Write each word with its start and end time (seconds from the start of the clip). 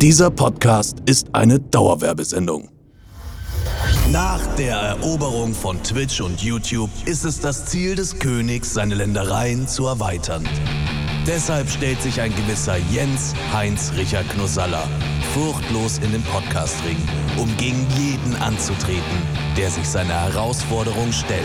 Dieser 0.00 0.30
Podcast 0.30 0.98
ist 1.06 1.28
eine 1.32 1.58
Dauerwerbesendung. 1.58 2.68
Nach 4.12 4.46
der 4.56 4.76
Eroberung 4.76 5.54
von 5.54 5.82
Twitch 5.82 6.20
und 6.20 6.42
YouTube 6.42 6.90
ist 7.06 7.24
es 7.24 7.40
das 7.40 7.64
Ziel 7.64 7.94
des 7.94 8.18
Königs, 8.18 8.74
seine 8.74 8.94
Ländereien 8.94 9.66
zu 9.66 9.86
erweitern. 9.86 10.46
Deshalb 11.26 11.70
stellt 11.70 12.02
sich 12.02 12.20
ein 12.20 12.34
gewisser 12.36 12.76
Jens 12.92 13.32
Heinz 13.54 13.90
Richard 13.96 14.28
Knosalla 14.28 14.86
furchtlos 15.36 15.98
in 15.98 16.12
den 16.12 16.22
Podcastring, 16.22 16.96
um 17.36 17.54
gegen 17.58 17.86
jeden 17.98 18.36
anzutreten, 18.36 19.02
der 19.56 19.70
sich 19.70 19.86
seiner 19.86 20.14
Herausforderung 20.14 21.12
stellt. 21.12 21.42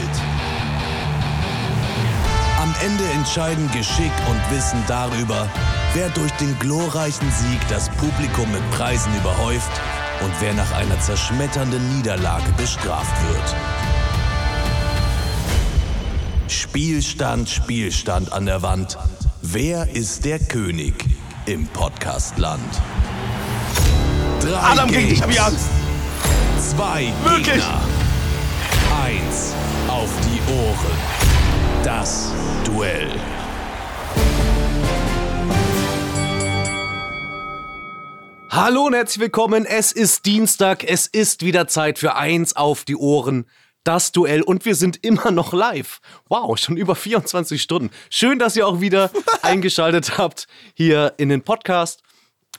Ende 2.84 3.04
entscheiden 3.13 3.70
Geschick 3.71 4.11
und 4.27 4.55
Wissen 4.55 4.84
darüber, 4.88 5.48
wer 5.93 6.09
durch 6.09 6.31
den 6.34 6.57
glorreichen 6.57 7.31
Sieg 7.31 7.59
das 7.70 7.89
Publikum 7.89 8.52
mit 8.52 8.71
Preisen 8.71 9.16
überhäuft 9.18 9.72
und 10.23 10.31
wer 10.39 10.53
nach 10.55 10.72
einer 10.73 10.99
zerschmetternden 10.99 11.95
Niederlage 11.95 12.52
bestraft 12.58 13.16
wird. 13.30 13.55
Spielstand, 16.48 17.49
Spielstand 17.49 18.34
an 18.34 18.48
der 18.48 18.63
Wand. 18.63 18.98
Wer 19.44 19.88
ist 19.95 20.25
der 20.25 20.39
König 20.39 21.05
im 21.45 21.67
Podcastland? 21.67 22.81
Drei 24.41 24.58
Adam 24.58 24.89
gegen 24.89 25.09
dich, 25.09 25.22
hab 25.22 25.30
ich 25.30 25.39
Angst. 25.39 25.70
Zwei 26.58 27.13
Wirklich? 27.23 27.53
Gegner. 27.53 27.81
Eins 29.05 29.53
auf 29.88 30.09
die 30.25 30.41
Ohren. 30.52 30.98
Das 31.84 32.31
Duell. 32.71 33.09
Hallo 38.49 38.85
und 38.85 38.94
herzlich 38.94 39.20
willkommen. 39.20 39.66
Es 39.66 39.91
ist 39.91 40.25
Dienstag. 40.25 40.85
Es 40.85 41.05
ist 41.05 41.44
wieder 41.44 41.67
Zeit 41.67 41.99
für 41.99 42.16
eins 42.16 42.55
auf 42.55 42.86
die 42.86 42.95
Ohren. 42.95 43.45
Das 43.83 44.14
Duell 44.14 44.42
und 44.42 44.64
wir 44.64 44.75
sind 44.75 45.03
immer 45.03 45.31
noch 45.31 45.52
live. 45.52 45.99
Wow, 46.30 46.58
schon 46.58 46.77
über 46.77 46.95
24 46.95 47.61
Stunden. 47.61 47.89
Schön, 48.09 48.39
dass 48.39 48.55
ihr 48.55 48.66
auch 48.66 48.80
wieder 48.80 49.11
eingeschaltet 49.42 50.17
habt 50.17 50.47
hier 50.73 51.16
in 51.17 51.27
den 51.27 51.42
Podcast. 51.42 52.02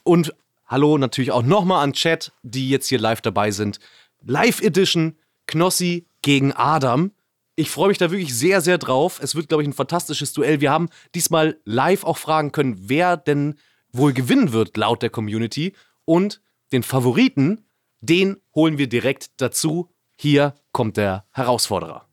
Und 0.03 0.31
hallo 0.67 0.99
natürlich 0.99 1.31
auch 1.31 1.41
nochmal 1.41 1.83
an 1.83 1.93
Chat, 1.93 2.31
die 2.43 2.69
jetzt 2.69 2.87
hier 2.87 2.99
live 2.99 3.21
dabei 3.21 3.49
sind. 3.49 3.79
Live 4.21 4.61
Edition 4.61 5.17
Knossi 5.47 6.05
gegen 6.21 6.53
Adam. 6.53 7.13
Ich 7.55 7.69
freue 7.69 7.89
mich 7.89 7.99
da 7.99 8.09
wirklich 8.09 8.35
sehr, 8.35 8.61
sehr 8.61 8.79
drauf. 8.79 9.19
Es 9.21 9.35
wird, 9.35 9.47
glaube 9.47 9.61
ich, 9.61 9.69
ein 9.69 9.73
fantastisches 9.73 10.33
Duell. 10.33 10.59
Wir 10.59 10.71
haben 10.71 10.89
diesmal 11.13 11.59
live 11.65 12.03
auch 12.03 12.17
fragen 12.17 12.51
können, 12.51 12.75
wer 12.89 13.15
denn 13.15 13.55
wohl 13.91 14.11
gewinnen 14.11 14.53
wird, 14.53 14.75
laut 14.75 15.03
der 15.03 15.11
Community. 15.11 15.73
Und 16.05 16.41
den 16.71 16.81
Favoriten, 16.81 17.65
den 18.01 18.37
holen 18.55 18.79
wir 18.79 18.89
direkt 18.89 19.39
dazu. 19.39 19.91
Hier 20.17 20.55
kommt 20.71 20.97
der 20.97 21.25
Herausforderer. 21.31 22.07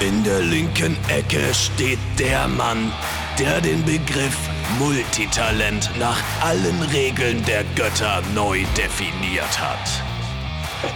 In 0.00 0.24
der 0.24 0.40
linken 0.40 0.96
Ecke 1.08 1.52
steht 1.52 1.98
der 2.18 2.48
Mann, 2.48 2.90
der 3.38 3.60
den 3.60 3.84
Begriff 3.84 4.48
Multitalent 4.78 5.90
nach 5.98 6.20
allen 6.40 6.82
Regeln 6.90 7.44
der 7.44 7.64
Götter 7.76 8.22
neu 8.34 8.64
definiert 8.76 9.60
hat. 9.60 10.11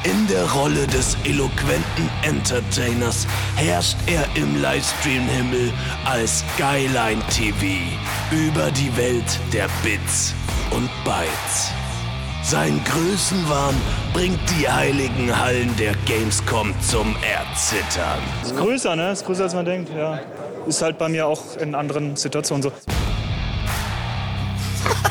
In 0.03 0.27
der 0.27 0.45
Rolle 0.51 0.87
des 0.89 1.17
eloquenten 1.25 2.11
Entertainers 2.23 3.27
herrscht 3.55 3.97
er 4.06 4.25
im 4.34 4.61
Livestream-Himmel 4.61 5.73
als 6.05 6.43
Skyline 6.55 7.23
TV 7.31 7.67
über 8.33 8.70
die 8.73 8.97
Welt 8.97 9.39
der 9.53 9.69
Bits 9.84 10.34
und 10.70 10.91
Bytes. 11.05 11.70
Sein 12.43 12.81
Größenwahn 12.84 13.75
bringt 14.12 14.41
die 14.51 14.69
heiligen 14.69 15.37
Hallen 15.37 15.75
der 15.77 15.95
Gamescom 16.05 16.75
zum 16.81 17.17
Erzittern. 17.23 18.21
Ist 18.43 18.56
größer, 18.56 18.97
ne? 18.97 19.12
Ist 19.12 19.25
größer 19.25 19.44
als 19.44 19.55
man 19.55 19.65
denkt, 19.65 19.91
ja. 19.97 20.19
Ist 20.66 20.83
halt 20.83 20.99
bei 20.99 21.09
mir 21.09 21.27
auch 21.27 21.56
in 21.59 21.75
anderen 21.75 22.16
Situationen 22.16 22.62
so. 22.62 22.72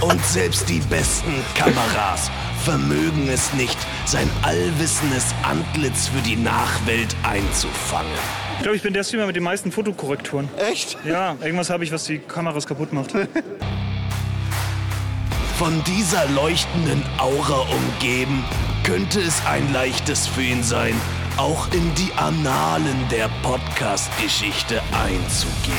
Und 0.02 0.26
selbst 0.26 0.68
die 0.68 0.80
besten 0.80 1.34
Kameras 1.56 2.30
vermögen 2.66 3.30
es 3.30 3.54
nicht, 3.54 3.78
sein 4.06 4.28
allwissendes 4.42 5.36
Antlitz 5.44 6.08
für 6.08 6.22
die 6.22 6.36
Nachwelt 6.36 7.16
einzufangen. 7.22 8.12
Ich 8.56 8.64
glaube, 8.64 8.76
ich 8.76 8.82
bin 8.82 8.92
der 8.92 9.04
Streamer 9.04 9.28
mit 9.28 9.36
den 9.36 9.44
meisten 9.44 9.72
Fotokorrekturen. 9.72 10.50
Echt? 10.58 10.98
Ja, 11.06 11.38
irgendwas 11.44 11.70
habe 11.70 11.84
ich, 11.84 11.92
was 11.92 12.06
die 12.06 12.18
Kameras 12.18 12.66
kaputt 12.66 12.92
macht. 12.92 13.12
Von 15.60 15.84
dieser 15.84 16.28
leuchtenden 16.30 17.04
Aura 17.20 17.68
umgeben, 17.70 18.44
könnte 18.84 19.20
es 19.20 19.46
ein 19.46 19.72
leichtes 19.72 20.26
für 20.26 20.42
ihn 20.42 20.64
sein, 20.64 21.00
auch 21.38 21.72
in 21.72 21.94
die 21.94 22.12
Annalen 22.18 23.08
der 23.12 23.30
Podcast-Geschichte 23.44 24.82
einzugehen. 24.92 25.76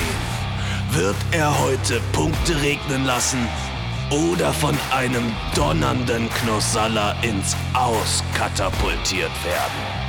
Wird 0.92 1.16
er 1.32 1.58
heute 1.58 2.00
Punkte 2.12 2.62
regnen 2.62 3.04
lassen 3.04 3.48
oder 4.10 4.52
von 4.52 4.76
einem 4.94 5.32
donnernden 5.54 6.28
Knossalla 6.30 7.14
ins 7.22 7.56
Aus 7.74 8.22
katapultiert 8.36 9.32
werden? 9.44 10.06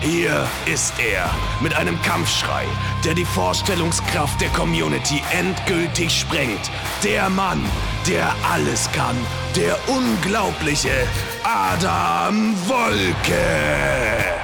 Hier 0.00 0.46
ist 0.72 0.94
er 0.98 1.28
mit 1.60 1.74
einem 1.74 2.00
Kampfschrei, 2.02 2.64
der 3.04 3.14
die 3.14 3.24
Vorstellungskraft 3.24 4.40
der 4.40 4.48
Community 4.50 5.20
endgültig 5.32 6.20
sprengt. 6.20 6.70
Der 7.02 7.28
Mann, 7.28 7.64
der 8.06 8.32
alles 8.48 8.88
kann, 8.92 9.16
der 9.56 9.76
unglaubliche 9.88 11.06
Adam 11.42 12.54
Wolke. 12.68 14.38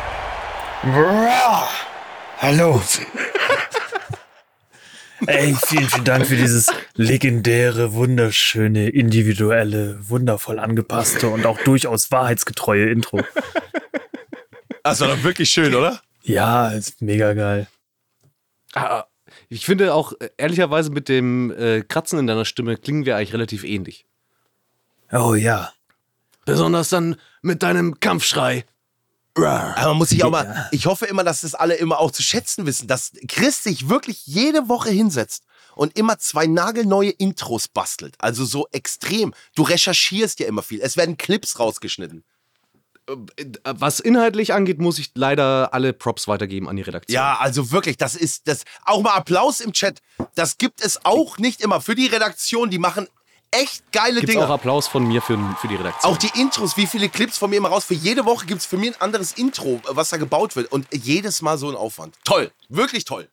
Hallo. 2.41 2.82
Ey, 5.26 5.54
vielen, 5.66 5.88
vielen 5.88 6.04
Dank 6.04 6.26
für 6.26 6.36
dieses 6.36 6.66
legendäre, 6.94 7.92
wunderschöne, 7.94 8.88
individuelle, 8.90 9.98
wundervoll 10.08 10.58
angepasste 10.58 11.28
und 11.28 11.46
auch 11.46 11.58
durchaus 11.60 12.10
wahrheitsgetreue 12.10 12.88
Intro. 12.90 13.22
Das 14.82 15.00
war 15.00 15.08
doch 15.08 15.22
wirklich 15.22 15.50
schön, 15.50 15.74
oder? 15.74 16.00
Ja, 16.22 16.68
ist 16.68 17.00
mega 17.00 17.32
geil. 17.34 17.66
Ah, 18.74 19.04
Ich 19.48 19.64
finde 19.66 19.94
auch, 19.94 20.12
ehrlicherweise, 20.36 20.90
mit 20.90 21.08
dem 21.08 21.50
äh, 21.52 21.82
Kratzen 21.82 22.18
in 22.18 22.26
deiner 22.26 22.44
Stimme 22.44 22.76
klingen 22.76 23.04
wir 23.06 23.16
eigentlich 23.16 23.32
relativ 23.32 23.64
ähnlich. 23.64 24.06
Oh 25.12 25.34
ja. 25.34 25.72
Besonders 26.44 26.88
dann 26.90 27.16
mit 27.42 27.62
deinem 27.62 28.00
Kampfschrei. 28.00 28.64
Aber 29.76 29.88
man 29.88 29.98
muss 29.98 30.10
sich 30.10 30.22
auch 30.22 30.30
mal, 30.30 30.68
ich 30.70 30.86
hoffe 30.86 31.06
immer, 31.06 31.24
dass 31.24 31.40
das 31.40 31.54
alle 31.54 31.74
immer 31.74 31.98
auch 31.98 32.12
zu 32.12 32.22
schätzen 32.22 32.66
wissen, 32.66 32.86
dass 32.86 33.12
Chris 33.28 33.62
sich 33.62 33.88
wirklich 33.88 34.26
jede 34.26 34.68
Woche 34.68 34.90
hinsetzt 34.90 35.44
und 35.74 35.98
immer 35.98 36.18
zwei 36.18 36.46
nagelneue 36.46 37.10
Intros 37.10 37.68
bastelt. 37.68 38.14
Also 38.18 38.44
so 38.44 38.68
extrem. 38.70 39.34
Du 39.56 39.62
recherchierst 39.62 40.38
ja 40.38 40.46
immer 40.46 40.62
viel. 40.62 40.80
Es 40.80 40.96
werden 40.96 41.16
Clips 41.16 41.58
rausgeschnitten. 41.58 42.24
Äh, 43.08 43.14
Was 43.64 44.00
inhaltlich 44.00 44.52
angeht, 44.52 44.78
muss 44.78 44.98
ich 44.98 45.10
leider 45.14 45.74
alle 45.74 45.92
Props 45.92 46.28
weitergeben 46.28 46.68
an 46.68 46.76
die 46.76 46.82
Redaktion. 46.82 47.14
Ja, 47.14 47.36
also 47.38 47.70
wirklich, 47.70 47.96
das 47.96 48.14
ist 48.14 48.46
das. 48.48 48.64
Auch 48.84 49.02
mal 49.02 49.14
Applaus 49.14 49.60
im 49.60 49.72
Chat. 49.72 50.00
Das 50.34 50.58
gibt 50.58 50.80
es 50.82 51.04
auch 51.04 51.38
nicht 51.38 51.60
immer 51.60 51.80
für 51.80 51.94
die 51.94 52.06
Redaktion. 52.06 52.70
Die 52.70 52.78
machen 52.78 53.08
echt 53.62 53.92
geile 53.92 54.20
Gibt's 54.20 54.32
Dinge. 54.32 54.47
auch 54.47 54.50
Applaus 54.50 54.88
von 54.88 55.06
mir 55.06 55.22
für, 55.22 55.38
für 55.60 55.69
die 55.69 55.76
Redaktion. 55.76 56.12
Auch 56.12 56.16
die 56.16 56.31
Intros, 56.41 56.76
wie 56.76 56.87
viele 56.87 57.09
Clips 57.09 57.38
von 57.38 57.50
mir 57.50 57.56
immer 57.56 57.69
raus. 57.69 57.84
Für 57.84 57.94
jede 57.94 58.25
Woche 58.25 58.47
gibt 58.47 58.60
es 58.60 58.66
für 58.66 58.76
mich 58.76 58.94
ein 58.94 59.00
anderes 59.00 59.32
Intro, 59.32 59.81
was 59.88 60.10
da 60.10 60.16
gebaut 60.16 60.56
wird. 60.56 60.70
Und 60.72 60.87
jedes 60.92 61.42
Mal 61.42 61.59
so 61.59 61.69
ein 61.69 61.76
Aufwand. 61.76 62.16
Toll. 62.25 62.50
Wirklich 62.69 63.04
toll. 63.04 63.28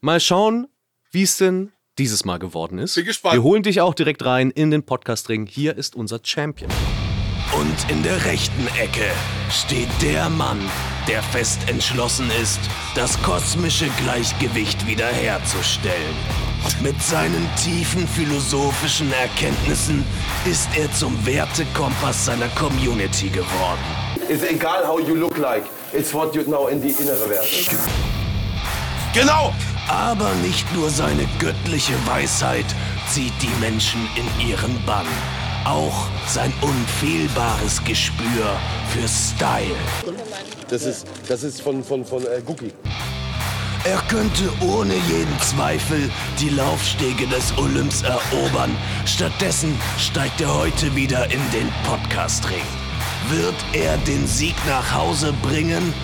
Mal 0.00 0.20
schauen, 0.20 0.68
wie 1.10 1.22
es 1.22 1.36
denn 1.36 1.72
dieses 1.98 2.24
Mal 2.24 2.38
geworden 2.38 2.78
ist. 2.78 2.94
Bin 2.94 3.04
gespannt. 3.04 3.34
Wir 3.34 3.42
holen 3.42 3.62
dich 3.62 3.80
auch 3.80 3.94
direkt 3.94 4.24
rein 4.24 4.50
in 4.50 4.70
den 4.70 4.84
Podcast-Ring. 4.84 5.46
Hier 5.46 5.76
ist 5.76 5.96
unser 5.96 6.20
Champion. 6.22 6.70
Und 7.58 7.90
in 7.90 8.02
der 8.02 8.24
rechten 8.26 8.66
Ecke 8.78 9.10
steht 9.50 9.88
der 10.02 10.28
Mann, 10.28 10.60
der 11.08 11.22
fest 11.22 11.58
entschlossen 11.66 12.30
ist, 12.42 12.60
das 12.94 13.20
kosmische 13.22 13.88
Gleichgewicht 14.02 14.86
wiederherzustellen. 14.86 16.47
Mit 16.82 17.00
seinen 17.02 17.48
tiefen 17.56 18.06
philosophischen 18.06 19.12
Erkenntnissen 19.12 20.04
ist 20.44 20.68
er 20.76 20.92
zum 20.92 21.14
Wertekompass 21.26 22.26
seiner 22.26 22.48
Community 22.48 23.28
geworden. 23.28 23.80
It's 24.28 24.42
egal 24.42 24.86
how 24.86 25.00
you 25.00 25.14
look 25.14 25.36
like. 25.38 25.64
It's 25.92 26.12
what 26.12 26.34
you 26.34 26.42
know 26.44 26.68
in 26.68 26.80
die 26.80 26.90
innere 26.90 27.28
Werte. 27.28 27.76
Genau. 29.14 29.52
Aber 29.88 30.30
nicht 30.42 30.70
nur 30.74 30.90
seine 30.90 31.26
göttliche 31.38 31.94
Weisheit 32.06 32.66
zieht 33.10 33.32
die 33.40 33.60
Menschen 33.60 34.06
in 34.16 34.48
ihren 34.48 34.84
Bann. 34.84 35.06
Auch 35.64 36.08
sein 36.26 36.52
unfehlbares 36.60 37.82
Gespür 37.84 38.56
für 38.90 39.08
Style. 39.08 39.74
Das 40.68 40.82
ist, 40.84 41.06
das 41.26 41.42
ist 41.42 41.62
von, 41.62 41.82
von, 41.82 42.04
von 42.04 42.22
äh, 42.22 42.42
Guki. 42.44 42.72
Er 43.84 43.98
könnte 44.08 44.50
ohne 44.60 44.94
jeden 44.94 45.38
Zweifel 45.40 46.10
die 46.38 46.50
Laufstege 46.50 47.26
des 47.26 47.56
Olymps 47.56 48.02
erobern. 48.02 48.76
Stattdessen 49.06 49.78
steigt 49.98 50.40
er 50.40 50.52
heute 50.54 50.94
wieder 50.94 51.30
in 51.30 51.40
den 51.52 51.68
Podcast-Ring. 51.84 52.64
Wird 53.28 53.54
er 53.72 53.96
den 53.98 54.26
Sieg 54.26 54.56
nach 54.66 54.92
Hause 54.92 55.32
bringen 55.42 55.94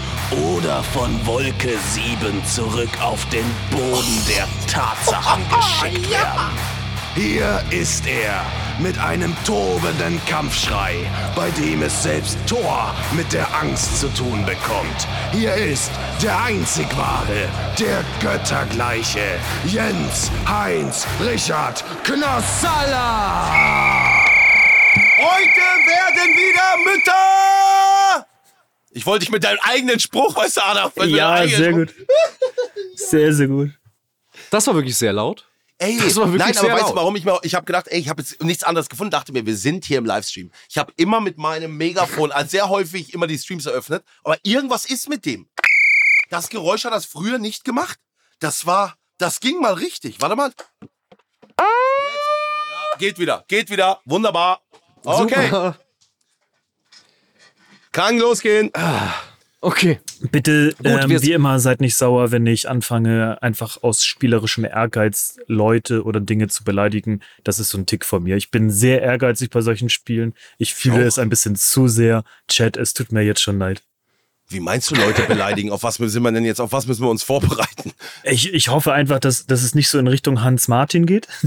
oder 0.57 0.83
von 0.83 1.27
Wolke 1.27 1.77
7 1.91 2.45
zurück 2.47 2.91
auf 3.03 3.25
den 3.27 3.45
Boden 3.71 4.23
der 4.29 4.47
Tatsachen 4.67 5.43
geschickt 5.57 6.11
werden? 6.11 6.74
Hier 7.15 7.63
ist 7.71 8.05
er 8.09 8.45
mit 8.81 8.99
einem 8.99 9.37
tobenden 9.45 10.21
Kampfschrei, 10.27 10.97
bei 11.37 11.49
dem 11.51 11.83
es 11.83 12.03
selbst 12.03 12.37
Thor 12.49 12.93
mit 13.13 13.33
der 13.33 13.47
Angst 13.55 14.01
zu 14.01 14.09
tun 14.15 14.45
bekommt. 14.45 15.07
Hier 15.31 15.55
ist 15.55 15.93
der 16.21 16.43
einzig 16.43 16.87
wahre, 16.97 17.49
der 17.79 18.03
Göttergleiche, 18.21 19.39
Jens 19.67 20.29
Heinz 20.49 21.07
Richard 21.25 21.85
Knossalla. 22.03 23.47
Heute 25.19 25.61
werden 25.87 26.35
wieder 26.35 26.93
Mütter! 26.93 28.27
Ich 28.91 29.07
wollte 29.07 29.21
dich 29.25 29.31
mit 29.33 29.45
deinem 29.45 29.59
eigenen 29.63 30.01
Spruch, 30.01 30.35
weißt 30.37 30.57
du, 30.57 30.61
Adam? 30.65 30.91
Ja, 31.09 31.47
sehr 31.47 31.71
Spruch- 31.71 31.73
gut. 31.79 31.95
Sehr, 32.97 33.33
sehr 33.33 33.47
gut. 33.47 33.71
Das 34.51 34.67
war 34.67 34.75
wirklich 34.75 34.97
sehr 34.97 35.13
laut. 35.13 35.47
Ey, 35.79 35.99
Das 35.99 36.17
war 36.17 36.33
wirklich 36.33 36.55
nein, 36.55 36.57
aber 36.59 36.81
weißt 36.81 36.91
du, 36.91 36.95
warum 36.97 37.17
ich 37.17 37.25
mir, 37.25 37.39
ich 37.43 37.55
habe 37.55 37.67
gedacht, 37.67 37.89
ey, 37.89 37.99
ich 37.99 38.09
habe 38.09 38.23
jetzt 38.23 38.43
nichts 38.43 38.63
anderes 38.63 38.89
gefunden, 38.89 39.11
dachte 39.11 39.33
mir, 39.33 39.45
wir 39.45 39.57
sind 39.57 39.85
hier 39.85 39.99
im 39.99 40.05
Livestream. 40.07 40.53
Ich 40.69 40.79
habe 40.79 40.93
immer 40.97 41.21
mit 41.21 41.37
meinem 41.37 41.77
Megafon, 41.77 42.31
also 42.31 42.49
sehr 42.49 42.69
häufig 42.69 43.13
immer 43.13 43.27
die 43.27 43.39
Streams 43.39 43.67
eröffnet, 43.67 44.05
aber 44.23 44.39
irgendwas 44.45 44.85
ist 44.87 45.09
mit 45.09 45.27
dem. 45.27 45.49
Das 46.31 46.49
Geräusch 46.49 46.85
hat 46.85 46.93
das 46.93 47.07
früher 47.07 47.39
nicht 47.39 47.65
gemacht. 47.65 47.99
Das 48.39 48.67
war, 48.67 48.97
das 49.19 49.41
ging 49.41 49.61
mal 49.61 49.75
richtig. 49.75 50.21
Warte 50.21 50.37
mal. 50.37 50.53
Ja, 51.59 52.99
geht 52.99 53.19
wieder, 53.19 53.45
geht 53.49 53.69
wieder. 53.71 54.01
Wunderbar. 54.05 54.63
Okay, 55.05 55.47
Super. 55.47 55.79
kann 57.93 58.19
losgehen. 58.19 58.71
Okay. 59.65 59.99
Bitte, 60.31 60.75
ähm, 60.85 61.09
wir- 61.09 61.23
wie 61.23 61.33
immer, 61.33 61.59
seid 61.59 61.81
nicht 61.81 61.97
sauer, 61.97 62.31
wenn 62.31 62.47
ich 62.47 62.69
anfange, 62.69 63.41
einfach 63.43 63.83
aus 63.83 64.05
spielerischem 64.05 64.65
Ehrgeiz 64.65 65.39
Leute 65.47 66.05
oder 66.05 66.21
Dinge 66.21 66.49
zu 66.49 66.65
beleidigen. 66.65 67.21
Das 67.45 67.59
ist 67.59 67.71
so 67.71 67.79
ein 67.79 67.87
Tick 67.87 68.05
von 68.05 68.23
mir. 68.23 68.37
Ich 68.37 68.51
bin 68.51 68.71
sehr 68.71 69.01
ehrgeizig 69.01 69.49
bei 69.51 69.63
solchen 69.63 69.89
Spielen. 69.89 70.35
Ich 70.59 70.75
fühle 70.75 71.05
es 71.05 71.19
ein 71.19 71.31
bisschen 71.31 71.57
zu 71.57 71.89
sehr. 71.89 72.25
Chat, 72.49 72.77
es 72.77 72.93
tut 72.93 73.11
mir 73.11 73.23
jetzt 73.23 73.41
schon 73.41 73.59
leid. 73.59 73.83
Wie 74.51 74.61
meinst 74.61 74.91
du 74.91 74.95
Leute 74.97 75.23
beleidigen? 75.23 75.71
Auf 75.71 75.83
was 75.83 75.95
sind 75.95 76.23
wir 76.23 76.31
denn 76.33 76.45
jetzt? 76.45 76.61
Auf 76.61 76.73
was 76.73 76.87
müssen 76.87 77.03
wir 77.03 77.09
uns 77.11 77.23
vorbereiten? 77.23 77.93
Ich, 78.23 78.53
ich 78.53 78.69
hoffe 78.69 78.93
einfach, 78.93 79.19
dass, 79.19 79.47
dass 79.47 79.63
es 79.63 79.75
nicht 79.75 79.89
so 79.89 79.99
in 79.99 80.07
Richtung 80.09 80.43
Hans 80.43 80.69
Martin 80.69 81.07
geht. 81.07 81.27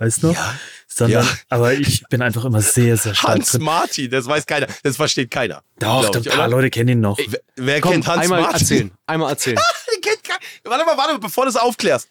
weißt 0.00 0.22
du? 0.24 0.30
Ja. 0.32 0.54
Sondern, 0.88 1.24
Ja. 1.24 1.30
aber 1.48 1.72
ich 1.74 2.02
bin 2.10 2.20
einfach 2.20 2.44
immer 2.44 2.60
sehr, 2.60 2.96
sehr 2.96 3.14
stark 3.14 3.36
Hans 3.36 3.52
drin. 3.52 3.62
Martin, 3.62 4.10
das 4.10 4.26
weiß 4.26 4.44
keiner. 4.46 4.66
Das 4.82 4.96
versteht 4.96 5.30
keiner. 5.30 5.62
Doch, 5.78 6.04
ein 6.12 6.24
paar 6.24 6.34
oder? 6.34 6.48
Leute 6.48 6.70
kennen 6.70 6.88
ihn 6.88 7.00
noch. 7.00 7.16
Wer, 7.18 7.40
wer 7.56 7.80
Komm, 7.80 7.92
kennt 7.92 8.08
Hans 8.08 8.22
einmal 8.24 8.40
Martin? 8.42 8.60
erzählen. 8.60 8.90
Einmal 9.06 9.30
erzählen. 9.30 9.58
Warte 10.64 10.84
mal, 10.84 10.96
warte 10.96 11.12
mal, 11.14 11.18
bevor 11.18 11.44
du 11.44 11.50
es 11.50 11.56
aufklärst. 11.56 12.08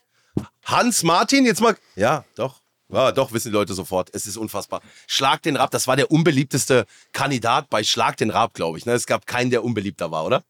Hans 0.66 1.04
Martin, 1.04 1.46
jetzt 1.46 1.62
mal. 1.62 1.76
Ja, 1.96 2.26
doch. 2.36 2.62
Ja, 2.92 3.12
doch, 3.12 3.32
wissen 3.32 3.50
die 3.50 3.54
Leute 3.54 3.74
sofort. 3.74 4.10
Es 4.14 4.26
ist 4.26 4.36
unfassbar. 4.38 4.82
Schlag 5.08 5.42
den 5.44 5.56
Rab, 5.56 5.70
das 5.72 5.88
war 5.88 5.96
der 5.96 6.10
unbeliebteste 6.12 6.86
Kandidat 7.14 7.70
bei 7.70 7.84
Schlag 7.84 8.18
den 8.18 8.32
Rab, 8.32 8.54
glaube 8.56 8.78
ich. 8.78 8.86
Ne? 8.86 8.94
Es 8.94 9.06
gab 9.06 9.28
keinen, 9.28 9.52
der 9.52 9.64
unbeliebter 9.64 10.12
war, 10.12 10.26
oder? 10.26 10.44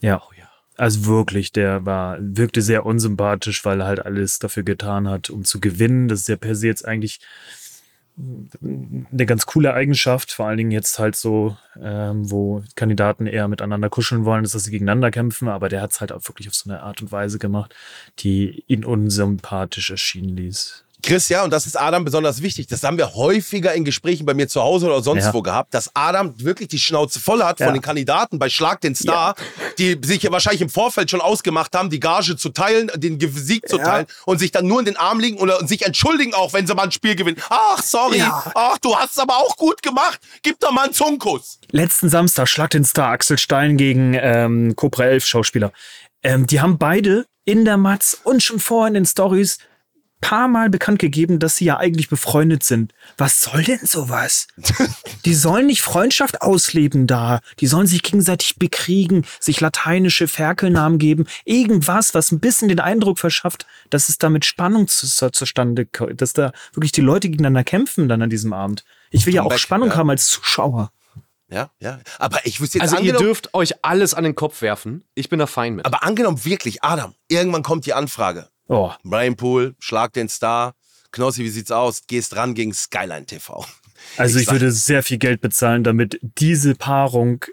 Ja. 0.00 0.22
Also 0.80 1.04
wirklich, 1.04 1.52
der 1.52 1.84
war, 1.84 2.16
wirkte 2.22 2.62
sehr 2.62 2.86
unsympathisch, 2.86 3.66
weil 3.66 3.82
er 3.82 3.86
halt 3.86 4.06
alles 4.06 4.38
dafür 4.38 4.62
getan 4.62 5.08
hat, 5.10 5.28
um 5.28 5.44
zu 5.44 5.60
gewinnen. 5.60 6.08
Das 6.08 6.20
ist 6.20 6.28
ja 6.30 6.36
per 6.36 6.54
se 6.54 6.68
jetzt 6.68 6.88
eigentlich 6.88 7.20
eine 8.16 9.26
ganz 9.26 9.44
coole 9.44 9.74
Eigenschaft, 9.74 10.32
vor 10.32 10.46
allen 10.46 10.56
Dingen 10.56 10.70
jetzt 10.70 10.98
halt 10.98 11.16
so, 11.16 11.54
ähm, 11.78 12.30
wo 12.30 12.64
Kandidaten 12.76 13.26
eher 13.26 13.46
miteinander 13.46 13.90
kuscheln 13.90 14.24
wollen, 14.24 14.42
dass 14.42 14.52
sie 14.52 14.70
gegeneinander 14.70 15.10
kämpfen, 15.10 15.48
aber 15.48 15.68
der 15.68 15.82
hat 15.82 15.92
es 15.92 16.00
halt 16.00 16.12
auch 16.12 16.26
wirklich 16.26 16.48
auf 16.48 16.54
so 16.54 16.70
eine 16.70 16.80
Art 16.82 17.02
und 17.02 17.12
Weise 17.12 17.38
gemacht, 17.38 17.74
die 18.20 18.64
ihn 18.66 18.86
unsympathisch 18.86 19.90
erschienen 19.90 20.34
ließ. 20.34 20.86
Chris, 21.02 21.28
ja, 21.28 21.44
und 21.44 21.50
das 21.52 21.66
ist 21.66 21.76
Adam 21.80 22.04
besonders 22.04 22.42
wichtig. 22.42 22.66
Das 22.66 22.82
haben 22.82 22.96
wir 22.98 23.14
häufiger 23.14 23.72
in 23.74 23.84
Gesprächen 23.84 24.26
bei 24.26 24.34
mir 24.34 24.48
zu 24.48 24.60
Hause 24.62 24.86
oder 24.86 25.02
sonst 25.02 25.24
Ja. 25.24 25.34
wo 25.34 25.42
gehabt, 25.42 25.72
dass 25.74 25.90
Adam 25.94 26.34
wirklich 26.42 26.68
die 26.68 26.78
Schnauze 26.78 27.20
voll 27.20 27.42
hat 27.42 27.60
Ja. 27.60 27.66
von 27.66 27.74
den 27.74 27.82
Kandidaten 27.82 28.38
bei 28.38 28.48
Schlag 28.48 28.80
den 28.80 28.94
Star, 28.94 29.34
die 29.78 29.98
sich 30.02 30.22
ja 30.22 30.32
wahrscheinlich 30.32 30.60
im 30.62 30.68
Vorfeld 30.70 31.10
schon 31.10 31.20
ausgemacht 31.20 31.74
haben, 31.76 31.90
die 31.90 32.00
Gage 32.00 32.36
zu 32.36 32.48
teilen, 32.50 32.90
den 32.96 33.18
Sieg 33.20 33.68
zu 33.68 33.78
teilen 33.78 34.06
und 34.26 34.38
sich 34.38 34.50
dann 34.52 34.66
nur 34.66 34.78
in 34.80 34.84
den 34.86 34.96
Arm 34.96 35.20
liegen 35.20 35.38
oder 35.38 35.66
sich 35.66 35.84
entschuldigen 35.86 36.34
auch, 36.34 36.52
wenn 36.52 36.66
sie 36.66 36.74
mal 36.74 36.84
ein 36.84 36.92
Spiel 36.92 37.14
gewinnen. 37.16 37.40
Ach, 37.48 37.82
sorry. 37.82 38.22
Ach, 38.22 38.78
du 38.78 38.96
hast 38.96 39.12
es 39.12 39.18
aber 39.18 39.36
auch 39.38 39.56
gut 39.56 39.82
gemacht. 39.82 40.20
Gib 40.42 40.58
doch 40.60 40.72
mal 40.72 40.84
einen 40.84 40.92
Zungenkuss. 40.94 41.58
letzten 41.70 42.08
Samstag 42.08 42.48
Schlag 42.48 42.70
den 42.70 42.84
Star 42.84 43.10
Axel 43.10 43.38
Stein 43.38 43.76
gegen 43.76 44.14
ähm, 44.14 44.74
Cobra 44.76 45.04
11 45.04 45.24
Schauspieler. 45.26 45.72
Ähm, 46.22 46.46
die 46.46 46.60
haben 46.60 46.76
beide 46.78 47.26
in 47.44 47.64
der 47.64 47.76
Matz 47.78 48.18
und 48.24 48.42
schon 48.42 48.60
vorher 48.60 48.88
in 48.88 48.94
den 48.94 49.06
Stories 49.06 49.58
paar 50.20 50.48
Mal 50.48 50.70
bekannt 50.70 50.98
gegeben, 50.98 51.38
dass 51.38 51.56
sie 51.56 51.66
ja 51.66 51.78
eigentlich 51.78 52.08
befreundet 52.08 52.62
sind. 52.62 52.92
Was 53.16 53.42
soll 53.42 53.62
denn 53.62 53.84
sowas? 53.84 54.48
Die 55.24 55.34
sollen 55.34 55.66
nicht 55.66 55.82
Freundschaft 55.82 56.42
ausleben 56.42 57.06
da. 57.06 57.40
Die 57.58 57.66
sollen 57.66 57.86
sich 57.86 58.02
gegenseitig 58.02 58.56
bekriegen, 58.56 59.24
sich 59.38 59.60
lateinische 59.60 60.28
Ferkelnamen 60.28 60.98
geben. 60.98 61.26
Irgendwas, 61.44 62.14
was 62.14 62.32
ein 62.32 62.40
bisschen 62.40 62.68
den 62.68 62.80
Eindruck 62.80 63.18
verschafft, 63.18 63.66
dass 63.90 64.08
es 64.08 64.18
da 64.18 64.30
mit 64.30 64.44
Spannung 64.44 64.88
zu, 64.88 65.06
zu, 65.06 65.30
zustande 65.30 65.86
kommt, 65.86 66.20
dass 66.20 66.32
da 66.32 66.52
wirklich 66.74 66.92
die 66.92 67.00
Leute 67.00 67.28
gegeneinander 67.30 67.64
kämpfen 67.64 68.08
dann 68.08 68.22
an 68.22 68.30
diesem 68.30 68.52
Abend. 68.52 68.84
Ich 69.10 69.26
will 69.26 69.34
ja 69.34 69.42
auch 69.42 69.56
Spannung 69.58 69.90
ja. 69.90 69.96
haben 69.96 70.10
als 70.10 70.26
Zuschauer. 70.28 70.92
Ja, 71.50 71.70
ja. 71.80 71.98
Aber 72.18 72.38
ich 72.44 72.60
wüsste 72.60 72.78
jetzt 72.78 72.92
Also 72.92 73.02
ihr 73.02 73.14
dürft 73.14 73.54
euch 73.54 73.84
alles 73.84 74.14
an 74.14 74.24
den 74.24 74.36
Kopf 74.36 74.62
werfen. 74.62 75.04
Ich 75.14 75.28
bin 75.28 75.40
da 75.40 75.46
fein 75.46 75.74
mit. 75.74 75.84
aber 75.84 76.04
angenommen 76.04 76.44
wirklich, 76.44 76.84
Adam, 76.84 77.14
irgendwann 77.28 77.64
kommt 77.64 77.86
die 77.86 77.92
Anfrage. 77.92 78.49
Oh, 78.72 78.92
Brian 79.02 79.34
Pool, 79.34 79.74
Schlag 79.80 80.12
den 80.12 80.28
Star. 80.28 80.74
Knossi, 81.10 81.42
wie 81.42 81.48
sieht's 81.48 81.72
aus? 81.72 82.02
Gehst 82.06 82.36
ran 82.36 82.54
gegen 82.54 82.72
Skyline 82.72 83.26
TV. 83.26 83.66
Also 84.16 84.38
ich, 84.38 84.46
sag- 84.46 84.54
würde 84.54 84.70
sehr 84.70 85.02
viel 85.02 85.18
Geld 85.18 85.40
bezahlen, 85.40 85.82
damit 85.82 86.20
diese 86.22 86.76
Paarung 86.76 87.44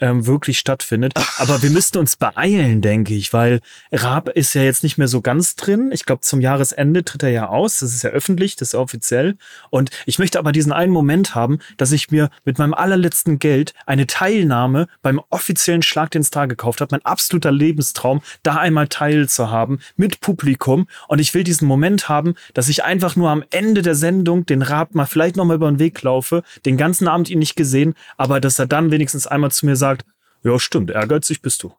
ähm, 0.00 0.26
wirklich 0.26 0.58
stattfindet. 0.58 1.14
Aber 1.38 1.62
wir 1.62 1.70
müssten 1.70 1.98
uns 1.98 2.16
beeilen, 2.16 2.80
denke 2.80 3.14
ich, 3.14 3.32
weil 3.32 3.60
Raab 3.92 4.28
ist 4.30 4.54
ja 4.54 4.62
jetzt 4.62 4.82
nicht 4.82 4.98
mehr 4.98 5.08
so 5.08 5.20
ganz 5.20 5.56
drin. 5.56 5.90
Ich 5.92 6.04
glaube, 6.04 6.20
zum 6.20 6.40
Jahresende 6.40 7.04
tritt 7.04 7.22
er 7.22 7.30
ja 7.30 7.48
aus. 7.48 7.78
Das 7.80 7.94
ist 7.94 8.02
ja 8.02 8.10
öffentlich, 8.10 8.56
das 8.56 8.68
ist 8.68 8.72
ja 8.74 8.80
offiziell. 8.80 9.36
Und 9.70 9.90
ich 10.06 10.18
möchte 10.18 10.38
aber 10.38 10.52
diesen 10.52 10.72
einen 10.72 10.92
Moment 10.92 11.34
haben, 11.34 11.58
dass 11.76 11.92
ich 11.92 12.10
mir 12.10 12.30
mit 12.44 12.58
meinem 12.58 12.74
allerletzten 12.74 13.38
Geld 13.38 13.74
eine 13.86 14.06
Teilnahme 14.06 14.86
beim 15.02 15.20
offiziellen 15.30 15.82
Schlag 15.82 16.10
den 16.10 16.24
Star 16.24 16.48
gekauft 16.48 16.80
habe. 16.80 16.88
Mein 16.92 17.04
absoluter 17.04 17.52
Lebenstraum, 17.52 18.22
da 18.42 18.56
einmal 18.56 18.88
teilzuhaben 18.88 19.80
mit 19.96 20.20
Publikum. 20.20 20.86
Und 21.08 21.18
ich 21.18 21.34
will 21.34 21.44
diesen 21.44 21.68
Moment 21.68 22.08
haben, 22.08 22.34
dass 22.54 22.68
ich 22.68 22.84
einfach 22.84 23.16
nur 23.16 23.30
am 23.30 23.44
Ende 23.50 23.82
der 23.82 23.94
Sendung 23.94 24.46
den 24.46 24.62
Raab 24.62 24.94
mal 24.94 25.06
vielleicht 25.06 25.36
noch 25.36 25.44
mal 25.44 25.54
über 25.54 25.70
den 25.70 25.78
Weg 25.78 26.02
laufe, 26.02 26.42
den 26.64 26.76
ganzen 26.76 27.08
Abend 27.08 27.30
ihn 27.30 27.38
nicht 27.38 27.56
gesehen, 27.56 27.94
aber 28.16 28.40
dass 28.40 28.58
er 28.58 28.66
dann 28.66 28.90
wenigstens 28.90 29.26
einmal 29.26 29.50
zu 29.50 29.66
mir 29.66 29.76
sagt, 29.76 29.87
ja 30.42 30.58
stimmt, 30.58 30.90
ehrgeizig 30.90 31.42
bist 31.42 31.62
du. 31.62 31.72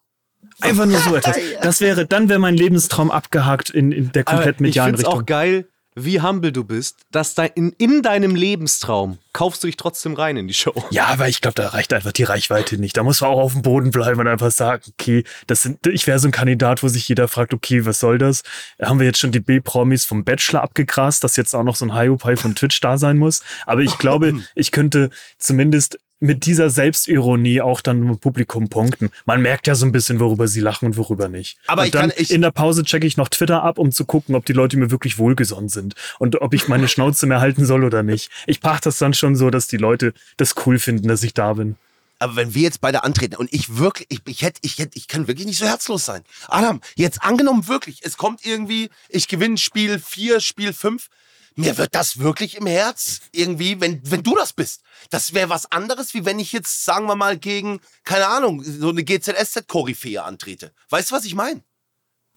Einfach 0.61 0.85
nur 0.85 0.99
so 0.99 1.15
etwas. 1.15 1.37
Das 1.61 1.81
wäre, 1.81 2.05
dann 2.05 2.29
wäre 2.29 2.39
mein 2.39 2.55
Lebenstraum 2.55 3.11
abgehakt 3.11 3.69
in, 3.69 3.91
in 3.91 4.11
der 4.11 4.27
Aber 4.27 4.35
komplett 4.37 4.55
ich 4.55 4.61
medialen 4.61 4.95
finde 4.95 5.01
es 5.01 5.07
Richtung. 5.07 5.21
auch 5.21 5.25
geil, 5.25 5.67
wie 5.95 6.21
humble 6.21 6.51
du 6.51 6.63
bist, 6.63 6.97
dass 7.11 7.33
da 7.33 7.45
in, 7.45 7.71
in 7.77 8.01
deinem 8.01 8.35
Lebenstraum 8.35 9.17
kaufst 9.33 9.63
du 9.63 9.67
dich 9.67 9.75
trotzdem 9.77 10.13
rein 10.13 10.37
in 10.37 10.47
die 10.47 10.53
Show. 10.53 10.73
Ja, 10.91 11.07
aber 11.07 11.27
ich 11.27 11.41
glaube, 11.41 11.55
da 11.55 11.69
reicht 11.69 11.93
einfach 11.93 12.11
die 12.11 12.23
Reichweite 12.23 12.77
nicht. 12.77 12.95
Da 12.95 13.03
muss 13.03 13.21
man 13.21 13.31
auch 13.31 13.39
auf 13.39 13.53
dem 13.53 13.61
Boden 13.61 13.91
bleiben 13.91 14.19
und 14.19 14.27
einfach 14.27 14.51
sagen, 14.51 14.83
okay, 14.93 15.23
das 15.47 15.63
sind, 15.63 15.85
ich 15.87 16.07
wäre 16.07 16.19
so 16.19 16.27
ein 16.27 16.31
Kandidat, 16.31 16.83
wo 16.83 16.87
sich 16.87 17.07
jeder 17.07 17.27
fragt, 17.27 17.53
okay, 17.53 17.85
was 17.85 17.99
soll 17.99 18.17
das? 18.17 18.43
Haben 18.81 18.99
wir 18.99 19.05
jetzt 19.05 19.19
schon 19.19 19.31
die 19.31 19.39
B-Promis 19.39 20.05
vom 20.05 20.23
Bachelor 20.23 20.61
abgegrast, 20.61 21.23
dass 21.23 21.35
jetzt 21.35 21.55
auch 21.55 21.63
noch 21.63 21.75
so 21.75 21.85
ein 21.85 21.93
Hiopai 21.95 22.35
von 22.35 22.55
Twitch 22.55 22.79
da 22.81 22.97
sein 22.97 23.17
muss? 23.17 23.41
Aber 23.65 23.81
ich 23.81 23.97
glaube, 23.97 24.39
ich 24.55 24.71
könnte 24.71 25.09
zumindest 25.37 25.99
mit 26.19 26.45
dieser 26.45 26.69
Selbstironie 26.69 27.61
auch 27.61 27.81
dann 27.81 28.01
im 28.07 28.17
Publikum 28.17 28.67
punkten. 28.69 29.09
Man 29.25 29.41
merkt 29.41 29.67
ja 29.67 29.75
so 29.75 29.85
ein 29.85 29.91
bisschen, 29.91 30.19
worüber 30.19 30.47
sie 30.47 30.59
lachen 30.59 30.85
und 30.87 30.97
worüber 30.97 31.29
nicht. 31.29 31.57
Aber 31.67 31.85
ich 31.85 31.91
dann 31.91 32.09
kann- 32.09 32.17
ich- 32.17 32.31
in 32.31 32.41
der 32.41 32.51
Pause 32.51 32.83
checke 32.83 33.07
ich 33.07 33.15
noch 33.17 33.29
Twitter 33.29 33.63
ab, 33.63 33.77
um 33.77 33.91
zu 33.91 34.05
gucken, 34.05 34.35
ob 34.35 34.45
die 34.45 34.53
Leute 34.53 34.77
mir 34.77 34.91
wirklich 34.91 35.17
wohlgesonnen 35.17 35.69
sind 35.69 35.95
und 36.19 36.41
ob 36.41 36.53
ich 36.53 36.67
meine 36.67 36.87
Schnauze 36.87 37.25
mehr 37.25 37.39
halten 37.41 37.65
soll 37.65 37.83
oder 37.83 38.03
nicht. 38.03 38.29
Ich 38.47 38.61
mache 38.61 38.81
das 38.83 38.97
dann 38.97 39.13
schon 39.13 39.35
so, 39.35 39.49
dass 39.49 39.67
die 39.67 39.77
Leute 39.77 40.13
das 40.37 40.55
cool 40.65 40.77
finden, 40.79 41.07
dass 41.07 41.23
ich 41.23 41.33
da 41.33 41.53
bin. 41.53 41.75
Aber 42.21 42.35
wenn 42.35 42.53
wir 42.53 42.63
jetzt 42.63 42.81
beide 42.81 43.05
antreten 43.05 43.35
und 43.37 43.53
ich 43.53 43.77
wirklich, 43.77 44.07
ich, 44.09 44.19
ich 44.25 44.41
hätte, 44.41 44.59
ich 44.63 44.77
hätte, 44.77 44.97
ich 44.97 45.07
kann 45.07 45.29
wirklich 45.29 45.47
nicht 45.47 45.57
so 45.57 45.65
herzlos 45.65 46.03
sein. 46.05 46.21
Adam, 46.49 46.81
jetzt 46.95 47.23
angenommen 47.23 47.69
wirklich, 47.69 47.99
es 48.03 48.17
kommt 48.17 48.45
irgendwie, 48.45 48.89
ich 49.07 49.29
gewinne 49.29 49.57
Spiel 49.57 49.99
4, 49.99 50.41
Spiel 50.41 50.73
5. 50.73 51.07
Mir 51.55 51.77
wird 51.77 51.95
das 51.95 52.19
wirklich 52.19 52.55
im 52.55 52.65
Herz 52.65 53.21
irgendwie, 53.31 53.81
wenn, 53.81 54.01
wenn 54.09 54.23
du 54.23 54.35
das 54.35 54.53
bist. 54.53 54.81
Das 55.09 55.33
wäre 55.33 55.49
was 55.49 55.71
anderes, 55.71 56.13
wie 56.13 56.25
wenn 56.25 56.39
ich 56.39 56.51
jetzt, 56.51 56.85
sagen 56.85 57.07
wir 57.07 57.15
mal, 57.15 57.37
gegen, 57.37 57.79
keine 58.03 58.27
Ahnung, 58.27 58.63
so 58.63 58.89
eine 58.89 59.03
GZSZ-Koryphäe 59.03 60.23
antrete. 60.23 60.71
Weißt 60.89 61.11
du, 61.11 61.15
was 61.15 61.25
ich 61.25 61.35
meine? 61.35 61.61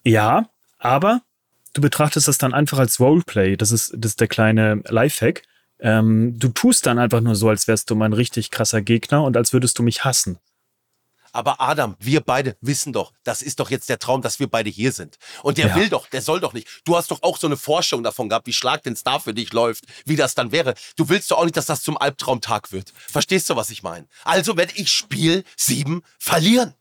Ja, 0.03 0.49
aber 0.77 1.21
du 1.73 1.81
betrachtest 1.81 2.27
das 2.27 2.37
dann 2.37 2.53
einfach 2.53 2.79
als 2.79 2.99
Roleplay. 2.99 3.55
Das 3.57 3.71
ist, 3.71 3.93
das 3.95 4.11
ist 4.11 4.19
der 4.19 4.27
kleine 4.27 4.81
Lifehack. 4.87 5.43
Ähm, 5.79 6.37
du 6.39 6.49
tust 6.49 6.85
dann 6.85 6.99
einfach 6.99 7.21
nur 7.21 7.35
so, 7.35 7.49
als 7.49 7.67
wärst 7.67 7.89
du 7.89 7.95
mein 7.95 8.13
richtig 8.13 8.51
krasser 8.51 8.81
Gegner 8.81 9.23
und 9.23 9.35
als 9.35 9.53
würdest 9.53 9.77
du 9.79 9.83
mich 9.83 10.05
hassen. 10.05 10.37
Aber 11.33 11.59
Adam, 11.59 11.95
wir 11.99 12.21
beide 12.21 12.55
wissen 12.61 12.93
doch, 12.93 13.11
das 13.23 13.41
ist 13.41 13.59
doch 13.59 13.69
jetzt 13.69 13.89
der 13.89 13.99
Traum, 13.99 14.21
dass 14.21 14.39
wir 14.39 14.47
beide 14.47 14.69
hier 14.69 14.91
sind. 14.91 15.17
Und 15.41 15.57
der 15.57 15.67
Ja. 15.69 15.75
will 15.75 15.89
doch, 15.89 16.07
der 16.07 16.21
soll 16.21 16.39
doch 16.39 16.53
nicht. 16.53 16.67
Du 16.85 16.95
hast 16.95 17.11
doch 17.11 17.21
auch 17.23 17.37
so 17.37 17.47
eine 17.47 17.57
Forschung 17.57 18.03
davon 18.03 18.29
gehabt, 18.29 18.47
wie 18.47 18.53
Schlag 18.53 18.83
den 18.83 18.95
Star 18.95 19.19
für 19.19 19.33
dich 19.33 19.51
läuft, 19.51 19.83
wie 20.05 20.15
das 20.15 20.35
dann 20.35 20.51
wäre. 20.51 20.75
Du 20.95 21.09
willst 21.09 21.29
doch 21.31 21.39
auch 21.39 21.43
nicht, 21.43 21.57
dass 21.57 21.65
das 21.65 21.81
zum 21.81 21.97
Albtraumtag 21.97 22.71
wird. 22.71 22.93
Verstehst 22.95 23.49
du, 23.49 23.55
was 23.55 23.69
ich 23.71 23.83
meine? 23.83 24.07
Also 24.23 24.55
werde 24.55 24.73
ich 24.75 24.89
Spiel 24.91 25.43
7 25.57 26.03
verlieren. 26.19 26.75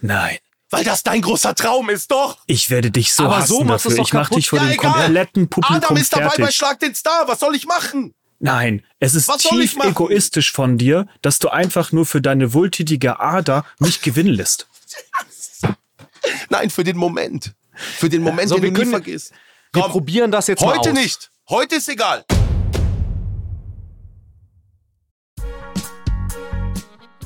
Nein. 0.00 0.38
Weil 0.70 0.84
das 0.84 1.02
dein 1.02 1.22
großer 1.22 1.54
Traum 1.54 1.88
ist, 1.88 2.10
doch. 2.10 2.38
Ich 2.46 2.68
werde 2.68 2.90
dich 2.90 3.12
so 3.12 3.24
Aber 3.24 3.40
so 3.46 3.56
hassen 3.58 3.66
machst 3.68 3.84
du's 3.86 3.94
dafür. 3.94 4.02
doch 4.02 4.08
Ich 4.08 4.12
mach 4.12 4.28
dich 4.30 4.48
vor 4.50 4.58
Ja, 4.58 4.64
dem 4.66 4.72
egal. 4.72 4.92
kompletten 4.92 5.48
Publikum 5.48 5.76
Adam 5.76 5.96
ist 5.96 6.12
dabei 6.12 6.24
fertig. 6.28 6.44
bei 6.44 6.50
Schlag 6.52 6.78
den 6.80 6.94
Star. 6.94 7.26
Was 7.26 7.40
soll 7.40 7.54
ich 7.54 7.64
machen? 7.66 8.14
Nein, 8.40 8.84
es 9.00 9.14
ist 9.14 9.26
Was 9.28 9.42
tief 9.42 9.76
egoistisch 9.82 10.52
von 10.52 10.78
dir, 10.78 11.06
dass 11.22 11.38
du 11.40 11.48
einfach 11.48 11.90
nur 11.90 12.06
für 12.06 12.20
deine 12.20 12.54
wohltätige 12.54 13.18
Ader 13.18 13.64
mich 13.80 14.00
gewinnen 14.00 14.32
lässt. 14.32 14.68
Nein, 16.48 16.70
für 16.70 16.84
den 16.84 16.96
Moment. 16.96 17.54
Für 17.72 18.08
den 18.08 18.22
Moment, 18.22 18.48
So, 18.48 18.56
den 18.56 18.64
wir 18.64 18.72
du 18.72 18.84
nie 18.84 18.90
vergisst. 18.90 19.32
Wir 19.72 19.82
Komm, 19.82 19.92
probieren 19.92 20.30
das 20.30 20.46
jetzt 20.46 20.62
mal 20.62 20.76
heute 20.78 20.90
aus. 20.90 20.96
nicht. 20.96 21.30
Heute 21.48 21.76
ist 21.76 21.88
egal. 21.88 22.24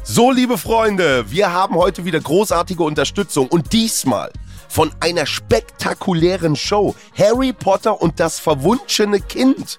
So, 0.04 0.30
liebe 0.30 0.58
Freunde, 0.58 1.30
wir 1.30 1.52
haben 1.52 1.74
heute 1.76 2.04
wieder 2.04 2.20
großartige 2.20 2.82
Unterstützung 2.82 3.48
und 3.48 3.72
diesmal 3.72 4.30
von 4.68 4.90
einer 5.00 5.26
spektakulären 5.26 6.56
Show. 6.56 6.94
Harry 7.16 7.52
Potter 7.52 8.00
und 8.00 8.18
das 8.18 8.38
verwunschene 8.40 9.20
Kind 9.20 9.78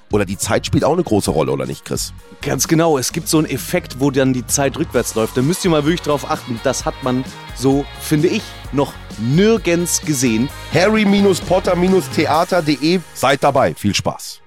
oder 0.11 0.25
die 0.25 0.37
Zeit 0.37 0.65
spielt 0.65 0.83
auch 0.83 0.93
eine 0.93 1.03
große 1.03 1.31
Rolle, 1.31 1.51
oder 1.51 1.65
nicht, 1.65 1.85
Chris? 1.85 2.13
Ganz 2.41 2.67
genau, 2.67 2.97
es 2.97 3.13
gibt 3.13 3.27
so 3.27 3.37
einen 3.37 3.49
Effekt, 3.49 3.99
wo 3.99 4.09
dann 4.11 4.33
die 4.33 4.45
Zeit 4.45 4.77
rückwärts 4.77 5.15
läuft. 5.15 5.37
Da 5.37 5.41
müsst 5.41 5.63
ihr 5.65 5.71
mal 5.71 5.85
wirklich 5.85 6.01
drauf 6.01 6.29
achten. 6.29 6.59
Das 6.63 6.85
hat 6.85 7.01
man 7.03 7.23
so, 7.55 7.85
finde 7.99 8.27
ich, 8.27 8.43
noch 8.71 8.93
nirgends 9.19 10.01
gesehen. 10.01 10.49
harry-potter-theater.de 10.73 12.99
Seid 13.13 13.43
dabei, 13.43 13.75
viel 13.75 13.95
Spaß. 13.95 14.41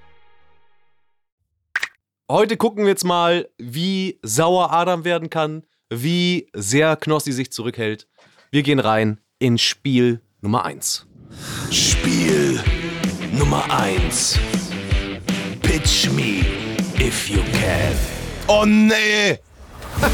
Heute 2.29 2.57
gucken 2.57 2.83
wir 2.85 2.89
jetzt 2.89 3.05
mal, 3.05 3.47
wie 3.59 4.19
sauer 4.23 4.73
Adam 4.73 5.05
werden 5.05 5.29
kann, 5.29 5.61
wie 5.91 6.49
sehr 6.53 6.95
Knossi 6.95 7.31
sich 7.31 7.51
zurückhält. 7.51 8.07
Wir 8.49 8.63
gehen 8.63 8.79
rein 8.79 9.21
in 9.37 9.59
Spiel 9.59 10.21
Nummer 10.41 10.65
1. 10.65 11.05
Spiel 11.69 12.59
Nummer 13.31 13.69
1. 13.69 14.39
Pitch 15.75 16.09
me 16.09 16.39
if 16.97 17.29
you 17.29 17.41
can. 17.51 17.93
Oh 18.47 18.63
nee! 18.65 19.37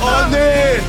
Oh 0.02 0.26
nee! 0.32 0.82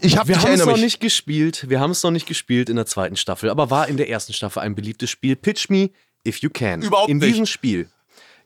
Ich 0.00 0.18
hab 0.18 0.26
Wir 0.26 0.42
haben 0.42 0.50
es 0.54 0.66
noch 0.66 0.76
nicht 0.76 0.98
gespielt, 0.98 1.70
wir 1.70 1.78
haben 1.78 1.92
es 1.92 2.02
noch 2.02 2.10
nicht 2.10 2.26
gespielt 2.26 2.68
in 2.68 2.74
der 2.74 2.86
zweiten 2.86 3.14
Staffel, 3.14 3.50
aber 3.50 3.70
war 3.70 3.86
in 3.86 3.96
der 3.96 4.10
ersten 4.10 4.32
Staffel 4.32 4.62
ein 4.62 4.74
beliebtes 4.74 5.10
Spiel. 5.10 5.36
Pitch 5.36 5.68
me 5.68 5.90
if 6.26 6.38
you 6.38 6.50
can. 6.50 6.82
Überhaupt 6.82 7.08
in 7.08 7.18
nicht. 7.18 7.28
diesem 7.28 7.46
Spiel 7.46 7.88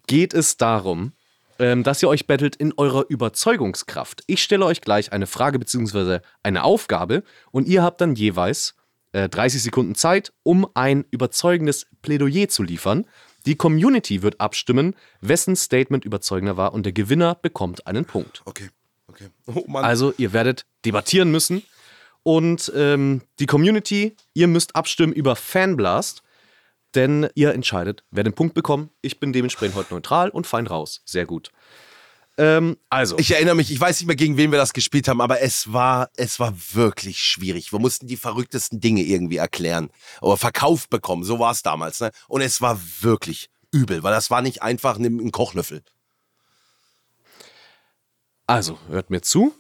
geht 0.07 0.35
es 0.35 0.59
darum, 0.59 1.13
ähm, 1.59 1.85
dass 1.85 2.03
ihr 2.03 2.11
euch 2.11 2.27
battelt 2.27 2.57
in 2.57 2.75
eurer 2.77 3.07
Überzeugungskraft. 3.09 4.23
Ich 4.27 4.43
stelle 4.43 4.67
euch 4.67 4.83
gleich 4.83 5.13
eine 5.13 5.27
Frage 5.27 5.59
bzw. 5.59 6.19
eine 6.43 6.63
Aufgabe 6.63 7.23
und 7.53 7.69
ihr 7.69 7.83
habt 7.83 8.03
dann 8.03 8.17
jeweils 8.17 8.75
äh, 9.19 9.29
30 9.29 9.63
Sekunden 9.63 9.95
Zeit, 9.95 10.33
um 10.43 10.67
ein 10.75 11.05
überzeugendes 11.11 11.87
Plädoyer 12.03 12.49
zu 12.49 12.63
liefern. 12.63 13.07
Die 13.47 13.57
Community 13.57 14.23
wird 14.23 14.41
abstimmen, 14.41 14.95
wessen 15.21 15.57
Statement 15.57 16.05
überzeugender 16.05 16.57
war 16.57 16.73
und 16.73 16.85
der 16.85 16.93
Gewinner 16.93 17.35
bekommt 17.35 17.87
einen 17.87 18.05
Punkt. 18.05 18.43
Okay, 18.45 18.69
okay. 19.07 19.29
Oh 19.47 19.65
Mann. 19.67 19.85
Also 19.85 20.13
ihr 20.19 20.33
werdet 20.33 20.67
debattieren 20.85 21.31
müssen 21.31 21.63
und 22.23 22.73
ähm, 22.77 23.23
die 23.39 23.47
Community, 23.47 24.17
ihr 24.35 24.49
müsst 24.49 24.77
abstimmen 24.77 25.13
über 25.13 25.37
Fanblast, 25.37 26.23
denn 26.95 27.29
ihr 27.35 27.55
entscheidet, 27.55 28.05
wer 28.11 28.25
den 28.25 28.35
Punkt 28.35 28.55
bekommt. 28.55 28.91
Ich 29.03 29.21
bin 29.21 29.33
dementsprechend 29.33 29.77
heute 29.77 29.95
neutral 29.95 30.31
und 30.31 30.47
fein 30.47 30.67
raus. 30.67 31.03
Sehr 31.05 31.27
gut. 31.27 31.51
Ähm, 32.39 32.77
also, 32.89 33.19
ich 33.19 33.33
erinnere 33.33 33.57
mich, 33.57 33.73
ich 33.73 33.81
weiß 33.81 33.99
nicht 33.99 34.07
mehr, 34.07 34.15
gegen 34.15 34.37
wen 34.37 34.53
wir 34.53 34.59
das 34.59 34.73
gespielt 34.73 35.09
haben, 35.09 35.21
aber 35.21 35.41
es 35.43 35.73
war, 35.73 36.09
es 36.17 36.39
war 36.39 36.55
wirklich 36.73 37.19
schwierig. 37.19 37.73
Wir 37.73 37.81
mussten 37.81 38.07
die 38.07 38.17
verrücktesten 38.17 38.79
Dinge 38.79 39.03
irgendwie 39.03 39.39
erklären 39.39 39.91
oder 40.21 40.37
verkauft 40.37 40.89
bekommen. 40.89 41.25
So 41.25 41.41
war 41.41 41.51
es 41.51 41.63
damals. 41.63 42.01
Ne? 42.01 42.13
Und 42.29 42.41
es 42.41 42.61
war 42.61 42.81
wirklich 43.01 43.51
übel, 43.73 44.05
weil 44.05 44.13
das 44.13 44.31
war 44.31 44.41
nicht 44.41 44.63
einfach 44.63 44.99
ein, 44.99 45.05
ein 45.05 45.33
Kochlöffel. 45.33 45.83
also, 48.47 48.79
hört 48.89 49.11
mir 49.11 49.21
zu. 49.21 49.53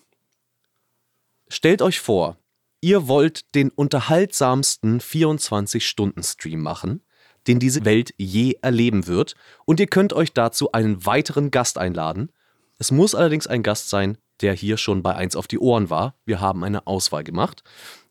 Stellt 1.49 1.83
euch 1.83 1.99
vor, 1.99 2.37
ihr 2.81 3.09
wollt 3.09 3.55
den 3.57 3.71
unterhaltsamsten 3.71 5.01
24-Stunden-Stream 5.01 6.61
machen, 6.61 7.03
den 7.49 7.59
diese 7.59 7.85
Welt 7.85 8.15
je 8.19 8.57
erleben 8.63 9.09
wird, 9.09 9.35
und 9.65 9.81
ihr 9.81 9.89
könnt 9.89 10.13
euch 10.13 10.33
dazu 10.33 10.71
einen 10.71 11.05
weiteren 11.05 11.51
Gast 11.51 11.77
einladen. 11.77 12.31
Es 12.79 12.91
muss 12.91 13.15
allerdings 13.15 13.47
ein 13.47 13.63
Gast 13.63 13.91
sein, 13.91 14.19
der 14.41 14.55
hier 14.55 14.77
schon 14.77 15.03
bei 15.03 15.15
1 15.15 15.37
auf 15.37 15.49
die 15.49 15.59
Ohren 15.59 15.91
war. 15.91 16.15
Wir 16.25 16.41
haben 16.41 16.63
eine 16.63 16.87
Auswahl 16.87 17.25
gemacht. 17.25 17.65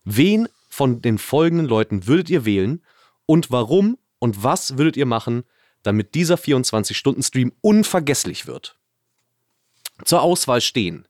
Wen 0.03 0.49
von 0.69 1.01
den 1.01 1.17
folgenden 1.17 1.67
Leuten 1.67 2.05
würdet 2.05 2.29
ihr 2.29 2.45
wählen 2.45 2.83
und 3.25 3.49
warum 3.49 3.97
und 4.19 4.43
was 4.43 4.77
würdet 4.77 4.97
ihr 4.97 5.05
machen, 5.05 5.43
damit 5.83 6.15
dieser 6.15 6.35
24-Stunden-Stream 6.35 7.53
unvergesslich 7.61 8.45
wird? 8.45 8.77
Zur 10.03 10.21
Auswahl 10.21 10.61
stehen 10.61 11.07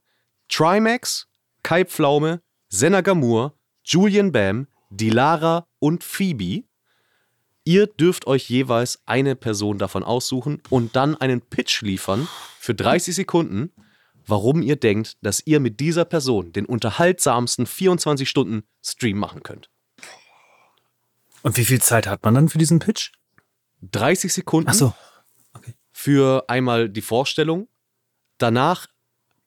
Trimax, 0.50 1.28
Kai 1.64 1.84
Pflaume, 1.84 2.42
Senna 2.70 3.02
Gamur, 3.02 3.58
Julian 3.84 4.32
Bam, 4.32 4.68
Dilara 4.90 5.68
und 5.80 6.04
Phoebe. 6.04 6.67
Ihr 7.68 7.86
dürft 7.86 8.28
euch 8.28 8.50
jeweils 8.50 9.02
eine 9.08 9.36
Person 9.36 9.78
davon 9.78 10.06
aussuchen 10.06 10.62
und 10.70 10.96
dann 10.96 11.18
einen 11.18 11.42
Pitch 11.42 11.82
liefern 11.82 12.30
für 12.62 12.74
30 12.74 13.14
Sekunden, 13.14 13.74
warum 14.26 14.62
ihr 14.62 14.78
denkt, 14.78 15.18
dass 15.22 15.46
ihr 15.46 15.60
mit 15.60 15.82
dieser 15.82 16.06
Person 16.06 16.54
den 16.54 16.66
unterhaltsamsten 16.66 17.66
24 17.66 18.30
Stunden 18.30 18.64
Stream 18.82 19.18
machen 19.18 19.44
könnt. 19.44 19.70
Und 21.42 21.58
wie 21.58 21.66
viel 21.66 21.82
Zeit 21.82 22.08
hat 22.08 22.24
man 22.24 22.36
dann 22.36 22.48
für 22.48 22.58
diesen 22.58 22.80
Pitch? 22.80 23.12
30 23.82 24.32
Sekunden 24.32 24.70
Ach 24.70 24.74
so. 24.74 24.94
für 25.92 26.46
einmal 26.48 26.88
die 26.88 27.02
Vorstellung. 27.02 27.68
Danach 28.38 28.88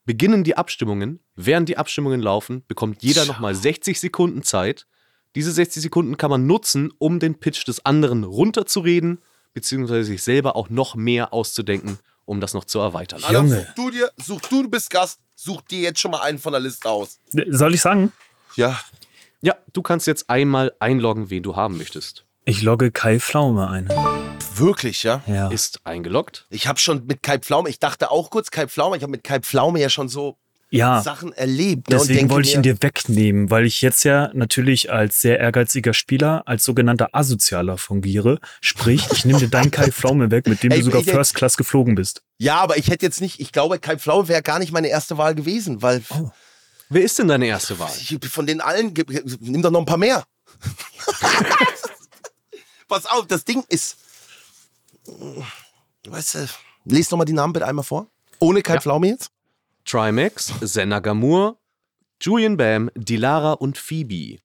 beginnen 0.04 0.44
die 0.44 0.58
Abstimmungen. 0.58 1.24
Während 1.36 1.70
die 1.70 1.78
Abstimmungen 1.78 2.20
laufen, 2.20 2.66
bekommt 2.66 3.02
jeder 3.02 3.24
nochmal 3.24 3.54
60 3.54 3.98
Sekunden 3.98 4.42
Zeit. 4.42 4.86
Diese 5.37 5.52
60 5.52 5.82
Sekunden 5.82 6.16
kann 6.16 6.30
man 6.30 6.46
nutzen, 6.46 6.92
um 6.99 7.20
den 7.20 7.38
Pitch 7.38 7.66
des 7.66 7.84
anderen 7.87 8.25
runterzureden, 8.25 9.20
beziehungsweise 9.52 10.04
sich 10.04 10.22
selber 10.22 10.56
auch 10.56 10.70
noch 10.70 10.96
mehr 10.96 11.32
auszudenken, 11.32 11.99
um 12.25 12.40
das 12.40 12.52
noch 12.54 12.64
zu 12.64 12.80
erweitern. 12.80 13.22
Junge. 13.30 13.60
such 13.60 13.75
du 13.75 13.90
dir, 13.90 14.10
such 14.16 14.40
du, 14.42 14.62
du 14.64 14.70
bist 14.70 14.90
Gast, 14.90 15.20
such 15.37 15.62
dir 15.62 15.80
jetzt 15.80 16.00
schon 16.00 16.10
mal 16.10 16.22
einen 16.22 16.38
von 16.38 16.52
der 16.52 16.60
Liste 16.60 16.88
aus. 16.88 17.20
Soll 17.49 17.75
ich 17.75 17.80
sagen? 17.80 18.12
Ja. 18.56 18.80
Ja, 19.40 19.56
du 19.72 19.82
kannst 19.82 20.06
jetzt 20.06 20.28
einmal 20.28 20.72
einloggen, 20.80 21.30
wen 21.30 21.42
du 21.42 21.54
haben 21.56 21.78
möchtest. 21.78 22.25
Ich 22.44 22.62
logge 22.62 22.90
Kai 22.90 23.20
Pflaume 23.20 23.68
ein. 23.68 23.88
Wirklich, 24.54 25.04
ja? 25.04 25.22
Ja. 25.26 25.49
Ist 25.49 25.80
eingeloggt. 25.84 26.46
Ich 26.50 26.66
habe 26.66 26.78
schon 26.78 27.06
mit 27.06 27.22
Kai 27.22 27.38
Pflaume, 27.38 27.68
ich 27.70 27.78
dachte 27.78 28.10
auch 28.10 28.30
kurz 28.30 28.50
Kai 28.50 28.66
Pflaume, 28.66 28.96
ich 28.96 29.02
habe 29.02 29.12
mit 29.12 29.25
Kai 29.25 29.40
Pflaume 29.40 29.80
ja 29.80 29.88
schon 29.88 30.08
so 30.08 30.37
Ja. 30.72 31.02
Sachen 31.02 31.32
erlebt. 31.32 31.90
Ne? 31.90 31.96
Deswegen 31.96 32.30
wollte 32.30 32.48
ich 32.48 32.54
ihn 32.54 32.62
dir 32.62 32.80
wegnehmen, 32.80 33.50
weil 33.50 33.66
ich 33.66 33.82
jetzt 33.82 34.04
ja 34.04 34.30
natürlich 34.34 34.92
als 34.92 35.20
sehr 35.20 35.40
ehrgeiziger 35.40 35.92
Spieler, 35.94 36.42
als 36.46 36.64
sogenannter 36.64 37.08
Asozialer 37.12 37.76
fungiere. 37.76 38.38
Sprich, 38.60 39.04
ich 39.12 39.24
nehme 39.24 39.40
dir 39.40 39.48
deinen 39.48 39.70
Kai 39.72 39.90
Pflaume 39.90 40.30
weg, 40.30 40.46
mit 40.46 40.62
dem 40.62 40.70
Ey, 40.70 40.78
du 40.78 40.84
sogar 40.84 41.02
First 41.02 41.34
Class 41.34 41.56
geflogen 41.56 41.96
bist. 41.96 42.22
Ja, 42.38 42.58
aber 42.60 42.76
ich 42.78 42.88
hätte 42.88 43.04
jetzt 43.04 43.20
nicht, 43.20 43.40
ich 43.40 43.50
glaube, 43.50 43.80
Kai 43.80 43.98
Pflaume 43.98 44.28
wäre 44.28 44.42
gar 44.42 44.60
nicht 44.60 44.70
meine 44.72 44.88
erste 44.88 45.18
Wahl 45.18 45.34
gewesen, 45.34 45.82
weil 45.82 46.02
Wer 46.88 47.02
ist 47.02 47.18
denn 47.18 47.28
deine 47.28 47.46
erste 47.46 47.78
Wahl? 47.78 47.90
ich, 48.00 48.18
von 48.28 48.46
den 48.46 48.60
allen, 48.60 48.92
nimm 49.40 49.62
doch 49.62 49.70
noch 49.70 49.80
ein 49.80 49.86
paar 49.86 49.96
mehr. 49.96 50.24
Pass 52.88 53.06
auf, 53.06 53.26
das 53.26 53.44
Ding 53.44 53.62
ist, 53.68 53.96
weißt 56.08 56.34
du, 56.34 56.48
lest 56.86 57.10
noch 57.10 57.18
mal 57.18 57.24
die 57.24 57.32
Namen 57.32 57.52
bitte 57.52 57.66
einmal 57.66 57.84
vor. 57.84 58.06
Ohne 58.40 58.62
Kai 58.62 58.74
Ja. 58.74 58.80
Pflaume 58.80 59.08
jetzt? 59.08 59.30
Trimax, 59.90 60.52
Senna 60.61 61.00
Gamur, 61.00 61.59
Julian 62.20 62.56
Bam, 62.56 62.92
Dilara 62.94 63.54
und 63.54 63.76
Phoebe. 63.76 64.40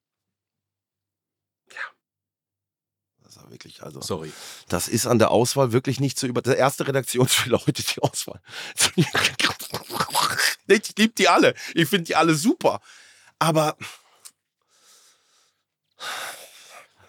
Das 3.22 3.36
war 3.36 3.48
wirklich, 3.52 3.80
also. 3.80 4.00
Sorry. 4.00 4.32
Das 4.68 4.88
ist 4.88 5.06
an 5.06 5.20
der 5.20 5.30
Auswahl 5.30 5.70
wirklich 5.70 6.00
nicht 6.00 6.18
zu 6.18 6.26
über. 6.26 6.42
Der 6.42 6.56
erste 6.56 6.88
Redaktionsfehler 6.88 7.60
heute 7.64 7.84
die 7.84 8.02
Auswahl. 8.02 8.40
ich 10.66 10.96
liebe 10.98 11.14
die 11.14 11.28
alle. 11.28 11.54
Ich 11.74 11.88
finde 11.88 12.06
die 12.06 12.16
alle 12.16 12.34
super. 12.34 12.80
Aber 13.38 13.76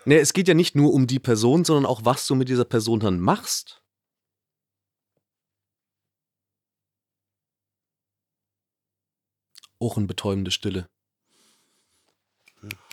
Nee, 0.05 0.19
es 0.19 0.33
geht 0.33 0.47
ja 0.47 0.53
nicht 0.53 0.75
nur 0.75 0.93
um 0.93 1.07
die 1.07 1.19
Person, 1.19 1.65
sondern 1.65 1.87
auch, 1.87 2.05
was 2.05 2.27
du 2.27 2.35
mit 2.35 2.49
dieser 2.49 2.65
Person 2.65 2.99
dann 2.99 3.19
machst. 3.19 3.81
Ohrenbetäubende 9.79 10.51
Stille. 10.51 10.87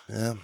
ja, 0.08 0.36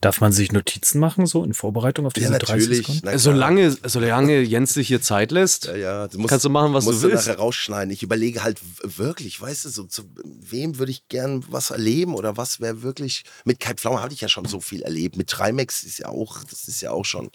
Darf 0.00 0.20
man 0.20 0.30
sich 0.32 0.52
Notizen 0.52 1.00
machen, 1.00 1.26
so 1.26 1.42
in 1.42 1.52
Vorbereitung 1.52 2.06
auf 2.06 2.12
diese 2.12 2.30
ja 2.32 2.38
30 2.38 2.48
natürlich. 2.56 2.78
Sekunden? 2.78 3.00
na 3.04 3.10
klar. 3.10 3.18
Solange, 3.18 3.70
solange 3.84 4.40
Jens 4.42 4.72
sich 4.74 4.86
hier 4.88 5.02
Zeit 5.02 5.32
lässt, 5.32 5.64
Ja, 5.66 5.74
ja, 5.76 6.08
du 6.08 6.18
musst, 6.18 6.28
kannst 6.30 6.44
du 6.44 6.50
machen, 6.50 6.72
was 6.72 6.84
musst 6.84 7.02
du 7.02 7.08
willst. 7.08 7.26
nachher 7.26 7.38
rausschneiden. 7.38 7.90
Ich 7.92 8.02
überlege 8.04 8.44
halt 8.44 8.60
wirklich, 8.82 9.40
weißt 9.40 9.64
du, 9.64 9.68
so 9.68 9.84
zu 9.84 10.04
wem 10.24 10.78
würde 10.78 10.92
ich 10.92 11.08
gern 11.08 11.44
was 11.48 11.70
erleben 11.70 12.14
oder 12.14 12.36
was 12.36 12.60
wäre 12.60 12.82
wirklich. 12.82 13.24
Mit 13.44 13.58
Kai 13.58 13.74
Pflaume 13.74 14.00
hatte 14.00 14.14
ich 14.14 14.20
ja 14.20 14.28
schon 14.28 14.44
so 14.44 14.60
viel 14.60 14.82
erlebt. 14.82 15.16
Mit 15.16 15.28
Trimax 15.28 15.82
ist 15.82 15.98
ja 15.98 16.08
auch, 16.08 16.44
das 16.44 16.68
ist 16.68 16.80
ja 16.82 16.92
auch 16.92 17.04
schon, 17.04 17.30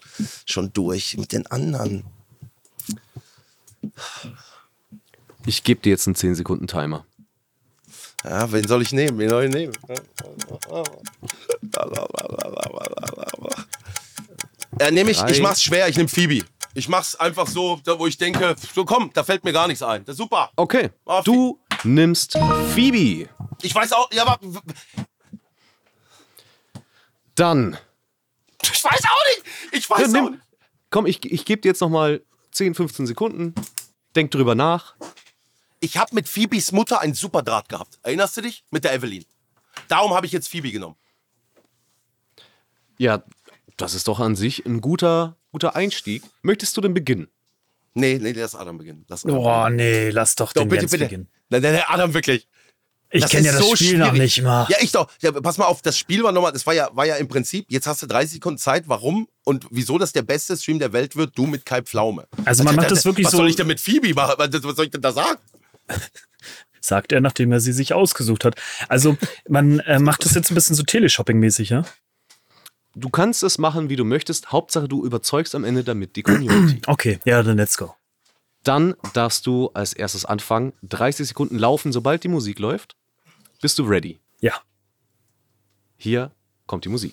schon 0.46 0.72
durch. 0.72 1.16
Mit 1.18 1.32
den 1.32 1.46
anderen. 1.48 2.04
Ich 5.44 5.62
gebe 5.62 5.82
dir 5.82 5.90
jetzt 5.90 6.06
einen 6.06 6.14
10 6.16 6.34
Sekunden 6.36 6.66
Timer. 6.66 7.04
Ja, 8.28 8.50
wen 8.50 8.66
soll 8.66 8.82
ich 8.82 8.92
nehmen? 8.92 9.18
Wen 9.18 9.30
soll 9.30 9.44
ich 9.44 9.52
nehmen? 9.54 9.72
Ja, 14.80 14.90
nehme 14.90 15.10
ich, 15.10 15.22
ich 15.24 15.40
mach's 15.40 15.62
schwer, 15.62 15.88
ich 15.88 15.96
nehme 15.96 16.08
Phoebe. 16.08 16.44
Ich 16.74 16.88
mach's 16.88 17.16
einfach 17.16 17.46
so, 17.46 17.80
da 17.84 17.98
wo 17.98 18.06
ich 18.06 18.18
denke, 18.18 18.54
so 18.74 18.84
komm, 18.84 19.10
da 19.14 19.24
fällt 19.24 19.44
mir 19.44 19.52
gar 19.52 19.66
nichts 19.66 19.82
ein. 19.82 20.04
Das 20.04 20.14
ist 20.14 20.18
super. 20.18 20.50
Okay, 20.56 20.90
Ah, 21.06 21.22
du 21.22 21.58
nimmst 21.84 22.36
Phoebe. 22.74 23.30
Ich 23.62 23.74
weiß 23.74 23.92
auch, 23.92 24.12
ja, 24.12 24.26
aber 24.26 24.38
Dann, 27.34 27.78
ich 28.62 28.84
weiß 28.84 29.00
auch 29.04 29.24
nicht. 29.36 29.44
Ich 29.72 29.88
weiß 29.90 30.00
Ja, 30.00 30.06
auch 30.08 30.12
nimm, 30.12 30.32
nicht. 30.32 30.42
komm, 30.90 31.06
ich, 31.06 31.24
ich 31.24 31.44
gebe 31.46 31.62
dir 31.62 31.68
jetzt 31.68 31.80
noch 31.80 31.88
mal 31.88 32.22
10, 32.52 32.74
15 32.74 33.06
Sekunden. 33.06 33.54
Denk 34.14 34.30
drüber 34.30 34.54
nach. 34.54 34.96
Ich 35.80 35.96
habe 35.96 36.14
mit 36.14 36.28
Phoebes 36.28 36.72
Mutter 36.72 37.00
einen 37.00 37.14
super 37.14 37.42
Draht 37.42 37.68
gehabt. 37.68 37.98
Erinnerst 38.02 38.36
du 38.36 38.40
dich? 38.42 38.64
Mit 38.70 38.84
der 38.84 38.94
Evelyn. 38.94 39.24
Darum 39.88 40.14
habe 40.14 40.26
ich 40.26 40.32
jetzt 40.32 40.48
Phoebe 40.48 40.70
genommen. 40.72 40.96
Ja, 42.98 43.22
das 43.76 43.94
ist 43.94 44.08
doch 44.08 44.20
an 44.20 44.36
sich 44.36 44.64
ein 44.64 44.80
guter, 44.80 45.36
guter 45.52 45.76
Einstieg. 45.76 46.22
Möchtest 46.42 46.76
du 46.76 46.80
denn 46.80 46.94
beginnen? 46.94 47.28
Nee, 47.94 48.18
nee, 48.20 48.32
lass 48.32 48.54
Adam 48.54 48.78
beginnen. 48.78 49.04
Lass 49.08 49.24
Adam 49.24 49.38
Oh, 49.38 49.42
beginnen. 49.64 49.76
nee, 49.76 50.10
lass 50.10 50.34
doch 50.34 50.52
Doch, 50.52 50.62
den 50.62 50.68
bitte, 50.68 50.82
Jens 50.82 50.92
bitte. 50.92 51.04
beginnen. 51.04 51.28
Nein, 51.50 51.62
nein, 51.62 51.74
nein, 51.74 51.82
Adam, 51.88 52.14
wirklich. 52.14 52.48
Ich 53.10 53.22
Das 53.22 53.30
kenne 53.30 53.46
ja 53.46 53.52
das 53.52 53.60
so 53.60 53.76
Spiel 53.76 53.98
noch 53.98 54.08
schwierig. 54.10 54.36
nicht 54.36 54.42
mal. 54.42 54.66
Ja, 54.68 54.78
ich 54.80 54.90
doch. 54.92 55.08
Ja, 55.22 55.30
pass 55.32 55.58
mal 55.58 55.66
auf, 55.66 55.80
das 55.80 55.96
Spiel 55.96 56.22
war 56.24 56.32
nochmal, 56.32 56.52
das 56.52 56.66
war 56.66 56.74
ja, 56.74 56.88
war 56.92 57.06
ja 57.06 57.16
im 57.16 57.28
Prinzip, 57.28 57.66
jetzt 57.70 57.86
hast 57.86 58.02
du 58.02 58.06
30 58.06 58.32
Sekunden 58.34 58.58
Zeit, 58.58 58.88
warum 58.88 59.28
und 59.44 59.66
wieso 59.70 59.96
das 59.96 60.12
der 60.12 60.22
beste 60.22 60.56
Stream 60.56 60.78
der 60.80 60.92
Welt 60.92 61.14
wird, 61.16 61.38
du 61.38 61.46
mit 61.46 61.64
Kai 61.64 61.82
Pflaume. 61.82 62.26
Also 62.44 62.64
man 62.64 62.74
macht 62.74 62.90
das 62.90 63.04
wirklich 63.04 63.26
was 63.26 63.30
so- 63.32 63.36
soll 63.38 63.48
ich 63.48 63.56
denn 63.56 63.68
mit 63.68 63.80
Phoebe 63.80 64.12
machen? 64.12 64.34
Was 64.38 64.50
was 64.64 64.74
soll 64.76 64.86
ich 64.86 64.90
denn 64.90 65.02
da 65.02 65.12
sagen? 65.12 65.38
Sagt 66.80 67.12
er, 67.12 67.20
nachdem 67.20 67.50
er 67.52 67.60
sie 67.60 67.72
sich 67.72 67.92
ausgesucht 67.92 68.44
hat. 68.44 68.54
Also 68.88 69.16
man 69.48 69.80
äh, 69.80 69.98
macht 69.98 70.24
das 70.24 70.34
jetzt 70.34 70.50
ein 70.50 70.54
bisschen 70.54 70.76
so 70.76 70.84
Teleshopping-mäßig, 70.84 71.70
ja? 71.70 71.84
Du 72.94 73.10
kannst 73.10 73.42
es 73.42 73.58
machen, 73.58 73.90
wie 73.90 73.96
du 73.96 74.04
möchtest. 74.04 74.52
Hauptsache, 74.52 74.88
du 74.88 75.04
überzeugst 75.04 75.54
am 75.54 75.64
Ende 75.64 75.84
damit 75.84 76.16
die 76.16 76.22
Community. 76.22 76.80
Okay, 76.86 77.18
ja, 77.24 77.42
dann 77.42 77.56
let's 77.56 77.76
go. 77.76 77.94
Dann 78.62 78.94
darfst 79.12 79.46
du 79.46 79.70
als 79.74 79.92
erstes 79.92 80.24
anfangen. 80.24 80.72
30 80.82 81.28
Sekunden 81.28 81.58
laufen, 81.58 81.92
sobald 81.92 82.24
die 82.24 82.28
Musik 82.28 82.58
läuft. 82.58 82.96
Bist 83.60 83.78
du 83.78 83.84
ready? 83.84 84.18
Ja. 84.40 84.54
Hier 85.96 86.32
kommt 86.66 86.84
die 86.84 86.88
Musik. 86.88 87.12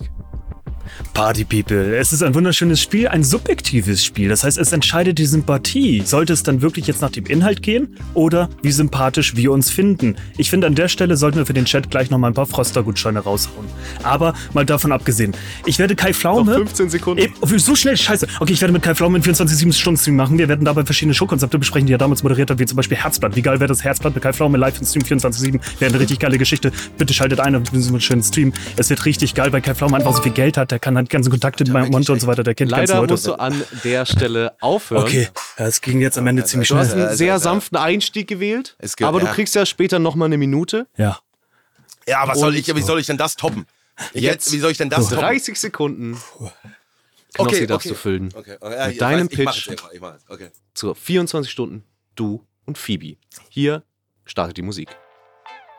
Party 1.12 1.44
People. 1.44 1.96
Es 1.96 2.12
ist 2.12 2.22
ein 2.22 2.34
wunderschönes 2.34 2.80
Spiel, 2.80 3.08
ein 3.08 3.22
subjektives 3.22 4.04
Spiel. 4.04 4.28
Das 4.28 4.44
heißt, 4.44 4.58
es 4.58 4.72
entscheidet 4.72 5.18
die 5.18 5.26
Sympathie. 5.26 6.02
Sollte 6.04 6.32
es 6.32 6.42
dann 6.42 6.62
wirklich 6.62 6.86
jetzt 6.86 7.00
nach 7.00 7.10
dem 7.10 7.26
Inhalt 7.26 7.62
gehen 7.62 7.96
oder 8.14 8.48
wie 8.62 8.72
sympathisch 8.72 9.36
wir 9.36 9.52
uns 9.52 9.70
finden? 9.70 10.16
Ich 10.36 10.50
finde, 10.50 10.66
an 10.66 10.74
der 10.74 10.88
Stelle 10.88 11.16
sollten 11.16 11.38
wir 11.38 11.46
für 11.46 11.54
den 11.54 11.64
Chat 11.64 11.90
gleich 11.90 12.10
noch 12.10 12.18
mal 12.18 12.28
ein 12.28 12.34
paar 12.34 12.46
Froster-Gutscheine 12.46 13.20
raushauen. 13.20 13.66
Aber 14.02 14.34
mal 14.52 14.66
davon 14.66 14.92
abgesehen. 14.92 15.34
Ich 15.66 15.78
werde 15.78 15.96
Kai 15.96 16.12
Pflaume. 16.12 16.50
Noch 16.50 16.58
15 16.58 16.90
Sekunden. 16.90 17.32
Oh, 17.40 17.46
so 17.46 17.74
schnell, 17.74 17.96
scheiße. 17.96 18.26
Okay, 18.40 18.52
ich 18.52 18.60
werde 18.60 18.72
mit 18.72 18.82
Kai 18.82 18.94
Pflaume 18.94 19.16
einen 19.16 19.24
24-7-Stunden-Stream 19.24 20.16
machen. 20.16 20.38
Wir 20.38 20.48
werden 20.48 20.64
dabei 20.64 20.84
verschiedene 20.84 21.14
Showkonzepte 21.14 21.58
besprechen, 21.58 21.86
die 21.86 21.94
er 21.94 21.98
damals 21.98 22.22
moderiert 22.22 22.50
hat, 22.50 22.58
wie 22.58 22.66
zum 22.66 22.76
Beispiel 22.76 22.96
Herzblatt. 22.96 23.36
Wie 23.36 23.42
geil 23.42 23.60
wäre 23.60 23.68
das 23.68 23.84
Herzblatt 23.84 24.14
mit 24.14 24.22
Kai 24.22 24.32
Pflaume 24.32 24.58
live 24.58 24.78
im 24.80 24.86
Stream 24.86 25.02
24-7? 25.02 25.60
Wäre 25.78 25.90
eine 25.90 26.00
richtig 26.00 26.18
geile 26.18 26.38
Geschichte. 26.38 26.72
Bitte 26.98 27.14
schaltet 27.14 27.40
ein 27.40 27.54
auf 27.56 27.62
diesen 27.70 28.00
schönen 28.00 28.22
Stream. 28.22 28.52
Es 28.76 28.90
wird 28.90 29.04
richtig 29.04 29.34
geil, 29.34 29.52
weil 29.52 29.62
Kai 29.62 29.74
Pflaume 29.74 29.96
einfach 29.96 30.14
so 30.14 30.22
viel 30.22 30.32
Geld 30.32 30.56
hat. 30.56 30.72
Der 30.74 30.80
kann 30.80 30.96
halt 30.96 31.08
ganze 31.08 31.30
Kontakte 31.30 31.62
in 31.62 31.70
meinem 31.72 31.92
Monte 31.92 32.10
und 32.12 32.18
so 32.18 32.26
weiter. 32.26 32.42
Der 32.42 32.56
kennt 32.56 32.72
ganze 32.72 32.94
Leider 32.94 33.00
Leute. 33.02 33.12
musst 33.12 33.28
du 33.28 33.34
an 33.34 33.62
der 33.84 34.04
Stelle 34.06 34.56
aufhören. 34.60 35.04
Okay, 35.04 35.28
es 35.56 35.80
ging 35.80 36.00
jetzt 36.00 36.18
am 36.18 36.26
Ende 36.26 36.44
ziemlich 36.44 36.68
Du 36.68 36.74
hast 36.76 36.90
schnell. 36.90 37.06
einen 37.06 37.16
sehr 37.16 37.38
sanften 37.38 37.78
Einstieg 37.78 38.26
gewählt, 38.26 38.74
Es 38.80 38.96
geht- 38.96 39.06
aber 39.06 39.20
du 39.20 39.26
ja. 39.26 39.32
kriegst 39.32 39.54
ja 39.54 39.64
später 39.66 40.00
noch 40.00 40.16
mal 40.16 40.24
eine 40.24 40.36
Minute. 40.36 40.88
Ja. 40.96 41.20
Ja, 42.08 42.26
was 42.26 42.40
soll 42.40 42.56
ich, 42.56 42.74
wie 42.74 42.82
soll 42.82 42.98
ich 42.98 43.06
denn 43.06 43.18
das 43.18 43.36
toppen? 43.36 43.66
Jetzt 44.14 44.22
jetzt, 44.24 44.52
wie 44.52 44.58
soll 44.58 44.72
ich 44.72 44.78
denn 44.78 44.90
das 44.90 45.04
toppen? 45.10 45.20
30 45.20 45.60
Sekunden. 45.60 46.20
Knossi 47.34 47.68
darfst 47.68 47.88
du 47.88 47.94
füllen. 47.94 48.30
Okay, 48.34 48.56
okay, 48.60 48.76
ja, 48.76 48.88
Mit 48.88 49.00
deinem 49.00 49.28
weiß, 49.30 49.36
Pitch. 49.36 49.68
ich 49.70 49.80
mach- 49.80 49.92
ich 49.92 50.00
mach 50.00 50.14
Okay. 50.28 50.48
Zur 50.74 50.96
24 50.96 51.52
Stunden, 51.52 51.84
du 52.16 52.44
und 52.64 52.78
Phoebe. 52.78 53.16
Hier 53.48 53.84
startet 54.24 54.56
die 54.56 54.62
Musik. 54.62 54.88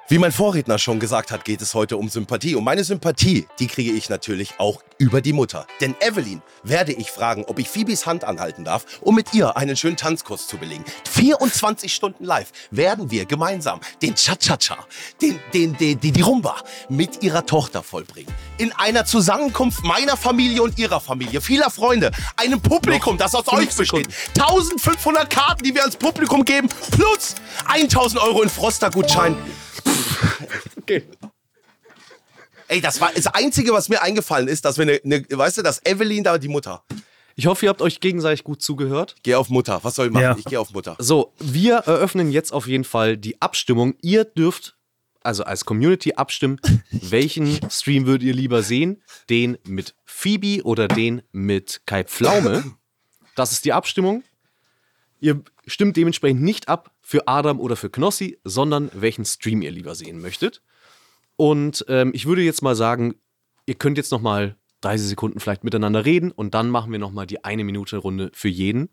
Wie 0.07 0.19
mein 0.19 0.31
Vorredner 0.31 0.77
schon 0.77 0.99
gesagt 0.99 1.31
hat, 1.31 1.45
geht 1.45 1.63
es 1.63 1.73
heute 1.73 1.97
um 1.97 2.09
Sympathie. 2.09 2.53
Und 2.53 2.63
meine 2.63 2.83
Sympathie, 2.83 3.47
die 3.57 3.65
kriege 3.65 3.91
ich 3.91 4.07
natürlich 4.07 4.53
auch 4.59 4.83
über 4.99 5.19
die 5.19 5.33
Mutter. 5.33 5.65
Denn 5.81 5.95
Evelyn 5.99 6.43
werde 6.61 6.91
ich 6.93 7.09
fragen, 7.09 7.43
ob 7.47 7.57
ich 7.57 7.67
Phoebes 7.67 8.05
Hand 8.05 8.23
anhalten 8.23 8.63
darf, 8.63 8.85
um 9.01 9.15
mit 9.15 9.33
ihr 9.33 9.57
einen 9.57 9.75
schönen 9.75 9.97
Tanzkurs 9.97 10.45
zu 10.45 10.57
belegen. 10.57 10.85
24 11.09 11.91
Stunden 11.91 12.23
live 12.23 12.51
werden 12.69 13.09
wir 13.09 13.25
gemeinsam 13.25 13.79
den 14.03 14.13
Cha-Cha-Cha, 14.13 14.77
den, 15.23 15.39
den, 15.55 15.75
den, 15.77 15.99
die, 15.99 16.11
die 16.11 16.21
Rumba 16.21 16.57
mit 16.87 17.23
ihrer 17.23 17.43
Tochter 17.43 17.81
vollbringen. 17.81 18.31
In 18.59 18.73
einer 18.73 19.05
Zusammenkunft 19.05 19.83
meiner 19.83 20.17
Familie 20.17 20.61
und 20.61 20.77
ihrer 20.77 20.99
Familie, 20.99 21.41
vieler 21.41 21.71
Freunde, 21.71 22.11
einem 22.37 22.61
Publikum, 22.61 23.17
das 23.17 23.33
aus 23.33 23.47
euch 23.47 23.75
besteht. 23.75 24.09
1500 24.37 25.27
Karten, 25.31 25.63
die 25.63 25.73
wir 25.73 25.81
ans 25.81 25.95
Publikum 25.95 26.45
geben, 26.45 26.69
plus 26.91 27.33
1000 27.65 28.21
Euro 28.21 28.43
in 28.43 28.49
Froster-Gutschein. 28.49 29.35
Okay. 30.77 31.03
Ey, 32.67 32.81
das 32.81 32.99
war 32.99 33.11
das 33.13 33.27
Einzige, 33.27 33.73
was 33.73 33.89
mir 33.89 34.01
eingefallen 34.01 34.47
ist, 34.47 34.65
dass 34.65 34.77
wir 34.77 34.83
eine, 34.83 34.99
ne, 35.03 35.25
weißt 35.29 35.59
du, 35.59 35.61
dass 35.61 35.85
Evelyn 35.85 36.23
da 36.23 36.37
die 36.37 36.47
Mutter. 36.47 36.83
Ich 37.35 37.47
hoffe, 37.47 37.65
ihr 37.65 37.69
habt 37.69 37.81
euch 37.81 37.99
gegenseitig 37.99 38.43
gut 38.43 38.61
zugehört. 38.61 39.15
Geh 39.23 39.35
auf 39.35 39.49
Mutter. 39.49 39.79
Was 39.83 39.95
soll 39.95 40.07
ich 40.07 40.13
machen? 40.13 40.23
Ja. 40.23 40.35
Ich 40.37 40.45
gehe 40.45 40.59
auf 40.59 40.71
Mutter. 40.71 40.95
So, 40.99 41.33
wir 41.37 41.75
eröffnen 41.75 42.31
jetzt 42.31 42.53
auf 42.53 42.65
jeden 42.65 42.85
Fall 42.85 43.17
die 43.17 43.41
Abstimmung. 43.41 43.95
Ihr 44.01 44.23
dürft 44.23 44.77
also 45.21 45.43
als 45.43 45.65
Community 45.65 46.13
abstimmen, 46.13 46.59
welchen 46.91 47.59
Stream 47.69 48.05
würdet 48.05 48.27
ihr 48.27 48.33
lieber 48.33 48.63
sehen? 48.63 49.03
Den 49.29 49.57
mit 49.67 49.95
Phoebe 50.05 50.63
oder 50.63 50.87
den 50.87 51.23
mit 51.31 51.81
Kai 51.85 52.03
Pflaume? 52.03 52.63
Das 53.35 53.51
ist 53.51 53.65
die 53.65 53.73
Abstimmung. 53.73 54.23
Ihr 55.25 55.41
stimmt 55.65 55.97
dementsprechend 55.97 56.43
nicht 56.43 56.69
ab 56.69 56.91
für 57.01 57.27
Adam 57.27 57.59
oder 57.59 57.75
für 57.75 57.89
Knossi, 57.89 58.37
sondern 58.43 58.91
welchen 58.93 59.25
Stream 59.25 59.63
ihr 59.63 59.71
lieber 59.71 59.95
sehen 59.95 60.21
möchtet. 60.21 60.61
Und 61.35 61.83
ähm, 61.87 62.11
ich 62.13 62.27
würde 62.27 62.43
jetzt 62.43 62.61
mal 62.61 62.75
sagen, 62.75 63.15
ihr 63.65 63.73
könnt 63.73 63.97
jetzt 63.97 64.11
noch 64.11 64.21
mal 64.21 64.55
30 64.81 65.07
Sekunden 65.07 65.39
vielleicht 65.39 65.63
miteinander 65.63 66.05
reden 66.05 66.29
und 66.29 66.53
dann 66.53 66.69
machen 66.69 66.91
wir 66.91 66.99
noch 66.99 67.11
mal 67.11 67.25
die 67.25 67.43
eine 67.43 67.63
Minute 67.63 67.97
Runde 67.97 68.29
für 68.35 68.49
jeden. 68.49 68.87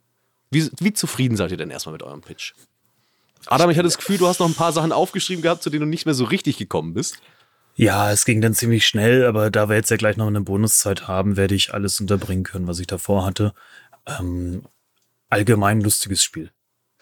Wie, 0.51 0.71
wie 0.81 0.95
zufrieden 0.95 1.37
seid 1.37 1.51
ihr 1.51 1.59
denn 1.59 1.69
erstmal 1.69 1.93
mit 1.93 2.03
eurem 2.03 2.23
Pitch? 2.23 2.55
Adam, 3.45 3.69
ich 3.69 3.77
hatte 3.77 3.89
das 3.89 3.99
Gefühl, 3.99 4.17
du 4.17 4.27
hast 4.27 4.41
noch 4.41 4.49
ein 4.49 4.55
paar 4.55 4.73
Sachen 4.73 4.91
aufgeschrieben 4.91 5.43
gehabt, 5.43 5.63
zu 5.63 5.69
denen 5.69 5.83
du 5.83 5.87
nicht 5.87 6.07
mehr 6.07 6.15
so 6.15 6.25
richtig 6.25 6.57
gekommen 6.57 6.95
bist. 6.95 7.19
Ja, 7.75 8.11
es 8.11 8.25
ging 8.25 8.41
dann 8.41 8.55
ziemlich 8.55 8.87
schnell, 8.87 9.27
aber 9.27 9.51
da 9.51 9.69
wir 9.69 9.77
jetzt 9.77 9.91
ja 9.91 9.99
gleich 9.99 10.17
noch 10.17 10.29
eine 10.29 10.41
Bonuszeit 10.41 11.09
haben, 11.09 11.37
werde 11.37 11.55
ich 11.55 11.75
alles 11.75 12.01
unterbringen 12.01 12.45
können, 12.45 12.67
was 12.67 12.79
ich 12.79 12.87
davor 12.87 13.27
hatte. 13.27 13.53
Ähm, 14.07 14.63
allgemein 15.33 15.81
lustiges 15.81 16.23
Spiel. 16.23 16.51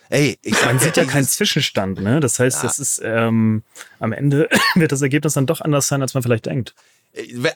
Ey, 0.09 0.39
ich 0.43 0.65
Man 0.65 0.79
sieht 0.79 0.97
ja 0.97 1.05
keinen 1.05 1.27
Zwischenstand, 1.27 2.01
ne? 2.01 2.21
Das 2.21 2.39
heißt, 2.39 2.65
das 2.65 2.79
ist 2.79 3.01
ähm, 3.05 3.63
am 4.01 4.13
Ende 4.13 4.49
wird 4.75 4.93
das 4.93 5.03
Ergebnis 5.03 5.35
dann 5.35 5.47
doch 5.47 5.61
anders 5.61 5.89
sein, 5.89 6.03
als 6.03 6.15
man 6.15 6.23
vielleicht 6.23 6.47
denkt. 6.47 6.75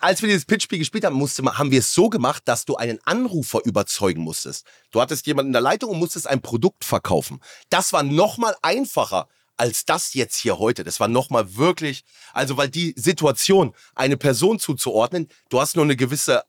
Als 0.00 0.20
wir 0.20 0.28
dieses 0.28 0.44
Pitchspiel 0.44 0.78
gespielt 0.78 1.04
haben, 1.04 1.14
musste, 1.14 1.44
haben 1.44 1.70
wir 1.70 1.78
es 1.78 1.94
so 1.94 2.08
gemacht, 2.08 2.42
dass 2.46 2.64
du 2.64 2.76
einen 2.76 2.98
Anrufer 3.04 3.60
überzeugen 3.64 4.22
musstest. 4.22 4.66
Du 4.90 5.00
hattest 5.00 5.26
jemanden 5.26 5.50
in 5.50 5.52
der 5.52 5.62
Leitung 5.62 5.90
und 5.90 5.98
musstest 5.98 6.28
ein 6.28 6.42
Produkt 6.42 6.84
verkaufen. 6.84 7.40
Das 7.70 7.92
war 7.92 8.02
noch 8.02 8.36
mal 8.36 8.54
einfacher 8.62 9.28
als 9.56 9.84
das 9.84 10.14
jetzt 10.14 10.36
hier 10.36 10.58
heute. 10.58 10.82
Das 10.82 10.98
war 10.98 11.06
noch 11.06 11.30
mal 11.30 11.56
wirklich, 11.56 12.04
also 12.32 12.56
weil 12.56 12.68
die 12.68 12.92
Situation, 12.96 13.72
eine 13.94 14.16
Person 14.16 14.58
zuzuordnen, 14.58 15.28
du 15.48 15.60
hast 15.60 15.76
nur 15.76 15.84
eine 15.84 15.94
gewisse 15.94 16.42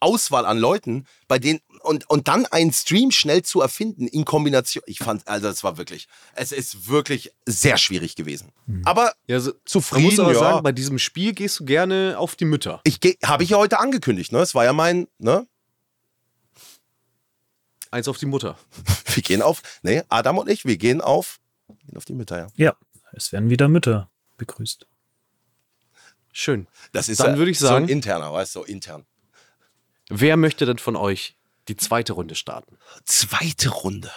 Auswahl 0.00 0.46
an 0.46 0.58
Leuten, 0.58 1.06
bei 1.26 1.38
denen 1.38 1.60
und 1.88 2.08
und 2.08 2.28
dann 2.28 2.46
einen 2.46 2.72
Stream 2.72 3.10
schnell 3.10 3.42
zu 3.42 3.60
erfinden 3.60 4.06
in 4.06 4.24
Kombination. 4.24 4.82
Ich 4.86 4.98
fand, 4.98 5.26
also 5.26 5.48
es 5.48 5.64
war 5.64 5.76
wirklich, 5.78 6.06
es 6.34 6.52
ist 6.52 6.88
wirklich 6.88 7.32
sehr 7.46 7.76
schwierig 7.78 8.14
gewesen. 8.14 8.52
Aber 8.84 9.14
Ja, 9.26 9.40
so, 9.40 9.52
Zufrieden, 9.64 10.04
Man 10.04 10.10
muss 10.10 10.20
aber 10.20 10.32
ja. 10.34 10.38
sagen, 10.38 10.62
bei 10.62 10.72
diesem 10.72 10.98
Spiel 10.98 11.32
gehst 11.32 11.58
du 11.58 11.64
gerne 11.64 12.16
auf 12.18 12.36
die 12.36 12.44
Mütter. 12.44 12.80
ich 12.84 13.00
habe 13.24 13.42
ich 13.42 13.50
ja 13.50 13.56
heute 13.56 13.78
angekündigt, 13.80 14.30
ne? 14.32 14.38
Es 14.38 14.54
war 14.54 14.64
ja 14.64 14.72
mein, 14.72 15.08
ne? 15.18 15.46
Eins 17.90 18.06
auf 18.08 18.18
die 18.18 18.26
Mutter. 18.26 18.58
Wir 19.14 19.22
gehen 19.22 19.40
auf, 19.42 19.62
nee, 19.82 20.02
Adam 20.10 20.38
und 20.38 20.48
ich, 20.50 20.64
wir 20.66 20.76
gehen 20.76 21.00
auf, 21.00 21.40
gehen 21.86 21.96
auf 21.96 22.04
die 22.04 22.12
Mütter, 22.12 22.38
ja. 22.38 22.46
Ja, 22.56 22.76
es 23.12 23.32
werden 23.32 23.48
wieder 23.50 23.66
Mütter 23.68 24.10
begrüßt. 24.36 24.86
Schön. 26.32 26.68
Das 26.92 27.08
ist 27.08 27.20
Dann 27.20 27.32
ja 27.32 27.38
würde 27.38 27.50
ich 27.50 27.58
so 27.58 27.66
sagen- 27.66 27.86
ein 27.86 27.88
interner, 27.88 28.32
weißt 28.32 28.54
du, 28.54 28.60
so 28.60 28.64
intern. 28.66 29.06
Wer 30.10 30.36
möchte 30.36 30.66
denn 30.66 30.78
von 30.78 30.94
euch 30.96 31.36
die 31.68 31.76
zweite 31.76 32.14
Runde 32.14 32.34
starten? 32.34 32.78
Zweite 33.04 33.68
Runde. 33.70 34.10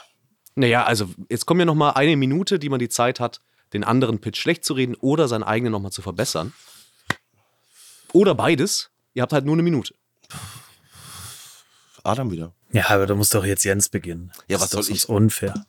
Naja, 0.56 0.84
also 0.84 1.10
jetzt 1.30 1.46
kommt 1.46 1.60
ja 1.60 1.66
noch 1.66 1.76
mal 1.76 1.92
eine 1.92 2.16
Minute, 2.18 2.60
die 2.60 2.70
man 2.70 2.80
die 2.80 2.90
Zeit 2.90 3.20
hat, 3.20 3.42
den 3.74 3.84
anderen 3.84 4.20
Pitch 4.20 4.40
schlecht 4.40 4.66
zu 4.66 4.74
reden 4.74 4.96
oder 4.96 5.28
seinen 5.28 5.44
eigenen 5.44 5.72
noch 5.72 5.80
mal 5.80 5.92
zu 5.92 6.02
verbessern. 6.02 6.54
Oder 8.14 8.36
beides. 8.36 8.90
Ihr 9.14 9.22
habt 9.22 9.32
halt 9.34 9.46
nur 9.46 9.56
eine 9.56 9.64
Minute. 9.64 9.94
Adam 12.04 12.32
wieder. 12.32 12.54
Ja, 12.72 12.90
aber 12.90 13.06
da 13.06 13.16
muss 13.16 13.30
doch 13.30 13.46
jetzt 13.46 13.64
Jens 13.64 13.90
beginnen. 13.90 14.32
Ja, 14.48 14.58
Das 14.58 14.62
was 14.62 14.66
ist 14.66 14.74
doch 14.74 14.84
soll 14.84 14.96
ich- 14.96 15.02
sonst 15.02 15.06
unfair. 15.16 15.66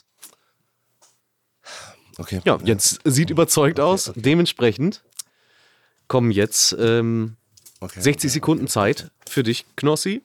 Okay. 2.19 2.41
Ja, 2.45 2.59
Jens 2.63 2.99
sieht 3.05 3.31
überzeugt 3.31 3.81
aus. 3.81 4.13
Dementsprechend 4.17 5.03
kommen 6.09 6.31
jetzt 6.31 6.77
ähm, 6.79 7.37
okay. 7.81 8.01
60 8.01 8.31
Sekunden 8.33 8.69
Zeit 8.69 9.11
für 9.27 9.43
dich, 9.43 9.65
Knossi. 9.77 10.23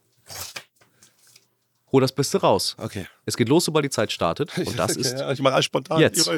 Hol 1.91 2.01
das 2.01 2.11
Beste 2.11 2.41
raus. 2.41 2.75
Okay. 2.77 3.07
Es 3.25 3.37
geht 3.37 3.47
los, 3.49 3.65
sobald 3.65 3.85
die 3.85 3.89
Zeit 3.89 4.11
startet. 4.11 4.57
Und 4.57 4.77
das 4.77 4.95
ist 4.95 5.19
Ja, 5.19 5.31
ich 5.31 5.39
mache 5.41 5.53
alles 5.53 5.65
spontan. 5.65 5.99
jetzt. 5.99 6.29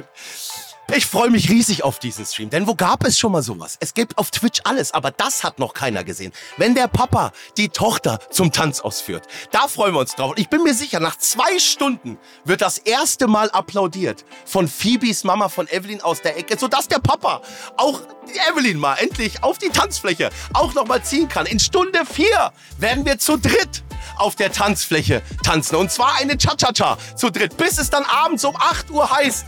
Ich 0.95 1.05
freue 1.05 1.29
mich 1.29 1.49
riesig 1.49 1.83
auf 1.83 1.99
diesen 1.99 2.25
Stream, 2.25 2.49
denn 2.49 2.65
wo 2.65 2.73
gab 2.73 3.05
es 3.05 3.19
schon 3.19 3.31
mal 3.31 3.43
sowas? 3.43 3.77
Es 3.79 3.93
gibt 3.93 4.17
auf 4.17 4.31
Twitch 4.31 4.61
alles, 4.63 4.91
aber 4.91 5.11
das 5.11 5.43
hat 5.43 5.59
noch 5.59 5.75
keiner 5.75 6.03
gesehen. 6.03 6.31
Wenn 6.57 6.73
der 6.73 6.87
Papa 6.87 7.31
die 7.57 7.69
Tochter 7.69 8.17
zum 8.31 8.51
Tanz 8.51 8.79
ausführt, 8.81 9.27
da 9.51 9.67
freuen 9.67 9.93
wir 9.93 9.99
uns 9.99 10.15
drauf. 10.15 10.31
Und 10.31 10.39
ich 10.39 10.49
bin 10.49 10.63
mir 10.63 10.73
sicher, 10.73 10.99
nach 10.99 11.15
zwei 11.17 11.59
Stunden 11.59 12.17
wird 12.43 12.61
das 12.61 12.79
erste 12.79 13.27
Mal 13.27 13.51
applaudiert 13.51 14.25
von 14.45 14.67
Phoebes 14.67 15.23
Mama, 15.23 15.49
von 15.49 15.67
Evelyn 15.67 16.01
aus 16.01 16.23
der 16.23 16.37
Ecke, 16.37 16.57
sodass 16.57 16.87
der 16.87 16.99
Papa 16.99 17.41
auch 17.77 18.01
Evelyn 18.49 18.79
mal 18.79 18.95
endlich 18.95 19.43
auf 19.43 19.59
die 19.59 19.69
Tanzfläche 19.69 20.31
auch 20.53 20.73
noch 20.73 20.87
mal 20.87 21.03
ziehen 21.03 21.29
kann. 21.29 21.45
In 21.45 21.59
Stunde 21.59 22.03
vier 22.07 22.51
werden 22.79 23.05
wir 23.05 23.19
zu 23.19 23.37
dritt 23.37 23.83
auf 24.19 24.35
der 24.35 24.51
Tanzfläche 24.51 25.21
tanzen. 25.43 25.75
Und 25.75 25.91
zwar 25.91 26.15
eine 26.17 26.37
Cha-Cha-Cha 26.37 26.97
zu 27.15 27.29
dritt, 27.29 27.57
bis 27.57 27.77
es 27.77 27.89
dann 27.89 28.03
abends 28.03 28.43
um 28.45 28.55
8 28.55 28.89
Uhr 28.91 29.09
heißt, 29.09 29.45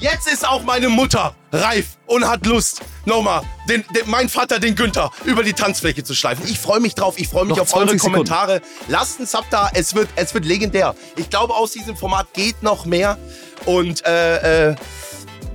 Jetzt 0.00 0.32
ist 0.32 0.48
auch 0.48 0.62
meine 0.62 0.88
Mutter 0.88 1.34
reif 1.52 1.98
und 2.06 2.26
hat 2.26 2.46
Lust, 2.46 2.80
nochmal 3.04 3.42
den, 3.68 3.84
den, 3.94 4.08
mein 4.08 4.30
Vater, 4.30 4.58
den 4.58 4.74
Günther, 4.74 5.10
über 5.24 5.42
die 5.42 5.52
Tanzfläche 5.52 6.02
zu 6.02 6.14
schleifen. 6.14 6.46
Ich 6.48 6.58
freue 6.58 6.80
mich 6.80 6.94
drauf, 6.94 7.18
ich 7.18 7.28
freue 7.28 7.44
mich 7.44 7.56
Noch 7.56 7.64
auf 7.64 7.74
eure 7.74 7.88
20 7.88 8.00
Sekunden. 8.00 8.26
Kommentare. 8.26 8.62
Lasst 8.88 9.18
einen 9.18 9.26
Sub 9.26 9.44
da, 9.50 9.68
es 9.74 9.94
wird, 9.94 10.08
es 10.16 10.32
wird 10.32 10.46
legendär. 10.46 10.94
Ich 11.16 11.28
glaube, 11.28 11.54
aus 11.54 11.72
diesem 11.72 11.98
Format 11.98 12.32
geht 12.32 12.62
noch 12.62 12.86
mehr. 12.86 13.18
Und, 13.66 14.02
äh, 14.06 14.70
äh, 14.70 14.76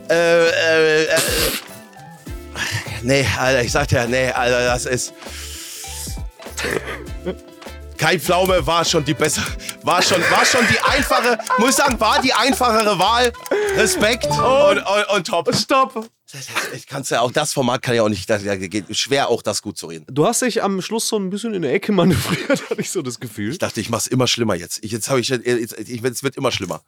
äh, 0.10 0.48
äh, 0.48 1.04
äh, 1.06 1.18
nee, 3.02 3.26
Alter, 3.40 3.64
ich 3.64 3.72
sag 3.72 3.88
dir, 3.88 4.06
nee, 4.08 4.30
Alter, 4.30 4.64
das 4.64 4.86
ist... 4.86 5.12
Kai 7.98 8.20
Pflaume 8.20 8.66
war 8.68 8.84
schon 8.84 9.06
die 9.06 9.14
bessere, 9.14 9.46
war 9.84 10.02
schon, 10.02 10.22
war 10.30 10.46
schon 10.46 10.66
die 10.68 10.80
einfache, 10.80 11.38
muss 11.58 11.70
ich 11.70 11.76
sagen, 11.76 12.00
war 12.00 12.22
die 12.22 12.34
einfachere 12.34 13.00
Wahl. 13.00 13.32
Respekt 13.76 14.28
und, 14.28 14.78
und, 14.80 15.10
und 15.16 15.28
top. 15.28 15.54
Stopp! 15.56 16.10
Ich 16.74 16.88
kann's 16.88 17.10
ja 17.12 17.22
auch 17.22 17.32
das 17.32 17.54
Format 17.54 17.82
kann 17.82 17.96
ja 17.96 18.04
auch 18.04 18.10
nicht, 18.10 18.30
das 18.30 18.44
geht 18.44 18.96
schwer 18.96 19.30
auch 19.30 19.42
das 19.42 19.62
gut 19.62 19.78
zu 19.78 19.88
reden. 19.88 20.06
Du 20.10 20.26
hast 20.26 20.42
dich 20.42 20.64
am 20.64 20.82
Schluss 20.82 21.08
so 21.08 21.18
ein 21.18 21.30
bisschen 21.30 21.54
in 21.54 21.62
der 21.62 21.74
Ecke 21.74 21.92
manövriert, 21.92 22.50
hatte 22.70 22.82
ich 22.82 22.92
so 22.92 23.02
das 23.02 23.20
Gefühl. 23.20 23.52
Ich 23.52 23.60
dachte, 23.60 23.80
ich 23.80 23.90
mach's 23.90 24.08
immer 24.08 24.28
schlimmer 24.28 24.56
jetzt. 24.56 24.84
Ich, 24.84 24.92
jetzt 24.92 25.10
habe 25.10 25.20
ich, 25.20 25.30
jetzt, 25.30 25.46
ich, 25.46 26.04
es 26.04 26.24
wird 26.24 26.36
immer 26.36 26.52
schlimmer. 26.52 26.82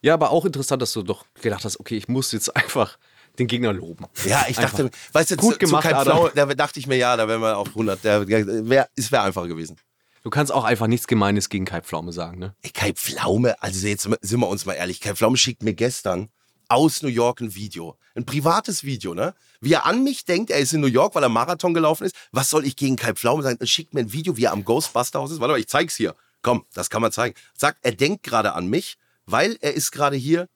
Ja, 0.00 0.14
aber 0.14 0.30
auch 0.30 0.44
interessant, 0.44 0.82
dass 0.82 0.92
du 0.92 1.02
doch 1.02 1.24
gedacht 1.40 1.64
hast, 1.64 1.78
okay, 1.78 1.96
ich 1.96 2.08
muss 2.08 2.32
jetzt 2.32 2.54
einfach 2.56 2.98
den 3.38 3.46
Gegner 3.46 3.72
loben. 3.72 4.06
Ja, 4.26 4.44
ich 4.48 4.56
dachte, 4.56 4.84
Einfach. 4.84 4.98
weißt 5.12 5.30
du, 5.30 5.36
Gut 5.36 5.54
zu, 5.54 5.58
gemacht, 5.60 5.88
zu. 5.88 5.94
Pflaume, 5.94 6.32
da 6.34 6.46
dachte 6.46 6.80
ich 6.80 6.86
mir, 6.86 6.96
ja, 6.96 7.16
da 7.16 7.28
wären 7.28 7.40
wir 7.40 7.56
auf 7.56 7.68
100. 7.68 8.02
Der, 8.04 8.24
der 8.24 8.68
wär, 8.68 8.88
es 8.96 9.10
wäre 9.10 9.22
einfach 9.22 9.46
gewesen. 9.46 9.76
Du 10.22 10.30
kannst 10.30 10.52
auch 10.52 10.64
einfach 10.64 10.86
nichts 10.86 11.08
Gemeines 11.08 11.48
gegen 11.48 11.64
Kai 11.64 11.80
Pflaume 11.80 12.12
sagen, 12.12 12.38
ne? 12.38 12.54
Ey, 12.62 12.70
Kai 12.70 12.92
Pflaume, 12.92 13.60
also 13.60 13.86
jetzt 13.86 14.02
sind 14.02 14.40
wir 14.40 14.48
uns 14.48 14.66
mal 14.66 14.74
ehrlich, 14.74 15.00
Kai 15.00 15.14
Pflaume 15.14 15.36
schickt 15.36 15.62
mir 15.62 15.74
gestern 15.74 16.28
aus 16.68 17.02
New 17.02 17.08
York 17.08 17.40
ein 17.40 17.54
Video. 17.54 17.98
Ein 18.14 18.24
privates 18.24 18.84
Video, 18.84 19.14
ne? 19.14 19.34
Wie 19.60 19.72
er 19.72 19.84
an 19.84 20.04
mich 20.04 20.24
denkt, 20.24 20.50
er 20.50 20.58
ist 20.58 20.72
in 20.72 20.80
New 20.80 20.86
York, 20.86 21.14
weil 21.14 21.24
er 21.24 21.28
Marathon 21.28 21.74
gelaufen 21.74 22.04
ist. 22.04 22.14
Was 22.30 22.50
soll 22.50 22.64
ich 22.64 22.76
gegen 22.76 22.96
Kai 22.96 23.14
Pflaume 23.14 23.42
sagen? 23.42 23.58
Er 23.60 23.66
schickt 23.66 23.94
mir 23.94 24.00
ein 24.00 24.12
Video, 24.12 24.36
wie 24.36 24.44
er 24.44 24.52
am 24.52 24.64
Ghostbuster-Haus 24.64 25.32
ist. 25.32 25.40
Warte 25.40 25.52
mal, 25.52 25.60
ich 25.60 25.68
zeig's 25.68 25.96
hier. 25.96 26.14
Komm, 26.40 26.64
das 26.72 26.88
kann 26.88 27.02
man 27.02 27.12
zeigen. 27.12 27.34
Sagt, 27.54 27.78
er 27.82 27.92
denkt 27.92 28.22
gerade 28.22 28.52
an 28.52 28.68
mich, 28.68 28.96
weil 29.26 29.58
er 29.60 29.74
ist 29.74 29.90
gerade 29.90 30.16
hier. 30.16 30.48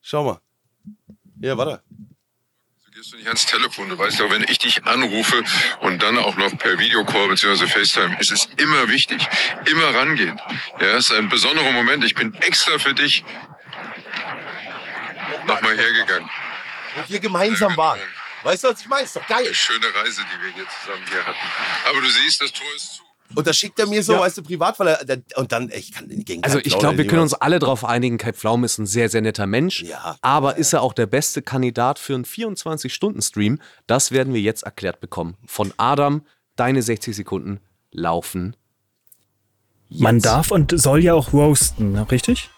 Schau 0.00 0.24
mal. 0.24 0.40
Hier, 1.40 1.56
warte. 1.56 1.82
Du 3.02 3.08
gehst 3.08 3.14
du 3.14 3.16
nicht 3.16 3.26
ans 3.26 3.46
Telefon. 3.46 3.88
Du 3.88 3.98
weißt 3.98 4.20
ja, 4.20 4.30
wenn 4.30 4.44
ich 4.44 4.58
dich 4.58 4.84
anrufe 4.84 5.42
und 5.80 6.00
dann 6.04 6.18
auch 6.18 6.36
noch 6.36 6.56
per 6.56 6.78
Videocall 6.78 7.26
bzw. 7.28 7.66
FaceTime, 7.66 8.16
ist 8.20 8.30
es 8.30 8.48
immer 8.58 8.88
wichtig. 8.88 9.26
Immer 9.66 9.92
rangehen. 9.92 10.40
Ja, 10.78 10.86
es 10.96 11.10
ist 11.10 11.12
ein 11.12 11.28
besonderer 11.28 11.72
Moment. 11.72 12.04
Ich 12.04 12.14
bin 12.14 12.32
extra 12.34 12.78
für 12.78 12.94
dich 12.94 13.24
nochmal 15.48 15.76
hergegangen. 15.76 16.30
Wo 16.94 17.02
wir 17.08 17.18
gemeinsam 17.18 17.76
waren. 17.76 17.98
Weißt 18.44 18.62
du, 18.62 18.68
was 18.68 18.80
ich 18.80 18.86
meine? 18.86 19.02
Ist 19.02 19.16
doch 19.16 19.26
geil. 19.26 19.46
Eine 19.46 19.54
schöne 19.54 19.94
Reise, 19.94 20.22
die 20.22 20.44
wir 20.44 20.52
hier 20.52 20.66
zusammen 20.68 21.04
hier 21.10 21.26
hatten. 21.26 21.38
Aber 21.88 22.00
du 22.00 22.08
siehst, 22.08 22.40
das 22.40 22.52
Tor 22.52 22.72
ist 22.76 22.94
zu. 22.94 23.11
Und 23.34 23.46
da 23.46 23.52
schickt 23.52 23.78
er 23.78 23.86
mir 23.86 24.02
so, 24.02 24.18
weißt 24.18 24.38
du, 24.38 24.42
privat, 24.42 24.78
weil 24.78 24.88
er, 24.88 25.04
der, 25.04 25.22
und 25.36 25.52
dann, 25.52 25.70
ich 25.74 25.92
kann 25.92 26.08
den 26.08 26.24
gegen 26.24 26.42
Also 26.42 26.58
Kai 26.58 26.62
ich 26.64 26.72
Pflaume 26.72 26.80
glaube, 26.80 26.98
wir 26.98 27.06
können 27.06 27.22
uns 27.22 27.34
alle 27.34 27.58
darauf 27.58 27.84
einigen, 27.84 28.18
Kai 28.18 28.32
Pflaume 28.32 28.66
ist 28.66 28.78
ein 28.78 28.86
sehr, 28.86 29.08
sehr 29.08 29.20
netter 29.20 29.46
Mensch. 29.46 29.82
Ja. 29.82 30.16
Aber 30.20 30.56
ist 30.56 30.72
er 30.72 30.82
auch 30.82 30.92
der 30.92 31.06
beste 31.06 31.42
Kandidat 31.42 31.98
für 31.98 32.14
einen 32.14 32.24
24-Stunden-Stream? 32.24 33.60
Das 33.86 34.12
werden 34.12 34.34
wir 34.34 34.40
jetzt 34.40 34.62
erklärt 34.62 35.00
bekommen. 35.00 35.36
Von 35.46 35.72
Adam, 35.76 36.22
deine 36.56 36.82
60 36.82 37.16
Sekunden 37.16 37.60
laufen. 37.90 38.56
Man 39.90 40.20
darf 40.20 40.50
und 40.50 40.72
soll 40.78 41.02
ja 41.02 41.14
auch 41.14 41.32
roasten, 41.32 41.92
ne? 41.92 42.10
richtig? 42.10 42.50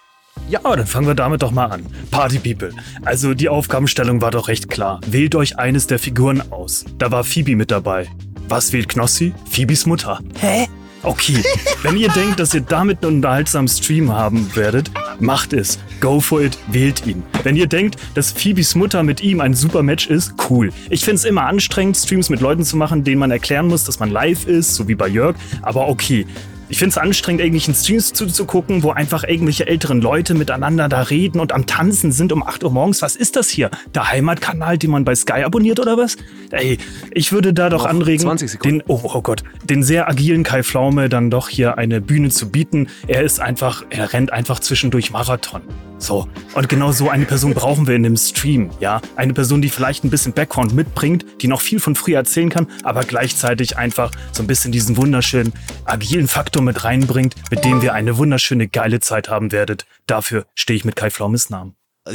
Ja. 0.48 0.60
Dann 0.62 0.86
fangen 0.86 1.06
wir 1.06 1.14
damit 1.14 1.42
doch 1.42 1.50
mal 1.50 1.66
an. 1.66 1.86
Party 2.10 2.38
People. 2.38 2.72
Also 3.04 3.34
die 3.34 3.48
Aufgabenstellung 3.48 4.20
war 4.20 4.30
doch 4.30 4.48
recht 4.48 4.68
klar. 4.68 5.00
Wählt 5.06 5.34
euch 5.34 5.58
eines 5.58 5.86
der 5.86 5.98
Figuren 5.98 6.52
aus. 6.52 6.84
Da 6.98 7.10
war 7.10 7.24
Phoebe 7.24 7.56
mit 7.56 7.70
dabei. 7.70 8.08
Was 8.48 8.72
wählt 8.72 8.88
Knossi? 8.88 9.32
Phoebes 9.50 9.86
Mutter. 9.86 10.20
Hä? 10.38 10.66
Okay, 11.02 11.42
wenn 11.82 11.98
ihr 11.98 12.08
denkt, 12.08 12.40
dass 12.40 12.54
ihr 12.54 12.62
damit 12.62 13.04
einen 13.04 13.16
unterhaltsamen 13.16 13.68
Stream 13.68 14.10
haben 14.10 14.48
werdet, 14.56 14.90
macht 15.20 15.52
es. 15.52 15.78
Go 16.00 16.18
for 16.18 16.40
it, 16.40 16.56
wählt 16.68 17.06
ihn. 17.06 17.22
Wenn 17.42 17.56
ihr 17.56 17.66
denkt, 17.66 17.96
dass 18.14 18.32
Phoebes 18.32 18.74
Mutter 18.74 19.02
mit 19.02 19.22
ihm 19.22 19.40
ein 19.40 19.52
super 19.52 19.82
Match 19.82 20.06
ist, 20.06 20.32
cool. 20.48 20.72
Ich 20.88 21.04
find's 21.04 21.24
immer 21.24 21.44
anstrengend, 21.44 21.98
Streams 21.98 22.30
mit 22.30 22.40
Leuten 22.40 22.64
zu 22.64 22.78
machen, 22.78 23.04
denen 23.04 23.18
man 23.18 23.30
erklären 23.30 23.66
muss, 23.66 23.84
dass 23.84 23.98
man 23.98 24.10
live 24.10 24.46
ist, 24.46 24.74
so 24.76 24.88
wie 24.88 24.94
bei 24.94 25.08
Jörg, 25.08 25.36
aber 25.60 25.88
okay. 25.88 26.26
Ich 26.68 26.78
finde 26.78 26.90
es 26.90 26.98
anstrengend, 26.98 27.40
irgendwelchen 27.40 27.74
Streams 27.74 28.12
zuzugucken, 28.14 28.82
wo 28.82 28.90
einfach 28.90 29.24
irgendwelche 29.24 29.66
älteren 29.66 30.00
Leute 30.00 30.34
miteinander 30.34 30.88
da 30.88 31.02
reden 31.02 31.40
und 31.40 31.52
am 31.52 31.66
Tanzen 31.66 32.10
sind 32.10 32.32
um 32.32 32.42
8 32.42 32.64
Uhr 32.64 32.70
morgens. 32.70 33.02
Was 33.02 33.16
ist 33.16 33.36
das 33.36 33.50
hier? 33.50 33.70
Der 33.94 34.10
Heimatkanal, 34.10 34.78
den 34.78 34.90
man 34.90 35.04
bei 35.04 35.14
Sky 35.14 35.44
abonniert 35.44 35.78
oder 35.78 35.98
was? 35.98 36.16
Ey, 36.50 36.78
ich 37.12 37.32
würde 37.32 37.52
da 37.52 37.68
doch 37.68 37.82
Noch 37.82 37.90
anregen, 37.90 38.22
20 38.22 38.50
Sekunden. 38.50 38.78
den, 38.78 38.84
oh, 38.86 39.00
oh 39.02 39.20
Gott, 39.20 39.42
den 39.64 39.82
sehr 39.82 40.08
agilen 40.08 40.42
Kai 40.42 40.62
Pflaume 40.62 41.08
dann 41.08 41.30
doch 41.30 41.48
hier 41.48 41.76
eine 41.76 42.00
Bühne 42.00 42.30
zu 42.30 42.50
bieten. 42.50 42.88
Er 43.06 43.22
ist 43.22 43.40
einfach, 43.40 43.84
er 43.90 44.12
rennt 44.12 44.32
einfach 44.32 44.58
zwischendurch 44.58 45.10
Marathon. 45.10 45.62
So. 46.04 46.28
Und 46.52 46.68
genau 46.68 46.92
so 46.92 47.08
eine 47.08 47.24
Person 47.24 47.54
brauchen 47.54 47.86
wir 47.86 47.94
in 47.96 48.02
dem 48.02 48.18
Stream, 48.18 48.70
ja? 48.78 49.00
Eine 49.16 49.32
Person, 49.32 49.62
die 49.62 49.70
vielleicht 49.70 50.04
ein 50.04 50.10
bisschen 50.10 50.34
Background 50.34 50.74
mitbringt, 50.74 51.24
die 51.40 51.48
noch 51.48 51.62
viel 51.62 51.80
von 51.80 51.96
früher 51.96 52.18
erzählen 52.18 52.50
kann, 52.50 52.66
aber 52.82 53.04
gleichzeitig 53.04 53.78
einfach 53.78 54.10
so 54.30 54.42
ein 54.42 54.46
bisschen 54.46 54.70
diesen 54.70 54.98
wunderschönen 54.98 55.54
agilen 55.86 56.28
Faktor 56.28 56.60
mit 56.60 56.84
reinbringt, 56.84 57.36
mit 57.50 57.64
dem 57.64 57.80
wir 57.80 57.94
eine 57.94 58.18
wunderschöne 58.18 58.68
geile 58.68 59.00
Zeit 59.00 59.30
haben 59.30 59.50
werdet. 59.50 59.86
Dafür 60.06 60.44
stehe 60.54 60.76
ich 60.76 60.84
mit 60.84 60.94
Kai 60.94 61.10
Pflaumes 61.10 61.48
Namen. 61.48 61.74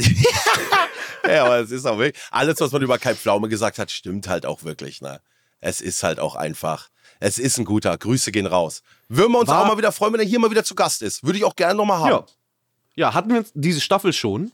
ja, 1.28 1.44
aber 1.46 1.58
es 1.58 1.72
ist 1.72 1.84
auch 1.84 1.98
wirklich, 1.98 2.22
alles, 2.30 2.60
was 2.60 2.70
man 2.70 2.82
über 2.82 2.96
Kai 2.98 3.16
Pflaume 3.16 3.48
gesagt 3.48 3.80
hat, 3.80 3.90
stimmt 3.90 4.28
halt 4.28 4.46
auch 4.46 4.62
wirklich, 4.62 5.00
ne? 5.02 5.20
Es 5.58 5.80
ist 5.80 6.04
halt 6.04 6.20
auch 6.20 6.36
einfach, 6.36 6.90
es 7.18 7.38
ist 7.38 7.58
ein 7.58 7.64
guter, 7.64 7.98
Grüße 7.98 8.30
gehen 8.30 8.46
raus. 8.46 8.82
Würden 9.08 9.32
wir 9.32 9.40
uns 9.40 9.48
War- 9.48 9.64
auch 9.64 9.66
mal 9.66 9.76
wieder 9.78 9.90
freuen, 9.90 10.12
wenn 10.12 10.20
er 10.20 10.26
hier 10.26 10.38
mal 10.38 10.50
wieder 10.52 10.62
zu 10.64 10.76
Gast 10.76 11.02
ist. 11.02 11.24
Würde 11.24 11.38
ich 11.38 11.44
auch 11.44 11.56
gerne 11.56 11.74
nochmal 11.74 11.98
haben. 11.98 12.10
Ja. 12.10 12.24
Ja, 13.00 13.14
hatten 13.14 13.32
wir 13.32 13.44
diese 13.54 13.80
Staffel 13.80 14.12
schon, 14.12 14.52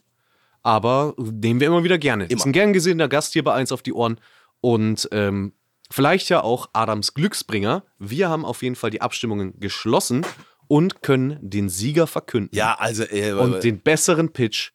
aber 0.63 1.15
nehmen 1.19 1.59
wir 1.59 1.67
immer 1.67 1.83
wieder 1.83 1.99
gerne. 1.99 2.27
Immer. 2.27 2.39
Ist 2.39 2.47
ein 2.47 2.53
gern 2.53 2.73
gesehener 2.73 3.09
Gast 3.09 3.33
hier 3.33 3.43
bei 3.43 3.53
Eins 3.55 3.73
auf 3.73 3.83
die 3.83 3.93
Ohren 3.93 4.21
und 4.61 5.09
ähm, 5.11 5.53
vielleicht 5.91 6.29
ja 6.29 6.43
auch 6.45 6.69
Adams 6.73 7.13
Glücksbringer. 7.15 7.83
Wir 7.99 8.29
haben 8.29 8.45
auf 8.45 8.63
jeden 8.63 8.77
Fall 8.77 8.91
die 8.91 9.01
Abstimmungen 9.03 9.59
geschlossen 9.59 10.25
und 10.69 11.03
können 11.03 11.39
den 11.41 11.69
Sieger 11.69 12.07
verkünden. 12.07 12.57
Ja, 12.57 12.75
also, 12.79 13.03
äh, 13.03 13.33
Und 13.33 13.65
den 13.65 13.81
besseren 13.81 14.33
Pitch. 14.33 14.71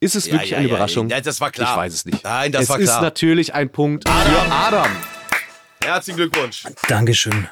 Ist 0.00 0.14
es 0.16 0.26
Ja, 0.26 0.32
wirklich 0.32 0.50
ja, 0.52 0.56
eine 0.56 0.68
ja, 0.68 0.74
Überraschung? 0.74 1.08
ja, 1.10 1.20
das 1.20 1.38
war 1.40 1.50
klar. 1.50 1.70
Ich 1.70 1.76
weiß 1.76 1.92
es 1.94 2.04
nicht. 2.06 2.24
Nein, 2.24 2.50
das 2.50 2.62
es 2.64 2.68
war 2.70 2.78
ist 2.78 2.88
klar. 2.88 3.02
natürlich 3.02 3.52
ein 3.54 3.70
Punkt 3.70 4.08
für 4.08 4.52
Adam. 4.52 4.90
herzlichen 5.84 6.16
Glückwunsch. 6.16 6.64
Dankeschön. 6.88 7.46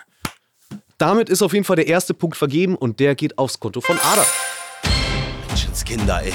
Damit 0.96 1.28
ist 1.28 1.42
auf 1.42 1.52
jeden 1.52 1.64
Fall 1.66 1.76
der 1.76 1.86
erste 1.86 2.12
Punkt 2.14 2.36
vergeben 2.38 2.76
und 2.76 2.98
der 2.98 3.14
geht 3.14 3.36
aufs 3.38 3.60
Konto 3.60 3.80
von 3.82 3.98
Adam. 4.12 4.24
Kinder, 5.84 6.22
ey. 6.22 6.32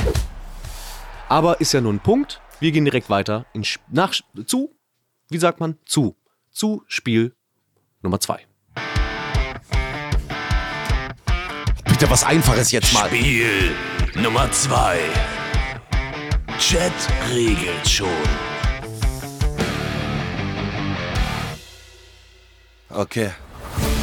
Aber 1.30 1.60
ist 1.62 1.73
ja 1.73 1.82
nur 1.82 1.93
ein 1.93 1.99
Punkt. 1.99 2.41
Wir 2.60 2.71
gehen 2.71 2.86
direkt 2.86 3.10
weiter 3.10 3.45
in, 3.54 3.62
Sp- 3.63 3.84
nach, 3.89 4.13
zu, 4.45 4.75
wie 5.30 5.38
sagt 5.38 5.60
man, 5.60 5.78
zu, 5.86 6.15
zu 6.51 6.84
Spiel 6.88 7.36
Nummer 8.01 8.19
zwei. 8.19 8.45
Bitte 11.86 12.10
was 12.10 12.23
Einfaches 12.23 12.71
jetzt 12.71 12.93
mal. 12.93 13.08
Spiel 13.08 13.71
Nummer 14.15 14.51
2. 14.51 14.99
Chat 16.60 16.91
regelt 17.34 17.88
schon. 17.88 18.08
Okay. 22.89 23.32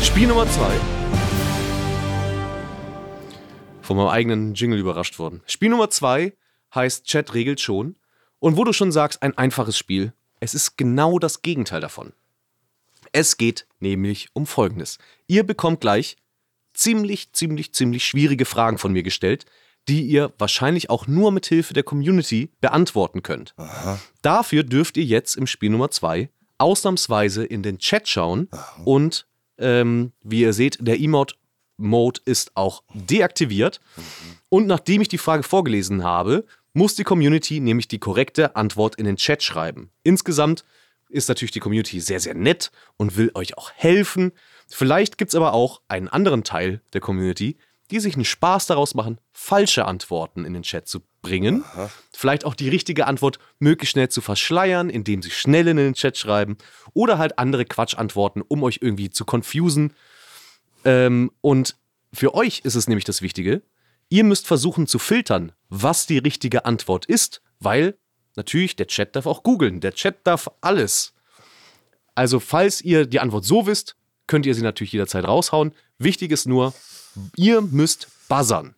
Spiel 0.03 0.27
Nummer 0.29 0.47
zwei. 0.51 1.02
Von 3.83 3.97
meinem 3.97 4.09
eigenen 4.09 4.55
Jingle 4.55 4.79
überrascht 4.79 5.19
worden. 5.19 5.43
Spiel 5.47 5.69
Nummer 5.69 5.91
zwei 5.91 6.35
heißt 6.75 7.05
Chat 7.05 7.35
regelt 7.35 7.61
schon. 7.61 7.97
Und 8.39 8.57
wo 8.57 8.65
du 8.65 8.73
schon 8.73 8.93
sagst, 8.93 9.23
ein 9.23 9.37
einfaches 9.37 9.77
Spiel, 9.77 10.13
es 10.41 10.55
ist 10.55 10.77
genau 10.77 11.19
das 11.19 11.43
Gegenteil 11.43 11.81
davon. 11.81 12.13
Es 13.13 13.37
geht 13.37 13.67
nämlich 13.81 14.29
um 14.33 14.47
Folgendes. 14.47 14.99
Ihr 15.27 15.45
bekommt 15.45 15.81
gleich 15.81 16.17
ziemlich, 16.75 17.33
ziemlich, 17.33 17.73
ziemlich 17.73 18.05
schwierige 18.05 18.45
Fragen 18.45 18.79
von 18.79 18.93
mir 18.93 19.03
gestellt, 19.03 19.47
die 19.89 20.03
ihr 20.03 20.33
wahrscheinlich 20.39 20.91
auch 20.91 21.07
nur 21.07 21.33
mit 21.33 21.47
Hilfe 21.47 21.75
der 21.75 21.83
Community 21.83 22.51
beantworten 22.61 23.23
könnt. 23.23 23.55
Dafür 24.23 24.63
dürft 24.63 24.97
ihr 24.97 25.05
jetzt 25.05 25.37
im 25.37 25.47
Spiel 25.47 25.71
Nummer 25.71 25.91
zwei 25.91 26.31
ausnahmsweise 26.59 27.45
in 27.45 27.63
den 27.63 27.79
Chat 27.79 28.09
schauen 28.09 28.49
und 28.85 29.27
ähm, 29.59 30.13
wie 30.23 30.41
ihr 30.41 30.53
seht, 30.53 30.79
der 30.81 30.99
Emote-Mode 31.79 32.21
ist 32.25 32.53
auch 32.55 32.83
deaktiviert. 32.95 33.81
Und 34.49 34.67
nachdem 34.67 35.01
ich 35.03 35.09
die 35.09 35.19
Frage 35.19 35.43
vorgelesen 35.43 36.05
habe, 36.05 36.45
muss 36.75 36.95
die 36.95 37.05
Community 37.05 37.61
nämlich 37.61 37.89
die 37.89 37.99
korrekte 37.99 38.57
Antwort 38.57 38.97
in 38.97 39.05
den 39.05 39.17
Chat 39.17 39.43
schreiben. 39.43 39.91
Insgesamt 40.03 40.65
ist 41.09 41.29
natürlich 41.29 41.53
die 41.53 41.61
Community 41.61 42.01
sehr, 42.01 42.21
sehr 42.21 42.35
nett 42.35 42.71
und 42.97 43.17
will 43.17 43.31
euch 43.35 43.59
auch 43.59 43.71
helfen. 43.75 44.33
Vielleicht 44.69 45.19
gibt 45.19 45.31
es 45.31 45.35
aber 45.35 45.53
auch 45.53 45.83
einen 45.89 46.09
anderen 46.09 46.45
Teil 46.45 46.81
der 46.95 47.03
Community, 47.03 47.59
die 47.91 48.01
sich 48.01 48.15
einen 48.15 48.25
Spaß 48.25 48.67
daraus 48.67 48.95
machen, 48.95 49.19
falsche 49.33 49.85
Antworten 49.85 50.47
in 50.47 50.55
den 50.55 50.63
Chat 50.63 50.89
zu 50.89 51.01
bringen. 51.21 51.63
Vielleicht 52.13 52.47
auch 52.47 52.55
die 52.55 52.71
richtige 52.71 53.07
Antwort 53.07 53.39
möglichst 53.59 53.93
schnell 53.93 54.09
zu 54.09 54.23
verschleiern, 54.23 54.89
indem 54.89 55.21
sie 55.21 55.31
schnell 55.31 55.69
in 55.69 55.77
den 55.77 55.93
Chat 55.93 56.17
schreiben. 56.17 56.57
Oder 56.95 57.19
halt 57.19 57.39
andere 57.39 57.67
Quatschantworten, 57.67 58.41
um 58.41 58.63
euch 58.63 58.79
irgendwie 58.81 59.11
zu 59.11 59.27
confusen. 59.27 59.93
Ähm, 60.85 61.31
und 61.41 61.77
für 62.13 62.35
euch 62.35 62.61
ist 62.61 62.75
es 62.75 62.89
nämlich 62.89 63.05
das 63.05 63.23
Wichtige, 63.23 63.63
ihr 64.09 64.25
müsst 64.25 64.47
versuchen 64.47 64.87
zu 64.87 64.99
filtern, 64.99 65.53
was 65.69 66.07
die 66.07 66.19
richtige 66.19 66.65
Antwort 66.65 67.07
ist, 67.07 67.43
weil 67.61 67.97
natürlich 68.37 68.77
der 68.77 68.87
Chat 68.87 69.17
darf 69.17 69.27
auch 69.27 69.43
googeln, 69.43 69.81
der 69.81 69.95
Chat 69.95 70.27
darf 70.27 70.51
alles. 70.61 71.15
Also 72.15 72.41
falls 72.41 72.83
ihr 72.83 73.07
die 73.07 73.21
Antwort 73.21 73.45
so 73.45 73.67
wisst, 73.67 73.97
könnt 74.27 74.47
ihr 74.47 74.55
sie 74.55 74.63
natürlich 74.63 74.93
jederzeit 74.93 75.25
raushauen. 75.25 75.73
Wichtig 75.99 76.31
ist 76.31 76.47
nur, 76.47 76.75
ihr 77.37 77.63
müsst 77.63 78.09
buzzern. 78.29 78.75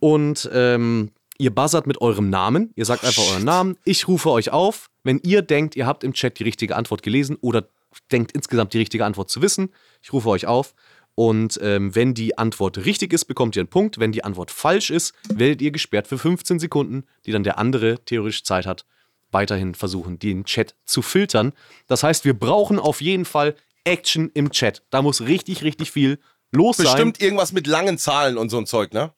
Und 0.00 0.48
ähm, 0.52 1.10
ihr 1.38 1.54
buzzert 1.54 1.86
mit 1.86 2.00
eurem 2.00 2.30
Namen. 2.30 2.72
Ihr 2.76 2.84
sagt 2.84 3.04
einfach 3.04 3.24
euren 3.30 3.44
Namen. 3.44 3.76
Ich 3.84 4.06
rufe 4.06 4.30
euch 4.30 4.50
auf. 4.50 4.90
Wenn 5.02 5.18
ihr 5.24 5.42
denkt, 5.42 5.74
ihr 5.74 5.86
habt 5.86 6.04
im 6.04 6.12
Chat 6.12 6.38
die 6.38 6.44
richtige 6.44 6.76
Antwort 6.76 7.02
gelesen 7.02 7.36
oder 7.40 7.68
denkt 8.10 8.32
insgesamt 8.32 8.74
die 8.74 8.78
richtige 8.78 9.04
Antwort 9.04 9.30
zu 9.30 9.42
wissen, 9.42 9.72
ich 10.02 10.12
rufe 10.12 10.28
euch 10.28 10.46
auf. 10.46 10.74
Und 11.14 11.58
ähm, 11.62 11.96
wenn 11.96 12.14
die 12.14 12.38
Antwort 12.38 12.78
richtig 12.84 13.12
ist, 13.12 13.24
bekommt 13.24 13.56
ihr 13.56 13.60
einen 13.62 13.68
Punkt. 13.68 13.98
Wenn 13.98 14.12
die 14.12 14.22
Antwort 14.22 14.52
falsch 14.52 14.90
ist, 14.90 15.14
werdet 15.28 15.60
ihr 15.60 15.72
gesperrt 15.72 16.06
für 16.06 16.16
15 16.16 16.60
Sekunden, 16.60 17.06
die 17.26 17.32
dann 17.32 17.42
der 17.42 17.58
andere 17.58 17.98
theoretisch 18.04 18.44
Zeit 18.44 18.66
hat, 18.66 18.84
weiterhin 19.32 19.74
versuchen, 19.74 20.20
den 20.20 20.44
Chat 20.44 20.76
zu 20.84 21.02
filtern. 21.02 21.54
Das 21.88 22.04
heißt, 22.04 22.24
wir 22.24 22.38
brauchen 22.38 22.78
auf 22.78 23.00
jeden 23.00 23.24
Fall 23.24 23.56
Action 23.82 24.30
im 24.34 24.52
Chat. 24.52 24.84
Da 24.90 25.02
muss 25.02 25.22
richtig, 25.22 25.64
richtig 25.64 25.90
viel 25.90 26.20
los 26.52 26.76
sein. 26.76 26.86
Bestimmt 26.86 27.20
irgendwas 27.20 27.52
mit 27.52 27.66
langen 27.66 27.98
Zahlen 27.98 28.38
und 28.38 28.50
so 28.50 28.58
ein 28.58 28.66
Zeug, 28.66 28.92
ne? 28.92 29.12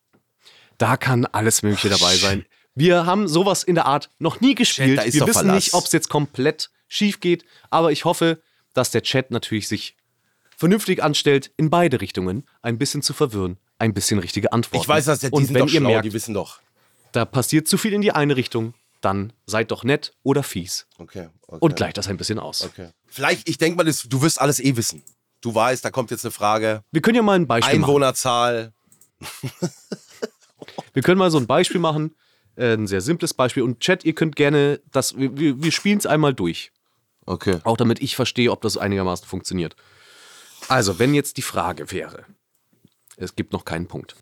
Da 0.79 0.97
kann 0.97 1.27
alles 1.27 1.63
Mögliche 1.63 1.91
dabei 1.91 2.17
sein. 2.17 2.47
Wir 2.75 3.05
haben 3.05 3.29
sowas 3.29 3.63
in 3.63 3.75
der 3.75 3.85
Art 3.85 4.09
noch 4.19 4.41
nie 4.41 4.55
gespielt. 4.55 5.05
ist 5.05 5.15
Wir 5.15 5.27
wissen 5.27 5.33
Verlass. 5.41 5.55
nicht, 5.55 5.75
ob 5.75 5.85
es 5.85 5.93
jetzt 5.93 6.09
komplett 6.09 6.71
schief 6.89 7.21
geht, 7.21 7.45
aber 7.69 7.93
ich 7.93 8.07
hoffe, 8.07 8.41
dass 8.73 8.91
der 8.91 9.03
Chat 9.03 9.31
natürlich 9.31 9.69
sich 9.69 9.97
vernünftig 10.57 11.03
anstellt, 11.03 11.51
in 11.57 11.71
beide 11.71 12.01
Richtungen 12.01 12.47
ein 12.63 12.79
bisschen 12.79 13.03
zu 13.03 13.13
verwirren, 13.15 13.59
ein 13.79 13.95
bisschen 13.95 14.19
richtige 14.19 14.53
Antworten. 14.53 14.83
Ich 14.83 14.89
weiß, 14.89 15.07
dass 15.07 15.21
der, 15.21 15.31
die 15.31 15.37
Und 15.37 15.47
sind 15.47 15.55
wenn 15.55 15.67
doch 15.67 15.73
ihr 15.73 15.81
schlau, 15.81 15.89
merkt, 15.91 16.05
die 16.05 16.13
wissen 16.13 16.35
doch. 16.35 16.61
da 17.13 17.25
passiert 17.25 17.67
zu 17.67 17.79
viel 17.79 17.93
in 17.93 18.03
die 18.03 18.13
eine 18.13 18.37
Richtung, 18.37 18.75
dann 19.01 19.33
seid 19.47 19.71
doch 19.71 19.85
nett 19.85 20.13
oder 20.23 20.43
fies 20.43 20.87
Okay. 20.99 21.29
okay. 21.47 21.59
und 21.61 21.77
gleicht 21.77 21.97
das 21.97 22.09
ein 22.09 22.19
bisschen 22.19 22.39
aus. 22.39 22.65
Okay. 22.65 22.91
Vielleicht, 23.07 23.49
ich 23.49 23.57
denke 23.57 23.83
mal, 23.83 23.91
du 23.91 24.23
wirst 24.23 24.41
alles 24.41 24.61
eh 24.61 24.77
wissen. 24.77 25.03
Du 25.41 25.55
weißt, 25.55 25.83
da 25.83 25.91
kommt 25.91 26.11
jetzt 26.11 26.25
eine 26.27 26.33
Frage. 26.33 26.85
Wir 26.93 27.01
können 27.01 27.17
ja 27.17 27.23
mal 27.23 27.33
ein 27.37 27.47
Beispiel 27.47 27.79
machen. 27.79 27.85
Einwohnerzahl. 27.91 28.73
Wir 30.93 31.03
können 31.03 31.19
mal 31.19 31.31
so 31.31 31.39
ein 31.39 31.47
Beispiel 31.47 31.81
machen. 31.81 32.15
Äh, 32.57 32.75
ein 32.75 32.87
sehr 32.87 33.01
simples 33.01 33.33
Beispiel. 33.33 33.63
Und 33.63 33.81
Chat, 33.81 34.05
ihr 34.05 34.15
könnt 34.15 34.37
gerne 34.37 34.81
das, 34.91 35.17
wir 35.17 35.63
wir 35.63 35.73
spielen 35.73 35.99
es 35.99 36.07
einmal 36.07 36.35
durch. 36.35 36.73
Okay. 37.27 37.61
Auch 37.65 37.77
damit 37.77 38.01
ich 38.01 38.17
verstehe, 38.17 38.51
ob 38.51 38.61
das 38.63 38.77
einigermaßen 38.77 39.27
funktioniert. 39.27 39.77
Also, 40.69 40.99
wenn 40.99 41.15
jetzt 41.15 41.37
die 41.37 41.43
Frage 41.43 41.91
wäre, 41.91 42.27
es 43.17 43.37
gibt 43.37 43.53
noch 43.53 43.65
keinen 43.65 43.87
Punkt. 43.87 44.17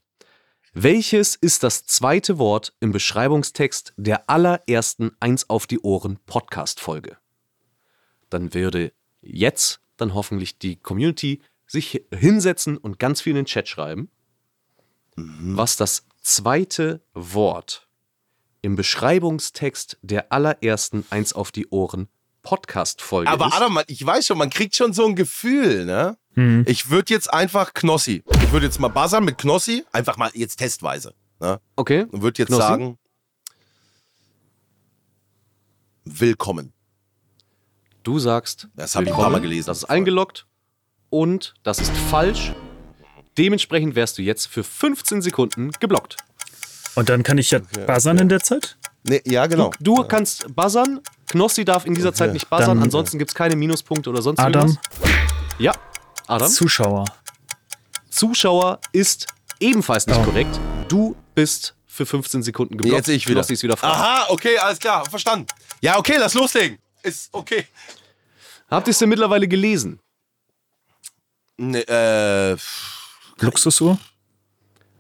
Welches 0.75 1.35
ist 1.35 1.63
das 1.63 1.87
zweite 1.87 2.39
Wort 2.39 2.75
im 2.81 2.93
Beschreibungstext 2.93 3.95
der 3.97 4.29
allerersten 4.29 5.13
Eins 5.19 5.49
auf 5.49 5.67
die 5.67 5.81
Ohren 5.81 6.19
Podcast-Folge? 6.27 7.17
Dann 8.31 8.55
würde 8.55 8.93
jetzt 9.21 9.81
dann 9.97 10.15
hoffentlich 10.15 10.59
die 10.59 10.77
Community 10.77 11.41
sich 11.67 12.05
hinsetzen 12.15 12.77
und 12.77 12.99
ganz 12.99 13.21
viel 13.21 13.31
in 13.31 13.39
den 13.39 13.47
Chat 13.47 13.69
schreiben, 13.69 14.11
was 15.17 15.77
das 15.77 16.07
zweite 16.21 17.03
Wort 17.15 17.89
im 18.63 18.77
Beschreibungstext 18.77 19.99
der 20.03 20.33
allerersten 20.33 21.05
Eins 21.11 21.33
auf 21.33 21.51
die 21.51 21.69
Ohren 21.69 22.09
Podcast-Folge 22.49 23.31
Aber 23.31 23.49
ist. 23.49 23.55
Adam, 23.55 23.79
ich 23.89 24.05
weiß 24.05 24.27
schon, 24.27 24.39
man 24.39 24.49
kriegt 24.49 24.75
schon 24.75 24.95
so 24.95 25.05
ein 25.07 25.15
Gefühl, 25.15 25.85
ne? 25.85 26.17
Ich 26.67 26.89
würde 26.89 27.13
jetzt 27.13 27.33
einfach 27.33 27.75
Knossi. 27.75 28.23
Ich 28.43 28.53
würde 28.53 28.65
jetzt 28.65 28.79
mal 28.79 28.89
buzzern 28.89 29.25
mit 29.25 29.39
Knossi, 29.39 29.85
einfach 29.93 30.17
mal 30.17 30.31
jetzt 30.35 30.57
testweise. 30.57 31.13
Ne? 31.41 31.61
okay. 31.77 32.07
Und 32.11 32.23
würde 32.23 32.39
jetzt 32.41 32.49
Knossi? 32.49 32.63
sagen, 32.63 32.99
willkommen. 36.05 36.73
Du 38.03 38.19
sagst, 38.19 38.69
Das 38.77 38.95
hab 38.95 39.03
ich 39.03 39.11
ein 39.11 39.17
paar 39.17 39.31
Mal 39.31 39.41
gelesen. 39.41 39.67
Das 39.67 39.79
ist 39.79 39.85
eingeloggt 39.85 40.47
und 41.11 41.55
das 41.65 41.81
ist 41.81 41.95
falsch. 42.11 42.53
Dementsprechend 43.37 43.95
wärst 43.95 44.17
du 44.17 44.23
jetzt 44.23 44.47
für 44.47 44.65
15 44.65 45.21
Sekunden 45.21 45.73
geblockt. 45.81 46.17
Und 46.95 47.09
dann 47.11 47.25
kann 47.25 47.37
ich 47.37 47.51
ja 47.51 47.59
buzzern 47.87 48.19
in 48.19 48.29
der 48.29 48.41
Zeit? 48.41 48.79
Nee, 49.05 49.23
ja, 49.25 49.47
genau. 49.47 49.71
Du 49.81 50.03
kannst 50.05 50.55
buzzern. 50.55 51.01
Knossi 51.29 51.65
darf 51.65 51.85
in 51.87 51.95
dieser 51.95 52.13
Zeit 52.15 52.33
nicht 52.33 52.49
buzzern. 52.51 52.77
Dann- 52.77 52.83
Ansonsten 52.85 53.19
gibt 53.19 53.31
es 53.31 53.35
keine 53.35 53.57
Minuspunkte 53.57 54.11
oder 54.11 54.23
sonst 54.23 54.39
Adam, 54.41 54.63
irgendwas. 54.69 55.11
Ja, 55.59 55.73
Adam. 56.27 56.49
Zuschauer. 56.49 57.05
Zuschauer 58.11 58.81
ist 58.93 59.27
ebenfalls 59.61 60.07
nicht 60.07 60.19
Oh. 60.19 60.25
korrekt. 60.25 60.59
Du 60.89 61.17
bist 61.35 61.75
für 61.87 62.07
15 62.07 62.43
Sekunden 62.43 62.77
geblockt. 62.77 62.97
Jetzt 62.97 63.09
ich 63.09 63.27
wieder. 63.27 63.41
Knossi 63.41 63.55
ist 63.55 63.63
wieder 63.63 63.77
frei. 63.77 63.89
Aha, 63.89 64.27
okay, 64.31 64.57
alles 64.59 64.79
klar, 64.79 65.05
verstanden. 65.09 65.47
Ja, 65.81 65.99
okay, 65.99 66.17
lass 66.19 66.35
loslegen. 66.35 66.79
Ist 67.03 67.29
okay. 67.33 67.67
Habt 68.71 68.87
ihr 68.89 68.91
es 68.91 68.99
denn 68.99 69.09
mittlerweile 69.09 69.47
gelesen? 69.49 70.01
Nee, 71.57 71.81
äh, 71.81 72.57
Luxusuhr? 73.41 73.99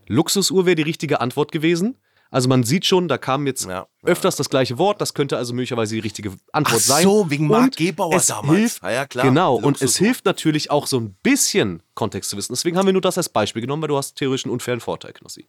Luxusuhr 0.06 0.66
wäre 0.66 0.76
die 0.76 0.82
richtige 0.82 1.20
Antwort 1.20 1.52
gewesen. 1.52 1.96
Also 2.30 2.48
man 2.48 2.62
sieht 2.62 2.84
schon, 2.84 3.08
da 3.08 3.16
kam 3.16 3.46
jetzt 3.46 3.64
Ja, 3.64 3.70
ja. 3.70 3.86
öfters 4.02 4.36
das 4.36 4.50
gleiche 4.50 4.76
Wort. 4.78 5.00
Das 5.00 5.14
könnte 5.14 5.36
also 5.36 5.54
möglicherweise 5.54 5.94
die 5.94 6.00
richtige 6.00 6.32
Antwort 6.52 6.80
Ach 6.82 6.86
sein. 6.86 7.02
so, 7.02 7.30
wegen 7.30 7.46
Marc 7.46 7.64
Und 7.64 7.76
Gebauer 7.76 8.14
es 8.14 8.26
damals. 8.26 8.58
Hilft, 8.58 8.82
Ja, 8.82 8.90
ja, 8.90 9.06
klar. 9.06 9.26
Genau, 9.26 9.54
und 9.56 9.80
es 9.80 9.96
hilft 9.96 10.24
natürlich 10.26 10.70
auch 10.70 10.86
so 10.86 10.98
ein 11.00 11.14
bisschen 11.22 11.82
Kontext 11.94 12.30
zu 12.30 12.36
wissen. 12.36 12.52
Deswegen 12.52 12.76
haben 12.76 12.86
wir 12.86 12.92
nur 12.92 13.02
das 13.02 13.16
als 13.16 13.28
Beispiel 13.28 13.62
genommen, 13.62 13.82
weil 13.82 13.88
du 13.88 13.96
hast 13.96 14.16
theoretisch 14.16 14.44
einen 14.44 14.52
unfairen 14.52 14.80
Vorteil, 14.80 15.12
Knossi. 15.12 15.48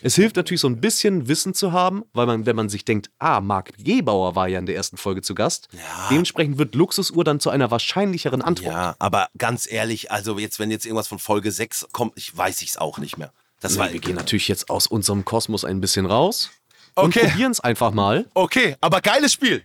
Es 0.00 0.14
hilft 0.14 0.36
natürlich 0.36 0.60
so 0.60 0.68
ein 0.68 0.80
bisschen 0.80 1.28
Wissen 1.28 1.54
zu 1.54 1.72
haben, 1.72 2.02
weil 2.14 2.26
man, 2.26 2.46
wenn 2.46 2.56
man 2.56 2.68
sich 2.68 2.84
denkt, 2.84 3.10
ah, 3.18 3.40
Marc 3.40 3.72
Gebauer 3.76 4.34
war 4.34 4.48
ja 4.48 4.58
in 4.58 4.66
der 4.66 4.74
ersten 4.76 4.96
Folge 4.96 5.22
zu 5.22 5.34
Gast, 5.34 5.68
dementsprechend 6.10 6.56
wird 6.56 6.74
Luxusuhr 6.74 7.24
dann 7.24 7.40
zu 7.40 7.50
einer 7.50 7.70
wahrscheinlicheren 7.70 8.42
Antwort. 8.42 8.72
ja, 8.72 8.96
aber 8.98 9.28
ganz 9.36 9.70
ehrlich, 9.70 10.10
also 10.10 10.38
jetzt, 10.38 10.58
wenn 10.58 10.70
jetzt 10.70 10.86
irgendwas 10.86 11.08
von 11.08 11.18
Folge 11.18 11.52
6 11.52 11.88
kommt, 11.92 12.14
ich 12.16 12.34
weiß 12.34 12.62
ich's 12.62 12.76
auch 12.78 12.98
nicht 12.98 13.18
mehr. 13.18 13.32
Das 13.62 13.78
war 13.78 13.92
wir 13.92 14.00
gehen 14.00 14.16
natürlich 14.16 14.48
jetzt 14.48 14.68
aus 14.70 14.86
unserem 14.86 15.24
Kosmos 15.24 15.64
ein 15.64 15.80
bisschen 15.80 16.04
raus 16.06 16.50
und 16.94 17.16
Okay. 17.16 17.28
probieren 17.28 17.52
es 17.52 17.60
einfach 17.60 17.92
mal. 17.92 18.26
Okay, 18.34 18.76
aber 18.80 19.00
geiles 19.00 19.32
Spiel. 19.32 19.62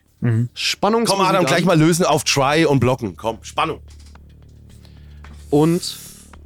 Spannungsmusik 0.54 1.18
Komm, 1.20 1.28
Adam, 1.28 1.46
gleich 1.46 1.66
mal 1.66 1.78
lösen 1.78 2.06
auf 2.06 2.24
Try 2.24 2.66
und 2.66 2.80
blocken. 2.80 3.16
Komm, 3.18 3.38
Spannung. 3.44 3.82
Und 5.50 5.98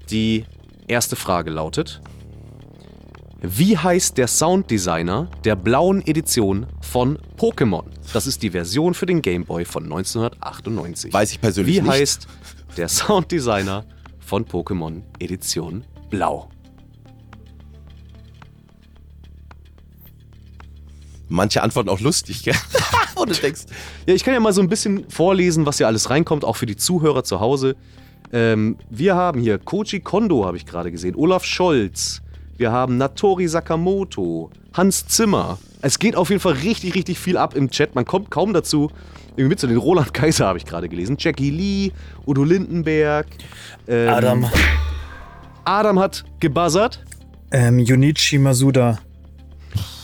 die 0.10 0.46
erste 0.88 1.16
Frage 1.16 1.50
lautet: 1.52 2.02
Wie 3.42 3.78
heißt 3.78 4.18
der 4.18 4.28
Sounddesigner 4.28 5.30
der 5.44 5.56
blauen 5.56 6.06
Edition 6.06 6.68
von 6.82 7.18
Pokémon? 7.38 7.86
Das 8.14 8.28
ist 8.28 8.44
die 8.44 8.52
Version 8.52 8.94
für 8.94 9.06
den 9.06 9.22
Game 9.22 9.46
Boy 9.46 9.64
von 9.66 9.84
1998. 9.84 11.14
Weiß 11.14 11.32
ich 11.32 11.40
persönlich 11.42 11.76
Wie 11.78 11.82
nicht. 11.82 11.92
heißt 11.92 12.28
der 12.78 12.88
Sounddesigner 12.90 13.86
von 14.20 14.46
Pokémon 14.46 15.02
Edition 15.20 15.86
Blau? 16.10 16.50
Manche 21.32 21.63
Antworten 21.63 21.89
auch 21.89 22.00
lustig, 22.02 22.44
gell? 22.44 22.56
und 23.15 23.30
du 23.30 23.34
denkst, 23.34 23.62
Ja, 24.06 24.13
ich 24.13 24.24
kann 24.24 24.34
ja 24.34 24.39
mal 24.39 24.54
so 24.54 24.62
ein 24.62 24.70
bisschen 24.70 25.10
vorlesen, 25.10 25.65
was 25.65 25.78
hier 25.78 25.88
alles 25.88 26.10
reinkommt, 26.10 26.44
auch 26.44 26.58
für 26.58 26.65
die 26.65 26.76
Zuhörer 26.76 27.24
zu 27.24 27.39
Hause. 27.39 27.76
Ähm, 28.34 28.78
wir 28.89 29.15
haben 29.15 29.39
hier 29.41 29.58
Koji 29.58 30.02
Kondo, 30.02 30.46
habe 30.46 30.58
ich 30.58 30.65
gerade 30.65 30.91
gesehen, 30.91 31.15
Olaf 31.15 31.46
Scholz, 31.46 32.22
wir 32.58 32.72
haben 32.72 32.98
Natori 32.98 33.48
Sakamoto, 33.48 34.52
Hans 34.74 35.08
Zimmer. 35.08 35.58
Es 35.82 36.00
geht 36.00 36.15
auf 36.15 36.30
jeden 36.30 36.41
Fall 36.41 36.54
richtig, 36.54 36.96
richtig 36.96 37.17
viel 37.17 37.38
ab 37.38 37.56
im 37.56 37.72
Chat. 37.72 37.96
Man 37.96 38.06
kommt 38.06 38.30
kaum 38.30 38.54
dazu. 38.54 38.91
Irgendwie 39.32 39.50
mit 39.50 39.60
zu 39.60 39.67
den 39.67 39.78
Roland 39.78 40.13
Kaiser 40.13 40.46
habe 40.46 40.58
ich 40.60 40.65
gerade 40.65 40.88
gelesen. 40.89 41.15
Jackie 41.17 41.50
Lee, 41.50 41.91
Udo 42.28 42.44
Lindenberg. 42.44 43.26
ähm, 43.88 44.10
Adam. 44.10 44.50
Adam 45.63 46.00
hat 46.00 46.26
gebuzzert. 46.39 47.04
Ähm, 47.52 47.80
Junichi 47.80 48.38
Masuda. 48.38 49.00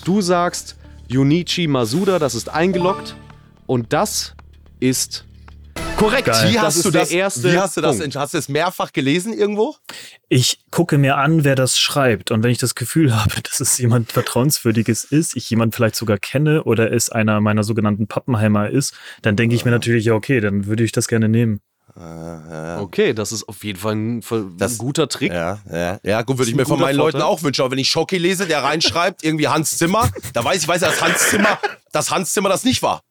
Du 0.04 0.22
sagst 0.22 0.77
Junichi 1.10 1.68
Masuda, 1.68 2.20
das 2.20 2.36
ist 2.36 2.50
eingeloggt. 2.50 3.16
Und 3.66 3.94
das 3.94 4.36
ist 4.80 5.26
korrekt. 5.98 6.26
Geil. 6.26 6.50
wie 6.50 6.54
das 6.54 6.64
hast 6.64 6.76
ist 6.78 6.86
du 6.86 6.92
der 6.92 7.02
das, 7.02 7.12
erste 7.12 7.52
wie 7.52 7.58
hast 7.58 7.78
du 7.78 7.82
das, 7.82 8.00
Punkt. 8.00 8.16
hast 8.16 8.34
du 8.34 8.38
es 8.38 8.50
mehrfach 8.50 8.92
gelesen 8.94 9.34
irgendwo? 9.34 9.76
Ich 10.30 10.60
gucke 10.72 10.98
mir 10.98 11.18
an, 11.18 11.44
wer 11.44 11.56
das 11.56 11.80
schreibt. 11.80 12.32
Und 12.32 12.44
wenn 12.44 12.52
ich 12.52 12.58
das 12.58 12.76
Gefühl 12.76 13.16
habe, 13.24 13.42
dass 13.42 13.60
es 13.60 13.78
jemand 13.78 14.12
Vertrauenswürdiges 14.12 15.06
ist, 15.06 15.36
ich 15.36 15.50
jemand 15.50 15.76
vielleicht 15.76 15.96
sogar 15.96 16.18
kenne 16.18 16.64
oder 16.64 16.92
es 16.92 17.10
einer 17.10 17.40
meiner 17.42 17.64
sogenannten 17.64 18.08
Pappenheimer 18.08 18.70
ist, 18.70 18.94
dann 19.22 19.36
denke 19.36 19.56
ich 19.56 19.66
mir 19.66 19.72
natürlich, 19.72 20.06
ja, 20.06 20.14
okay, 20.14 20.40
dann 20.40 20.66
würde 20.66 20.84
ich 20.84 20.92
das 20.92 21.08
gerne 21.08 21.30
nehmen. 21.30 21.62
Okay, 22.80 23.14
das 23.14 23.32
ist 23.32 23.48
auf 23.50 23.64
jeden 23.64 23.80
Fall 23.80 23.96
ein, 23.96 24.20
ein 24.30 24.58
Das- 24.58 24.78
guter 24.78 25.08
Trick. 25.10 25.32
Ja, 25.32 25.60
ja, 25.72 26.00
ja, 26.04 26.22
gut, 26.22 26.38
würde 26.38 26.50
ich 26.52 26.56
mir 26.56 26.66
von 26.66 26.80
meinen 26.80 26.96
Leuten 26.96 27.20
Vorteil. 27.20 27.34
auch 27.34 27.44
wünschen. 27.44 27.62
Aber 27.62 27.72
wenn 27.72 27.80
ich 27.80 27.90
Schocki 27.90 28.18
lese, 28.18 28.46
der 28.46 28.64
reinschreibt, 28.64 29.24
irgendwie 29.24 29.48
Hans 29.48 29.78
Zimmer, 29.78 30.10
da 30.34 30.44
weiß 30.44 30.62
ich, 30.62 30.68
weiß 30.68 30.82
ja, 30.82 30.90
dass 30.90 31.02
Hans 31.02 31.30
Zimmer, 31.30 31.60
dass 31.92 32.12
Hans 32.12 32.34
Zimmer 32.34 32.50
das 32.50 32.64
nicht 32.64 32.82
war. 32.84 33.02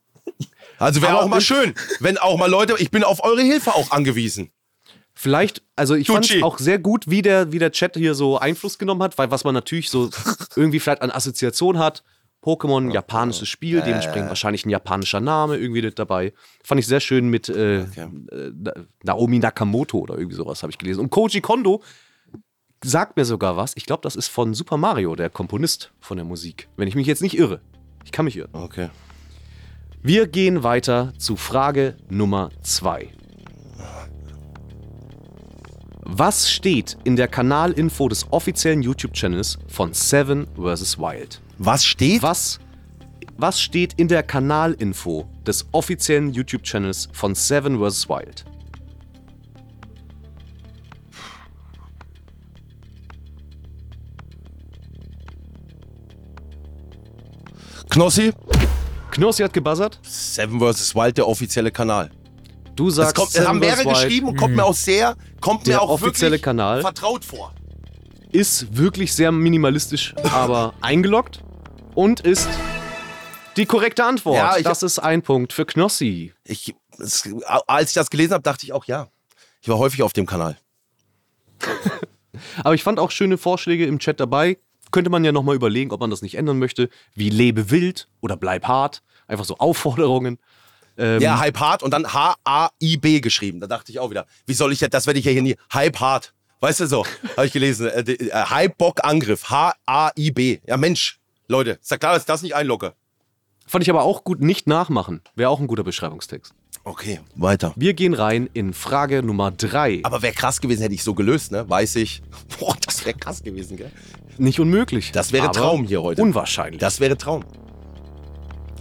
Also 0.79 1.01
wäre 1.03 1.19
auch 1.21 1.29
mal 1.29 1.41
schön, 1.41 1.75
wenn 2.01 2.19
auch 2.19 2.37
mal 2.39 2.51
Leute, 2.51 2.75
ich 2.79 2.91
bin 2.91 3.03
auf 3.03 3.25
eure 3.25 3.41
Hilfe 3.43 3.75
auch 3.75 3.91
angewiesen. 3.93 4.51
Vielleicht, 5.15 5.63
also 5.77 5.95
ich 5.95 6.09
fand 6.09 6.31
es 6.31 6.43
auch 6.43 6.59
sehr 6.59 6.79
gut, 6.79 7.05
wie 7.09 7.23
der, 7.23 7.51
wie 7.51 7.59
der 7.59 7.73
Chat 7.73 7.97
hier 7.97 8.15
so 8.15 8.39
Einfluss 8.39 8.79
genommen 8.79 9.03
hat, 9.03 9.17
weil 9.17 9.31
was 9.31 9.45
man 9.45 9.55
natürlich 9.55 9.89
so 9.89 10.11
irgendwie 10.57 10.79
vielleicht 10.79 11.01
an 11.01 11.11
Assoziation 11.11 11.79
hat. 11.79 12.05
Pokémon, 12.47 12.93
japanisches 12.93 13.49
Spiel, 13.49 13.83
dementsprechend 13.83 14.29
wahrscheinlich 14.29 14.65
ein 14.65 14.71
japanischer 14.71 15.19
Name 15.21 15.57
irgendwie 15.57 15.83
dabei. 15.91 16.33
Fand 16.63 16.79
ich 16.79 16.87
sehr 16.87 17.01
schön 17.01 17.29
mit 17.29 17.49
äh, 17.49 17.81
äh, 17.81 17.87
Na- 18.55 18.73
Naomi 19.03 19.41
Nakamoto 19.41 19.99
oder 19.99 20.17
irgendwie 20.17 20.37
sowas 20.37 20.63
habe 20.63 20.71
ich 20.71 20.79
gelesen. 20.79 21.01
Und 21.01 21.11
Koji 21.11 21.41
Kondo 21.41 21.83
sagt 22.85 23.17
mir 23.17 23.25
sogar 23.25 23.57
was. 23.57 23.73
Ich 23.75 23.85
glaube, 23.85 24.03
das 24.03 24.15
ist 24.15 24.29
von 24.29 24.55
Super 24.55 24.77
Mario, 24.77 25.17
der 25.17 25.29
Komponist 25.29 25.93
von 25.99 26.19
der 26.19 26.25
Musik. 26.25 26.69
Wenn 26.77 26.87
ich 26.87 26.95
mich 26.95 27.09
jetzt 27.09 27.21
nicht 27.21 27.37
irre. 27.37 27.61
Ich 28.05 28.13
kann 28.13 28.25
mich 28.27 28.37
irren. 28.37 28.51
Okay. 28.53 28.91
Wir 30.01 30.29
gehen 30.29 30.63
weiter 30.63 31.13
zu 31.19 31.35
Frage 31.35 31.97
Nummer 32.09 32.51
2. 32.63 33.09
Was 36.09 36.49
steht 36.49 36.97
in 37.03 37.17
der 37.17 37.27
Kanalinfo 37.27 38.09
des 38.09 38.31
offiziellen 38.31 38.83
YouTube-Channels 38.83 39.59
von 39.67 39.93
Seven 39.93 40.47
vs. 40.57 40.99
Wild? 40.99 41.41
Was 41.59 41.85
steht? 41.85 42.23
Was, 42.23 42.59
was 43.37 43.61
steht 43.61 43.95
in 43.95 44.09
der 44.09 44.23
Kanalinfo 44.23 45.29
des 45.47 45.67
offiziellen 45.73 46.33
YouTube-Channels 46.33 47.09
von 47.13 47.35
Seven 47.35 47.79
vs. 47.79 48.09
Wild? 48.09 48.45
Knossi? 57.91 58.33
Knossi 59.11 59.43
hat 59.43 59.53
gebuzzert. 59.53 59.99
Seven 60.03 60.61
vs. 60.61 60.95
Wild, 60.95 61.17
der 61.17 61.27
offizielle 61.29 61.71
Kanal. 61.71 62.11
Du 62.75 62.87
Das 62.87 62.97
sagst 62.97 63.15
kommt, 63.17 63.35
das 63.35 63.47
haben 63.47 63.59
mehrere 63.59 63.85
geschrieben 63.89 64.29
und 64.29 64.37
kommt 64.37 64.55
mir 64.55 64.65
auch 64.65 64.75
sehr, 64.75 65.17
kommt 65.41 65.67
Der 65.67 65.77
mir 65.77 65.83
auch 65.83 65.89
offizielle 65.91 66.33
wirklich 66.33 66.43
Kanal. 66.43 66.81
vertraut 66.83 67.25
vor. 67.25 67.55
Ist 68.37 68.77
wirklich 68.77 69.15
sehr 69.15 69.33
minimalistisch, 69.33 70.15
aber 70.31 70.75
eingeloggt 70.83 71.43
und 71.95 72.21
ist 72.21 72.47
die 73.57 73.65
korrekte 73.65 74.05
Antwort. 74.05 74.37
Ja, 74.37 74.57
ich- 74.59 74.65
das 74.65 74.83
ist 74.83 74.99
ein 74.99 75.23
Punkt 75.23 75.55
für 75.55 75.65
Knossi. 75.65 76.35
Ich, 76.45 76.75
es, 76.99 77.29
als 77.67 77.91
ich 77.91 77.95
das 77.95 78.11
gelesen 78.11 78.35
habe, 78.35 78.43
dachte 78.43 78.67
ich 78.67 78.75
auch, 78.75 78.85
ja. 78.85 79.09
Ich 79.63 79.69
war 79.71 79.79
häufig 79.79 80.03
auf 80.03 80.13
dem 80.13 80.27
Kanal. 80.27 80.59
Aber 82.63 82.75
ich 82.75 82.83
fand 82.83 82.99
auch 82.99 83.11
schöne 83.11 83.39
Vorschläge 83.39 83.87
im 83.87 83.99
Chat 83.99 84.21
dabei. 84.21 84.59
könnte 84.91 85.09
man 85.11 85.25
ja 85.25 85.33
nochmal 85.33 85.55
überlegen, 85.57 85.91
ob 85.91 86.01
man 86.01 86.11
das 86.11 86.21
nicht 86.21 86.35
ändern 86.37 86.59
möchte, 86.59 86.91
wie 87.15 87.31
lebe 87.31 87.71
wild 87.71 88.09
oder 88.21 88.37
bleib 88.37 88.67
hart. 88.69 89.03
Einfach 89.27 89.47
so 89.47 89.57
Aufforderungen. 89.57 90.39
Ähm, 90.99 91.21
Ja, 91.23 91.39
Hype 91.39 91.59
Hard 91.59 91.83
und 91.83 91.91
dann 91.91 92.13
H-A-I-B 92.13 93.21
geschrieben. 93.21 93.61
Da 93.61 93.67
dachte 93.67 93.91
ich 93.93 93.99
auch 93.99 94.11
wieder, 94.11 94.27
wie 94.47 94.53
soll 94.55 94.73
ich 94.73 94.81
jetzt, 94.81 94.93
das 94.93 95.07
werde 95.07 95.19
ich 95.19 95.25
ja 95.25 95.33
hier 95.33 95.43
nie, 95.43 95.57
Hype 95.73 95.99
Hard. 96.01 96.35
Weißt 96.61 96.81
du 96.81 96.87
so, 96.87 97.05
habe 97.37 97.47
ich 97.47 97.53
gelesen. 97.53 97.89
Äh, 97.89 98.01
äh, 98.13 98.31
Hype 98.33 98.79
Bock 98.79 99.05
Angriff, 99.05 99.51
H-A-I-B. 99.51 100.61
Ja 100.67 100.77
Mensch, 100.77 101.21
Leute, 101.49 101.73
ist 101.73 101.91
ja 101.91 101.99
klar, 101.99 102.15
dass 102.15 102.23
ich 102.23 102.27
das 102.27 102.43
nicht 102.43 102.55
einlogge. 102.55 102.95
Fand 103.67 103.83
ich 103.83 103.91
aber 103.91 104.03
auch 104.05 104.25
gut, 104.25 104.41
nicht 104.41 104.67
nachmachen. 104.67 105.21
Wäre 105.35 105.51
auch 105.51 105.61
ein 105.61 105.67
guter 105.67 105.85
Beschreibungstext. 105.85 106.55
Okay, 106.85 107.21
weiter. 107.35 107.73
Wir 107.77 107.95
gehen 107.95 108.15
rein 108.15 108.49
in 108.53 108.73
Frage 108.73 109.23
Nummer 109.23 109.51
drei. 109.51 110.01
Aber 110.05 110.23
wäre 110.23 110.33
krass 110.33 110.61
gewesen, 110.61 110.83
hätte 110.83 110.95
ich 110.95 111.03
so 111.03 111.15
gelöst, 111.15 111.51
ne? 111.51 111.69
Weiß 111.69 111.97
ich. 111.97 112.23
Boah, 112.61 112.77
das 112.87 113.05
wäre 113.05 113.19
krass 113.19 113.43
gewesen, 113.43 113.77
gell? 113.77 113.91
Nicht 114.39 114.61
unmöglich. 114.61 115.11
Das 115.13 115.33
wäre 115.33 115.51
Traum 115.51 115.85
hier 115.85 116.03
heute. 116.03 116.23
Unwahrscheinlich. 116.23 116.81
Das 116.81 117.01
wäre 117.01 117.17
Traum. 117.17 117.45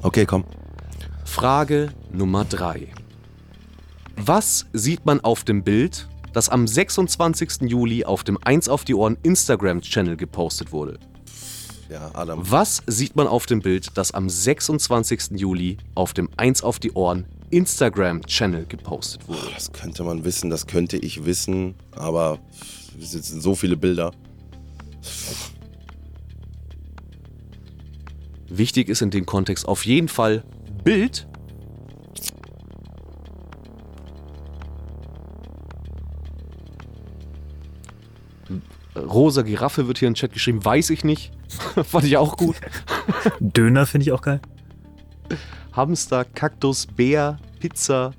Okay, 0.03 0.26
komm. 0.26 0.45
Frage 1.26 1.89
Nummer 2.11 2.45
drei. 2.45 2.93
Was 4.15 4.67
sieht 4.71 5.05
man 5.05 5.19
auf 5.21 5.43
dem 5.43 5.63
Bild, 5.63 6.07
das 6.36 6.50
am 6.50 6.68
26. 6.68 7.62
Juli 7.62 8.04
auf 8.04 8.26
dem 8.26 8.38
1 8.44 8.68
auf 8.68 8.84
die 8.84 8.94
Ohren 8.94 9.18
Instagram-Channel 9.24 10.18
gepostet 10.18 10.74
wurde? 10.74 11.00
Ja, 11.90 12.12
Adam. 12.14 12.40
Was 12.44 12.84
sieht 12.88 13.16
man 13.16 13.28
auf 13.28 13.46
dem 13.46 13.62
Bild, 13.62 13.92
das 13.96 14.12
am 14.12 14.28
26. 14.28 15.40
Juli 15.40 15.78
auf 15.94 16.14
dem 16.14 16.30
1 16.36 16.62
auf 16.62 16.80
die 16.80 16.92
Ohren 16.92 17.26
Instagram-Channel 17.52 18.66
gepostet 18.66 19.26
wurde? 19.30 19.48
Das 19.54 19.72
könnte 19.72 20.04
man 20.04 20.26
wissen, 20.26 20.50
das 20.50 20.68
könnte 20.68 20.98
ich 20.98 21.26
wissen, 21.26 21.76
aber 21.92 22.40
es 23.00 23.12
sind 23.12 23.42
so 23.42 23.56
viele 23.56 23.78
Bilder. 23.78 24.12
Wichtig 28.50 28.90
ist 28.90 29.02
in 29.02 29.10
dem 29.10 29.26
Kontext 29.26 29.66
auf 29.66 29.86
jeden 29.86 30.10
Fall 30.10 30.44
Bild. 30.84 31.28
Rosa 38.96 39.41
Giraffe 39.41 39.88
wird 39.88 39.98
hier 39.98 40.08
im 40.08 40.14
Chat 40.14 40.32
geschrieben, 40.34 40.64
weiß 40.64 40.89
ich 40.91 41.04
nicht. 41.04 41.32
Fand 41.84 42.06
ich 42.06 42.18
auch 42.18 42.38
gut. 42.38 42.56
Döner 43.39 43.86
finde 43.86 44.04
ich 44.06 44.12
auch 44.12 44.22
geil. 44.22 44.39
Hamster, 45.74 46.24
Kaktus, 46.26 46.88
Bär, 46.88 47.38
Pizza, 47.60 48.14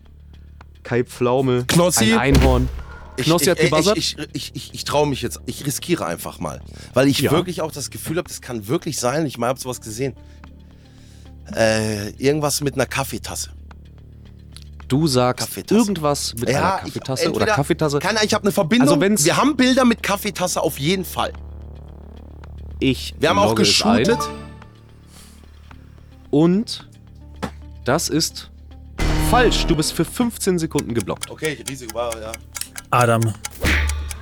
Kai 0.83 1.05
Pflaume, 1.05 1.65
Knossi. 1.67 2.13
ein 2.13 2.19
Einhorn. 2.19 2.69
Knossi 3.17 3.47
hat 3.47 3.59
ich, 3.59 3.71
gebuzzert? 3.71 3.97
Ich, 3.97 4.19
ich, 4.19 4.29
ich, 4.35 4.53
ich, 4.55 4.75
ich 4.75 4.85
traue 4.85 5.07
mich 5.07 5.23
jetzt. 5.23 5.41
Ich 5.47 5.65
riskiere 5.65 6.05
einfach 6.05 6.39
mal. 6.39 6.61
Weil 6.93 7.09
ich 7.09 7.21
Ja. 7.21 7.31
wirklich 7.31 7.63
auch 7.63 7.73
das 7.73 7.89
Gefühl 7.91 8.19
habe, 8.19 8.29
das 8.29 8.43
kann 8.43 8.69
wirklich 8.69 8.99
sein. 9.01 9.25
Ich 9.25 9.39
mal 9.39 9.49
habe 9.49 9.59
sowas 9.59 9.81
gesehen. 9.81 10.15
Äh, 11.55 12.11
irgendwas 12.19 12.61
mit 12.61 12.75
einer 12.75 12.85
Kaffeetasse. 12.87 13.51
Du 14.89 15.07
sagst 15.07 15.49
Kaffeetasse. 15.49 15.75
irgendwas 15.81 16.35
mit 16.35 16.49
einer 16.49 16.77
ich- 16.77 16.83
Kaffeetasse 16.85 17.23
oder 17.25 17.35
entweder- 17.41 17.55
Kaffeetasse. 17.57 17.99
Keine, 17.99 18.25
ich 18.25 18.33
habe 18.35 18.45
eine 18.45 18.53
Verbindung. 18.53 18.89
Also 18.89 19.01
wenn's- 19.01 19.25
wir 19.25 19.37
haben 19.37 19.57
Bilder 19.57 19.85
mit 19.85 20.03
Kaffeetasse 20.03 20.63
auf 20.63 20.79
jeden 20.79 21.05
Fall. 21.05 21.33
Ich 22.79 23.15
Wir 23.19 23.31
haben 23.31 23.39
auch 23.39 23.55
geshootet. 23.55 24.19
Und 26.31 26.89
das 27.85 28.09
ist 28.09 28.51
falsch. 29.31 29.67
Du 29.67 29.75
bist 29.77 29.93
für 29.93 30.05
15 30.05 30.59
Sekunden 30.59 30.95
geblockt. 30.95 31.31
Okay, 31.31 31.63
Risiko 31.69 31.95
war, 31.95 32.21
ja. 32.21 32.33
Adam, 32.91 33.23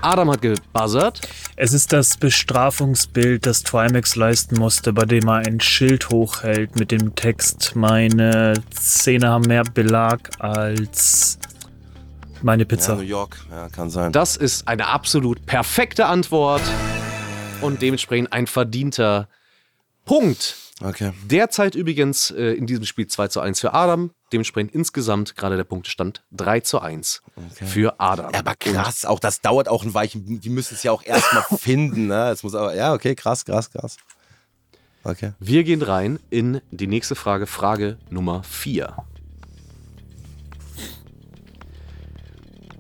Adam 0.05 0.31
hat 0.31 0.43
gebuzzert. 0.43 1.23
es 1.57 1.73
ist 1.73 1.91
das 1.93 2.19
Bestrafungsbild, 2.19 3.47
das 3.47 3.63
Trimax 3.63 4.17
leisten 4.17 4.59
musste, 4.59 4.93
bei 4.93 5.07
dem 5.07 5.27
er 5.29 5.47
ein 5.47 5.61
Schild 5.61 6.11
hochhält 6.11 6.79
mit 6.79 6.91
dem 6.91 7.15
Text: 7.15 7.75
Meine 7.75 8.53
Zähne 8.71 9.29
haben 9.29 9.47
mehr 9.47 9.65
Belag 9.65 10.31
als 10.41 11.39
meine 12.43 12.65
ja. 12.65 12.69
Pizza. 12.69 12.97
New 12.97 13.01
York, 13.01 13.47
ja, 13.51 13.69
kann 13.71 13.89
sein. 13.89 14.13
Das 14.13 14.37
ist 14.37 14.69
eine 14.69 14.89
absolut 14.89 15.47
perfekte 15.47 16.05
Antwort 16.05 16.63
und 17.63 17.81
dementsprechend 17.81 18.31
ein 18.33 18.47
verdienter 18.47 19.29
Punkt. 20.05 20.57
Okay. 20.83 21.13
Derzeit 21.25 21.75
übrigens 21.75 22.31
äh, 22.31 22.53
in 22.53 22.67
diesem 22.67 22.85
Spiel 22.85 23.07
2 23.07 23.29
zu 23.29 23.41
1 23.41 23.61
für 23.61 23.75
Adam. 23.75 24.11
Dementsprechend 24.33 24.75
insgesamt 24.75 25.37
gerade 25.37 25.57
der 25.57 25.65
Punktestand 25.65 26.25
3 26.33 26.61
zu 26.61 26.81
1 26.81 27.23
für 27.53 28.01
Adam. 28.01 28.33
Ja, 28.33 28.41
aber 28.41 28.55
krass, 28.57 29.05
auch 29.05 29.21
das 29.21 29.41
dauert 29.41 29.69
auch 29.69 29.85
ein 29.85 29.95
Weichen. 29.95 30.41
Die 30.41 30.51
müssen 30.51 30.75
es 30.75 30.83
ja 30.83 30.91
auch 30.91 31.05
erstmal 31.05 31.45
finden, 31.59 32.09
ne? 32.09 32.31
Es 32.31 32.43
muss 32.43 32.55
aber, 32.55 32.75
ja, 32.75 32.93
okay, 32.93 33.15
krass, 33.15 33.45
krass, 33.45 33.71
krass. 33.71 33.97
Okay. 35.05 35.33
Wir 35.39 35.63
gehen 35.65 35.83
rein 35.83 36.19
in 36.31 36.61
die 36.71 36.87
nächste 36.87 37.15
Frage, 37.15 37.47
Frage 37.47 37.99
Nummer 38.11 38.43
4. 38.43 38.97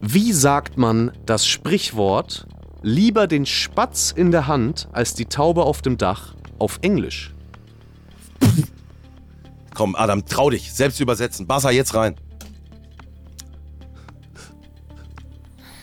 Wie 0.00 0.32
sagt 0.32 0.76
man 0.76 1.12
das 1.24 1.46
Sprichwort 1.46 2.46
lieber 2.82 3.26
den 3.26 3.46
Spatz 3.46 4.10
in 4.10 4.30
der 4.30 4.46
Hand 4.46 4.88
als 4.92 5.14
die 5.14 5.26
Taube 5.26 5.62
auf 5.62 5.80
dem 5.80 5.96
Dach 5.96 6.33
auf 6.58 6.78
Englisch? 6.82 7.34
Komm, 9.74 9.96
Adam, 9.96 10.24
trau 10.24 10.50
dich. 10.50 10.72
Selbst 10.72 11.00
übersetzen. 11.00 11.46
Buzzer 11.46 11.70
jetzt 11.70 11.94
rein. 11.94 12.16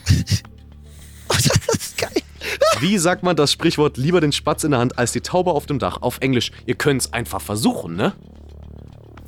das 1.28 1.46
ist 1.46 1.98
geil. 1.98 2.10
Wie 2.80 2.98
sagt 2.98 3.22
man 3.22 3.36
das 3.36 3.52
Sprichwort 3.52 3.96
lieber 3.96 4.20
den 4.20 4.32
Spatz 4.32 4.64
in 4.64 4.72
der 4.72 4.80
Hand 4.80 4.98
als 4.98 5.12
die 5.12 5.20
Taube 5.20 5.52
auf 5.52 5.66
dem 5.66 5.78
Dach 5.78 6.00
auf 6.00 6.18
Englisch? 6.20 6.50
Ihr 6.66 6.74
könnt 6.74 7.02
es 7.02 7.12
einfach 7.12 7.40
versuchen, 7.40 7.94
ne? 7.94 8.14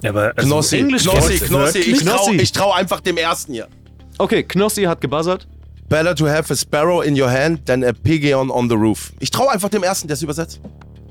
Ja, 0.02 0.10
aber 0.10 0.32
also, 0.36 0.48
Knossi, 0.48 0.78
Englisch 0.78 1.04
Knossi, 1.04 1.38
Knossi. 1.38 1.78
Ich 1.78 2.02
trau, 2.02 2.24
Knossi. 2.24 2.36
ich 2.36 2.52
trau 2.52 2.72
einfach 2.72 3.00
dem 3.00 3.16
ersten 3.16 3.54
hier. 3.54 3.68
Okay, 4.18 4.42
Knossi 4.42 4.82
hat 4.82 5.00
gebuzzert. 5.00 5.46
Better 5.88 6.14
to 6.14 6.26
have 6.26 6.52
a 6.52 6.56
sparrow 6.56 7.02
in 7.02 7.20
your 7.20 7.30
hand 7.30 7.66
than 7.66 7.84
a 7.84 7.92
pigeon 7.92 8.50
on 8.50 8.68
the 8.68 8.74
roof. 8.74 9.12
Ich 9.20 9.30
trau 9.30 9.48
einfach 9.48 9.68
dem 9.68 9.82
ersten, 9.82 10.08
der 10.08 10.14
es 10.14 10.22
übersetzt. 10.22 10.60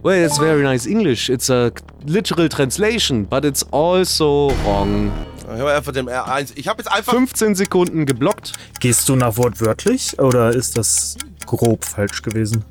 Well, 0.04 0.26
it's 0.26 0.38
very 0.38 0.64
nice 0.64 0.86
English. 0.86 1.30
It's 1.30 1.50
a 1.50 1.72
literal 2.06 2.50
translation, 2.50 3.26
but 3.26 3.46
it's 3.46 3.66
also 3.72 4.52
wrong. 4.66 5.12
Ich 5.44 5.60
habe 5.62 5.72
einfach 5.74 5.94
dem 5.94 6.10
er 6.10 6.28
eins. 6.28 6.52
Ich 6.56 6.68
habe 6.68 6.82
jetzt 6.82 6.92
einfach. 6.92 7.14
15 7.14 7.56
Sekunden 7.56 8.06
geblockt. 8.06 8.52
Gehst 8.82 9.08
du 9.08 9.16
nach 9.16 9.38
wortwörtlich 9.38 10.20
oder 10.20 10.50
ist 10.54 10.78
das 10.78 11.18
grob 11.46 11.86
falsch 11.86 12.22
gewesen? 12.22 12.66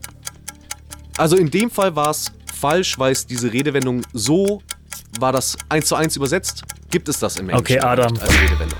Also 1.16 1.36
in 1.36 1.50
dem 1.50 1.70
Fall 1.70 1.96
war 1.96 2.10
es 2.10 2.32
falsch, 2.52 2.98
weil 2.98 3.12
es 3.12 3.26
diese 3.26 3.50
Redewendung 3.50 4.02
so 4.12 4.60
war 5.18 5.32
das 5.32 5.56
eins 5.70 5.86
zu 5.86 5.94
eins 5.94 6.16
übersetzt. 6.16 6.62
Gibt 6.90 7.08
es 7.08 7.18
das 7.18 7.36
im 7.38 7.48
Englischen 7.48 7.78
Okay, 7.78 7.80
Adam. 7.80 8.12
als 8.18 8.42
Redewendung. 8.42 8.78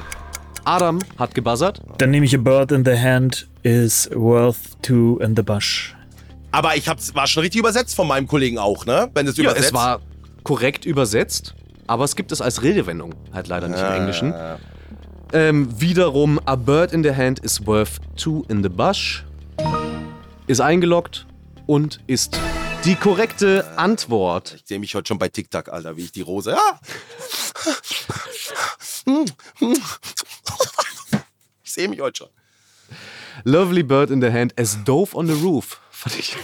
Adam 0.64 0.98
hat 1.18 1.34
gebuzzert. 1.34 1.80
Dann 1.98 2.10
nehme 2.10 2.26
ich 2.26 2.34
a 2.34 2.38
bird 2.38 2.70
in 2.70 2.84
the 2.84 2.98
hand 2.98 3.48
is 3.62 4.10
worth 4.14 4.58
two 4.82 5.18
in 5.22 5.34
the 5.36 5.42
bush. 5.42 5.94
Aber 6.52 6.76
ich 6.76 6.88
hab's, 6.88 7.14
war 7.14 7.26
schon 7.26 7.42
richtig 7.42 7.58
übersetzt 7.60 7.94
von 7.96 8.06
meinem 8.06 8.26
Kollegen 8.26 8.58
auch, 8.58 8.84
ne? 8.86 9.10
Wenn 9.14 9.26
es 9.26 9.36
Ja, 9.36 9.44
übersetzt. 9.44 9.66
es 9.68 9.72
war 9.72 10.00
korrekt 10.44 10.84
übersetzt, 10.84 11.54
aber 11.86 12.04
es 12.04 12.14
gibt 12.14 12.30
es 12.30 12.40
als 12.40 12.62
Redewendung 12.62 13.14
halt 13.32 13.48
leider 13.48 13.68
nicht 13.68 13.80
im 13.80 13.86
Englischen. 13.92 14.34
Ähm, 15.32 15.80
wiederum, 15.80 16.38
a 16.44 16.56
bird 16.56 16.92
in 16.92 17.02
the 17.02 17.14
hand 17.14 17.38
is 17.40 17.66
worth 17.66 17.92
two 18.16 18.44
in 18.48 18.62
the 18.62 18.68
bush. 18.68 19.24
Ist 20.46 20.60
eingeloggt 20.60 21.26
und 21.66 22.00
ist 22.06 22.38
die 22.84 22.96
korrekte 22.96 23.64
Antwort. 23.78 24.54
Ich 24.56 24.62
sehe 24.66 24.78
mich 24.78 24.94
heute 24.94 25.08
schon 25.08 25.18
bei 25.18 25.28
TikTok, 25.28 25.70
Alter, 25.70 25.96
wie 25.96 26.02
ich 26.04 26.12
die 26.12 26.20
Rose. 26.20 26.50
Ja. 26.50 26.80
Ich 31.64 31.72
sehe 31.72 31.88
mich 31.88 32.00
heute 32.00 32.18
schon. 32.18 32.28
Lovely 33.44 33.82
bird 33.82 34.10
in 34.10 34.20
the 34.20 34.30
hand 34.30 34.58
as 34.58 34.76
dove 34.84 35.16
on 35.16 35.26
the 35.26 35.32
roof. 35.32 35.80
Fand 36.02 36.18
ich, 36.18 36.36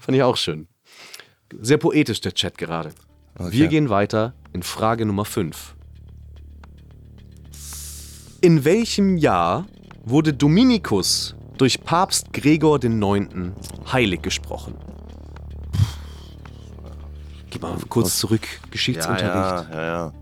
fand 0.00 0.16
ich 0.16 0.22
auch 0.24 0.36
schön. 0.36 0.66
Sehr 1.60 1.78
poetisch 1.78 2.20
der 2.22 2.34
Chat 2.34 2.58
gerade. 2.58 2.90
Wir 3.38 3.68
gehen 3.68 3.88
weiter 3.88 4.34
in 4.52 4.64
Frage 4.64 5.06
Nummer 5.06 5.24
5. 5.24 5.76
In 8.40 8.64
welchem 8.64 9.16
Jahr 9.16 9.68
wurde 10.04 10.34
Dominikus 10.34 11.36
durch 11.56 11.84
Papst 11.84 12.32
Gregor 12.32 12.82
IX. 12.82 13.28
heilig 13.92 14.22
gesprochen? 14.22 14.74
Geh 17.50 17.60
mal 17.60 17.78
kurz 17.88 18.18
zurück. 18.18 18.42
Geschichtsunterricht, 18.72 19.70
ja, 19.72 19.86
ja. 19.86 20.12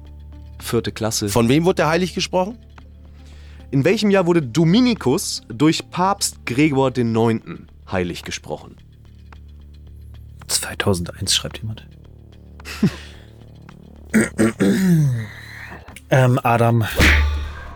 vierte 0.60 0.92
Klasse. 0.92 1.30
Von 1.30 1.48
wem 1.48 1.64
wurde 1.64 1.76
der 1.76 1.88
heilig 1.88 2.14
gesprochen? 2.14 2.58
In 3.70 3.82
welchem 3.86 4.10
Jahr 4.10 4.26
wurde 4.26 4.42
Dominikus 4.42 5.40
durch 5.48 5.88
Papst 5.90 6.44
Gregor 6.44 6.94
IX. 6.94 7.40
Heilig 7.90 8.22
gesprochen? 8.22 8.76
2001 10.48 11.34
schreibt 11.34 11.58
jemand. 11.58 11.86
ähm, 16.10 16.40
Adam, 16.42 16.84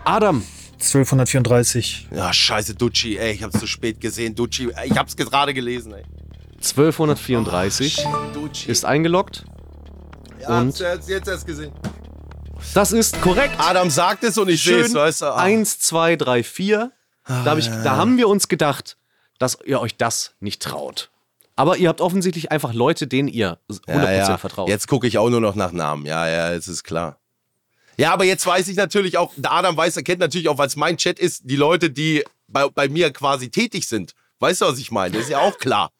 Adam, 0.05 0.43
1234. 0.73 2.07
Ja, 2.11 2.31
scheiße, 2.31 2.75
Ducci, 2.75 3.17
ey, 3.17 3.33
ich 3.33 3.43
hab's 3.43 3.59
zu 3.59 3.67
spät 3.67 3.99
gesehen. 3.99 4.35
Ducci, 4.35 4.71
ich 4.85 4.97
hab's 4.97 5.15
gerade 5.15 5.53
gelesen, 5.53 5.93
ey. 5.93 6.03
1234 6.57 8.05
ist 8.67 8.85
eingeloggt. 8.85 9.45
Ja, 10.41 10.59
und- 10.59 10.77
jetzt, 10.79 11.09
jetzt 11.09 11.27
erst 11.27 11.45
gesehen. 11.45 11.71
Das 12.73 12.91
ist 12.91 13.21
korrekt. 13.21 13.55
Adam 13.57 13.89
sagt 13.89 14.23
es 14.23 14.37
und 14.37 14.49
ich 14.49 14.61
sehe 14.61 14.81
es, 14.81 14.93
weißt 14.93 15.21
du. 15.21 15.25
Ah. 15.27 15.37
Eins, 15.37 15.79
zwei, 15.79 16.17
drei, 16.17 16.43
vier. 16.43 16.91
Da, 17.25 17.45
hab 17.45 17.57
ich, 17.57 17.67
da 17.67 17.95
haben 17.95 18.17
wir 18.17 18.27
uns 18.27 18.47
gedacht, 18.47 18.97
dass 19.39 19.57
ihr 19.65 19.79
euch 19.81 19.97
das 19.97 20.35
nicht 20.39 20.61
traut. 20.61 21.09
Aber 21.55 21.77
ihr 21.77 21.89
habt 21.89 21.99
offensichtlich 21.99 22.51
einfach 22.51 22.73
Leute, 22.73 23.07
denen 23.07 23.27
ihr 23.27 23.57
100% 23.69 23.81
ja, 23.87 24.11
ja. 24.11 24.37
vertraut. 24.37 24.69
Jetzt 24.69 24.87
gucke 24.87 25.07
ich 25.07 25.17
auch 25.17 25.29
nur 25.29 25.41
noch 25.41 25.55
nach 25.55 25.71
Namen. 25.71 26.05
Ja, 26.05 26.27
ja, 26.27 26.53
es 26.53 26.67
ist 26.67 26.83
klar. 26.83 27.17
Ja, 27.97 28.13
aber 28.13 28.23
jetzt 28.23 28.45
weiß 28.45 28.69
ich 28.69 28.77
natürlich 28.77 29.17
auch, 29.17 29.33
der 29.35 29.51
Adam 29.51 29.75
weiß, 29.75 29.97
er 29.97 30.03
kennt 30.03 30.21
natürlich 30.21 30.47
auch, 30.47 30.57
weil 30.57 30.67
es 30.67 30.77
mein 30.77 30.95
Chat 30.95 31.19
ist, 31.19 31.41
die 31.43 31.57
Leute, 31.57 31.89
die 31.89 32.23
bei, 32.47 32.69
bei 32.69 32.87
mir 32.87 33.11
quasi 33.11 33.49
tätig 33.49 33.89
sind. 33.89 34.13
Weißt 34.39 34.61
du, 34.61 34.67
was 34.67 34.79
ich 34.79 34.89
meine? 34.89 35.15
Das 35.15 35.23
ist 35.23 35.29
ja 35.31 35.39
auch 35.39 35.57
klar. 35.57 35.91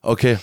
Okay. 0.00 0.38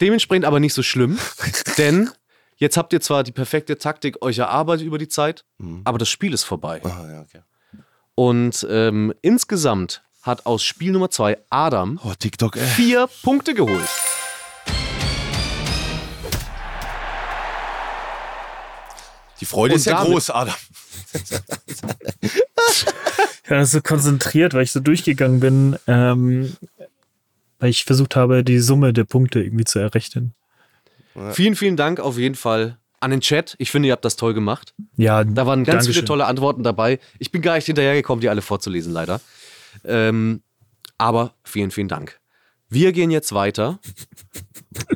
Dementsprechend 0.00 0.46
aber 0.46 0.58
nicht 0.58 0.72
so 0.72 0.82
schlimm, 0.82 1.18
denn 1.76 2.10
jetzt 2.56 2.78
habt 2.78 2.94
ihr 2.94 3.02
zwar 3.02 3.24
die 3.24 3.32
perfekte 3.32 3.76
Taktik 3.76 4.22
euch 4.22 4.38
erarbeitet 4.38 4.86
über 4.86 4.96
die 4.96 5.08
Zeit, 5.08 5.44
aber 5.84 5.98
das 5.98 6.08
Spiel 6.08 6.32
ist 6.32 6.44
vorbei. 6.44 6.80
Ah, 6.82 7.06
ja, 7.10 7.20
okay. 7.20 7.42
Und 8.14 8.66
ähm, 8.70 9.12
insgesamt 9.20 10.02
hat 10.22 10.46
aus 10.46 10.62
Spiel 10.62 10.92
Nummer 10.92 11.10
zwei 11.10 11.38
Adam 11.50 11.98
Oh, 12.04 12.12
TikTok, 12.18 12.56
vier 12.58 13.08
Punkte 13.22 13.54
geholt. 13.54 13.88
Die 19.40 19.46
Freude 19.46 19.74
Und 19.74 19.78
ist 19.80 19.86
ja 19.86 19.94
damit- 19.94 20.12
groß, 20.12 20.30
Adam. 20.30 20.54
Ja, 23.48 23.56
das 23.58 23.68
ist 23.68 23.72
so 23.72 23.80
konzentriert, 23.80 24.54
weil 24.54 24.62
ich 24.62 24.70
so 24.70 24.78
durchgegangen 24.78 25.40
bin, 25.40 25.76
ähm, 25.88 26.56
weil 27.58 27.70
ich 27.70 27.84
versucht 27.84 28.14
habe, 28.14 28.44
die 28.44 28.60
Summe 28.60 28.92
der 28.92 29.02
Punkte 29.02 29.42
irgendwie 29.42 29.64
zu 29.64 29.80
errechnen. 29.80 30.34
Vielen, 31.32 31.56
vielen 31.56 31.76
Dank 31.76 31.98
auf 31.98 32.16
jeden 32.16 32.36
Fall 32.36 32.78
an 33.00 33.10
den 33.10 33.20
Chat. 33.20 33.56
Ich 33.58 33.72
finde, 33.72 33.88
ihr 33.88 33.92
habt 33.92 34.04
das 34.04 34.14
toll 34.14 34.34
gemacht. 34.34 34.72
Ja, 34.96 35.24
Da 35.24 35.46
waren 35.46 35.64
ganz 35.64 35.78
Dankeschön. 35.78 35.94
viele 35.94 36.04
tolle 36.04 36.26
Antworten 36.26 36.62
dabei. 36.62 37.00
Ich 37.18 37.32
bin 37.32 37.42
gar 37.42 37.56
nicht 37.56 37.66
hinterhergekommen, 37.66 38.20
die 38.20 38.28
alle 38.28 38.40
vorzulesen, 38.42 38.92
leider. 38.92 39.20
Ähm, 39.84 40.42
aber 40.98 41.34
vielen, 41.44 41.70
vielen 41.70 41.88
Dank. 41.88 42.20
Wir 42.68 42.92
gehen 42.92 43.10
jetzt 43.10 43.32
weiter 43.32 43.80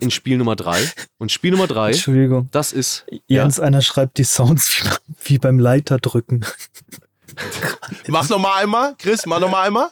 in 0.01 0.11
Spiel 0.11 0.37
Nummer 0.39 0.55
drei. 0.57 0.81
Und 1.19 1.33
Spiel 1.33 1.51
Nummer 1.51 1.67
drei, 1.67 1.91
Entschuldigung. 1.91 2.49
das 2.53 2.73
ist. 2.73 3.05
Jens, 3.27 3.59
einer 3.59 3.83
schreibt 3.83 4.19
die 4.19 4.25
Sounds 4.25 4.85
wie, 5.25 5.39
beim 5.39 5.59
Leiter 5.59 5.99
drücken. 5.99 6.45
Mach 8.07 8.29
noch 8.29 8.39
mal 8.39 8.63
einmal, 8.63 8.95
Chris, 8.97 9.27
mach 9.27 9.41
noch 9.41 9.51
mal 9.51 9.63
einmal. 9.67 9.91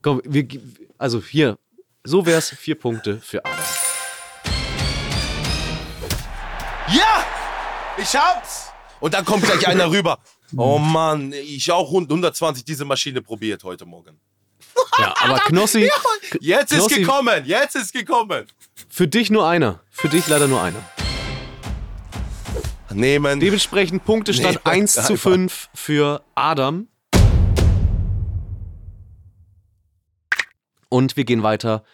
Komm, 0.00 0.22
wir, 0.24 0.48
also 0.96 1.20
hier, 1.20 1.58
so 2.02 2.24
wär's. 2.24 2.48
Vier 2.50 2.76
Punkte 2.76 3.20
für 3.20 3.44
Adam. 3.44 3.64
Ja! 6.88 7.26
Ich 7.98 8.16
hab's! 8.16 8.70
Und 9.00 9.12
dann 9.14 9.24
kommt 9.24 9.44
gleich 9.44 9.66
einer 9.66 9.90
rüber. 9.90 10.18
Oh 10.56 10.78
Mann, 10.78 11.32
ich 11.32 11.70
auch 11.72 11.88
120 11.88 12.64
diese 12.64 12.84
Maschine 12.84 13.22
probiert 13.22 13.64
heute 13.64 13.86
Morgen. 13.86 14.20
Ja, 14.98 15.14
aber 15.20 15.38
Knossi, 15.38 15.88
Jetzt 16.40 16.72
ist 16.72 16.80
Knossi- 16.80 17.00
gekommen, 17.00 17.44
jetzt 17.46 17.76
ist 17.76 17.92
gekommen. 17.94 18.46
für 18.90 19.08
dich 19.08 19.30
nur 19.30 19.46
einer. 19.48 19.80
Für 19.90 20.08
dich 20.10 20.28
leider 20.28 20.48
nur 20.48 20.60
einer. 20.62 20.82
Nehmen. 22.92 23.40
Dementsprechend 23.40 24.04
Punktestand 24.04 24.60
Nee, 24.66 24.70
1 24.70 24.92
zu 24.92 25.00
einfach. 25.00 25.16
5 25.30 25.70
für 25.74 26.22
Adam. 26.34 26.88
Und 30.90 31.16
wir 31.16 31.24
gehen 31.24 31.42
weiter 31.42 31.84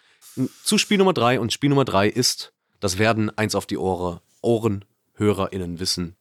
zu 0.63 0.77
Spiel 0.77 0.97
Nummer 0.97 1.13
3. 1.13 1.39
Und 1.39 1.53
Spiel 1.53 1.69
Nummer 1.69 1.85
3 1.85 2.09
ist, 2.09 2.51
das 2.81 2.97
werden 2.97 3.35
eins 3.37 3.55
auf 3.55 3.65
die 3.65 3.77
Ohren, 3.77 4.19
Ohren 4.41 4.83
HörerInnen 5.15 5.79
wissen, 5.79 6.17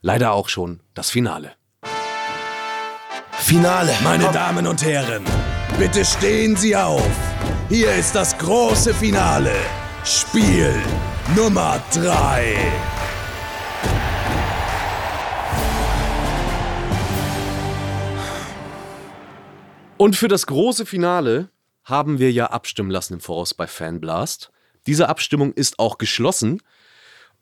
leider 0.00 0.32
auch 0.32 0.48
schon 0.48 0.80
das 0.94 1.10
Finale. 1.10 1.52
Finale. 3.38 3.92
Meine 4.02 4.30
Damen 4.32 4.66
und 4.66 4.82
Herren, 4.82 5.24
bitte 5.78 6.04
stehen 6.04 6.56
Sie 6.56 6.74
auf. 6.74 7.08
Hier 7.68 7.94
ist 7.94 8.14
das 8.14 8.36
große 8.38 8.92
Finale. 8.94 9.52
Spiel 10.04 10.74
Nummer 11.36 11.82
3. 11.92 12.56
Und 19.96 20.16
für 20.16 20.28
das 20.28 20.46
große 20.46 20.84
Finale 20.86 21.50
haben 21.84 22.18
wir 22.18 22.32
ja 22.32 22.46
abstimmen 22.46 22.90
lassen 22.90 23.14
im 23.14 23.20
Voraus 23.20 23.54
bei 23.54 23.66
Fanblast. 23.66 24.50
Diese 24.86 25.08
Abstimmung 25.08 25.52
ist 25.52 25.78
auch 25.78 25.98
geschlossen. 25.98 26.62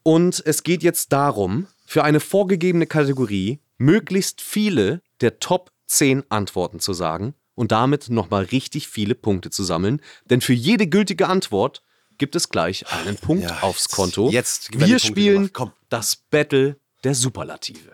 Und 0.03 0.43
es 0.45 0.63
geht 0.63 0.83
jetzt 0.83 1.13
darum, 1.13 1.67
für 1.87 2.05
eine 2.05 2.21
vorgegebene 2.21 2.87
Kategorie 2.87 3.61
möglichst 3.79 4.41
viele 4.41 5.03
der 5.21 5.39
Top 5.41 5.71
10 5.87 6.25
Antworten 6.31 6.81
zu 6.81 6.93
sagen 6.93 7.35
und 7.55 7.73
damit 7.73 8.11
nochmal 8.11 8.45
richtig 8.45 8.89
viele 8.89 9.15
Punkte 9.15 9.51
zu 9.51 9.63
sammeln. 9.65 10.01
Denn 10.31 10.41
für 10.41 10.53
jede 10.55 10.87
gültige 10.87 11.29
Antwort 11.29 11.83
gibt 12.19 12.37
es 12.37 12.49
gleich 12.49 12.85
einen 12.93 13.17
Punkt 13.17 13.45
Ja, 13.45 13.59
aufs 13.63 13.85
jetzt- 13.85 13.91
Konto. 13.95 14.31
jetzt 14.31 14.75
die 14.75 14.81
Wir 14.81 14.99
spielen 14.99 15.51
das 15.89 16.17
Battle 16.17 16.77
der 17.05 17.15
Superlative. 17.15 17.93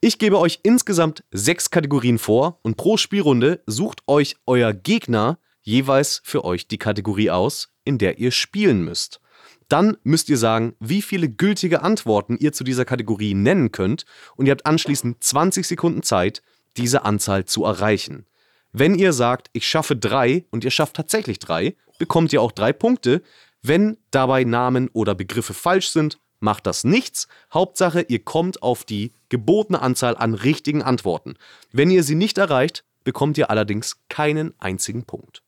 Ich 0.00 0.18
gebe 0.18 0.38
euch 0.38 0.60
insgesamt 0.62 1.24
sechs 1.30 1.70
Kategorien 1.70 2.18
vor 2.18 2.58
und 2.62 2.76
pro 2.76 2.96
Spielrunde 2.96 3.62
sucht 3.66 4.00
euch 4.06 4.36
euer 4.46 4.72
Gegner 4.72 5.38
jeweils 5.62 6.22
für 6.24 6.44
euch 6.44 6.66
die 6.68 6.78
Kategorie 6.78 7.30
aus, 7.30 7.68
in 7.84 7.98
der 7.98 8.18
ihr 8.18 8.30
spielen 8.30 8.82
müsst. 8.82 9.20
Dann 9.68 9.98
müsst 10.02 10.28
ihr 10.30 10.38
sagen, 10.38 10.74
wie 10.80 11.02
viele 11.02 11.28
gültige 11.28 11.82
Antworten 11.82 12.36
ihr 12.38 12.52
zu 12.52 12.64
dieser 12.64 12.86
Kategorie 12.86 13.34
nennen 13.34 13.70
könnt 13.70 14.04
und 14.36 14.46
ihr 14.46 14.52
habt 14.52 14.64
anschließend 14.66 15.22
20 15.22 15.66
Sekunden 15.66 16.02
Zeit, 16.02 16.42
diese 16.76 17.04
Anzahl 17.04 17.44
zu 17.44 17.64
erreichen. 17.64 18.26
Wenn 18.72 18.94
ihr 18.94 19.12
sagt, 19.12 19.50
ich 19.52 19.66
schaffe 19.66 19.96
drei 19.96 20.44
und 20.50 20.64
ihr 20.64 20.70
schafft 20.70 20.94
tatsächlich 20.94 21.38
drei, 21.38 21.76
bekommt 21.98 22.32
ihr 22.32 22.40
auch 22.40 22.52
drei 22.52 22.72
Punkte. 22.72 23.22
Wenn 23.62 23.98
dabei 24.10 24.44
Namen 24.44 24.88
oder 24.92 25.14
Begriffe 25.14 25.54
falsch 25.54 25.90
sind, 25.90 26.18
macht 26.38 26.66
das 26.66 26.84
nichts. 26.84 27.28
Hauptsache, 27.52 28.02
ihr 28.02 28.24
kommt 28.24 28.62
auf 28.62 28.84
die 28.84 29.12
gebotene 29.28 29.82
Anzahl 29.82 30.16
an 30.16 30.34
richtigen 30.34 30.82
Antworten. 30.82 31.34
Wenn 31.72 31.90
ihr 31.90 32.02
sie 32.02 32.14
nicht 32.14 32.38
erreicht, 32.38 32.84
bekommt 33.04 33.38
ihr 33.38 33.50
allerdings 33.50 34.00
keinen 34.08 34.54
einzigen 34.58 35.04
Punkt. 35.04 35.42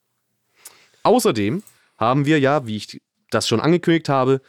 Außerdem 1.02 1.62
haben 1.96 2.26
wir 2.26 2.38
ja, 2.38 2.66
wie 2.66 2.76
ich 2.76 3.00
das 3.30 3.48
schon 3.48 3.60
angekündigt 3.60 4.08
habe, 4.08 4.40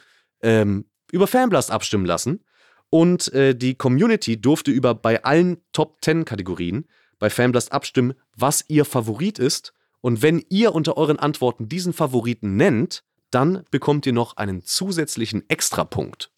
ähm, 0.42 0.86
über 1.10 1.26
Fanblast 1.26 1.70
abstimmen 1.70 2.06
lassen. 2.06 2.44
Und 2.90 3.32
äh, 3.32 3.54
die 3.54 3.74
Community 3.74 4.40
durfte 4.40 4.70
über 4.70 4.94
bei 4.94 5.24
allen 5.24 5.58
Top 5.72 5.98
10 6.02 6.24
Kategorien 6.24 6.86
bei 7.18 7.30
Fanblast 7.30 7.72
abstimmen, 7.72 8.14
was 8.36 8.64
ihr 8.68 8.84
Favorit 8.84 9.38
ist. 9.38 9.72
Und 10.00 10.22
wenn 10.22 10.44
ihr 10.50 10.74
unter 10.74 10.96
euren 10.96 11.18
Antworten 11.18 11.68
diesen 11.68 11.92
Favoriten 11.92 12.56
nennt, 12.56 13.02
dann 13.30 13.64
bekommt 13.70 14.06
ihr 14.06 14.12
noch 14.12 14.36
einen 14.36 14.62
zusätzlichen 14.62 15.48
Extrapunkt. 15.48 16.30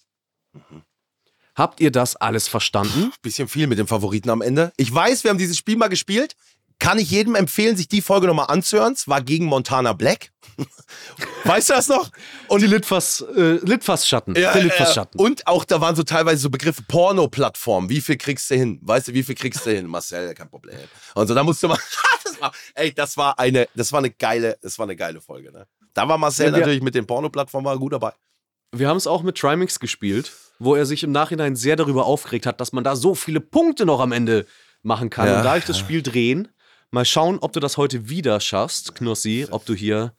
Habt 1.56 1.80
ihr 1.80 1.90
das 1.90 2.16
alles 2.16 2.48
verstanden? 2.48 3.12
Bisschen 3.22 3.48
viel 3.48 3.66
mit 3.66 3.78
dem 3.78 3.86
Favoriten 3.86 4.30
am 4.30 4.42
Ende. 4.42 4.72
Ich 4.76 4.94
weiß, 4.94 5.24
wir 5.24 5.30
haben 5.30 5.38
dieses 5.38 5.56
Spiel 5.56 5.76
mal 5.76 5.88
gespielt. 5.88 6.36
Kann 6.78 6.98
ich 6.98 7.10
jedem 7.10 7.34
empfehlen, 7.34 7.76
sich 7.76 7.88
die 7.88 8.02
Folge 8.02 8.26
nochmal 8.26 8.46
anzuhören. 8.48 8.92
Es 8.92 9.08
war 9.08 9.22
gegen 9.22 9.46
Montana 9.46 9.94
Black. 9.94 10.30
weißt 11.44 11.70
du 11.70 11.74
das 11.74 11.88
noch? 11.88 12.10
Und 12.48 12.62
die 12.62 12.66
Litfass, 12.66 13.24
äh, 13.34 13.58
Litfass-Schatten. 13.62 14.34
Ja, 14.34 14.52
der 14.52 14.62
ja, 14.62 14.68
Litfass-Schatten. 14.68 15.18
Und 15.18 15.46
auch 15.46 15.64
da 15.64 15.80
waren 15.80 15.96
so 15.96 16.02
teilweise 16.02 16.38
so 16.38 16.50
Begriffe 16.50 16.82
Porno-Plattform. 16.86 17.88
Wie 17.88 18.00
viel 18.00 18.16
kriegst 18.16 18.50
du 18.50 18.56
hin? 18.56 18.78
Weißt 18.82 19.08
du, 19.08 19.14
wie 19.14 19.22
viel 19.22 19.34
kriegst 19.34 19.64
du 19.64 19.70
hin? 19.70 19.86
Marcel, 19.86 20.34
kein 20.34 20.50
Problem. 20.50 20.76
Und 21.14 21.26
so, 21.26 21.34
da 21.34 21.42
musste 21.42 21.68
man. 21.68 21.78
das 22.24 22.40
war, 22.40 22.52
ey, 22.74 22.92
das 22.92 23.16
war 23.16 23.38
eine, 23.38 23.68
das 23.74 23.92
war 23.92 23.98
eine 23.98 24.10
geile, 24.10 24.58
das 24.60 24.78
war 24.78 24.84
eine 24.84 24.96
geile 24.96 25.20
Folge. 25.20 25.52
Ne? 25.52 25.66
Da 25.94 26.08
war 26.08 26.18
Marcel 26.18 26.46
Ja, 26.46 26.58
natürlich 26.58 26.82
mit 26.82 26.94
den 26.94 27.06
Porno-Plattformen 27.06 27.78
gut 27.78 27.94
dabei. 27.94 28.12
Wir 28.72 28.88
haben 28.88 28.98
es 28.98 29.06
auch 29.06 29.22
mit 29.22 29.38
Trimix 29.38 29.80
gespielt, 29.80 30.32
wo 30.58 30.74
er 30.74 30.84
sich 30.84 31.02
im 31.02 31.12
Nachhinein 31.12 31.56
sehr 31.56 31.76
darüber 31.76 32.04
aufgeregt 32.04 32.44
hat, 32.44 32.60
dass 32.60 32.72
man 32.72 32.84
da 32.84 32.96
so 32.96 33.14
viele 33.14 33.40
Punkte 33.40 33.86
noch 33.86 34.00
am 34.00 34.12
Ende 34.12 34.46
machen 34.82 35.08
kann. 35.08 35.26
Ja, 35.26 35.38
und 35.38 35.44
da 35.44 35.56
ich 35.56 35.64
das 35.64 35.78
Spiel 35.78 36.02
drehen, 36.02 36.48
mal 36.90 37.04
schauen, 37.04 37.38
ob 37.40 37.52
du 37.52 37.60
das 37.60 37.76
heute 37.76 38.08
wieder 38.08 38.40
schaffst, 38.40 38.94
Knossi, 38.94 39.46
ob 39.50 39.64
du 39.66 39.74
hier 39.74 40.12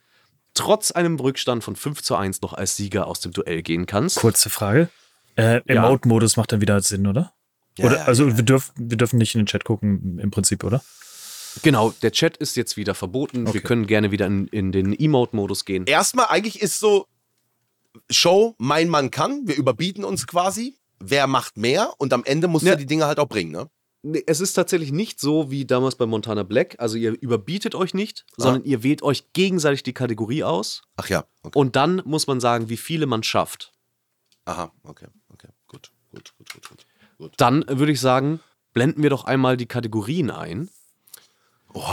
trotz 0.54 0.92
einem 0.92 1.18
Rückstand 1.20 1.64
von 1.64 1.76
5 1.76 2.02
zu 2.02 2.16
1 2.16 2.42
noch 2.42 2.54
als 2.54 2.76
Sieger 2.76 3.08
aus 3.08 3.20
dem 3.20 3.32
Duell 3.32 3.62
gehen 3.62 3.86
kannst. 3.86 4.18
Kurze 4.18 4.50
Frage. 4.50 4.90
Äh, 5.36 5.62
Ja. 5.72 5.86
Emote-Modus 5.86 6.36
macht 6.38 6.52
dann 6.52 6.62
wieder 6.62 6.82
Sinn, 6.82 7.06
oder? 7.08 7.34
Ja, 7.78 7.86
oder 7.86 7.98
ja, 7.98 8.04
also 8.06 8.28
ja. 8.28 8.38
Wir, 8.38 8.44
dürfen, 8.44 8.72
wir 8.76 8.98
dürfen 8.98 9.18
nicht 9.20 9.36
in 9.36 9.42
den 9.42 9.46
Chat 9.48 9.64
gucken, 9.66 10.18
im 10.20 10.32
Prinzip, 10.32 10.64
oder? 10.64 10.82
Genau, 11.64 11.92
der 12.02 12.12
Chat 12.12 12.38
ist 12.38 12.56
jetzt 12.56 12.76
wieder 12.78 12.96
verboten. 12.96 13.44
Wir 13.46 13.50
Okay. 13.50 13.62
können 13.62 13.88
gerne 13.88 14.12
wieder 14.12 14.26
in, 14.28 14.48
in 14.48 14.72
den 14.72 14.94
Emote-Modus 14.98 15.64
gehen. 15.66 15.86
Erstmal, 15.86 16.28
eigentlich 16.30 16.62
ist 16.62 16.80
so 16.80 17.06
Show, 18.10 18.56
mein 18.58 18.90
Mann 18.90 19.10
kann. 19.12 19.42
Wir 19.48 19.56
überbieten 19.56 20.04
uns 20.04 20.28
quasi. 20.28 20.76
Wer 21.00 21.28
macht 21.28 21.58
mehr? 21.58 21.94
Und 21.98 22.14
am 22.14 22.24
Ende 22.24 22.48
musst 22.48 22.66
Ja. 22.66 22.74
du 22.74 22.80
die 22.80 22.86
Dinge 22.86 23.06
halt 23.06 23.20
auch 23.20 23.28
bringen, 23.28 23.52
ne? 23.52 23.70
Es 24.26 24.40
ist 24.40 24.54
tatsächlich 24.54 24.92
nicht 24.92 25.20
so 25.20 25.50
wie 25.52 25.66
damals 25.66 25.96
bei 25.96 26.06
Montana 26.06 26.44
Black. 26.44 26.76
Also 26.80 26.98
ihr 26.98 27.20
überbietet 27.20 27.76
euch 27.76 27.94
nicht, 27.94 28.26
sondern 28.38 28.64
ihr 28.64 28.84
wählt 28.84 29.02
euch 29.02 29.34
gegenseitig 29.34 29.84
die 29.84 29.94
Kategorie 29.94 30.44
aus. 30.44 30.84
Ach 30.96 31.10
ja, 31.10 31.26
okay. 31.44 31.58
Und 31.58 31.76
dann 31.76 32.02
muss 32.06 32.28
man 32.28 32.40
sagen, 32.40 32.70
wie 32.70 32.78
viele 32.78 33.06
man 33.06 33.24
schafft. 33.24 33.74
Aha, 34.46 34.72
okay, 34.84 35.08
okay, 35.34 35.50
gut, 35.68 35.92
gut, 36.12 36.34
gut, 36.38 36.54
gut, 36.54 36.70
gut. 36.70 36.86
gut. 37.18 37.34
Dann 37.38 37.66
würde 37.68 37.92
ich 37.92 38.00
sagen, 38.00 38.40
blenden 38.74 39.04
wir 39.04 39.10
doch 39.10 39.26
einmal 39.26 39.58
die 39.58 39.66
Kategorien 39.66 40.30
ein. 40.30 40.70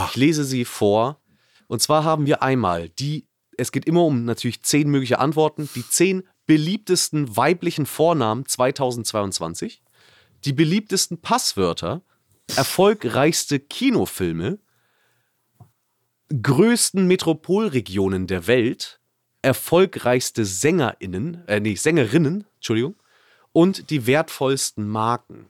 Ich 0.07 0.15
lese 0.15 0.43
sie 0.43 0.65
vor. 0.65 1.19
Und 1.67 1.81
zwar 1.81 2.03
haben 2.03 2.25
wir 2.25 2.43
einmal 2.43 2.89
die, 2.89 3.27
es 3.57 3.71
geht 3.71 3.85
immer 3.85 4.03
um 4.05 4.25
natürlich 4.25 4.61
zehn 4.63 4.89
mögliche 4.89 5.19
Antworten, 5.19 5.69
die 5.75 5.87
zehn 5.87 6.23
beliebtesten 6.45 7.35
weiblichen 7.35 7.85
Vornamen 7.85 8.45
2022, 8.45 9.81
die 10.45 10.53
beliebtesten 10.53 11.19
Passwörter, 11.19 12.01
erfolgreichste 12.55 13.59
Kinofilme, 13.59 14.59
größten 16.29 17.07
Metropolregionen 17.07 18.27
der 18.27 18.47
Welt, 18.47 18.99
erfolgreichste 19.41 20.45
SängerInnen, 20.45 21.47
äh, 21.47 21.59
nee, 21.59 21.75
Sängerinnen, 21.75 22.45
Entschuldigung, 22.55 22.95
und 23.51 23.89
die 23.89 24.07
wertvollsten 24.07 24.87
Marken. 24.87 25.49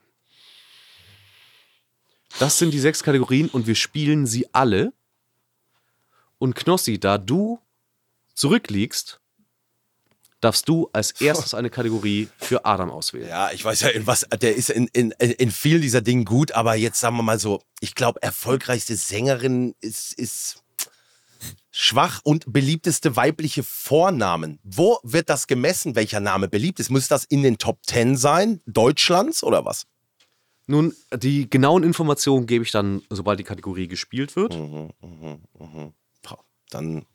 Das 2.38 2.58
sind 2.58 2.72
die 2.72 2.78
sechs 2.78 3.02
Kategorien 3.02 3.48
und 3.48 3.66
wir 3.66 3.74
spielen 3.74 4.26
sie 4.26 4.52
alle. 4.52 4.92
Und 6.38 6.54
Knossi, 6.54 7.00
da 7.00 7.16
du 7.16 7.58
zurückliegst, 8.34 9.20
darfst 10.40 10.68
du 10.68 10.88
als 10.92 11.10
erstes 11.20 11.54
eine 11.54 11.70
Kategorie 11.70 12.28
für 12.38 12.64
Adam 12.64 12.90
auswählen. 12.90 13.28
Ja, 13.28 13.50
ich 13.52 13.64
weiß 13.64 13.80
ja, 13.80 13.88
in 13.88 14.06
was, 14.06 14.26
der 14.40 14.56
ist 14.56 14.70
in, 14.70 14.88
in, 14.88 15.10
in 15.12 15.50
vielen 15.50 15.82
dieser 15.82 16.00
Dingen 16.00 16.24
gut, 16.24 16.52
aber 16.52 16.74
jetzt 16.74 17.00
sagen 17.00 17.16
wir 17.16 17.22
mal 17.22 17.38
so, 17.38 17.62
ich 17.80 17.94
glaube, 17.94 18.22
erfolgreichste 18.22 18.96
Sängerin 18.96 19.74
ist, 19.80 20.12
ist 20.14 20.62
schwach 21.70 22.20
und 22.24 22.52
beliebteste 22.52 23.16
weibliche 23.16 23.62
Vornamen. 23.62 24.58
Wo 24.62 24.98
wird 25.02 25.28
das 25.28 25.46
gemessen, 25.46 25.94
welcher 25.94 26.20
Name 26.20 26.48
beliebt 26.48 26.80
ist? 26.80 26.90
Muss 26.90 27.08
das 27.08 27.24
in 27.24 27.42
den 27.42 27.58
Top 27.58 27.82
Ten 27.82 28.16
sein, 28.16 28.60
Deutschlands 28.66 29.42
oder 29.42 29.64
was? 29.64 29.86
Nun, 30.66 30.94
die 31.14 31.48
genauen 31.48 31.84
Informationen 31.84 32.46
gebe 32.46 32.64
ich 32.64 32.72
dann, 32.72 33.02
sobald 33.10 33.38
die 33.38 33.44
Kategorie 33.44 33.86
gespielt 33.88 34.34
wird. 34.34 34.56
Boah, 36.22 36.44
Dann 36.70 37.06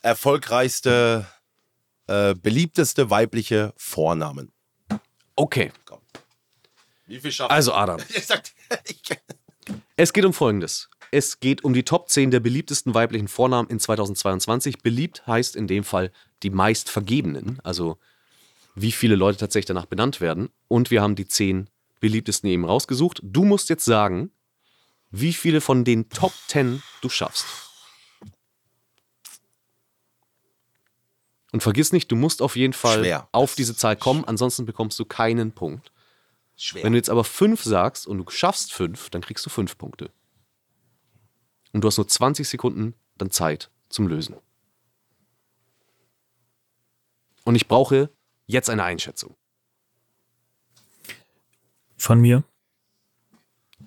erfolgreichste, 0.00 1.26
äh, 2.12 2.34
beliebteste 2.34 3.08
weibliche 3.08 3.72
Vornamen. 3.76 4.52
Okay, 5.34 5.72
Wie 7.06 7.18
viel 7.18 7.32
schafft 7.32 7.50
also 7.50 7.72
Adam, 7.72 7.98
es 9.96 10.12
geht 10.12 10.24
um 10.26 10.34
Folgendes. 10.34 10.90
Es 11.10 11.40
geht 11.40 11.64
um 11.64 11.72
die 11.72 11.84
Top 11.84 12.10
10 12.10 12.30
der 12.30 12.40
beliebtesten 12.40 12.94
weiblichen 12.94 13.28
Vornamen 13.28 13.68
in 13.70 13.80
2022. 13.80 14.78
Beliebt 14.78 15.26
heißt 15.26 15.56
in 15.56 15.66
dem 15.66 15.84
Fall 15.84 16.12
die 16.42 16.50
meist 16.50 16.90
vergebenen, 16.90 17.58
also 17.64 17.98
wie 18.74 18.92
viele 18.92 19.16
Leute 19.16 19.38
tatsächlich 19.38 19.66
danach 19.66 19.86
benannt 19.86 20.20
werden. 20.20 20.50
Und 20.68 20.90
wir 20.90 21.00
haben 21.00 21.14
die 21.14 21.26
10 21.26 21.70
beliebtesten 22.00 22.48
eben 22.50 22.64
rausgesucht. 22.66 23.20
Du 23.22 23.44
musst 23.44 23.70
jetzt 23.70 23.84
sagen, 23.84 24.30
wie 25.10 25.32
viele 25.32 25.60
von 25.62 25.84
den 25.84 26.10
Top 26.10 26.32
10 26.48 26.82
du 27.00 27.08
schaffst. 27.08 27.46
Und 31.52 31.62
vergiss 31.62 31.92
nicht, 31.92 32.10
du 32.10 32.16
musst 32.16 32.40
auf 32.42 32.56
jeden 32.56 32.72
Fall 32.72 33.00
Schwer. 33.00 33.28
auf 33.30 33.54
diese 33.54 33.76
Zahl 33.76 33.94
kommen, 33.94 34.24
ansonsten 34.24 34.64
bekommst 34.64 34.98
du 34.98 35.04
keinen 35.04 35.52
Punkt. 35.52 35.92
schwer. 36.56 36.82
Wenn 36.82 36.92
du 36.92 36.98
jetzt 36.98 37.10
aber 37.10 37.24
fünf 37.24 37.62
sagst 37.62 38.06
und 38.06 38.18
du 38.18 38.30
schaffst 38.30 38.72
fünf, 38.72 39.10
dann 39.10 39.20
kriegst 39.20 39.44
du 39.44 39.50
fünf 39.50 39.76
Punkte. 39.76 40.10
Und 41.72 41.82
du 41.82 41.88
hast 41.88 41.98
nur 41.98 42.08
20 42.08 42.48
Sekunden 42.48 42.94
dann 43.18 43.30
Zeit 43.30 43.70
zum 43.88 44.08
Lösen. 44.08 44.36
Und 47.44 47.54
ich 47.54 47.68
brauche 47.68 48.10
jetzt 48.46 48.70
eine 48.70 48.84
Einschätzung. 48.84 49.36
Von 51.96 52.20
mir. 52.20 52.44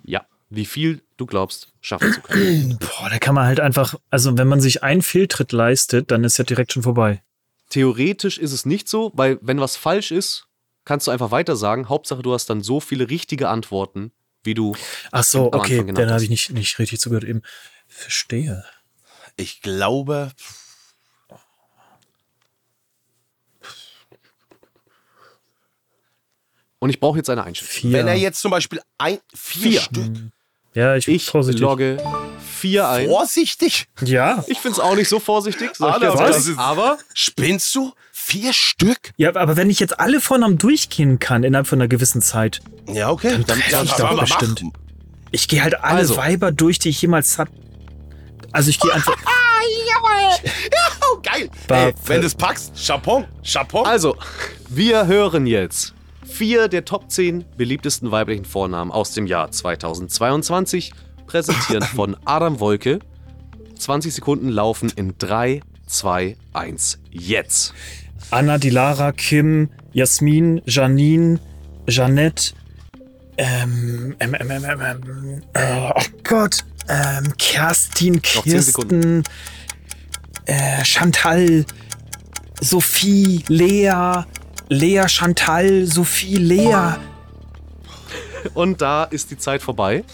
Ja, 0.04 0.26
wie 0.50 0.66
viel 0.66 1.02
du 1.16 1.26
glaubst, 1.26 1.72
schaffen 1.80 2.12
zu 2.12 2.20
können. 2.20 2.78
Boah, 2.78 3.10
da 3.10 3.18
kann 3.18 3.34
man 3.34 3.46
halt 3.46 3.60
einfach, 3.60 3.94
also 4.10 4.38
wenn 4.38 4.48
man 4.48 4.60
sich 4.60 4.82
einen 4.82 5.02
Fehltritt 5.02 5.52
leistet, 5.52 6.10
dann 6.10 6.22
ist 6.24 6.38
ja 6.38 6.44
direkt 6.44 6.72
schon 6.72 6.82
vorbei. 6.82 7.22
Theoretisch 7.68 8.38
ist 8.38 8.52
es 8.52 8.64
nicht 8.64 8.88
so, 8.88 9.12
weil 9.14 9.38
wenn 9.42 9.60
was 9.60 9.76
falsch 9.76 10.10
ist, 10.10 10.46
kannst 10.84 11.06
du 11.06 11.10
einfach 11.10 11.30
weiter 11.30 11.56
sagen. 11.56 11.88
Hauptsache, 11.88 12.22
du 12.22 12.32
hast 12.32 12.48
dann 12.48 12.62
so 12.62 12.80
viele 12.80 13.10
richtige 13.10 13.48
Antworten, 13.48 14.12
wie 14.44 14.54
du. 14.54 14.76
Ach 15.10 15.24
so, 15.24 15.50
am 15.52 15.60
okay, 15.60 15.84
dann 15.84 16.10
habe 16.10 16.22
ich 16.22 16.30
nicht, 16.30 16.50
nicht 16.50 16.78
richtig 16.78 17.00
zugehört 17.00 17.24
eben. 17.24 17.42
Verstehe. 17.88 18.64
Ich 19.36 19.60
glaube, 19.60 20.32
Und 26.78 26.90
ich 26.90 27.00
brauche 27.00 27.16
jetzt 27.16 27.30
eine 27.30 27.42
Einschätzung. 27.42 27.90
Vier. 27.90 27.92
wenn 27.98 28.06
er 28.06 28.14
jetzt 28.14 28.40
zum 28.40 28.50
Beispiel 28.50 28.80
ein, 28.98 29.18
vier, 29.34 29.70
Vier. 29.72 29.80
Stück, 29.80 30.12
ja, 30.76 30.94
ich, 30.96 31.08
Ich 31.08 31.26
vorsichtig. 31.26 31.60
logge 31.62 31.96
vier 32.58 32.88
ein. 32.88 33.08
vorsichtig, 33.08 33.86
Ja. 34.00 34.44
Ich 34.46 34.58
finde 34.58 34.74
es 34.78 34.80
auch 34.80 34.94
nicht 34.94 35.08
so 35.08 35.18
vorsichtig. 35.18 35.70
ich. 35.72 35.78
Das 35.78 36.46
ist- 36.46 36.58
aber 36.58 36.98
spinnst 37.14 37.74
du? 37.74 37.92
Vier 38.12 38.52
Stück? 38.52 38.98
Ja, 39.16 39.34
aber 39.36 39.56
wenn 39.56 39.70
ich 39.70 39.78
jetzt 39.78 40.00
alle 40.00 40.20
Vornamen 40.20 40.58
durchgehen 40.58 41.18
kann 41.20 41.44
innerhalb 41.44 41.66
von 41.68 41.80
einer 41.80 41.86
gewissen 41.88 42.22
Zeit, 42.22 42.60
Ja, 42.88 43.10
okay. 43.10 43.38
Dann, 43.46 43.60
treffe 43.60 43.84
ich 43.84 43.92
doch 43.92 44.04
aber 44.10 44.22
mach. 44.22 44.38
bestimmt. 44.38 44.62
ich 45.32 45.46
gehe 45.48 45.62
halt 45.62 45.82
alle 45.82 45.98
Also. 45.98 46.16
Weiber 46.16 46.50
durch, 46.52 46.78
die 46.78 46.88
ich 46.88 47.00
jemals 47.02 47.38
hatte. 47.38 47.52
Also 48.52 48.70
ich 48.70 48.80
gehe 48.80 48.92
einfach. 48.92 49.16
Oh, 51.02 51.18
geil. 51.22 51.50
Ba- 51.68 51.86
Ey, 51.86 51.94
wenn 52.06 52.20
du 52.20 52.26
es 52.26 52.34
packst, 52.34 52.72
Chapeau, 52.86 53.24
Chapeau. 53.44 53.82
Also, 53.82 54.16
wir 54.68 55.06
hören 55.06 55.46
jetzt 55.46 55.94
vier 56.26 56.68
der 56.68 56.84
Top 56.84 57.10
10 57.10 57.44
beliebtesten 57.56 58.10
weiblichen 58.10 58.44
Vornamen 58.44 58.90
aus 58.90 59.12
dem 59.12 59.26
Jahr 59.26 59.50
2022, 59.50 60.92
präsentiert 61.26 61.84
von 61.94 62.16
Adam 62.24 62.60
Wolke. 62.60 62.98
20 63.78 64.14
Sekunden 64.14 64.48
laufen 64.48 64.90
in 64.96 65.14
3, 65.18 65.60
2, 65.86 66.36
1, 66.52 66.98
jetzt. 67.10 67.74
Anna, 68.30 68.58
Dilara, 68.58 69.12
Kim, 69.12 69.70
Jasmin, 69.92 70.62
Janine, 70.66 71.38
Jeanette, 71.86 72.54
ähm, 73.38 74.16
ähm, 74.18 74.34
ähm, 74.40 74.50
ähm, 74.50 74.80
ähm, 74.80 75.42
äh, 75.52 75.90
oh 75.94 76.02
Gott, 76.24 76.64
ähm, 76.88 77.32
Kerstin, 77.36 78.22
10 78.22 78.62
Sekunden. 78.62 79.22
Kirsten, 79.22 79.24
äh, 80.46 80.84
Chantal, 80.84 81.66
Sophie, 82.60 83.44
Lea, 83.48 84.24
Lea, 84.68 85.06
Chantal, 85.06 85.86
Sophie, 85.86 86.36
Lea. 86.36 86.94
Und 88.54 88.80
da 88.80 89.04
ist 89.04 89.30
die 89.30 89.38
Zeit 89.38 89.62
vorbei. 89.62 90.04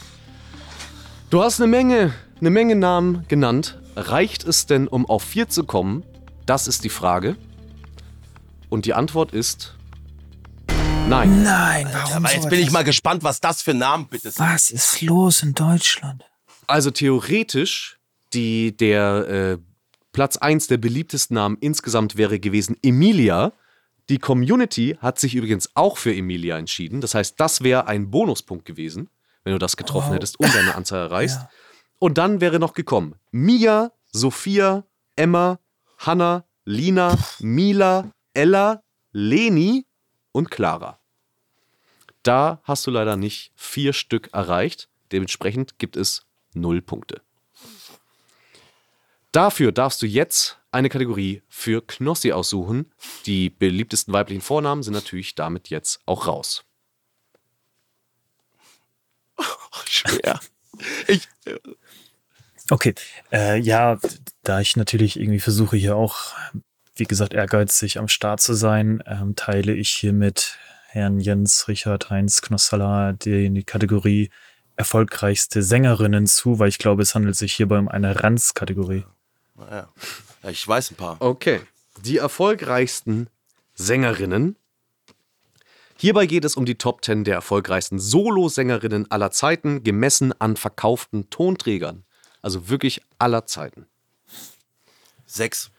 Du 1.31 1.43
hast 1.43 1.61
eine 1.61 1.69
Menge, 1.69 2.13
eine 2.41 2.51
Menge 2.51 2.77
Namen 2.77 3.25
genannt. 3.29 3.79
Reicht 3.97 4.45
es 4.45 4.67
denn, 4.67 4.89
um 4.89 5.07
auf 5.07 5.23
vier 5.23 5.49
zu 5.49 5.65
kommen? 5.65 6.05
Das 6.45 6.69
ist 6.69 6.85
die 6.85 6.91
Frage. 6.91 7.37
Und 8.69 8.85
die 8.85 8.95
Antwort 8.95 9.33
ist 9.33 9.75
nein. 11.09 11.43
Nein, 11.43 11.89
warum 11.93 12.25
aber 12.25 12.35
jetzt 12.35 12.49
bin 12.49 12.61
ich 12.61 12.71
mal 12.71 12.85
gespannt, 12.85 13.23
was 13.23 13.41
das 13.41 13.63
für 13.63 13.75
Namen 13.75 14.07
bitte 14.09 14.31
sind. 14.31 14.45
Was 14.45 14.71
ist 14.71 15.01
los 15.03 15.43
in 15.43 15.55
Deutschland? 15.55 16.25
Also 16.67 16.91
theoretisch, 16.91 17.99
die, 18.33 18.77
der 18.77 19.29
äh, 19.29 19.59
Platz 20.13 20.37
1 20.37 20.67
der 20.67 20.79
beliebtesten 20.79 21.35
Namen 21.35 21.57
insgesamt 21.61 22.17
wäre 22.17 22.39
gewesen 22.39 22.77
Emilia. 22.83 23.53
Die 24.09 24.19
Community 24.19 24.97
hat 25.01 25.19
sich 25.19 25.35
übrigens 25.35 25.71
auch 25.75 25.97
für 25.97 26.15
Emilia 26.15 26.59
entschieden. 26.59 27.01
Das 27.01 27.15
heißt, 27.15 27.39
das 27.39 27.63
wäre 27.63 27.87
ein 27.87 28.11
Bonuspunkt 28.11 28.65
gewesen, 28.65 29.09
wenn 29.45 29.53
du 29.53 29.59
das 29.59 29.77
getroffen 29.77 30.13
hättest 30.13 30.39
und 30.41 30.55
deine 30.55 30.75
Anzahl 30.75 31.01
erreichst. 31.07 31.39
Ja. 31.39 31.51
Und 31.99 32.19
dann 32.19 32.41
wäre 32.41 32.59
noch 32.59 32.75
gekommen 32.75 33.15
Mia, 33.31 33.93
Sophia, 34.11 34.85
Emma, 35.17 35.59
Hanna, 35.99 36.45
Lina, 36.65 37.17
Mila, 37.41 38.11
Ella, 38.35 38.83
Leni 39.13 39.87
und 40.33 40.51
Clara. 40.51 40.99
Da 42.23 42.61
hast 42.65 42.87
du 42.87 42.91
leider 42.91 43.17
nicht 43.17 43.53
vier 43.57 43.93
Stück 43.93 44.31
erreicht. 44.33 44.89
Dementsprechend 45.11 45.79
gibt 45.79 45.97
es 45.97 46.25
null 46.55 46.83
Punkte. 46.83 47.23
Dafür 49.33 49.73
darfst 49.73 50.03
du 50.03 50.07
jetzt 50.07 50.59
eine 50.73 50.89
Kategorie 50.89 51.43
für 51.49 51.83
Knossi 51.83 52.33
aussuchen. 52.33 52.93
Die 53.27 53.51
beliebtesten 53.51 54.13
weiblichen 54.13 54.41
Vornamen 54.41 54.83
sind 54.83 54.95
natürlich 54.95 55.35
damit 55.35 55.69
jetzt 55.69 56.01
auch 56.07 56.27
raus. 56.27 56.65
Schwer. 59.87 60.41
Ich, 61.07 61.29
Okay, 62.71 62.95
äh, 63.33 63.59
ja, 63.59 63.99
da 64.43 64.61
ich 64.61 64.77
natürlich 64.77 65.19
irgendwie 65.19 65.41
versuche 65.41 65.77
hier 65.77 65.97
auch, 65.97 66.35
wie 66.95 67.05
gesagt, 67.05 67.35
ehrgeizig 67.35 67.99
am 67.99 68.09
Start 68.09 68.41
zu 68.41 68.55
sein, 68.55 69.03
ähm, 69.07 69.35
teile 69.37 69.75
ich 69.75 69.91
hiermit 69.91 70.57
Herrn 70.89 71.21
Jens 71.21 71.69
Richard 71.69 72.11
Heinz 72.11 72.41
Knossalla 72.41 73.13
die, 73.13 73.51
die 73.51 73.65
Kategorie 73.65 74.31
erfolgreichste 74.77 75.63
Sängerinnen 75.63 76.27
zu, 76.27 76.59
weil 76.59 76.69
ich 76.69 76.79
glaube, 76.79 77.03
es 77.03 77.15
handelt 77.15 77.37
sich 77.37 77.53
hierbei 77.53 77.79
um 77.79 77.89
eine 77.89 78.23
Ranz-Kategorie. 78.23 79.05
Naja. 79.55 79.89
Ja, 80.43 80.51
ich 80.51 80.67
weiß 80.67 80.91
ein 80.91 80.97
paar. 80.97 81.17
Okay. 81.21 81.61
Die 82.05 82.17
erfolgreichsten 82.19 83.29
Sängerinnen. 83.75 84.57
Hierbei 85.97 86.27
geht 86.27 86.45
es 86.45 86.57
um 86.57 86.65
die 86.65 86.75
Top 86.75 87.05
10 87.05 87.25
der 87.25 87.35
erfolgreichsten 87.37 87.99
Solo-Sängerinnen 87.99 89.11
aller 89.11 89.31
Zeiten, 89.31 89.85
gemessen 89.85 90.33
an 90.41 90.57
verkauften 90.57 91.31
Tonträgern. 91.31 92.05
Also 92.41 92.69
wirklich 92.69 93.03
aller 93.19 93.47
Zeiten. 93.47 93.87
Sechs. 95.27 95.71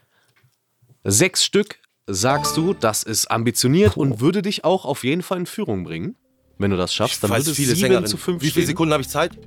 Sechs 1.03 1.43
Stück, 1.43 1.79
sagst 2.07 2.55
du, 2.55 2.73
das 2.73 3.03
ist 3.03 3.29
ambitioniert 3.29 3.97
und 3.97 4.21
würde 4.21 4.41
dich 4.41 4.63
auch 4.63 4.85
auf 4.85 5.03
jeden 5.03 5.23
Fall 5.23 5.39
in 5.39 5.45
Führung 5.45 5.83
bringen. 5.83 6.15
Wenn 6.57 6.71
du 6.71 6.77
das 6.77 6.93
schaffst, 6.93 7.21
dann 7.23 7.31
würde 7.31 7.49
es 7.49 7.55
viele 7.57 7.75
7 7.75 7.79
Sängerinnen. 7.81 8.09
zu 8.09 8.15
5 8.15 8.41
Wie 8.41 8.51
viele. 8.51 8.65
Sekunden 8.65 8.93
habe 8.93 9.01
ich 9.01 9.09
Zeit? 9.09 9.37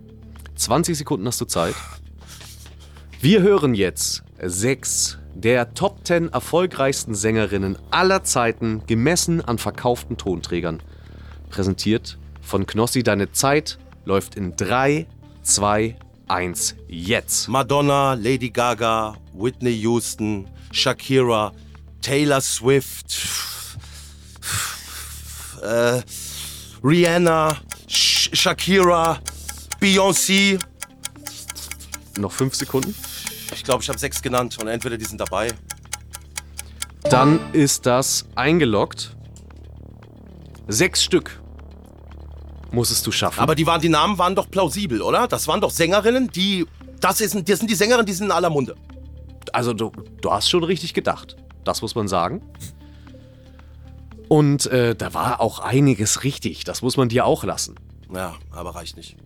20 0.56 0.98
Sekunden 0.98 1.26
hast 1.26 1.40
du 1.40 1.46
Zeit. 1.46 1.74
Wir 3.20 3.40
hören 3.40 3.74
jetzt 3.74 4.22
sechs 4.42 5.18
der 5.34 5.74
Top 5.74 6.06
10 6.06 6.32
erfolgreichsten 6.32 7.14
Sängerinnen 7.14 7.78
aller 7.90 8.24
Zeiten, 8.24 8.82
gemessen 8.86 9.42
an 9.42 9.58
verkauften 9.58 10.16
Tonträgern. 10.16 10.82
Präsentiert 11.50 12.18
von 12.40 12.66
Knossi. 12.66 13.02
Deine 13.02 13.32
Zeit 13.32 13.78
läuft 14.04 14.34
in 14.34 14.56
3, 14.56 15.06
2, 15.42 15.96
1, 16.28 16.74
jetzt. 16.88 17.48
Madonna, 17.48 18.14
Lady 18.14 18.50
Gaga, 18.50 19.16
Whitney 19.34 19.78
Houston, 19.82 20.48
Shakira, 20.72 21.52
Taylor 22.00 22.40
Swift, 22.40 23.28
äh, 25.62 26.00
Rihanna, 26.82 27.56
Sh 27.88 28.30
Shakira, 28.32 29.20
Beyoncé. 29.80 30.58
Noch 32.18 32.32
5 32.32 32.54
Sekunden. 32.54 32.94
Ich 33.52 33.64
glaube, 33.64 33.82
ich 33.82 33.88
habe 33.88 33.98
sechs 33.98 34.22
genannt 34.22 34.58
und 34.60 34.68
entweder 34.68 34.96
die 34.96 35.04
sind 35.04 35.20
dabei. 35.20 35.48
Dann 37.10 37.40
ist 37.52 37.86
das 37.86 38.26
eingeloggt. 38.34 39.16
Sechs 40.68 41.02
Stück 41.02 41.40
musstest 42.72 43.06
du 43.06 43.12
schaffen. 43.12 43.40
Aber 43.40 43.54
die, 43.54 43.66
waren, 43.66 43.80
die 43.80 43.88
Namen 43.88 44.18
waren 44.18 44.34
doch 44.34 44.50
plausibel, 44.50 45.02
oder? 45.02 45.28
Das 45.28 45.46
waren 45.46 45.60
doch 45.60 45.70
Sängerinnen, 45.70 46.28
die. 46.28 46.66
Das, 47.00 47.20
ist, 47.20 47.34
das 47.48 47.58
sind 47.58 47.70
die 47.70 47.74
Sängerinnen, 47.74 48.06
die 48.06 48.12
sind 48.12 48.26
in 48.26 48.32
aller 48.32 48.50
Munde. 48.50 48.74
Also 49.52 49.72
du, 49.72 49.92
du 50.20 50.32
hast 50.32 50.50
schon 50.50 50.64
richtig 50.64 50.94
gedacht. 50.94 51.36
Das 51.64 51.82
muss 51.82 51.94
man 51.94 52.08
sagen. 52.08 52.42
Und 54.28 54.66
äh, 54.66 54.96
da 54.96 55.14
war 55.14 55.40
auch 55.40 55.60
einiges 55.60 56.24
richtig. 56.24 56.64
Das 56.64 56.82
muss 56.82 56.96
man 56.96 57.08
dir 57.08 57.26
auch 57.26 57.44
lassen. 57.44 57.76
Ja, 58.12 58.34
aber 58.50 58.74
reicht 58.74 58.96
nicht. 58.96 59.16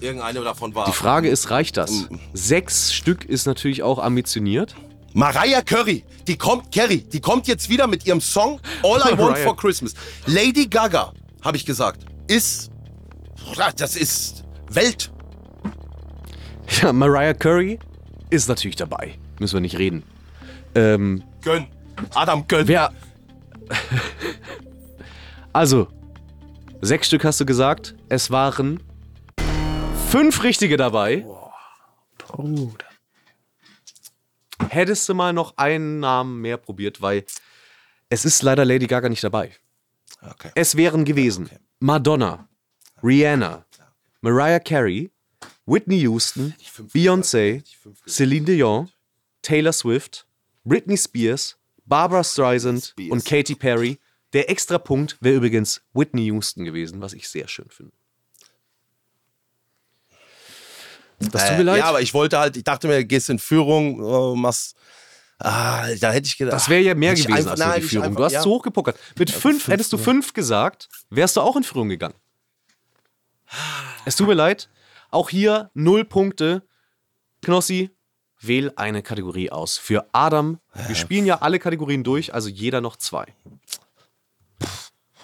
Irgendeine 0.00 0.40
davon 0.42 0.74
war. 0.74 0.86
Die 0.86 0.92
Frage 0.92 1.28
ist, 1.28 1.50
reicht 1.50 1.76
das? 1.76 2.08
Sechs 2.34 2.92
Stück 2.92 3.24
ist 3.24 3.46
natürlich 3.46 3.82
auch 3.82 3.98
ambitioniert. 3.98 4.74
Mariah 5.14 5.62
Curry, 5.62 6.04
die 6.26 6.36
kommt, 6.36 6.70
Carrie, 6.74 6.98
die 7.00 7.20
kommt 7.20 7.48
jetzt 7.48 7.70
wieder 7.70 7.86
mit 7.86 8.04
ihrem 8.06 8.20
Song 8.20 8.60
All 8.82 9.00
I 9.00 9.16
Want 9.16 9.38
for 9.44 9.56
Christmas. 9.56 9.94
Lady 10.26 10.66
Gaga, 10.66 11.12
habe 11.42 11.56
ich 11.56 11.64
gesagt, 11.64 12.04
ist, 12.26 12.70
das 13.76 13.96
ist 13.96 14.44
Welt. 14.68 15.10
Ja, 16.82 16.92
Mariah 16.92 17.32
Curry 17.32 17.78
ist 18.28 18.48
natürlich 18.48 18.76
dabei. 18.76 19.14
Müssen 19.38 19.54
wir 19.54 19.60
nicht 19.60 19.78
reden. 19.78 20.02
Ähm, 20.74 21.22
Gönn. 21.40 21.66
Adam, 22.14 22.46
gönn. 22.46 22.68
wer. 22.68 22.92
also, 25.52 25.88
sechs 26.82 27.06
Stück 27.06 27.24
hast 27.24 27.40
du 27.40 27.46
gesagt. 27.46 27.94
Es 28.10 28.30
waren 28.30 28.80
fünf 30.08 30.42
richtige 30.42 30.76
dabei. 30.76 31.26
Bruder. 32.18 32.86
Hättest 34.68 35.08
du 35.08 35.14
mal 35.14 35.32
noch 35.32 35.56
einen 35.56 36.00
Namen 36.00 36.40
mehr 36.40 36.56
probiert, 36.56 37.02
weil 37.02 37.24
es 38.08 38.24
ist 38.24 38.42
leider 38.42 38.64
Lady 38.64 38.86
Gaga 38.86 39.08
nicht 39.08 39.22
dabei. 39.22 39.52
Okay. 40.22 40.50
Es 40.54 40.76
wären 40.76 41.04
gewesen 41.04 41.50
Madonna, 41.80 42.48
Rihanna, 43.02 43.66
Mariah 44.22 44.60
Carey, 44.60 45.10
Whitney 45.66 46.00
Houston, 46.00 46.54
Beyoncé, 46.92 47.62
Celine 48.06 48.46
Dion, 48.46 48.90
Taylor 49.42 49.72
Swift, 49.72 50.26
Britney 50.64 50.96
Spears, 50.96 51.58
Barbara 51.84 52.24
Streisand 52.24 52.84
Spears. 52.84 53.10
und 53.12 53.24
Katy 53.24 53.54
Perry. 53.54 53.98
Der 54.32 54.50
extra 54.50 54.78
Punkt 54.78 55.16
wäre 55.20 55.36
übrigens 55.36 55.82
Whitney 55.92 56.26
Houston 56.26 56.64
gewesen, 56.64 57.00
was 57.00 57.12
ich 57.12 57.28
sehr 57.28 57.48
schön 57.48 57.68
finde. 57.70 57.92
Das 61.18 61.48
tut 61.48 61.56
mir 61.58 61.62
leid. 61.64 61.78
Ja, 61.78 61.86
aber 61.86 62.00
ich 62.02 62.12
wollte 62.14 62.38
halt, 62.38 62.56
ich 62.56 62.64
dachte 62.64 62.88
mir, 62.88 63.04
gehst 63.04 63.30
in 63.30 63.38
Führung, 63.38 64.00
oh, 64.02 64.34
machst. 64.34 64.76
Ah, 65.38 65.86
da 66.00 66.12
hätte 66.12 66.26
ich 66.26 66.38
gedacht. 66.38 66.54
Das 66.54 66.68
wäre 66.68 66.80
ja 66.82 66.94
mehr 66.94 67.12
gewesen 67.14 67.32
einfach- 67.32 67.50
als 67.52 67.60
nur 67.60 67.68
nein, 67.68 67.80
die 67.82 67.86
Führung. 67.88 68.04
einfach- 68.06 68.18
du 68.18 68.24
hast 68.24 68.32
ja. 68.32 68.40
zu 68.42 68.50
hoch 68.50 68.62
gepokert. 68.62 68.98
Mit 69.18 69.30
fünf, 69.30 69.68
hättest 69.68 69.92
du 69.92 69.98
fünf 69.98 70.32
gesagt, 70.32 70.88
wärst 71.10 71.36
du 71.36 71.40
auch 71.42 71.56
in 71.56 71.62
Führung 71.64 71.88
gegangen. 71.88 72.14
Es 74.04 74.16
tut 74.16 74.26
mir 74.28 74.34
leid. 74.34 74.68
Auch 75.10 75.28
hier 75.30 75.70
null 75.74 76.04
Punkte. 76.04 76.62
Knossi, 77.42 77.90
wähl 78.40 78.72
eine 78.76 79.02
Kategorie 79.02 79.50
aus. 79.50 79.78
Für 79.78 80.06
Adam, 80.12 80.58
wir 80.86 80.96
spielen 80.96 81.26
ja 81.26 81.40
alle 81.42 81.58
Kategorien 81.58 82.02
durch, 82.02 82.34
also 82.34 82.48
jeder 82.48 82.80
noch 82.80 82.96
zwei. 82.96 83.26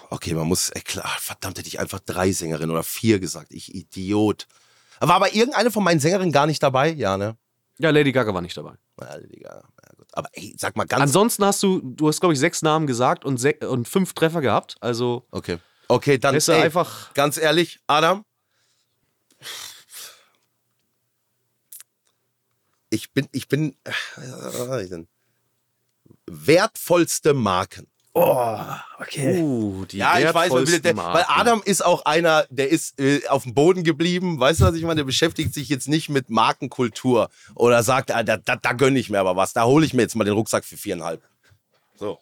Okay, 0.09 0.33
man 0.35 0.47
muss, 0.47 0.69
ey, 0.69 0.81
klar, 0.81 1.09
verdammt, 1.19 1.57
hätte 1.57 1.67
ich 1.67 1.79
einfach 1.79 1.99
drei 1.99 2.31
Sängerinnen 2.31 2.69
oder 2.71 2.83
vier 2.83 3.19
gesagt. 3.19 3.51
Ich 3.51 3.73
Idiot. 3.73 4.47
War 5.07 5.15
aber 5.15 5.33
irgendeine 5.33 5.69
von 5.69 5.83
meinen 5.83 5.99
Sängerinnen 5.99 6.31
gar 6.31 6.47
nicht 6.47 6.63
dabei? 6.63 6.91
Ja, 6.91 7.17
ne? 7.17 7.37
Ja, 7.77 7.89
Lady 7.89 8.11
Gaga 8.11 8.33
war 8.33 8.41
nicht 8.41 8.55
dabei. 8.55 8.75
Ja. 8.99 9.17
Ja, 9.31 9.61
gut. 9.97 10.07
Aber 10.13 10.29
ey, 10.33 10.55
sag 10.57 10.77
mal 10.77 10.85
ganz. 10.85 11.01
Ansonsten 11.01 11.43
hast 11.43 11.61
du, 11.63 11.81
du 11.83 12.07
hast, 12.07 12.19
glaube 12.19 12.33
ich, 12.33 12.39
sechs 12.39 12.61
Namen 12.61 12.87
gesagt 12.87 13.25
und, 13.25 13.37
sech, 13.37 13.61
und 13.63 13.87
fünf 13.87 14.13
Treffer 14.13 14.41
gehabt. 14.41 14.75
Also 14.79 15.25
okay. 15.31 15.57
Okay, 15.89 16.17
dann 16.17 16.35
ist 16.35 16.47
ey, 16.47 16.61
einfach. 16.61 17.13
ganz 17.13 17.37
ehrlich, 17.37 17.79
Adam. 17.87 18.23
Ich 22.89 23.11
bin, 23.11 23.27
ich 23.31 23.47
bin. 23.47 23.75
äh, 24.15 25.03
wertvollste 26.27 27.33
Marken. 27.33 27.87
Oh, 28.15 28.59
okay. 28.99 29.41
Uh, 29.41 29.85
die 29.85 29.97
Ja, 29.97 30.19
ich 30.19 30.31
weiß, 30.31 30.51
man 30.51 30.67
will, 30.67 30.83
wertvollsten 30.83 30.83
der, 30.83 30.97
weil. 30.97 31.25
Adam 31.27 31.63
ist 31.65 31.83
auch 31.83 32.05
einer, 32.05 32.45
der 32.51 32.69
ist 32.69 32.99
äh, 32.99 33.27
auf 33.27 33.41
dem 33.43 33.55
Boden 33.55 33.83
geblieben. 33.83 34.39
Weißt 34.39 34.61
du, 34.61 34.65
was 34.65 34.75
ich 34.75 34.83
meine? 34.83 34.97
Der 34.97 35.03
beschäftigt 35.03 35.51
sich 35.53 35.67
jetzt 35.67 35.87
nicht 35.87 36.09
mit 36.09 36.29
Markenkultur 36.29 37.29
oder 37.55 37.81
sagt, 37.81 38.11
ah, 38.11 38.21
da, 38.21 38.37
da, 38.37 38.55
da 38.55 38.73
gönne 38.73 38.99
ich 38.99 39.09
mir 39.09 39.19
aber 39.19 39.35
was. 39.35 39.53
Da 39.53 39.63
hole 39.65 39.83
ich 39.83 39.95
mir 39.95 40.03
jetzt 40.03 40.15
mal 40.15 40.25
den 40.25 40.35
Rucksack 40.35 40.63
für 40.63 40.77
viereinhalb. 40.77 41.23
So. 41.95 42.19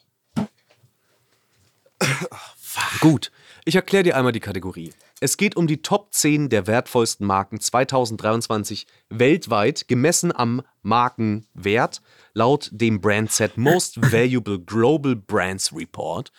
Gut, 3.00 3.32
ich 3.66 3.76
erkläre 3.76 4.04
dir 4.04 4.18
einmal 4.18 4.32
die 4.32 4.40
Kategorie. 4.40 4.94
Es 5.20 5.38
geht 5.38 5.56
um 5.56 5.68
die 5.68 5.82
Top 5.82 6.14
10 6.14 6.50
der 6.50 6.68
wertvollsten 6.68 7.28
Marken 7.28 7.60
2023 7.60 8.88
weltweit, 9.10 9.88
gemessen 9.88 10.36
am 10.36 10.62
Markenwert, 10.82 12.02
laut 12.34 12.70
dem 12.72 13.02
Brandset 13.02 13.58
Most 13.58 14.02
Valuable 14.12 14.60
Global 14.60 15.16
Brands 15.16 15.76
Report. 15.76 16.32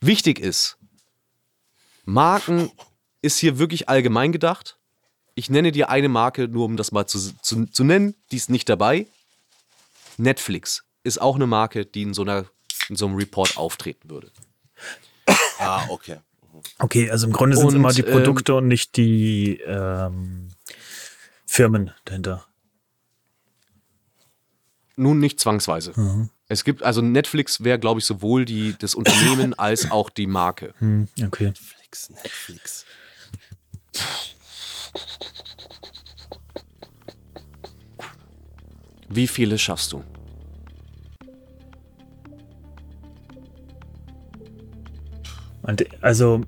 Wichtig 0.00 0.38
ist, 0.38 0.78
Marken 2.04 2.70
ist 3.20 3.38
hier 3.38 3.58
wirklich 3.58 3.88
allgemein 3.88 4.32
gedacht. 4.32 4.78
Ich 5.34 5.50
nenne 5.50 5.72
dir 5.72 5.90
eine 5.90 6.08
Marke, 6.08 6.48
nur 6.48 6.64
um 6.64 6.76
das 6.76 6.92
mal 6.92 7.06
zu, 7.06 7.18
zu, 7.42 7.66
zu 7.66 7.84
nennen, 7.84 8.14
die 8.30 8.36
ist 8.36 8.48
nicht 8.48 8.68
dabei. 8.68 9.06
Netflix 10.16 10.84
ist 11.02 11.20
auch 11.20 11.34
eine 11.34 11.46
Marke, 11.46 11.84
die 11.84 12.02
in 12.02 12.14
so, 12.14 12.22
einer, 12.22 12.46
in 12.88 12.96
so 12.96 13.06
einem 13.06 13.16
Report 13.16 13.58
auftreten 13.58 14.08
würde. 14.08 14.30
Ah, 15.58 15.86
okay. 15.88 16.18
Okay, 16.78 17.10
also 17.10 17.26
im 17.26 17.32
Grunde 17.32 17.56
sind 17.56 17.68
es 17.68 17.74
immer 17.74 17.92
die 17.92 18.02
ähm, 18.02 18.12
Produkte 18.12 18.54
und 18.54 18.68
nicht 18.68 18.96
die 18.96 19.60
ähm, 19.66 20.48
Firmen 21.46 21.92
dahinter. 22.04 22.44
Nun 24.96 25.18
nicht 25.18 25.38
zwangsweise. 25.40 25.92
Mhm. 25.94 26.30
Es 26.48 26.64
gibt, 26.64 26.82
also 26.82 27.02
Netflix 27.02 27.62
wäre, 27.64 27.78
glaube 27.78 28.00
ich, 28.00 28.06
sowohl 28.06 28.44
die, 28.44 28.74
das 28.78 28.94
Unternehmen 28.94 29.54
als 29.58 29.90
auch 29.90 30.10
die 30.10 30.26
Marke. 30.26 30.74
Hm, 30.78 31.08
okay. 31.24 31.46
Netflix, 31.46 32.10
Netflix. 32.10 32.86
Wie 39.08 39.26
viele 39.26 39.58
schaffst 39.58 39.92
du? 39.92 40.04
Und, 45.66 45.84
also, 46.02 46.42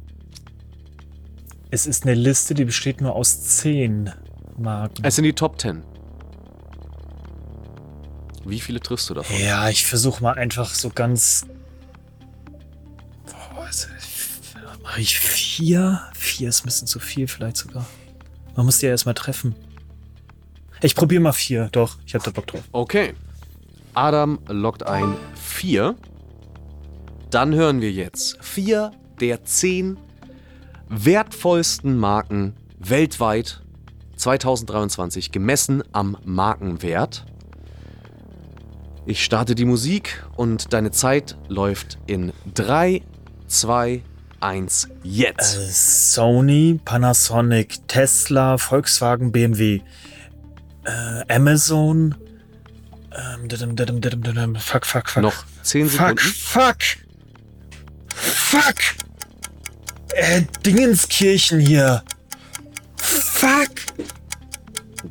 es 1.70 1.86
ist 1.86 2.04
eine 2.04 2.14
Liste, 2.14 2.54
die 2.54 2.64
besteht 2.64 3.00
nur 3.00 3.14
aus 3.14 3.42
zehn 3.42 4.12
Marken. 4.56 5.04
Es 5.04 5.16
sind 5.16 5.24
die 5.24 5.32
Top 5.32 5.60
10. 5.60 5.82
Wie 8.44 8.60
viele 8.60 8.80
triffst 8.80 9.10
du 9.10 9.14
davon? 9.14 9.36
Ja, 9.38 9.68
ich 9.68 9.84
versuche 9.84 10.22
mal 10.22 10.32
einfach 10.34 10.72
so 10.72 10.88
ganz. 10.90 11.46
Boah, 13.26 13.64
also, 13.66 13.88
Mache 14.82 15.00
ich 15.02 15.18
vier? 15.18 16.00
Vier 16.14 16.48
ist 16.48 16.62
ein 16.62 16.64
bisschen 16.64 16.86
zu 16.86 16.98
viel, 16.98 17.28
vielleicht 17.28 17.58
sogar. 17.58 17.84
Man 18.56 18.64
muss 18.64 18.78
die 18.78 18.86
ja 18.86 18.92
erstmal 18.92 19.14
treffen. 19.14 19.54
Ich 20.80 20.94
probiere 20.94 21.20
mal 21.20 21.32
vier, 21.32 21.68
doch. 21.72 21.98
Ich 22.06 22.14
hab 22.14 22.22
da 22.22 22.30
Bock 22.30 22.46
drauf. 22.46 22.62
Okay. 22.72 23.14
Adam 23.92 24.38
lockt 24.48 24.86
ein 24.86 25.14
4. 25.34 25.94
Dann 27.30 27.54
hören 27.54 27.80
wir 27.82 27.92
jetzt 27.92 28.38
vier 28.42 28.92
der 29.20 29.44
zehn 29.44 29.98
wertvollsten 30.88 31.96
Marken 31.96 32.54
weltweit 32.78 33.62
2023 34.16 35.32
gemessen 35.32 35.82
am 35.92 36.16
Markenwert. 36.24 37.24
Ich 39.06 39.24
starte 39.24 39.54
die 39.54 39.64
Musik 39.64 40.24
und 40.36 40.72
deine 40.72 40.90
Zeit 40.90 41.36
läuft 41.48 41.98
in 42.06 42.32
3, 42.54 43.02
2, 43.46 44.02
1, 44.40 44.88
jetzt. 45.02 45.56
Äh, 45.56 45.70
Sony, 45.70 46.80
Panasonic, 46.84 47.88
Tesla, 47.88 48.58
Volkswagen, 48.58 49.32
BMW, 49.32 49.80
äh, 50.84 51.34
Amazon. 51.34 52.14
Ähm, 53.16 53.48
fuck, 54.56 54.86
fuck, 54.86 55.08
fuck. 55.08 55.22
Noch 55.22 55.44
10 55.62 55.88
Fuck, 55.88 55.98
Sekunden. 55.98 56.18
fuck. 56.18 56.76
Fuck. 58.14 59.07
Äh, 60.14 60.42
Dingenskirchen 60.64 61.60
hier. 61.60 62.02
Fuck. 62.96 63.70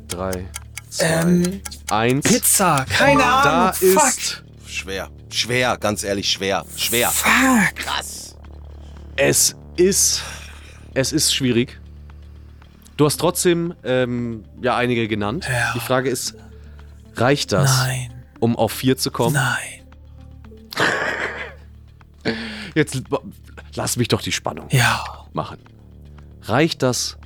3, 0.08 0.46
2, 0.90 1.04
Ähm, 1.06 1.60
1. 1.90 2.28
Pizza. 2.28 2.84
Keine 2.88 3.20
Da 3.20 3.70
Ahnung. 3.70 3.72
Fuck. 3.74 4.08
ist 4.18 4.44
Schwer. 4.66 5.08
Schwer, 5.30 5.76
ganz 5.78 6.04
ehrlich, 6.04 6.28
schwer. 6.30 6.64
Schwer. 6.76 7.10
Fuck. 7.10 7.76
Krass. 7.76 8.36
Es 9.16 9.56
ist. 9.76 10.22
Es 10.94 11.12
ist 11.12 11.34
schwierig. 11.34 11.78
Du 12.96 13.06
hast 13.06 13.18
trotzdem 13.18 13.74
ähm, 13.84 14.44
ja 14.60 14.76
einige 14.76 15.06
genannt. 15.06 15.46
Ja. 15.48 15.72
Die 15.74 15.80
Frage 15.80 16.10
ist, 16.10 16.34
reicht 17.14 17.52
das, 17.52 17.70
Nein. 17.78 18.12
um 18.40 18.56
auf 18.56 18.72
vier 18.72 18.96
zu 18.96 19.10
kommen? 19.12 19.34
Nein. 19.34 19.84
Jetzt 22.74 23.00
lass 23.78 23.96
mich 23.96 24.08
doch 24.08 24.20
die 24.20 24.32
Spannung 24.32 24.66
Ja. 24.70 25.02
machen. 25.32 25.58
Reicht 26.42 26.82
das, 26.82 27.16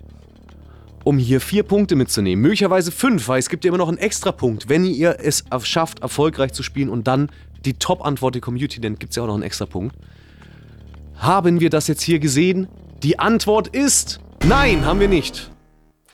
um 1.02 1.18
hier 1.18 1.40
vier 1.40 1.62
Punkte 1.64 1.96
mitzunehmen? 1.96 2.42
Möglicherweise 2.42 2.92
fünf, 2.92 3.26
weil 3.26 3.38
es 3.38 3.48
gibt 3.48 3.64
ja 3.64 3.68
immer 3.70 3.78
noch 3.78 3.88
einen 3.88 3.96
Extrapunkt. 3.98 4.68
Wenn 4.68 4.84
ihr 4.84 5.16
es 5.18 5.44
schafft, 5.62 6.00
erfolgreich 6.00 6.52
zu 6.52 6.62
spielen 6.62 6.90
und 6.90 7.06
dann 7.08 7.30
die 7.64 7.74
Top-Antwort 7.74 8.34
der 8.34 8.42
Community 8.42 8.80
nennt, 8.80 9.00
gibt 9.00 9.12
es 9.12 9.16
ja 9.16 9.22
auch 9.22 9.28
noch 9.28 9.34
einen 9.34 9.42
Extrapunkt. 9.44 9.96
Haben 11.16 11.60
wir 11.60 11.70
das 11.70 11.86
jetzt 11.88 12.02
hier 12.02 12.18
gesehen? 12.18 12.68
Die 13.02 13.18
Antwort 13.18 13.68
ist 13.68 14.20
nein, 14.44 14.84
haben 14.84 15.00
wir 15.00 15.08
nicht. 15.08 15.50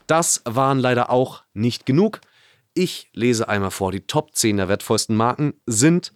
Das 0.07 0.43
waren 0.45 0.79
leider 0.79 1.11
auch 1.11 1.43
nicht 1.53 1.85
genug. 1.85 2.21
Ich 2.75 3.11
lese 3.13 3.49
einmal 3.49 3.71
vor. 3.73 3.91
Die 3.91 4.03
Top 4.03 4.37
10 4.37 4.59
der 4.59 4.69
wertvollsten 4.69 5.17
Marken 5.17 5.55
sind 5.67 6.13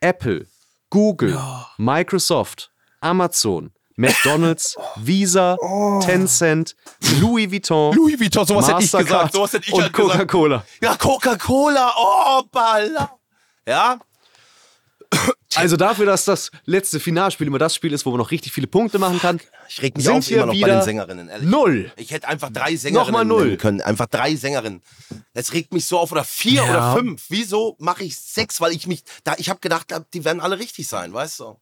Apple, 0.00 0.46
Google, 0.90 1.36
Microsoft, 1.76 2.70
Amazon, 3.04 3.70
McDonald's, 3.96 4.76
Visa, 4.96 5.56
Tencent, 6.04 6.74
Louis 7.20 7.50
Vuitton, 7.50 7.94
Louis 7.94 8.18
Vuitton, 8.18 8.46
sowas 8.46 8.66
hätte 8.68 8.82
ich 8.82 8.90
gesagt. 8.92 9.32
Sowas 9.32 9.52
hätte 9.52 9.66
ich 9.68 9.72
und 9.74 9.82
halt 9.82 9.92
gesagt. 9.92 10.12
Coca-Cola. 10.18 10.64
Ja, 10.82 10.96
Coca-Cola. 10.96 11.92
Oh, 11.96 12.42
Balla. 12.50 13.10
Ja, 13.68 13.98
Also 15.54 15.76
dafür, 15.76 16.06
dass 16.06 16.24
das 16.24 16.50
letzte 16.64 16.98
Finalspiel 16.98 17.46
immer 17.46 17.58
das 17.58 17.74
Spiel 17.76 17.92
ist, 17.92 18.04
wo 18.04 18.10
man 18.10 18.18
noch 18.18 18.32
richtig 18.32 18.52
viele 18.52 18.66
Punkte 18.66 18.98
machen 18.98 19.20
kann, 19.20 19.40
ich 19.68 19.80
reg 19.80 19.96
mich 19.96 20.08
auf 20.08 20.28
immer 20.30 20.46
noch 20.46 20.60
bei 20.60 20.68
den 20.68 20.82
Sängerinnen, 20.82 21.28
ehrlich. 21.28 21.48
null. 21.48 21.92
Ich 21.96 22.10
hätte 22.10 22.26
einfach 22.28 22.50
drei 22.50 22.74
Sängerinnen 22.76 23.06
Nochmal 23.12 23.24
null. 23.24 23.56
können. 23.56 23.80
Einfach 23.80 24.06
drei 24.06 24.34
Sängerinnen. 24.34 24.82
Das 25.32 25.52
regt 25.52 25.72
mich 25.72 25.86
so 25.86 25.98
auf. 26.00 26.10
Oder 26.10 26.24
vier 26.24 26.64
Ja. 26.64 26.70
oder 26.70 26.96
fünf. 26.96 27.26
Wieso 27.28 27.76
mache 27.78 28.02
ich 28.04 28.16
sechs? 28.18 28.60
Weil 28.60 28.72
ich 28.72 28.86
mich, 28.88 29.04
da, 29.22 29.34
ich 29.38 29.48
habe 29.48 29.60
gedacht, 29.60 29.86
die 30.12 30.24
werden 30.24 30.40
alle 30.40 30.58
richtig 30.58 30.88
sein, 30.88 31.12
weißt 31.12 31.40
du? 31.40 31.56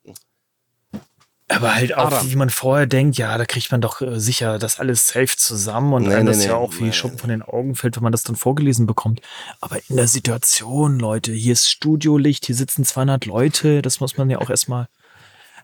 Aber 1.55 1.75
halt 1.75 1.95
auch, 1.97 2.07
Adam. 2.07 2.31
wie 2.31 2.37
man 2.37 2.51
vorher 2.51 2.87
denkt, 2.87 3.17
ja, 3.19 3.37
da 3.39 3.45
kriegt 3.45 3.71
man 3.73 3.81
doch 3.81 4.01
äh, 4.01 4.19
sicher 4.19 4.59
das 4.59 4.79
alles 4.81 5.09
safe 5.09 5.37
zusammen 5.37 5.93
und 5.93 6.03
Nee, 6.05 6.15
einem 6.15 6.25
nee, 6.25 6.31
das 6.31 6.39
nee. 6.39 6.47
ja 6.47 6.57
auch 6.57 6.73
wie 6.79 6.93
Schuppen 6.93 7.19
von 7.19 7.31
den 7.31 7.43
Augen 7.43 7.75
fällt, 7.75 7.97
wenn 7.97 8.03
man 8.03 8.13
das 8.13 8.23
dann 8.23 8.37
vorgelesen 8.37 8.87
bekommt. 8.87 9.21
Aber 9.61 9.79
in 9.89 9.97
der 9.97 10.09
Situation, 10.09 10.99
Leute, 10.99 11.33
hier 11.33 11.53
ist 11.53 11.69
Studiolicht, 11.69 12.47
hier 12.47 12.55
sitzen 12.55 12.85
200 12.85 13.27
Leute, 13.27 13.83
das 13.83 14.01
muss 14.01 14.17
man 14.17 14.31
ja 14.31 14.39
auch 14.39 14.51
erstmal. 14.51 14.89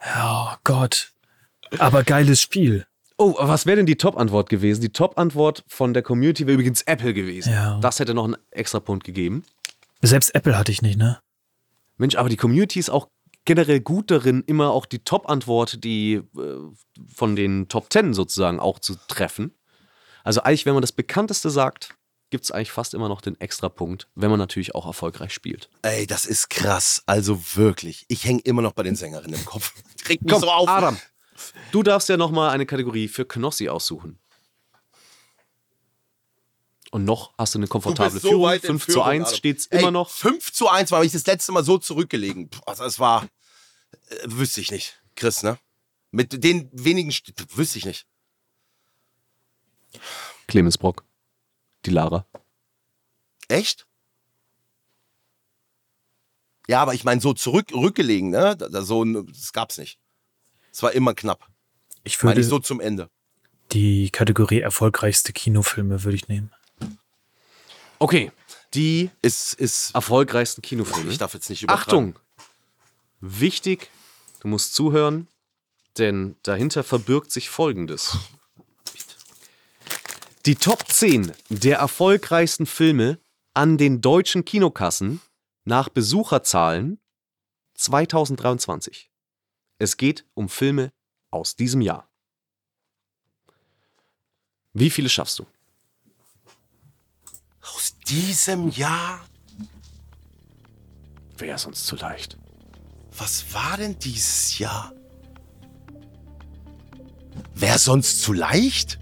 Ja, 0.05 0.59
Gott. 0.64 1.12
Aber 1.78 2.05
geiles 2.05 2.41
Spiel. 2.41 2.86
Oh, 3.16 3.34
was 3.39 3.66
wäre 3.66 3.76
denn 3.78 3.86
die 3.86 3.97
Top-Antwort 3.97 4.49
gewesen? 4.49 4.80
Die 4.80 4.93
Top-Antwort 4.93 5.64
von 5.66 5.93
der 5.93 6.03
Community 6.05 6.47
wäre 6.47 6.55
übrigens 6.55 6.82
Apple 6.82 7.12
gewesen. 7.14 7.53
Ja. 7.53 7.78
Das 7.80 7.99
hätte 7.99 8.14
noch 8.14 8.24
einen 8.24 8.36
extra 8.53 8.78
Punkt 8.78 9.05
gegeben. 9.05 9.43
Selbst 10.03 10.34
Apple 10.34 10.57
hatte 10.57 10.70
ich 10.70 10.82
nicht, 10.82 10.99
ne? 10.99 11.18
Mensch, 11.97 12.14
aber 12.14 12.28
die 12.28 12.36
Community 12.36 12.78
ist 12.78 12.91
auch 12.91 13.09
generell 13.45 13.80
gut 13.80 14.11
darin, 14.11 14.43
immer 14.47 14.70
auch 14.70 14.86
die 14.86 15.01
Top-Antwort, 15.01 15.82
die 15.84 16.14
äh, 16.14 16.22
von 17.14 17.36
den 17.36 17.68
Top 17.68 17.93
10 17.93 18.14
sozusagen 18.14 18.61
auch 18.61 18.78
zu 18.78 18.97
treffen. 19.09 19.55
Also 20.24 20.43
eigentlich, 20.43 20.66
wenn 20.66 20.74
man 20.74 20.82
das 20.82 20.93
Bekannteste 20.93 21.51
sagt, 21.51 21.95
gibt 22.30 22.45
es 22.45 22.51
eigentlich 22.51 22.72
fast 22.72 22.95
immer 22.95 23.09
noch 23.09 23.20
den 23.20 23.41
Extrapunkt, 23.41 24.09
wenn 24.14 24.30
man 24.30 24.39
natürlich 24.39 24.74
auch 24.74 24.86
erfolgreich 24.86 25.32
spielt. 25.32 25.70
Ey, 25.82 26.07
das 26.07 26.24
ist 26.26 26.51
krass. 26.51 27.03
Also 27.07 27.41
wirklich. 27.55 28.05
Ich 28.09 28.24
hänge 28.24 28.41
immer 28.41 28.62
noch 28.62 28.72
bei 28.72 28.82
den 28.82 28.97
Sängerinnen 28.97 29.39
im 29.39 29.47
Kopf. 29.47 29.72
Regt 30.09 30.22
mich 30.22 30.32
Komm, 30.32 30.43
so 30.43 30.51
auf. 30.51 30.68
Adam, 30.68 30.99
du 31.72 31.82
darfst 31.82 32.09
ja 32.09 32.16
nochmal 32.16 32.51
eine 32.51 32.66
Kategorie 32.66 33.09
für 33.09 33.24
Knossi 33.24 33.68
aussuchen. 33.68 34.18
Und 36.91 37.05
noch 37.05 37.34
hast 37.36 37.55
du 37.55 37.59
eine 37.59 37.66
komfortable 37.68 38.18
so 38.18 38.28
Führung. 38.30 38.43
weit 38.45 38.62
in 38.64 38.68
5 38.78 38.86
zu 38.86 38.93
Führung, 38.93 39.07
1 39.09 39.26
Adam. 39.28 39.36
steht 39.36 39.59
es 39.59 39.66
immer 39.66 39.91
noch. 39.91 40.11
5 40.11 40.53
zu 40.53 40.68
1 40.68 40.91
war 40.91 41.05
ich 41.05 41.12
das 41.12 41.26
letzte 41.26 41.53
Mal 41.53 41.62
so 41.64 41.76
zurückgelegen. 41.78 42.49
Puh, 42.49 42.61
Also 42.66 42.84
es 42.84 42.99
war, 42.99 43.24
äh, 44.09 44.16
wüsste 44.24 44.61
ich 44.62 44.70
nicht. 44.70 45.01
Chris, 45.14 45.43
ne? 45.43 45.59
Mit 46.11 46.43
den 46.43 46.70
wenigen, 46.72 47.11
St 47.12 47.32
wüsste 47.57 47.78
ich 47.78 47.84
nicht. 47.84 48.07
Clemens 50.47 50.78
Brock, 50.78 51.05
die 51.84 51.91
Lara. 51.91 52.26
Echt? 53.49 53.86
Ja, 56.68 56.82
aber 56.82 56.95
ich 56.95 57.05
meine, 57.05 57.20
so 57.20 57.32
zurückgelegen, 57.32 58.30
ne? 58.30 58.57
Da, 58.57 58.68
da, 58.68 58.82
so, 58.82 59.03
ein- 59.03 59.26
das 59.26 59.53
gab's 59.53 59.78
nicht. 59.78 59.99
Es 60.70 60.82
war 60.82 60.93
immer 60.93 61.14
knapp. 61.14 61.47
Ich 62.05 62.22
Meine 62.22 62.30
würde 62.36 62.41
ich 62.43 62.47
so 62.47 62.59
zum 62.59 62.80
Ende. 62.80 63.11
die 63.72 64.11
Kategorie 64.11 64.61
erfolgreichste 64.61 65.32
Kinofilme 65.32 66.05
würde 66.05 66.16
ich 66.16 66.28
nehmen. 66.28 66.51
Okay, 67.99 68.30
die 68.74 69.11
Ist, 69.22 69.55
ist, 69.55 69.94
erfolgreichsten 69.94 70.62
Kinofilme. 70.62 71.11
ich 71.11 71.18
darf 71.18 71.34
jetzt 71.34 71.51
nicht 71.51 71.62
übertreiben. 71.62 72.14
Achtung! 72.14 72.18
Wichtig, 73.20 73.90
du 74.40 74.49
musst 74.49 74.74
zuhören, 74.74 75.26
denn 75.96 76.36
dahinter 76.42 76.84
verbirgt 76.84 77.32
sich 77.32 77.51
Folgendes. 77.51 78.16
Die 80.46 80.55
Top 80.55 80.86
10 80.88 81.32
der 81.49 81.78
erfolgreichsten 81.78 82.66
Filme 82.66 83.18
an 83.55 83.76
den 83.76 84.01
deutschen 84.01 84.44
Kinokassen 84.44 85.20
nach 85.64 85.88
Besucherzahlen 85.88 87.01
2023. 87.74 89.11
Es 89.78 89.96
geht 89.96 90.24
um 90.34 90.49
Filme 90.49 90.92
aus 91.30 91.57
diesem 91.57 91.80
Jahr. 91.80 92.09
Wie 94.72 94.90
viele 94.90 95.09
schaffst 95.09 95.38
du? 95.38 95.46
Aus 97.75 97.95
diesem 98.09 98.71
Jahr? 98.71 99.21
Wäre 101.37 101.59
sonst 101.59 101.87
zu 101.87 101.97
leicht. 101.97 102.37
Was 103.16 103.53
war 103.53 103.77
denn 103.77 103.99
dieses 103.99 104.59
Jahr? 104.59 104.93
Wäre 107.55 107.79
sonst 107.79 108.23
zu 108.23 108.33
leicht? 108.33 108.99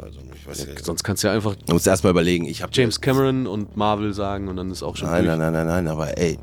Also, 0.00 0.20
ich 0.34 0.46
weiß 0.46 0.66
nicht. 0.66 0.84
Sonst 0.84 1.02
kannst 1.02 1.22
du 1.24 1.28
ja 1.28 1.34
einfach 1.34 1.56
Ich 1.56 1.72
muss 1.72 1.86
erst 1.86 2.04
mal 2.04 2.10
überlegen. 2.10 2.44
Ich 2.46 2.62
habe 2.62 2.72
James 2.74 3.00
Cameron 3.00 3.46
und 3.46 3.76
Marvel 3.76 4.14
sagen 4.14 4.48
und 4.48 4.56
dann 4.56 4.70
ist 4.70 4.82
auch 4.82 4.96
schon 4.96 5.08
Nein, 5.10 5.24
durch. 5.24 5.36
nein, 5.36 5.52
nein, 5.52 5.66
nein, 5.66 5.84
nein, 5.84 5.88
aber 5.88 6.16
ey, 6.16 6.38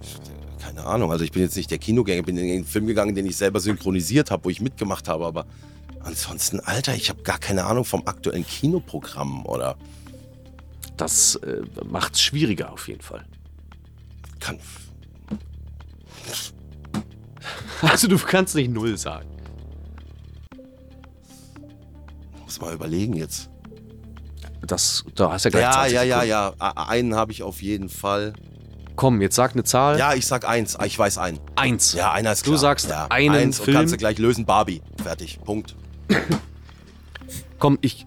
keine 0.61 0.83
Ahnung. 0.83 1.11
Also 1.11 1.23
ich 1.23 1.31
bin 1.31 1.41
jetzt 1.43 1.55
nicht 1.55 1.71
der 1.71 1.77
Kinogänger, 1.77 2.19
ich 2.19 2.25
bin 2.25 2.37
in 2.37 2.47
den 2.47 2.65
Film 2.65 2.85
gegangen, 2.87 3.15
den 3.15 3.25
ich 3.25 3.37
selber 3.37 3.59
synchronisiert 3.59 4.29
habe, 4.31 4.45
wo 4.45 4.49
ich 4.49 4.61
mitgemacht 4.61 5.07
habe, 5.07 5.25
aber 5.25 5.45
ansonsten, 6.05 6.59
Alter, 6.61 6.95
ich 6.95 7.09
habe 7.09 7.21
gar 7.23 7.37
keine 7.39 7.65
Ahnung 7.65 7.83
vom 7.85 8.05
aktuellen 8.07 8.45
Kinoprogramm 8.47 9.45
oder 9.45 9.75
Das 10.97 11.35
äh, 11.35 11.61
macht 11.85 12.13
es 12.13 12.21
schwieriger 12.21 12.71
auf 12.71 12.87
jeden 12.87 13.01
Fall. 13.01 13.25
kann. 14.39 14.59
Also 17.81 18.07
du 18.07 18.17
kannst 18.17 18.55
nicht 18.55 18.71
null 18.71 18.97
sagen. 18.97 19.29
Muss 22.43 22.59
mal 22.61 22.73
überlegen 22.73 23.13
jetzt. 23.15 23.49
Das, 24.65 25.03
da 25.15 25.31
hast 25.31 25.45
du 25.45 25.49
ja 25.49 25.51
gleich 25.51 25.63
Ja, 25.63 25.71
20 25.73 25.93
ja, 25.93 26.03
ja, 26.03 26.23
ja. 26.23 26.53
Einen 26.59 27.15
habe 27.15 27.31
ich 27.31 27.43
auf 27.43 27.61
jeden 27.61 27.89
Fall. 27.89 28.33
Komm, 28.95 29.21
jetzt 29.21 29.35
sag 29.35 29.53
eine 29.53 29.63
Zahl. 29.63 29.99
Ja, 29.99 30.13
ich 30.13 30.25
sag 30.25 30.47
eins. 30.47 30.75
Ah, 30.77 30.85
Ich 30.85 30.97
weiß 30.97 31.17
einen. 31.17 31.39
Eins. 31.55 31.93
Ja, 31.93 32.13
einer 32.13 32.31
ist 32.31 32.45
Du 32.47 32.51
klar. 32.51 32.59
sagst 32.59 32.89
ja, 32.89 33.07
einen 33.07 33.35
eins 33.35 33.57
Film. 33.59 33.75
Und 33.75 33.81
kannst 33.81 33.93
du 33.93 33.97
gleich 33.97 34.17
lösen. 34.17 34.45
Barbie. 34.45 34.81
Fertig. 35.03 35.39
Punkt. 35.43 35.75
Komm, 37.59 37.77
ich. 37.81 38.05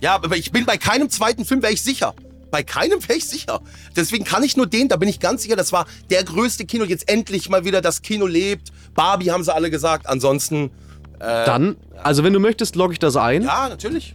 Ja, 0.00 0.14
aber 0.16 0.36
ich 0.36 0.52
bin 0.52 0.66
bei 0.66 0.76
keinem 0.76 1.08
zweiten 1.08 1.44
Film, 1.44 1.62
wäre 1.62 1.72
ich 1.72 1.82
sicher. 1.82 2.14
Bei 2.50 2.62
keinem 2.62 3.02
wäre 3.08 3.18
ich 3.18 3.26
sicher. 3.26 3.60
Deswegen 3.96 4.24
kann 4.24 4.42
ich 4.42 4.56
nur 4.56 4.66
den, 4.66 4.88
da 4.88 4.96
bin 4.96 5.08
ich 5.08 5.18
ganz 5.18 5.42
sicher, 5.42 5.56
das 5.56 5.72
war 5.72 5.86
der 6.10 6.22
größte 6.24 6.66
Kino. 6.66 6.84
Jetzt 6.84 7.08
endlich 7.08 7.48
mal 7.48 7.64
wieder 7.64 7.80
das 7.80 8.02
Kino 8.02 8.26
lebt. 8.26 8.70
Barbie 8.94 9.30
haben 9.30 9.42
sie 9.42 9.52
alle 9.52 9.70
gesagt. 9.70 10.06
Ansonsten, 10.06 10.70
Dann, 11.18 11.76
also 12.02 12.22
wenn 12.22 12.32
du 12.32 12.38
möchtest, 12.38 12.76
logge 12.76 12.92
ich 12.92 12.98
das 12.98 13.16
ein. 13.16 13.42
ja, 13.42 13.68
natürlich. 13.68 14.14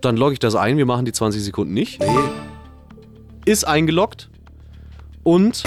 Dann 0.00 0.16
logge 0.16 0.34
ich 0.34 0.38
das 0.38 0.54
ein. 0.54 0.78
Wir 0.78 0.86
machen 0.86 1.04
die 1.04 1.12
20 1.12 1.42
Sekunden 1.42 1.74
nicht. 1.74 2.00
Ist 3.44 3.66
eingeloggt. 3.66 4.30
Und. 5.22 5.62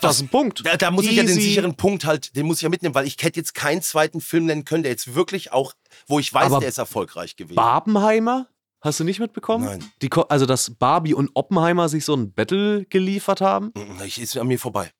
Das 0.00 0.16
ist 0.16 0.22
ein 0.22 0.28
Punkt. 0.28 0.64
Da, 0.64 0.76
da 0.76 0.90
muss 0.90 1.04
ich 1.06 1.16
ja 1.16 1.22
den 1.22 1.30
Easy. 1.30 1.40
sicheren 1.40 1.74
Punkt 1.74 2.04
halt, 2.04 2.36
den 2.36 2.46
muss 2.46 2.58
ich 2.58 2.62
ja 2.62 2.68
mitnehmen, 2.68 2.94
weil 2.94 3.06
ich 3.06 3.16
hätte 3.20 3.40
jetzt 3.40 3.54
keinen 3.54 3.82
zweiten 3.82 4.20
Film 4.20 4.46
nennen 4.46 4.64
können, 4.64 4.82
der 4.82 4.92
jetzt 4.92 5.14
wirklich 5.14 5.52
auch, 5.52 5.72
wo 6.06 6.18
ich 6.18 6.32
weiß, 6.32 6.46
Aber 6.46 6.60
der 6.60 6.68
ist 6.68 6.78
erfolgreich 6.78 7.36
gewesen. 7.36 7.56
Barbenheimer? 7.56 8.46
Hast 8.80 9.00
du 9.00 9.04
nicht 9.04 9.18
mitbekommen? 9.18 9.64
Nein. 9.64 9.84
Die, 10.02 10.10
also, 10.28 10.46
dass 10.46 10.70
Barbie 10.70 11.14
und 11.14 11.30
Oppenheimer 11.34 11.88
sich 11.88 12.04
so 12.04 12.14
ein 12.14 12.32
Battle 12.32 12.84
geliefert 12.84 13.40
haben? 13.40 13.72
Mm, 13.74 14.02
Ich 14.04 14.20
ist 14.20 14.36
an 14.36 14.46
mir 14.46 14.58
vorbei. 14.58 14.92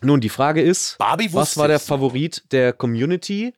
Nun, 0.00 0.20
die 0.20 0.28
Frage 0.28 0.62
ist, 0.62 0.96
Barbie 0.98 1.32
was 1.32 1.56
war 1.56 1.66
der. 1.66 1.80
Favorit 1.80 2.44
der 2.52 2.72
Community? 2.72 3.54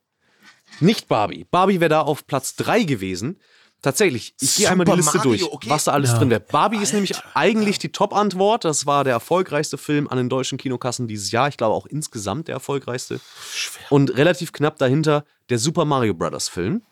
Nicht 0.81 1.09
Barbie. 1.09 1.45
Barbie 1.51 1.81
wäre 1.81 1.91
da 1.91 2.01
auf 2.03 2.27
Platz 2.27 2.57
3 2.57 2.85
gewesen. 2.85 3.39
Tatsächlich, 3.87 4.35
ich 4.41 4.57
gehe 4.57 4.69
einmal 4.69 4.85
die 4.85 4.91
Liste 4.95 5.19
Mario, 5.19 5.31
durch, 5.31 5.53
okay. 5.53 5.71
was 5.71 5.85
da 5.85 5.93
alles 5.93 6.11
Ja. 6.11 6.19
drin 6.19 6.31
wäre. 6.31 6.41
Barbie 6.41 6.79
ist 6.79 6.93
nämlich 6.93 7.13
eigentlich 7.35 7.79
die 7.79 7.93
Top-Antwort. 7.93 8.65
Das 8.65 8.85
war 8.85 9.05
der 9.05 9.13
erfolgreichste 9.13 9.79
Film 9.79 10.09
an 10.09 10.17
den 10.17 10.29
deutschen 10.29 10.59
Kinokassen 10.59 11.07
dieses 11.07 11.31
Jahr. 11.31 11.47
Ich 11.47 11.57
glaube 11.57 11.77
auch 11.77 11.87
insgesamt 11.87 12.49
der 12.49 12.57
erfolgreichste. 12.57 13.21
Und 13.89 14.17
relativ 14.17 14.51
knapp 14.51 14.77
dahinter 14.79 15.25
der 15.51 15.61
Super 15.61 15.85
Mario 15.85 16.15
Brothers 16.15 16.49
Film. 16.49 16.83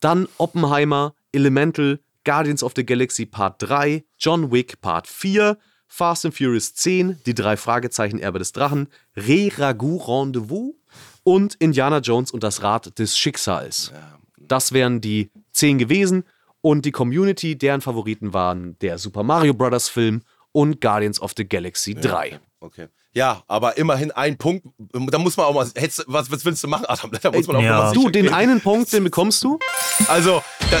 Dann 0.00 0.26
Oppenheimer, 0.38 1.14
Elemental, 1.30 2.00
Guardians 2.24 2.64
of 2.64 2.72
the 2.74 2.84
Galaxy 2.84 3.26
Part 3.26 3.62
3, 3.62 4.02
John 4.18 4.50
Wick 4.50 4.80
Part 4.80 5.06
4, 5.06 5.56
Fast 5.86 6.24
and 6.24 6.34
Furious 6.36 6.74
10, 6.74 7.20
die 7.26 7.34
drei 7.36 7.56
Fragezeichen 7.56 8.18
Erbe 8.18 8.40
des 8.40 8.50
Drachen, 8.50 8.88
Re 9.16 9.52
Ragout 9.56 9.98
Rendezvous 10.08 10.74
und 11.22 11.54
Indiana 11.60 11.98
Jones 11.98 12.32
und 12.32 12.42
das 12.42 12.64
Rad 12.64 12.98
des 12.98 13.16
Schicksals. 13.16 13.92
Das 14.36 14.72
wären 14.72 15.00
die 15.00 15.30
zehn 15.52 15.78
gewesen 15.78 16.24
und 16.62 16.84
die 16.84 16.92
Community, 16.92 17.56
deren 17.56 17.80
Favoriten 17.80 18.32
waren 18.34 18.76
der 18.80 18.98
Super 18.98 19.22
Mario 19.22 19.54
Brothers 19.54 19.88
Film 19.88 20.22
und 20.52 20.80
Guardians 20.80 21.20
of 21.20 21.32
the 21.36 21.48
Galaxy 21.48 21.94
3. 21.94 22.40
Okay. 22.60 22.88
Ja, 23.12 23.42
aber 23.48 23.76
immerhin 23.78 24.10
ein 24.12 24.36
Punkt. 24.38 24.66
Da 24.78 25.18
muss 25.18 25.36
man 25.36 25.46
auch 25.46 25.54
mal. 25.54 25.66
Hättest, 25.74 26.04
was, 26.06 26.30
was 26.30 26.44
willst 26.44 26.62
du 26.62 26.68
machen, 26.68 26.84
Adam? 26.86 27.10
Da 27.22 27.30
muss 27.32 27.46
man 27.46 27.56
auch 27.56 27.62
Ja. 27.62 27.78
mal 27.84 27.92
Du, 27.92 28.08
den 28.10 28.32
einen 28.32 28.60
Punkt, 28.60 28.92
den 28.92 29.02
bekommst 29.04 29.42
du. 29.42 29.58
Also, 30.06 30.42
da, 30.70 30.78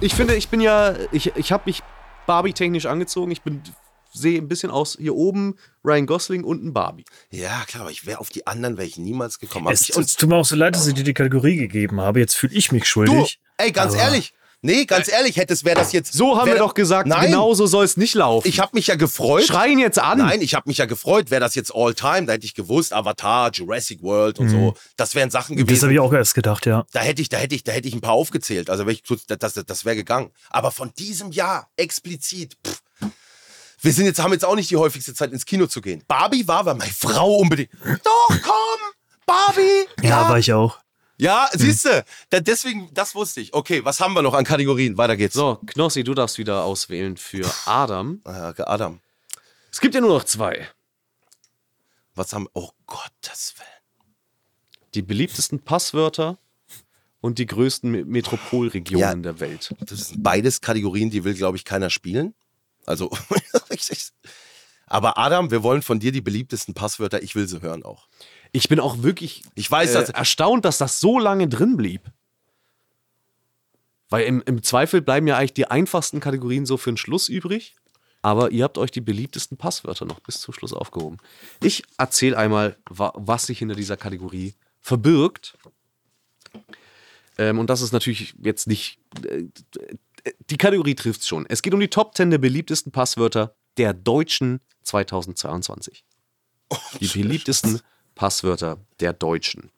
Ich 0.00 0.14
finde, 0.14 0.34
ich 0.36 0.48
bin 0.48 0.60
ja, 0.60 0.94
ich, 1.12 1.34
ich 1.36 1.52
habe 1.52 1.64
mich 1.66 1.82
Barbie-technisch 2.26 2.86
angezogen. 2.86 3.30
Ich 3.30 3.42
bin 3.42 3.62
sehe 4.14 4.38
ein 4.38 4.46
bisschen 4.48 4.70
aus 4.70 4.96
hier 5.00 5.14
oben 5.14 5.56
Ryan 5.84 6.06
Gosling 6.06 6.44
und 6.44 6.62
ein 6.62 6.72
Barbie. 6.74 7.04
ja, 7.30 7.62
klar, 7.66 7.82
aber 7.82 7.90
ich 7.90 8.04
wäre 8.06 8.20
auf 8.20 8.28
die 8.28 8.46
anderen 8.46 8.76
wäre 8.76 8.86
ich 8.86 8.98
niemals 8.98 9.38
gekommen. 9.38 9.68
Es, 9.72 9.88
ich, 9.88 9.96
es 9.96 10.16
tut 10.16 10.28
mir 10.28 10.36
auch 10.36 10.44
so 10.44 10.54
leid, 10.54 10.74
dass 10.74 10.86
ich 10.86 10.92
dir 10.94 11.02
die 11.04 11.14
Kategorie 11.14 11.56
gegeben 11.56 12.00
habe. 12.00 12.20
Jetzt 12.20 12.34
fühle 12.34 12.54
ich 12.54 12.72
mich 12.72 12.82
du, 12.82 12.88
schuldig. 12.88 13.40
ey, 13.56 13.72
ganz 13.72 13.94
Aber- 13.94 14.02
ehrlich. 14.02 14.34
Nee, 14.64 14.84
ganz 14.84 15.08
ehrlich, 15.10 15.36
hättest 15.36 15.64
wäre 15.64 15.74
das 15.76 15.90
jetzt. 15.92 16.12
So 16.12 16.38
haben 16.38 16.46
wir 16.46 16.56
doch 16.56 16.74
gesagt, 16.74 17.08
Nein, 17.08 17.26
genau 17.26 17.52
so 17.52 17.66
soll 17.66 17.84
es 17.84 17.96
nicht 17.96 18.14
laufen. 18.14 18.46
Ich 18.46 18.60
habe 18.60 18.70
mich 18.74 18.86
ja 18.86 18.94
gefreut. 18.94 19.42
Schreien 19.44 19.80
jetzt 19.80 19.98
an. 19.98 20.18
Nein, 20.18 20.40
ich 20.40 20.54
habe 20.54 20.68
mich 20.68 20.78
ja 20.78 20.86
gefreut, 20.86 21.32
wäre 21.32 21.40
das 21.40 21.56
jetzt 21.56 21.74
All-Time, 21.74 22.26
da 22.26 22.34
hätte 22.34 22.46
ich 22.46 22.54
gewusst, 22.54 22.92
Avatar, 22.92 23.50
Jurassic 23.52 24.02
World 24.02 24.38
und 24.38 24.48
so. 24.50 24.74
Das 24.96 25.16
wären 25.16 25.30
Sachen 25.30 25.56
Das 25.56 25.66
gewesen. 25.66 25.82
habe 25.82 25.92
ich 25.94 25.98
auch 26.00 26.12
erst 26.12 26.34
gedacht, 26.34 26.64
ja. 26.66 26.84
Da 26.92 27.00
hätte 27.00 27.20
ich, 27.20 27.28
da 27.28 27.38
hätte 27.38 27.56
ich, 27.56 27.64
da 27.64 27.72
hätte 27.72 27.88
ich 27.88 27.94
ein 27.94 28.00
paar 28.00 28.12
aufgezählt. 28.12 28.70
Also 28.70 28.86
ich, 28.86 29.02
das, 29.26 29.38
das, 29.54 29.64
das 29.66 29.84
wäre 29.84 29.96
gegangen. 29.96 30.30
Aber 30.50 30.70
von 30.70 30.92
diesem 30.96 31.32
Jahr 31.32 31.68
explizit. 31.76 32.56
Pff, 32.64 32.80
wir 33.80 33.92
sind 33.92 34.04
jetzt, 34.06 34.20
haben 34.22 34.32
jetzt 34.32 34.44
auch 34.44 34.54
nicht 34.54 34.70
die 34.70 34.76
häufigste 34.76 35.12
Zeit 35.12 35.32
ins 35.32 35.44
Kino 35.44 35.66
zu 35.66 35.80
gehen. 35.80 36.04
Barbie 36.06 36.46
war, 36.46 36.64
weil 36.66 36.76
meine 36.76 36.92
Frau 36.92 37.34
unbedingt. 37.38 37.70
Doch, 38.04 38.28
komm! 38.28 38.80
Barbie! 39.26 39.86
Ja, 40.02 40.28
war 40.28 40.38
ich 40.38 40.52
auch. 40.52 40.78
Ja, 41.22 41.48
siehst 41.52 41.84
du, 41.84 42.04
da, 42.30 42.40
deswegen, 42.40 42.90
das 42.92 43.14
wusste 43.14 43.40
ich. 43.40 43.54
Okay, 43.54 43.84
was 43.84 44.00
haben 44.00 44.12
wir 44.14 44.22
noch 44.22 44.34
an 44.34 44.44
Kategorien? 44.44 44.96
Weiter 44.98 45.16
geht's. 45.16 45.34
So, 45.34 45.60
Knossi, 45.66 46.02
du 46.02 46.14
darfst 46.14 46.36
wieder 46.38 46.64
auswählen 46.64 47.16
für 47.16 47.48
Adam. 47.64 48.20
Ah, 48.24 48.52
Adam, 48.58 49.00
Es 49.70 49.80
gibt 49.80 49.94
ja 49.94 50.00
nur 50.00 50.10
noch 50.18 50.24
zwei. 50.24 50.68
was 52.16 52.32
haben 52.32 52.48
Oh 52.54 52.70
Gottes 52.86 53.54
Willen. 53.56 53.68
Die 54.94 55.02
beliebtesten 55.02 55.60
Passwörter 55.60 56.38
und 57.20 57.38
die 57.38 57.46
größten 57.46 57.88
Me- 57.90 58.04
Metropolregionen 58.04 59.00
Ja. 59.00 59.14
der 59.14 59.38
Welt. 59.40 59.74
Das 59.80 60.08
sind 60.08 60.22
beides 60.24 60.60
Kategorien, 60.60 61.08
die 61.10 61.22
will, 61.24 61.34
glaube 61.34 61.56
ich, 61.56 61.64
keiner 61.64 61.88
spielen. 61.88 62.34
Also, 62.84 63.10
aber 64.92 65.16
Adam, 65.16 65.50
wir 65.50 65.62
wollen 65.62 65.80
von 65.80 66.00
dir 66.00 66.12
die 66.12 66.20
beliebtesten 66.20 66.74
Passwörter. 66.74 67.22
Ich 67.22 67.34
will 67.34 67.48
sie 67.48 67.62
hören 67.62 67.82
auch. 67.82 68.08
Ich 68.52 68.68
bin 68.68 68.78
auch 68.78 69.02
wirklich 69.02 69.42
Ich 69.54 69.70
weiß, 69.70 69.90
äh, 69.90 69.94
dass 69.94 70.10
erstaunt, 70.10 70.66
dass 70.66 70.76
das 70.76 71.00
so 71.00 71.18
lange 71.18 71.48
drin 71.48 71.78
blieb. 71.78 72.02
Weil 74.10 74.26
im, 74.26 74.42
im 74.44 74.62
Zweifel 74.62 75.00
bleiben 75.00 75.26
ja 75.26 75.38
eigentlich 75.38 75.54
die 75.54 75.66
einfachsten 75.66 76.20
Kategorien 76.20 76.66
so 76.66 76.76
für 76.76 76.92
den 76.92 76.98
Schluss 76.98 77.30
übrig. 77.30 77.74
Aber 78.20 78.52
ihr 78.52 78.64
habt 78.64 78.76
euch 78.76 78.90
die 78.90 79.00
beliebtesten 79.00 79.56
Passwörter 79.56 80.04
noch 80.04 80.20
bis 80.20 80.42
zum 80.42 80.52
Schluss 80.52 80.74
aufgehoben. 80.74 81.16
Ich 81.62 81.84
erzähle 81.96 82.36
einmal, 82.36 82.76
wa 82.90 83.14
was 83.16 83.46
sich 83.46 83.60
hinter 83.60 83.74
dieser 83.74 83.96
Kategorie 83.96 84.54
verbirgt. 84.82 85.56
Ähm, 87.38 87.58
und 87.58 87.70
das 87.70 87.80
ist 87.80 87.92
natürlich 87.92 88.34
jetzt 88.42 88.66
nicht. 88.66 88.98
Äh, 89.26 89.44
die 90.50 90.58
Kategorie 90.58 90.94
trifft 90.94 91.26
schon. 91.26 91.46
Es 91.48 91.62
geht 91.62 91.72
um 91.72 91.80
die 91.80 91.88
Top 91.88 92.14
10 92.14 92.30
der 92.30 92.38
beliebtesten 92.38 92.92
Passwörter 92.92 93.56
der 93.78 93.92
Deutschen 93.92 94.60
2022. 94.82 96.04
Die 97.00 97.06
beliebtesten 97.06 97.80
Passwörter 98.14 98.78
der 99.00 99.12
Deutschen. 99.12 99.70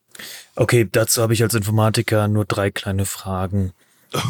Okay, 0.54 0.88
dazu 0.90 1.22
habe 1.22 1.32
ich 1.32 1.42
als 1.42 1.54
Informatiker 1.54 2.28
nur 2.28 2.44
drei 2.44 2.70
kleine 2.70 3.04
Fragen. 3.04 3.72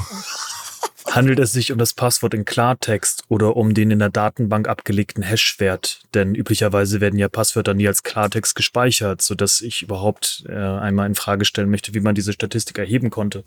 Handelt 1.11 1.39
es 1.39 1.53
sich 1.53 1.71
um 1.71 1.79
das 1.79 1.93
Passwort 1.93 2.33
in 2.33 2.45
Klartext 2.45 3.25
oder 3.29 3.57
um 3.57 3.75
den 3.75 3.91
in 3.91 3.99
der 3.99 4.09
Datenbank 4.09 4.67
abgelegten 4.69 5.23
Hashwert? 5.23 6.01
Denn 6.15 6.35
üblicherweise 6.35 7.01
werden 7.01 7.19
ja 7.19 7.29
Passwörter 7.29 7.75
nie 7.75 7.87
als 7.87 8.03
Klartext 8.03 8.55
gespeichert, 8.55 9.21
sodass 9.21 9.61
ich 9.61 9.83
überhaupt 9.83 10.45
äh, 10.49 10.55
einmal 10.55 11.07
in 11.07 11.15
Frage 11.15 11.45
stellen 11.45 11.71
möchte, 11.71 11.93
wie 11.95 12.01
man 12.01 12.15
diese 12.15 12.33
Statistik 12.33 12.79
erheben 12.79 13.11
konnte. 13.11 13.45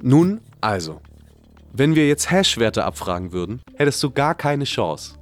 Nun, 0.00 0.40
also, 0.60 1.00
wenn 1.76 1.96
wir 1.96 2.06
jetzt 2.06 2.30
Hash-Werte 2.30 2.84
abfragen 2.84 3.32
würden, 3.32 3.60
hättest 3.74 4.02
du 4.02 4.10
gar 4.10 4.36
keine 4.36 4.64
Chance. 4.64 5.16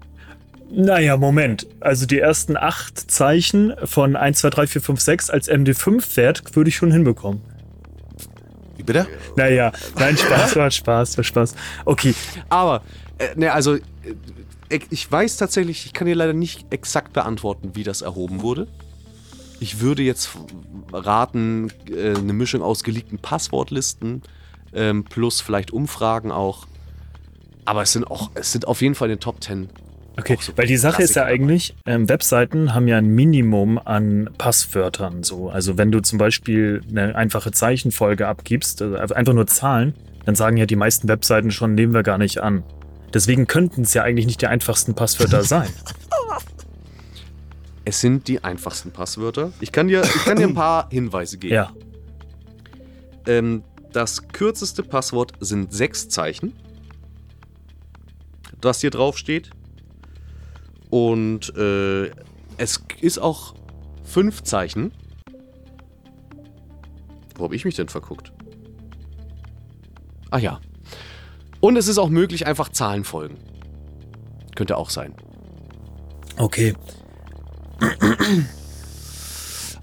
Naja, 0.70 1.16
Moment. 1.16 1.66
Also 1.80 2.07
die 2.07 2.18
ersten 2.18 2.57
acht 2.57 3.11
Zeichen 3.11 3.74
von 3.84 4.16
1, 4.16 4.38
2, 4.40 4.50
3, 4.50 4.66
4, 4.66 4.82
5, 4.82 5.00
6 5.00 5.30
als 5.30 5.50
MD5-Wert 5.50 6.55
würde 6.55 6.68
ich 6.68 6.76
schon 6.76 6.92
hinbekommen. 6.92 7.40
Wie 8.76 8.82
bitte? 8.82 9.07
Naja, 9.36 9.72
nein, 9.98 10.16
Spaß, 10.16 10.57
war 10.57 10.70
Spaß, 10.70 11.16
war 11.16 11.24
Spaß. 11.24 11.55
Okay, 11.86 12.14
Aber, 12.50 12.82
äh, 13.18 13.34
ne, 13.34 13.53
also, 13.53 13.76
äh, 13.76 14.80
ich 14.90 15.11
weiß 15.11 15.38
tatsächlich, 15.38 15.86
ich 15.86 15.92
kann 15.92 16.07
dir 16.07 16.16
leider 16.16 16.32
nicht 16.32 16.72
exakt 16.72 17.12
beantworten, 17.12 17.72
wie 17.74 17.82
das 17.82 18.03
erhoben 18.03 18.42
wurde. 18.42 18.66
Ich 19.61 19.80
würde 19.80 20.03
jetzt 20.03 20.30
raten, 20.92 21.70
äh, 21.90 22.14
eine 22.16 22.32
Mischung 22.32 22.62
aus 22.62 22.82
geleakten 22.82 23.18
Passwortlisten 23.18 24.22
ähm, 24.74 25.04
plus 25.04 25.40
vielleicht 25.40 25.70
Umfragen 25.70 26.30
auch. 26.30 26.66
Aber 27.64 27.82
es 27.82 27.92
sind 27.92 28.04
auch, 28.04 28.30
es 28.34 28.52
sind 28.52 28.66
auf 28.66 28.82
jeden 28.82 28.94
Fall 28.94 29.08
in 29.08 29.16
den 29.16 29.20
Top 29.20 29.42
10. 29.42 29.68
Okay, 30.18 30.36
so 30.40 30.52
weil 30.56 30.66
die 30.66 30.76
Sache 30.76 31.02
ist 31.02 31.14
ja 31.14 31.22
Klassiker 31.22 31.44
eigentlich, 31.44 31.74
ähm, 31.86 32.08
Webseiten 32.08 32.74
haben 32.74 32.86
ja 32.86 32.98
ein 32.98 33.08
Minimum 33.08 33.78
an 33.78 34.28
Passwörtern. 34.36 35.22
So. 35.22 35.48
Also 35.48 35.78
wenn 35.78 35.90
du 35.90 36.00
zum 36.00 36.18
Beispiel 36.18 36.82
eine 36.90 37.14
einfache 37.14 37.50
Zeichenfolge 37.50 38.28
abgibst, 38.28 38.82
also 38.82 39.14
einfach 39.14 39.32
nur 39.32 39.46
Zahlen, 39.46 39.94
dann 40.26 40.34
sagen 40.34 40.56
ja 40.56 40.66
die 40.66 40.76
meisten 40.76 41.08
Webseiten 41.08 41.50
schon, 41.50 41.74
nehmen 41.74 41.94
wir 41.94 42.02
gar 42.02 42.18
nicht 42.18 42.38
an. 42.38 42.62
Deswegen 43.14 43.46
könnten 43.46 43.82
es 43.82 43.94
ja 43.94 44.02
eigentlich 44.02 44.26
nicht 44.26 44.42
die 44.42 44.46
einfachsten 44.46 44.94
Passwörter 44.94 45.42
sein. 45.44 45.68
Es 47.84 48.00
sind 48.00 48.28
die 48.28 48.44
einfachsten 48.44 48.92
Passwörter. 48.92 49.52
Ich 49.60 49.72
kann 49.72 49.88
dir, 49.88 50.02
ich 50.02 50.24
kann 50.24 50.36
dir 50.36 50.46
ein 50.46 50.54
paar 50.54 50.88
Hinweise 50.90 51.38
geben. 51.38 51.54
Ja. 51.54 51.72
Ähm, 53.26 53.64
das 53.93 54.28
kürzeste 54.28 54.82
Passwort 54.82 55.32
sind 55.40 55.72
sechs 55.72 56.09
Zeichen, 56.09 56.53
das 58.61 58.80
hier 58.80 58.90
drauf 58.90 59.18
steht. 59.18 59.51
Und 60.90 61.55
äh, 61.57 62.11
es 62.59 62.82
ist 63.01 63.18
auch 63.18 63.55
fünf 64.05 64.43
Zeichen. 64.43 64.93
Wo 67.36 67.45
habe 67.45 67.57
ich 67.57 67.64
mich 67.64 67.76
denn 67.76 67.88
verguckt? 67.88 68.32
Ah 70.30 70.38
ja. 70.38 70.61
Und 71.61 71.76
es 71.76 71.88
ist 71.88 71.99
auch 71.99 72.09
möglich, 72.09 72.47
einfach 72.47 72.68
Zahlen 72.68 73.05
folgen. 73.05 73.38
Könnte 74.55 74.76
auch 74.76 74.90
sein. 74.90 75.14
Okay. 76.36 76.74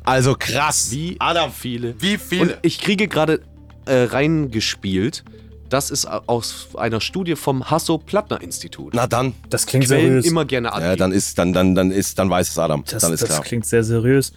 Also 0.03 0.35
krass. 0.35 0.91
Wie 0.91 1.17
Adam, 1.19 1.51
viele? 1.51 2.01
wie 2.01 2.17
viele? 2.17 2.55
Und 2.55 2.59
ich 2.63 2.79
kriege 2.79 3.07
gerade 3.07 3.41
äh, 3.89 4.03
reingespielt, 4.03 5.23
das 5.69 5.91
ist 5.91 6.05
aus 6.05 6.69
einer 6.75 6.99
Studie 6.99 7.35
vom 7.35 7.69
Hasso-Plattner-Institut. 7.69 8.93
Na 8.93 9.07
dann. 9.07 9.33
Das 9.49 9.65
klingt 9.65 9.85
Quellen 9.85 10.05
seriös. 10.05 10.25
immer 10.25 10.45
gerne 10.45 10.73
angeben. 10.73 10.89
Ja, 10.89 10.95
dann 10.95 11.11
ist, 11.11 11.37
dann, 11.37 11.53
dann, 11.53 11.75
dann 11.75 11.91
ist, 11.91 12.17
dann 12.17 12.29
weiß 12.29 12.49
es 12.49 12.57
Adam. 12.57 12.83
das 12.89 13.03
dann 13.03 13.13
ist 13.13 13.21
das 13.21 13.29
klar. 13.29 13.41
klingt 13.41 13.65
sehr 13.65 13.83
seriös. 13.83 14.33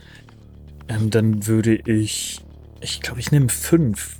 Ähm, 0.88 1.11
dann 1.11 1.46
würde 1.46 1.74
ich. 1.74 2.40
Ich 2.80 3.00
glaube, 3.00 3.20
ich 3.20 3.30
nehme 3.30 3.48
fünf. 3.48 4.16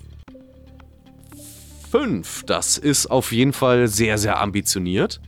Fünf. 1.91 2.45
Das 2.45 2.79
ist 2.79 3.07
auf 3.07 3.33
jeden 3.33 3.53
Fall 3.53 3.89
sehr, 3.89 4.17
sehr 4.17 4.41
ambitioniert. 4.41 5.21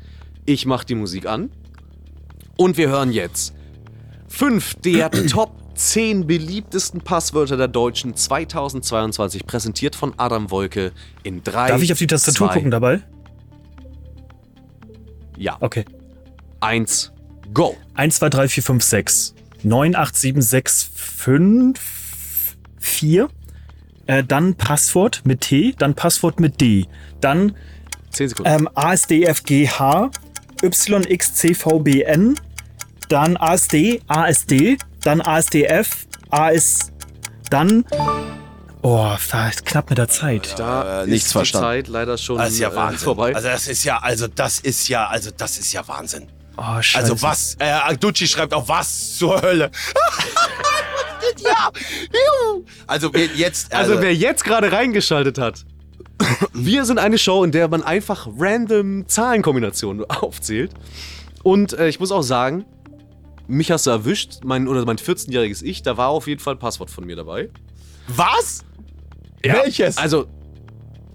Ich 0.46 0.64
mache 0.66 0.86
die 0.86 0.94
Musik 0.94 1.26
an. 1.26 1.50
Und 2.56 2.78
wir 2.78 2.88
hören 2.88 3.12
jetzt 3.12 3.52
fünf 4.28 4.74
der 4.76 5.10
Top 5.28 5.63
10 5.74 6.26
beliebtesten 6.26 7.00
Passwörter 7.00 7.56
der 7.56 7.68
Deutschen 7.68 8.14
2022, 8.14 9.46
präsentiert 9.46 9.96
von 9.96 10.14
Adam 10.16 10.50
Wolke 10.50 10.92
in 11.22 11.42
drei. 11.42 11.68
Darf 11.68 11.82
ich 11.82 11.92
auf 11.92 11.98
die 11.98 12.06
Tastatur 12.06 12.48
zwei, 12.48 12.54
gucken 12.54 12.70
dabei? 12.70 13.00
Ja. 15.36 15.56
Okay. 15.60 15.84
Eins, 16.60 17.12
go. 17.52 17.76
1, 17.94 18.16
2, 18.16 18.28
3, 18.28 18.48
4, 18.48 18.62
5, 18.62 18.82
6. 18.84 19.34
9, 19.62 19.96
8, 19.96 20.16
7, 20.16 20.42
6, 20.42 20.90
5, 20.94 22.56
4. 22.78 23.28
Äh, 24.06 24.22
dann 24.24 24.54
Passwort 24.54 25.22
mit 25.24 25.40
T, 25.40 25.74
dann 25.78 25.94
Passwort 25.94 26.38
mit 26.38 26.60
D. 26.60 26.86
Dann 27.20 27.56
Zehn 28.10 28.28
Sekunden. 28.28 28.50
ähm, 28.52 28.68
ASDFGH, 28.74 30.10
YXCVBN, 30.62 32.38
dann 33.08 33.36
ASD, 33.36 34.02
ASD, 34.06 34.76
dann 35.04 35.20
ASDF, 35.20 36.06
AS, 36.30 36.92
dann. 37.50 37.84
Oh, 38.82 39.14
knapp 39.64 39.88
mit 39.88 39.98
der 39.98 40.08
Zeit. 40.08 40.58
da 40.58 41.02
äh, 41.02 41.06
nichts 41.06 41.26
ist 41.26 41.32
verstanden. 41.32 41.66
die 41.68 41.84
Zeit 41.84 41.88
leider 41.88 42.18
schon 42.18 42.38
Das 42.38 42.52
ist 42.52 42.58
ja 42.58 42.70
äh, 42.70 42.76
Wahnsinn. 42.76 42.98
vorbei. 42.98 43.34
Also 43.34 43.48
das 43.48 43.68
ist 43.68 43.84
ja, 43.84 43.98
also 43.98 44.26
das 44.28 44.58
ist 44.58 44.88
ja, 44.88 45.06
also 45.06 45.30
das 45.34 45.58
ist 45.58 45.72
ja 45.72 45.86
Wahnsinn. 45.88 46.28
Oh, 46.56 46.80
scheiße. 46.80 46.98
Also 47.12 47.22
was? 47.22 47.56
Äh, 47.58 47.96
Ducci 47.96 48.26
schreibt 48.26 48.52
auch 48.52 48.68
was 48.68 49.16
zur 49.16 49.40
Hölle. 49.40 49.70
ja. 51.38 51.70
juhu. 52.52 52.64
Also 52.86 53.12
wir 53.12 53.26
jetzt. 53.26 53.74
Also, 53.74 54.00
wer 54.00 54.14
jetzt 54.14 54.44
gerade 54.44 54.70
reingeschaltet 54.70 55.38
hat, 55.38 55.64
wir 56.52 56.84
sind 56.84 56.98
eine 56.98 57.18
Show, 57.18 57.42
in 57.42 57.52
der 57.52 57.68
man 57.68 57.82
einfach 57.82 58.28
random 58.38 59.08
Zahlenkombinationen 59.08 60.04
aufzählt. 60.04 60.72
Und 61.42 61.72
äh, 61.72 61.88
ich 61.88 62.00
muss 62.00 62.12
auch 62.12 62.22
sagen, 62.22 62.64
mich 63.46 63.70
hast 63.70 63.86
du 63.86 63.90
erwischt, 63.90 64.40
mein, 64.44 64.68
oder 64.68 64.84
mein 64.84 64.96
14-jähriges 64.96 65.62
Ich, 65.62 65.82
da 65.82 65.96
war 65.96 66.08
auf 66.08 66.26
jeden 66.26 66.40
Fall 66.40 66.54
ein 66.54 66.58
Passwort 66.58 66.90
von 66.90 67.04
mir 67.04 67.16
dabei. 67.16 67.50
was? 68.08 68.64
Welches? 69.42 69.98
Also, 69.98 70.26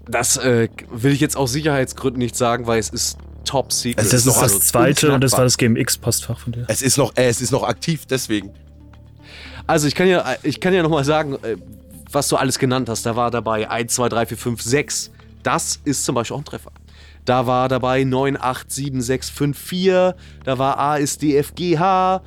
das 0.06 0.36
äh, 0.36 0.68
will 0.90 1.12
ich 1.12 1.20
jetzt 1.20 1.36
aus 1.36 1.52
Sicherheitsgründen 1.52 2.18
nicht 2.18 2.36
sagen, 2.36 2.66
weil 2.66 2.78
es 2.78 2.90
ist 2.90 3.18
top 3.44 3.72
secret. 3.72 3.98
das 3.98 4.12
ist 4.12 4.26
noch 4.26 4.40
Also 4.40 4.58
das 4.58 4.68
zweite 4.68 5.12
und 5.12 5.22
das 5.22 5.32
war 5.32 5.44
das 5.44 5.56
GMX-Postfach 5.56 6.38
von 6.38 6.52
dir. 6.52 6.64
es 6.68 6.82
ist 6.82 6.96
noch, 6.96 7.16
äh, 7.16 7.28
es 7.28 7.40
ist 7.40 7.50
noch 7.50 7.64
aktiv, 7.64 8.06
deswegen. 8.06 8.52
Also 9.66 9.88
ich 9.88 9.94
kann 9.94 10.08
ja, 10.08 10.24
ich 10.42 10.60
kann 10.60 10.74
ja 10.74 10.82
nochmal 10.82 11.04
sagen, 11.04 11.34
äh, 11.42 11.56
was 12.12 12.28
du 12.28 12.36
alles 12.36 12.58
genannt 12.58 12.88
hast. 12.88 13.06
Da 13.06 13.16
war 13.16 13.30
dabei 13.30 13.68
1, 13.70 13.94
2, 13.94 14.08
3, 14.08 14.26
4, 14.26 14.36
5, 14.36 14.62
6. 14.62 15.10
Das 15.42 15.80
ist 15.84 16.04
zum 16.04 16.14
Beispiel 16.14 16.34
auch 16.36 16.40
ein 16.40 16.44
Treffer. 16.44 16.72
Da 17.30 17.46
war 17.46 17.68
dabei 17.68 18.02
9, 18.02 18.36
8, 18.40 18.72
7, 18.72 19.00
6, 19.00 19.30
5, 19.30 19.56
4. 19.56 20.16
Da 20.42 20.58
war 20.58 20.80
ASDFGH, 20.80 22.22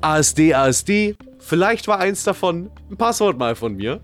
ASD, 0.00 0.52
ASD. 0.52 1.14
Vielleicht 1.38 1.86
war 1.86 2.00
eins 2.00 2.24
davon 2.24 2.68
ein 2.90 2.96
Passwort 2.96 3.38
mal 3.38 3.54
von 3.54 3.76
mir. 3.76 4.00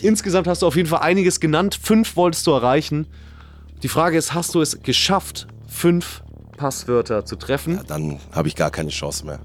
Insgesamt 0.00 0.46
hast 0.48 0.62
du 0.62 0.66
auf 0.68 0.76
jeden 0.76 0.88
Fall 0.88 1.00
einiges 1.00 1.38
genannt. 1.38 1.78
Fünf 1.82 2.16
wolltest 2.16 2.46
du 2.46 2.52
erreichen. 2.52 3.06
Die 3.82 3.88
Frage 3.88 4.16
ist, 4.16 4.32
hast 4.32 4.54
du 4.54 4.62
es 4.62 4.82
geschafft, 4.82 5.48
fünf 5.68 6.22
Passwörter 6.56 7.26
zu 7.26 7.36
treffen? 7.36 7.76
Ja, 7.76 7.82
dann 7.82 8.18
habe 8.32 8.48
ich 8.48 8.56
gar 8.56 8.70
keine 8.70 8.88
Chance 8.88 9.26
mehr. 9.26 9.38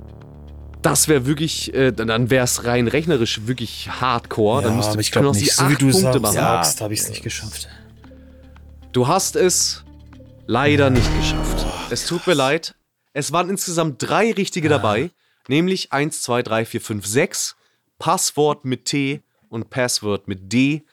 Das 0.82 1.10
wäre 1.10 1.26
wirklich, 1.26 1.74
äh, 1.74 1.92
dann 1.92 2.30
wäre 2.30 2.46
es 2.46 2.64
rein 2.64 2.88
rechnerisch 2.88 3.46
wirklich 3.46 3.90
hardcore. 4.00 4.64
dann 4.64 4.78
müsste 4.78 5.02
ich 5.02 5.12
glaube 5.12 5.38
nicht, 5.38 5.52
so 5.52 5.68
wie 5.68 5.74
acht 5.74 5.82
du 5.82 5.92
Punkte 5.92 6.02
sagst, 6.02 6.22
machen. 6.22 6.34
sagst 6.36 6.80
habe 6.80 6.94
ich 6.94 7.02
es 7.02 7.10
nicht 7.10 7.24
geschafft. 7.24 7.68
Du 8.94 9.06
hast 9.10 9.36
es 9.36 9.84
leider 10.50 10.90
nicht 10.90 11.16
geschafft. 11.16 11.64
Es 11.92 12.08
tut 12.08 12.26
mir 12.26 12.34
leid. 12.34 12.74
Es 13.14 13.32
waren 13.32 13.52
insgesamt 13.52 14.02
drei 14.02 14.32
richtige 14.32 14.68
dabei, 14.68 15.12
nämlich 15.48 15.94
1, 15.94 16.24
2, 16.24 16.42
3, 16.42 16.66
4, 16.66 16.82
5, 16.82 17.06
6. 17.06 17.56
Passwort 18.00 18.66
mit 18.66 18.86
T 18.86 19.22
und 19.50 19.70
Passwort 19.70 20.28
mit 20.28 20.52
D. 20.52 20.84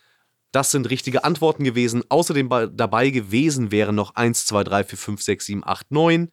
Das 0.52 0.72
sind 0.72 0.90
richtige 0.90 1.24
Antworten 1.24 1.64
gewesen. 1.64 2.04
Außerdem 2.10 2.50
bei, 2.50 2.66
dabei 2.66 3.08
gewesen 3.08 3.70
wären 3.70 3.94
noch 3.94 4.14
1, 4.14 4.44
2, 4.44 4.62
3, 4.62 4.84
4, 4.84 4.98
5, 4.98 5.22
6, 5.22 5.46
7, 5.46 5.62
8, 5.66 5.90
9. 5.90 6.30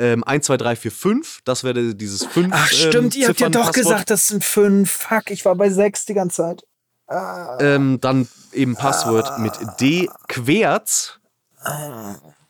Ähm, 0.00 0.24
1, 0.24 0.46
2, 0.46 0.56
3, 0.56 0.76
4, 0.76 0.90
5. 0.90 1.40
Das 1.44 1.62
wäre 1.62 1.94
dieses 1.94 2.24
5. 2.24 2.48
Ach 2.50 2.66
stimmt, 2.66 3.14
ihr 3.14 3.28
habt 3.28 3.38
ja 3.38 3.48
doch 3.48 3.70
gesagt, 3.70 4.10
das 4.10 4.26
sind 4.26 4.42
fünf. 4.42 4.90
Fuck, 4.90 5.30
ich 5.30 5.44
war 5.44 5.54
bei 5.54 5.70
sechs 5.70 6.04
die 6.04 6.14
ganze 6.14 6.42
Zeit. 6.42 6.66
Ähm, 7.60 8.00
dann 8.00 8.28
eben 8.52 8.74
Passwort 8.74 9.38
mit 9.38 9.52
D. 9.80 10.08
Querz. 10.26 11.20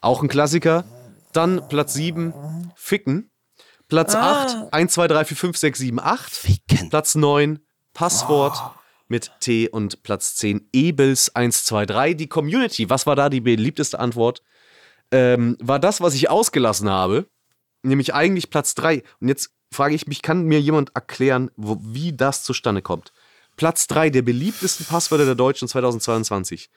Auch 0.07 0.23
ein 0.23 0.29
Klassiker. 0.29 0.85
Dann 1.33 1.69
Platz 1.69 1.95
7, 1.95 2.33
Ficken. 2.77 3.33
Platz 3.89 4.15
8, 4.15 4.73
1, 4.73 4.93
2, 4.93 5.09
3, 5.09 5.25
4, 5.25 5.37
5, 5.37 5.57
6, 5.57 5.79
7, 5.81 5.99
8. 5.99 6.33
Ficken. 6.33 6.91
Platz 6.91 7.17
9, 7.17 7.59
Passwort 7.93 8.57
mit 9.09 9.33
T. 9.41 9.69
Und 9.69 10.05
Platz 10.05 10.37
10, 10.37 10.69
Ebels 10.73 11.35
1, 11.35 11.65
2, 11.65 11.87
3. 11.87 12.15
Die 12.15 12.29
Community, 12.29 12.89
was 12.89 13.09
war 13.09 13.17
da 13.17 13.29
die 13.29 13.41
beliebteste 13.41 13.99
Antwort? 13.99 14.45
Ähm, 15.11 15.57
war 15.61 15.81
das, 15.81 16.01
was 16.01 16.15
ich 16.15 16.31
ausgelassen 16.31 16.89
habe, 16.89 17.27
nämlich 17.83 18.15
eigentlich 18.15 18.49
Platz 18.49 18.77
3. 18.77 19.03
Und 19.21 19.27
jetzt 19.27 19.51
frage 19.73 19.97
ich 19.97 20.07
mich, 20.07 20.23
kann 20.23 20.45
mir 20.45 20.61
jemand 20.61 20.95
erklären, 20.95 21.51
wo, 21.57 21.79
wie 21.81 22.13
das 22.13 22.45
zustande 22.45 22.81
kommt? 22.81 23.13
Platz 23.57 23.89
3 23.89 24.11
der 24.11 24.23
beliebtesten 24.23 24.87
Passwörter 24.87 25.25
der 25.25 25.35
Deutschen 25.35 25.67
2022. 25.67 26.71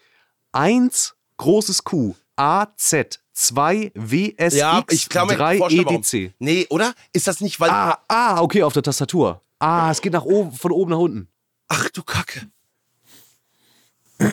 1 0.51 1.15
großes 1.37 1.83
Q, 1.83 2.15
AZ, 2.39 3.19
2 3.33 3.91
WSX, 3.95 4.55
Ja, 4.55 4.83
ich 4.89 5.09
kann 5.09 5.27
mir 5.27 5.35
3 5.35 5.57
vorstellen, 5.57 5.85
warum. 5.85 6.01
EDC. 6.01 6.33
Nee, 6.39 6.67
oder? 6.69 6.93
Ist 7.11 7.27
das 7.27 7.41
nicht, 7.41 7.59
weil. 7.59 7.69
Ah, 7.69 7.99
ah, 8.07 8.41
okay, 8.41 8.63
auf 8.63 8.73
der 8.73 8.83
Tastatur. 8.83 9.41
Ah, 9.59 9.91
es 9.91 10.01
geht 10.01 10.13
nach 10.13 10.23
oben, 10.23 10.53
von 10.53 10.71
oben 10.71 10.91
nach 10.91 10.99
unten. 10.99 11.27
Ach 11.67 11.89
du 11.89 12.01
Kacke. 12.01 12.47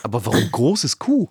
Aber 0.03 0.25
warum 0.25 0.51
großes 0.51 0.99
Q? 0.99 1.29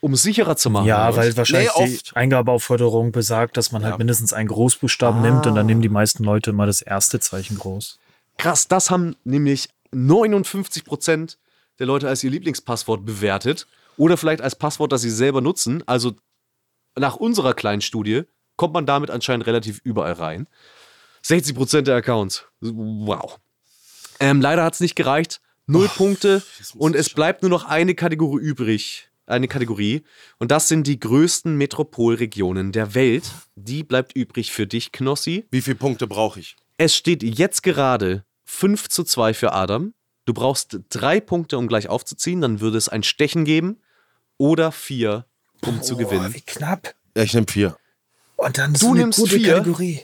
Um 0.00 0.12
es 0.12 0.22
sicherer 0.22 0.56
zu 0.56 0.68
machen. 0.68 0.86
Ja, 0.86 1.16
weil 1.16 1.30
was? 1.30 1.36
wahrscheinlich 1.38 1.70
Nee, 1.78 1.98
die. 2.10 2.16
Eingabeaufforderung 2.16 3.10
besagt, 3.10 3.56
dass 3.56 3.72
man 3.72 3.82
halt 3.84 3.96
mindestens 3.98 4.34
einen 4.34 4.48
Großbuchstaben 4.48 5.22
nimmt 5.22 5.46
und 5.46 5.54
dann 5.54 5.64
nehmen 5.64 5.80
die 5.80 5.88
meisten 5.88 6.22
Leute 6.24 6.50
immer 6.50 6.66
das 6.66 6.82
erste 6.82 7.20
Zeichen 7.20 7.58
groß. 7.58 7.98
Krass, 8.36 8.68
das 8.68 8.90
haben 8.90 9.16
nämlich 9.24 9.70
59% 9.94 11.36
der 11.78 11.86
Leute 11.86 12.08
als 12.08 12.22
ihr 12.22 12.30
Lieblingspasswort 12.30 13.06
bewertet. 13.06 13.66
Oder 13.96 14.16
vielleicht 14.16 14.40
als 14.40 14.56
Passwort, 14.56 14.92
das 14.92 15.02
sie 15.02 15.10
selber 15.10 15.40
nutzen. 15.40 15.82
Also 15.86 16.14
nach 16.96 17.16
unserer 17.16 17.54
kleinen 17.54 17.82
Studie 17.82 18.22
kommt 18.56 18.74
man 18.74 18.86
damit 18.86 19.10
anscheinend 19.10 19.46
relativ 19.46 19.80
überall 19.84 20.12
rein. 20.12 20.46
60% 21.24 21.82
der 21.82 21.96
Accounts. 21.96 22.46
Wow. 22.60 23.40
Ähm, 24.20 24.40
leider 24.40 24.62
hat 24.62 24.74
es 24.74 24.80
nicht 24.80 24.94
gereicht. 24.94 25.40
Null 25.66 25.88
Punkte. 25.88 26.42
Und 26.76 26.94
es 26.94 27.10
bleibt 27.10 27.42
nur 27.42 27.50
noch 27.50 27.64
eine 27.64 27.94
Kategorie 27.94 28.42
übrig. 28.42 29.08
Eine 29.26 29.48
Kategorie. 29.48 30.04
Und 30.38 30.50
das 30.50 30.68
sind 30.68 30.86
die 30.86 31.00
größten 31.00 31.56
Metropolregionen 31.56 32.72
der 32.72 32.94
Welt. 32.94 33.24
Die 33.54 33.82
bleibt 33.82 34.14
übrig 34.14 34.52
für 34.52 34.66
dich, 34.66 34.92
Knossi. 34.92 35.46
Wie 35.50 35.62
viele 35.62 35.76
Punkte 35.76 36.06
brauche 36.06 36.40
ich? 36.40 36.56
Es 36.76 36.94
steht 36.94 37.22
jetzt 37.22 37.62
gerade 37.62 38.24
5 38.44 38.88
zu 38.90 39.04
2 39.04 39.32
für 39.32 39.52
Adam. 39.54 39.94
Du 40.26 40.34
brauchst 40.34 40.80
drei 40.90 41.20
Punkte, 41.20 41.56
um 41.56 41.68
gleich 41.68 41.88
aufzuziehen. 41.88 42.42
Dann 42.42 42.60
würde 42.60 42.76
es 42.76 42.90
ein 42.90 43.02
Stechen 43.02 43.44
geben. 43.44 43.80
Oder 44.38 44.72
vier, 44.72 45.26
um 45.62 45.82
zu 45.82 45.96
gewinnen. 45.96 46.34
wie 46.34 46.40
knapp. 46.40 46.94
Ja, 47.16 47.22
ich 47.22 47.34
nehme 47.34 47.46
vier. 47.48 47.76
Und 48.36 48.58
dann 48.58 48.74
Du 48.74 48.94
nimmst 48.94 49.26
vier. 49.28 49.54
Kategorie. 49.54 50.00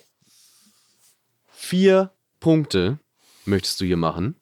Vier 1.52 2.12
Punkte 2.38 2.98
möchtest 3.44 3.80
du 3.80 3.84
hier 3.84 3.96
machen. 3.96 4.36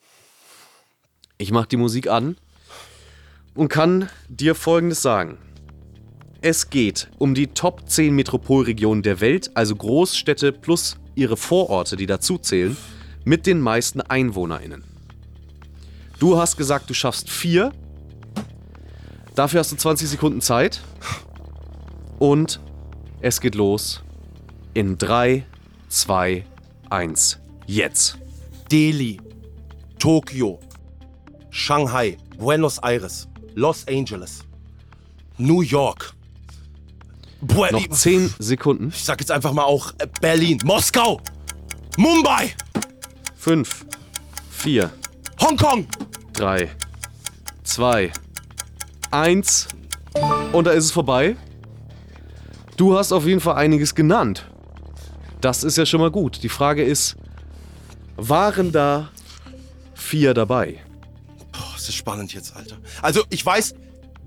Ich 1.38 1.50
mache 1.52 1.68
die 1.68 1.76
Musik 1.76 2.08
an 2.08 2.36
und 3.54 3.68
kann 3.68 4.08
dir 4.28 4.54
Folgendes 4.54 5.02
sagen. 5.02 5.38
Es 6.40 6.70
geht 6.70 7.10
um 7.18 7.34
die 7.34 7.48
Top 7.48 7.88
10 7.88 8.14
Metropolregionen 8.14 9.02
der 9.02 9.20
Welt, 9.20 9.50
also 9.56 9.74
Großstädte 9.74 10.52
plus 10.52 10.96
ihre 11.16 11.36
Vororte, 11.36 11.96
die 11.96 12.06
dazu 12.06 12.38
zählen, 12.38 12.76
mit 13.24 13.46
den 13.46 13.60
meisten 13.60 14.00
EinwohnerInnen. 14.00 14.84
Du 16.20 16.36
hast 16.38 16.56
gesagt, 16.56 16.88
du 16.90 16.94
schaffst 16.94 17.28
vier. 17.30 17.72
Dafür 19.38 19.60
hast 19.60 19.70
du 19.70 19.76
20 19.76 20.08
Sekunden 20.08 20.40
Zeit. 20.40 20.80
Und 22.18 22.58
es 23.20 23.40
geht 23.40 23.54
los 23.54 24.02
in 24.74 24.98
3, 24.98 25.46
2, 25.88 26.44
1. 26.90 27.38
Jetzt. 27.68 28.18
Delhi, 28.68 29.20
Tokio, 30.00 30.58
Shanghai, 31.50 32.16
Buenos 32.36 32.80
Aires, 32.80 33.28
Los 33.54 33.86
Angeles, 33.86 34.40
New 35.36 35.60
York. 35.60 36.14
Bue 37.40 37.68
Noch 37.70 37.90
10 37.90 38.34
Sekunden. 38.40 38.88
ich 38.88 39.04
sag 39.04 39.20
jetzt 39.20 39.30
einfach 39.30 39.52
mal 39.52 39.62
auch 39.62 39.92
äh, 39.98 40.08
Berlin, 40.20 40.58
Moskau, 40.64 41.20
Mumbai, 41.96 42.56
5, 43.36 43.86
4, 44.50 44.90
Hongkong. 45.40 45.86
3, 46.32 46.68
2, 47.62 48.02
1. 48.06 48.27
Und 50.52 50.66
da 50.66 50.70
ist 50.72 50.84
es 50.84 50.90
vorbei. 50.92 51.36
Du 52.76 52.96
hast 52.96 53.12
auf 53.12 53.26
jeden 53.26 53.40
Fall 53.40 53.56
einiges 53.56 53.94
genannt. 53.94 54.46
Das 55.40 55.64
ist 55.64 55.76
ja 55.76 55.86
schon 55.86 56.00
mal 56.00 56.10
gut. 56.10 56.42
Die 56.42 56.48
Frage 56.48 56.82
ist, 56.82 57.16
waren 58.16 58.72
da 58.72 59.10
vier 59.94 60.34
dabei? 60.34 60.78
Boah, 61.52 61.72
das 61.74 61.88
ist 61.88 61.94
spannend 61.94 62.32
jetzt, 62.34 62.56
Alter. 62.56 62.76
Also 63.02 63.22
ich 63.30 63.44
weiß, 63.44 63.74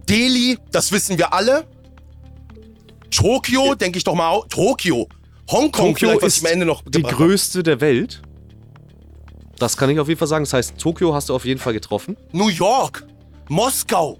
Delhi, 0.07 0.57
das 0.71 0.91
wissen 0.91 1.17
wir 1.17 1.33
alle. 1.33 1.65
Tokio, 3.09 3.75
denke 3.75 3.97
ich 3.97 4.03
doch 4.03 4.15
mal 4.15 4.29
auch. 4.29 4.47
Tokio. 4.47 5.07
Hongkong 5.49 5.95
Tokio 5.95 6.15
was 6.15 6.23
ist 6.23 6.37
ich 6.37 6.45
am 6.45 6.53
Ende 6.53 6.65
noch 6.65 6.81
die 6.87 7.03
habe. 7.03 7.13
größte 7.13 7.61
der 7.61 7.81
Welt. 7.81 8.21
Das 9.59 9.75
kann 9.75 9.89
ich 9.89 9.99
auf 9.99 10.07
jeden 10.07 10.17
Fall 10.17 10.27
sagen. 10.29 10.45
Das 10.45 10.53
heißt, 10.53 10.77
Tokio 10.77 11.13
hast 11.13 11.29
du 11.29 11.35
auf 11.35 11.45
jeden 11.45 11.59
Fall 11.59 11.73
getroffen. 11.73 12.15
New 12.31 12.47
York, 12.47 13.05
Moskau. 13.49 14.17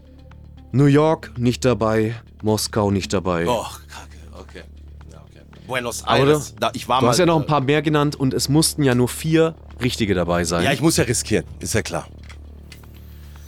New 0.72 0.86
York 0.86 1.38
nicht 1.38 1.66
dabei. 1.66 2.16
Moskau 2.44 2.92
nicht 2.92 3.14
dabei. 3.14 3.46
Oh, 3.48 3.64
kacke, 3.64 4.18
okay. 4.40 4.64
Ja, 5.12 5.22
okay. 5.22 5.42
Buenos 5.68 6.04
Aires. 6.08 6.56
Da, 6.60 6.72
ich 6.74 6.88
war 6.88 7.00
Du 7.00 7.06
mal, 7.06 7.12
hast 7.12 7.20
ja 7.20 7.26
noch 7.26 7.38
ein 7.38 7.44
äh, 7.44 7.48
paar 7.48 7.62
mehr 7.62 7.82
genannt 7.82 8.16
und 8.16 8.34
es 8.34 8.50
mussten 8.50 8.84
ja 8.84 8.96
nur 8.96 9.10
vier 9.10 9.56
richtige 9.82 10.14
dabei 10.14 10.44
sein. 10.44 10.64
Ja, 10.64 10.72
ich 10.72 10.82
muss 10.82 10.98
ja 10.98 11.04
riskieren, 11.04 11.46
ist 11.60 11.74
ja 11.74 11.82
klar. 11.82 12.08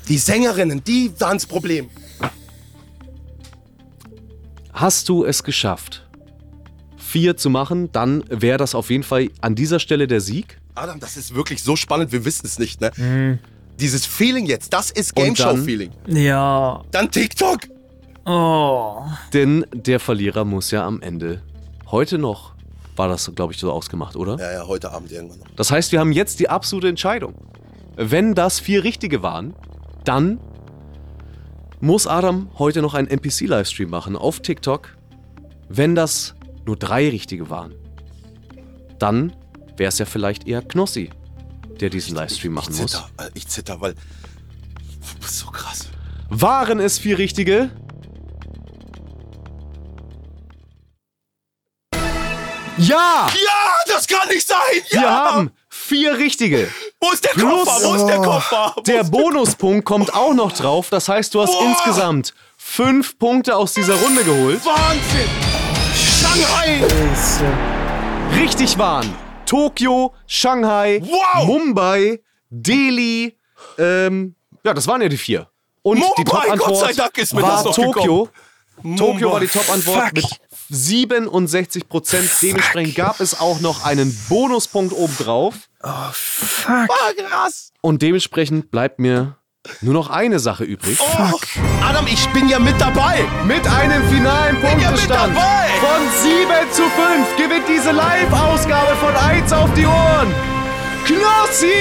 Die 0.10 0.18
Sängerinnen, 0.18 0.84
die 0.84 1.12
waren 1.20 1.38
das 1.38 1.46
Problem. 1.46 1.90
Hast 4.74 5.08
du 5.08 5.24
es 5.24 5.44
geschafft, 5.44 6.06
vier 6.98 7.38
zu 7.38 7.50
machen, 7.50 7.92
dann 7.92 8.24
wäre 8.30 8.58
das 8.58 8.76
auf 8.76 8.90
jeden 8.90 9.04
Fall 9.04 9.30
an 9.40 9.56
dieser 9.56 9.80
Stelle 9.80 10.08
der 10.08 10.20
Sieg. 10.20 10.60
Adam, 10.76 11.00
das 11.00 11.16
ist 11.16 11.36
wirklich 11.36 11.64
so 11.64 11.76
spannend, 11.76 12.12
wir 12.12 12.26
wissen 12.26 12.46
es 12.46 12.60
nicht, 12.60 12.82
ne? 12.82 13.40
Dieses 13.84 14.06
Feeling 14.06 14.46
jetzt, 14.46 14.72
das 14.72 14.92
ist 14.92 15.14
Game 15.14 15.36
Show 15.36 15.58
Feeling. 15.58 15.92
Ja. 16.08 16.82
Dann 16.92 17.12
TikTok. 17.12 17.60
Oh. 18.26 19.02
Denn 19.34 19.66
der 19.74 20.00
Verlierer 20.00 20.46
muss 20.46 20.72
ja 20.72 20.88
am 20.88 21.02
Ende 21.02 21.42
heute 21.92 22.18
noch, 22.18 22.54
war 22.96 23.10
das, 23.10 23.30
glaube 23.36 23.52
ich, 23.52 23.60
so 23.60 23.70
ausgemacht, 23.74 24.16
oder? 24.16 24.38
Ja, 24.40 24.54
ja, 24.54 24.68
heute 24.68 24.90
Abend 24.94 25.12
irgendwann 25.12 25.40
noch. 25.40 25.48
Das 25.58 25.70
heißt, 25.70 25.92
wir 25.92 26.00
haben 26.00 26.14
jetzt 26.14 26.40
die 26.40 26.48
absolute 26.48 26.88
Entscheidung. 26.88 27.34
Wenn 27.98 28.36
das 28.36 28.62
vier 28.62 28.86
richtige 28.86 29.22
waren, 29.22 29.54
dann 30.06 30.40
muss 31.82 32.08
Adam 32.08 32.48
heute 32.58 32.82
noch 32.82 32.94
einen 32.94 33.10
NPC-Livestream 33.10 33.90
machen 33.90 34.16
auf 34.16 34.40
TikTok. 34.40 34.96
Wenn 35.68 35.94
das 35.94 36.36
nur 36.66 36.78
drei 36.78 37.10
richtige 37.10 37.50
waren, 37.50 37.76
dann 38.98 39.34
wäre 39.76 39.90
es 39.90 40.00
ja 40.00 40.06
vielleicht 40.06 40.48
eher 40.48 40.62
Knossi, 40.62 41.10
der 41.84 41.90
diesen 41.90 42.16
Livestream 42.16 42.54
machen 42.54 42.74
ich 42.74 42.80
muss. 42.82 42.92
zitter, 42.92 43.10
äh, 43.20 43.30
ich 43.34 43.46
zitter, 43.46 43.82
weil 43.82 43.94
so 45.28 45.48
krass. 45.48 45.88
Waren 46.30 46.80
es 46.80 46.98
vier 46.98 47.18
richtige? 47.18 47.72
Ja! 52.78 53.28
Ja, 53.28 53.94
das 53.94 54.08
kann 54.08 54.28
nicht 54.30 54.48
sein. 54.48 54.58
Ja. 54.92 55.02
Wir 55.02 55.10
haben 55.12 55.52
vier 55.70 56.18
richtige. 56.18 56.70
Wo 57.02 57.12
ist 57.12 57.24
der 57.26 57.30
Plus- 57.32 57.66
Koffer? 57.66 57.88
Wo 57.90 57.96
ist 57.96 58.06
der 58.06 58.18
Koffer? 58.20 58.74
Wo 58.78 58.82
Der 58.82 59.04
Bonuspunkt 59.04 59.86
kommt 59.86 60.14
auch 60.14 60.34
noch 60.34 60.54
drauf. 60.54 60.90
Das 60.90 61.10
heißt, 61.10 61.34
du 61.36 61.42
hast 61.42 61.52
Boah. 61.52 61.66
insgesamt 61.68 62.34
fünf 62.58 63.20
Punkte 63.20 63.58
aus 63.58 63.74
dieser 63.74 63.96
Runde 63.96 64.24
geholt. 64.24 64.62
Wahnsinn. 64.66 65.30
Shanghai. 66.22 66.82
Richtig 68.42 68.78
waren 68.78 69.14
Tokio, 69.54 70.16
Shanghai, 70.26 71.00
Wow. 71.04 71.46
Mumbai, 71.46 72.20
Delhi. 72.50 73.38
Ähm, 73.78 74.34
ja, 74.64 74.74
das 74.74 74.88
waren 74.88 75.00
ja 75.04 75.08
die 75.10 75.18
vier. 75.18 75.48
Und 75.84 76.00
Mumbai, 76.00 76.14
die 76.18 76.24
Top-Antwort 76.24 76.70
Gott 76.70 76.80
sei 76.80 76.94
Dank 76.94 77.18
ist 77.20 77.34
mir 77.36 77.44
war 77.44 77.64
das 77.64 77.66
noch 77.66 77.76
Tokio. 77.76 78.30
Tokio 78.98 79.32
war 79.32 79.40
die 79.40 79.46
Mumbai. 79.46 79.60
Top-Antwort 79.60 80.14
mit 80.14 80.26
67 80.70 81.88
Prozent. 81.88 82.32
Dementsprechend 82.42 82.96
gab 82.96 83.20
es 83.20 83.40
auch 83.40 83.60
noch 83.60 83.86
einen 83.86 84.18
Bonuspunkt 84.28 84.92
obendrauf. 84.92 85.54
Fuck. 86.14 86.90
Ah, 86.90 87.12
krass. 87.16 87.72
Und 87.82 88.02
dementsprechend 88.02 88.72
bleibt 88.72 88.98
mir 88.98 89.38
nur 89.82 89.94
noch 89.94 90.10
eine 90.10 90.40
Sache 90.40 90.64
übrig. 90.64 91.00
Oh, 91.00 91.40
Adam, 91.82 92.08
ich 92.08 92.28
bin 92.30 92.50
ja 92.50 92.60
mit 92.60 92.80
dabei. 92.80 93.26
Mit 93.46 93.66
einem 93.68 94.08
finalen 94.10 94.62
ja 94.62 94.70
mit 94.70 94.80
Punktestand 94.82 95.36
dabei. 95.36 95.68
von 95.80 96.02
7 96.22 96.72
zu 96.72 96.84
5 96.84 97.38
gewinnt 97.38 97.68
diese 97.70 97.92
Live-Ausgabe 97.92 98.96
von 98.98 99.16
1 99.16 99.54
auf 99.54 99.74
die 99.74 99.86
Ohren. 99.86 100.34
Knossi! 101.06 101.74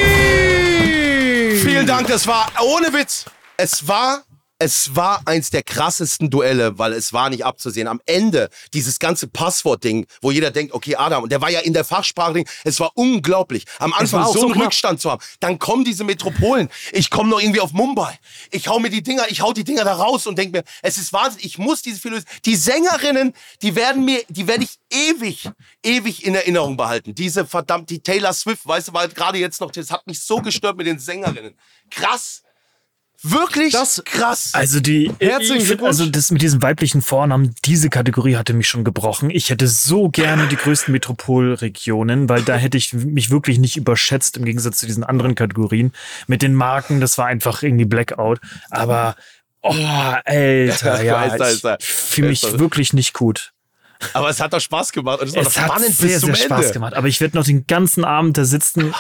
Vielen 1.62 1.86
Dank, 1.86 2.09
das 2.09 2.26
war 2.26 2.46
ohne 2.62 2.92
Witz. 2.92 3.24
Es 3.56 3.86
war, 3.86 4.22
es 4.62 4.94
war 4.94 5.22
eins 5.26 5.51
der 5.51 5.64
krassesten 5.64 6.30
Duelle, 6.30 6.78
weil 6.78 6.93
es 6.93 7.12
war 7.12 7.30
nicht 7.30 7.44
abzusehen. 7.44 7.89
Am 7.89 8.01
Ende 8.06 8.48
dieses 8.72 9.01
ganze 9.01 9.26
Passwort-Ding, 9.26 10.06
wo 10.20 10.30
jeder 10.30 10.52
denkt, 10.52 10.72
okay, 10.72 10.94
Adam, 10.94 11.24
und 11.24 11.32
der 11.32 11.40
war 11.40 11.51
ja 11.51 11.60
in 11.60 11.72
der 11.72 11.84
Fachsprache, 11.84 12.34
Ding, 12.34 12.48
es 12.62 12.78
war 12.78 12.93
unglaublich. 12.94 13.64
Am 13.80 13.93
Anfang 13.93 14.24
so 14.32 14.43
einen 14.43 14.52
knapp. 14.52 14.66
Rückstand 14.66 15.01
zu 15.01 15.10
haben. 15.10 15.22
Dann 15.40 15.59
kommen 15.59 15.84
diese 15.84 16.05
Metropolen. 16.05 16.68
Ich 16.93 17.10
komme 17.10 17.30
noch 17.30 17.40
irgendwie 17.40 17.60
auf 17.60 17.72
Mumbai. 17.72 18.16
Ich 18.52 18.68
hau 18.68 18.78
mir 18.78 18.90
die 18.90 19.02
Dinger, 19.02 19.24
ich 19.28 19.40
hau 19.40 19.52
die 19.52 19.64
Dinger 19.64 19.84
da 19.84 19.94
raus 19.94 20.28
und 20.28 20.39
denke 20.39 20.59
mir, 20.59 20.64
es 20.82 20.97
ist 20.97 21.12
Wahnsinn. 21.12 21.40
Ich 21.43 21.59
muss 21.59 21.82
diese 21.82 21.98
Philosophie. 21.98 22.28
Die 22.44 22.55
Sängerinnen, 22.55 23.34
die 23.62 23.74
werden 23.74 24.05
mir, 24.05 24.22
die 24.28 24.47
werde 24.47 24.62
ich 24.62 24.78
ewig, 24.90 25.51
ewig 25.82 26.24
in 26.24 26.36
Erinnerung 26.36 26.76
behalten. 26.76 27.16
Diese 27.16 27.47
verdammt, 27.47 27.90
die 27.90 28.01
Taylor 28.01 28.32
Swift, 28.32 28.64
weißt 28.64 28.89
du, 28.89 28.93
weil 28.93 29.09
gerade 29.09 29.39
jetzt 29.39 29.60
noch, 29.60 29.72
das 29.72 29.90
hat 29.90 30.06
mich 30.06 30.20
so 30.20 30.36
gestört 30.36 30.76
mit 30.76 30.86
den 30.86 31.01
Sängerinnen. 31.01 31.59
Krass. 31.90 32.43
Wirklich 33.23 33.73
Das- 33.73 34.03
krass. 34.05 34.51
Also 34.53 34.81
die 34.81 35.12
Herzlichen 35.20 35.65
Glückwunsch. 35.65 35.89
Also 35.89 36.07
das 36.07 36.31
mit 36.31 36.43
diesem 36.43 36.61
weiblichen 36.62 37.03
Vornamen, 37.03 37.55
diese 37.65 37.89
Kategorie 37.89 38.36
hatte 38.36 38.53
mich 38.53 38.69
schon 38.69 38.85
gebrochen. 38.85 39.31
Ich 39.31 39.51
hätte 39.51 39.69
so 39.69 40.09
gerne 40.09 40.49
die 40.49 40.57
größten 40.57 40.90
Metropolregionen, 40.93 42.28
weil 42.28 42.43
da 42.43 42.57
hätte 42.57 42.78
ich 42.78 42.93
mich 42.93 43.31
wirklich 43.31 43.59
nicht 43.59 43.77
überschätzt 43.77 44.36
im 44.36 44.44
Gegensatz 44.44 44.78
zu 44.78 44.86
diesen 44.86 45.05
anderen 45.05 45.35
Kategorien. 45.35 45.93
Mit 46.27 46.43
den 46.43 46.55
Marken, 46.55 47.01
das 47.01 47.16
war 47.19 47.27
einfach 47.27 47.62
irgendwie 47.62 47.85
Blackout. 47.85 48.40
Aber 48.70 49.15
oh, 49.62 49.73
Alter, 49.73 51.03
ja, 51.03 51.36
ich 51.78 51.85
fühle 51.86 52.28
mich 52.28 52.59
wirklich 52.59 52.93
nicht 52.93 53.15
gut. 53.15 53.52
Aber 54.15 54.29
es 54.29 54.41
hat 54.41 54.53
doch 54.53 54.61
Spaß 54.61 54.93
gemacht 54.93 55.20
und 55.20 55.29
es 55.29 55.35
war 55.35 55.43
Es 55.43 55.55
doch 55.55 55.61
hat 55.62 55.81
sehr, 55.83 56.19
sehr 56.20 56.29
Ende. 56.29 56.37
Spaß 56.37 56.73
gemacht. 56.73 56.95
Aber 56.95 57.09
ich 57.09 57.20
werde 57.20 57.37
noch 57.37 57.45
den 57.45 57.66
ganzen 57.66 58.05
Abend 58.05 58.37
da 58.39 58.45
sitzen, 58.45 58.95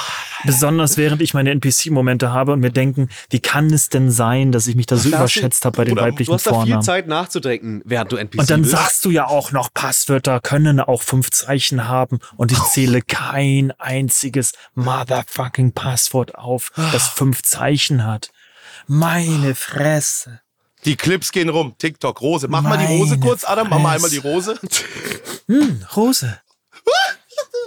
besonders 0.44 0.96
während 0.96 1.22
ich 1.22 1.34
meine 1.34 1.50
NPC-Momente 1.50 2.32
habe 2.32 2.52
und 2.52 2.60
mir 2.60 2.70
denken, 2.70 3.08
wie 3.30 3.40
kann 3.40 3.72
es 3.72 3.88
denn 3.88 4.10
sein, 4.10 4.52
dass 4.52 4.66
ich 4.66 4.76
mich 4.76 4.86
da 4.86 4.96
so 4.96 5.08
überschätzt 5.08 5.64
habe 5.64 5.76
bei 5.76 5.84
den 5.84 5.96
weiblichen 5.96 6.30
Du 6.30 6.34
hast 6.34 6.46
da 6.46 6.50
viel 6.50 6.58
Vornamen? 6.60 6.82
Zeit 6.82 7.06
nachzudenken, 7.06 7.82
während 7.84 8.12
du 8.12 8.16
NPC 8.16 8.40
Und 8.40 8.50
dann 8.50 8.62
bist. 8.62 8.72
sagst 8.72 9.04
du 9.04 9.10
ja 9.10 9.26
auch 9.26 9.52
noch, 9.52 9.72
Passwörter 9.74 10.40
können 10.40 10.80
auch 10.80 11.02
fünf 11.02 11.30
Zeichen 11.30 11.88
haben 11.88 12.18
und 12.36 12.52
ich 12.52 12.58
zähle 12.64 13.02
kein 13.06 13.72
einziges 13.78 14.52
motherfucking 14.74 15.72
Passwort 15.72 16.34
auf, 16.34 16.70
das 16.92 17.08
fünf 17.08 17.42
Zeichen 17.42 18.06
hat. 18.06 18.30
Meine 18.86 19.54
Fresse. 19.54 20.40
Die 20.84 20.96
Clips 20.96 21.32
gehen 21.32 21.48
rum. 21.48 21.74
TikTok, 21.78 22.20
Rose. 22.20 22.48
Mach 22.48 22.62
mal 22.62 22.76
die 22.76 22.84
Meine 22.84 22.98
Rose 22.98 23.18
kurz, 23.18 23.44
Adam. 23.44 23.68
Mach 23.68 23.78
mal 23.78 23.94
einmal 23.94 24.10
die. 24.10 24.18
Rose. 24.18 24.58
Rose. 25.96 26.40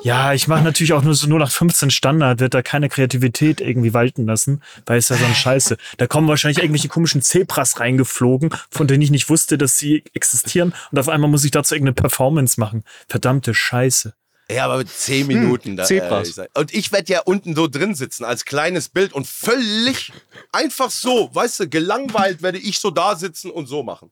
Ja, 0.04 0.34
ich 0.34 0.48
mache 0.48 0.64
natürlich 0.64 0.94
auch 0.94 1.02
nur 1.02 1.16
so 1.16 1.26
0815 1.26 1.90
Standard, 1.90 2.40
wird 2.40 2.54
da 2.54 2.62
keine 2.62 2.90
Kreativität 2.90 3.60
irgendwie 3.60 3.94
walten 3.94 4.28
lassen, 4.28 4.62
weil 4.86 5.00
es 5.00 5.10
ja 5.10 5.16
so 5.16 5.26
ein 5.26 5.34
Scheiße. 5.34 5.78
Da 5.98 6.06
kommen 6.06 6.28
wahrscheinlich 6.28 6.60
irgendwelche 6.60 6.90
komischen 6.90 7.24
Zebras 7.24 7.80
reingeflogen, 7.80 8.52
von 8.70 8.86
denen 8.86 9.02
ich 9.02 9.10
nicht 9.10 9.30
wusste, 9.30 9.58
dass 9.58 9.80
sie 9.80 10.04
existieren 10.14 10.76
und 10.92 11.00
auf 11.00 11.10
einmal 11.10 11.30
muss 11.30 11.44
ich 11.44 11.50
dazu 11.50 11.74
irgendeine 11.74 11.96
Performance 11.96 12.60
machen. 12.60 12.84
Verdammte 13.08 13.56
Scheiße. 13.56 14.14
Ja, 14.50 14.66
aber 14.66 14.78
mit 14.78 14.90
zehn 14.90 15.26
Minuten. 15.28 15.76
da, 15.76 15.86
Zebras. 15.86 16.38
äh, 16.38 16.48
und 16.56 16.74
ich 16.74 16.92
werde 16.92 17.12
ja 17.12 17.22
unten 17.22 17.56
so 17.56 17.68
drin 17.68 17.96
sitzen 17.96 18.24
als 18.26 18.46
kleines 18.46 18.90
Bild 18.90 19.14
und 19.14 19.26
völlig 19.28 20.12
einfach 20.52 20.92
so, 20.92 21.30
weißt 21.34 21.62
du, 21.62 21.70
gelangweilt 21.70 22.42
werde 22.44 22.60
ich 22.60 22.80
so 22.80 22.92
da 22.92 23.16
sitzen 23.16 23.50
und 23.50 23.68
so 23.68 23.82
machen. 23.84 24.12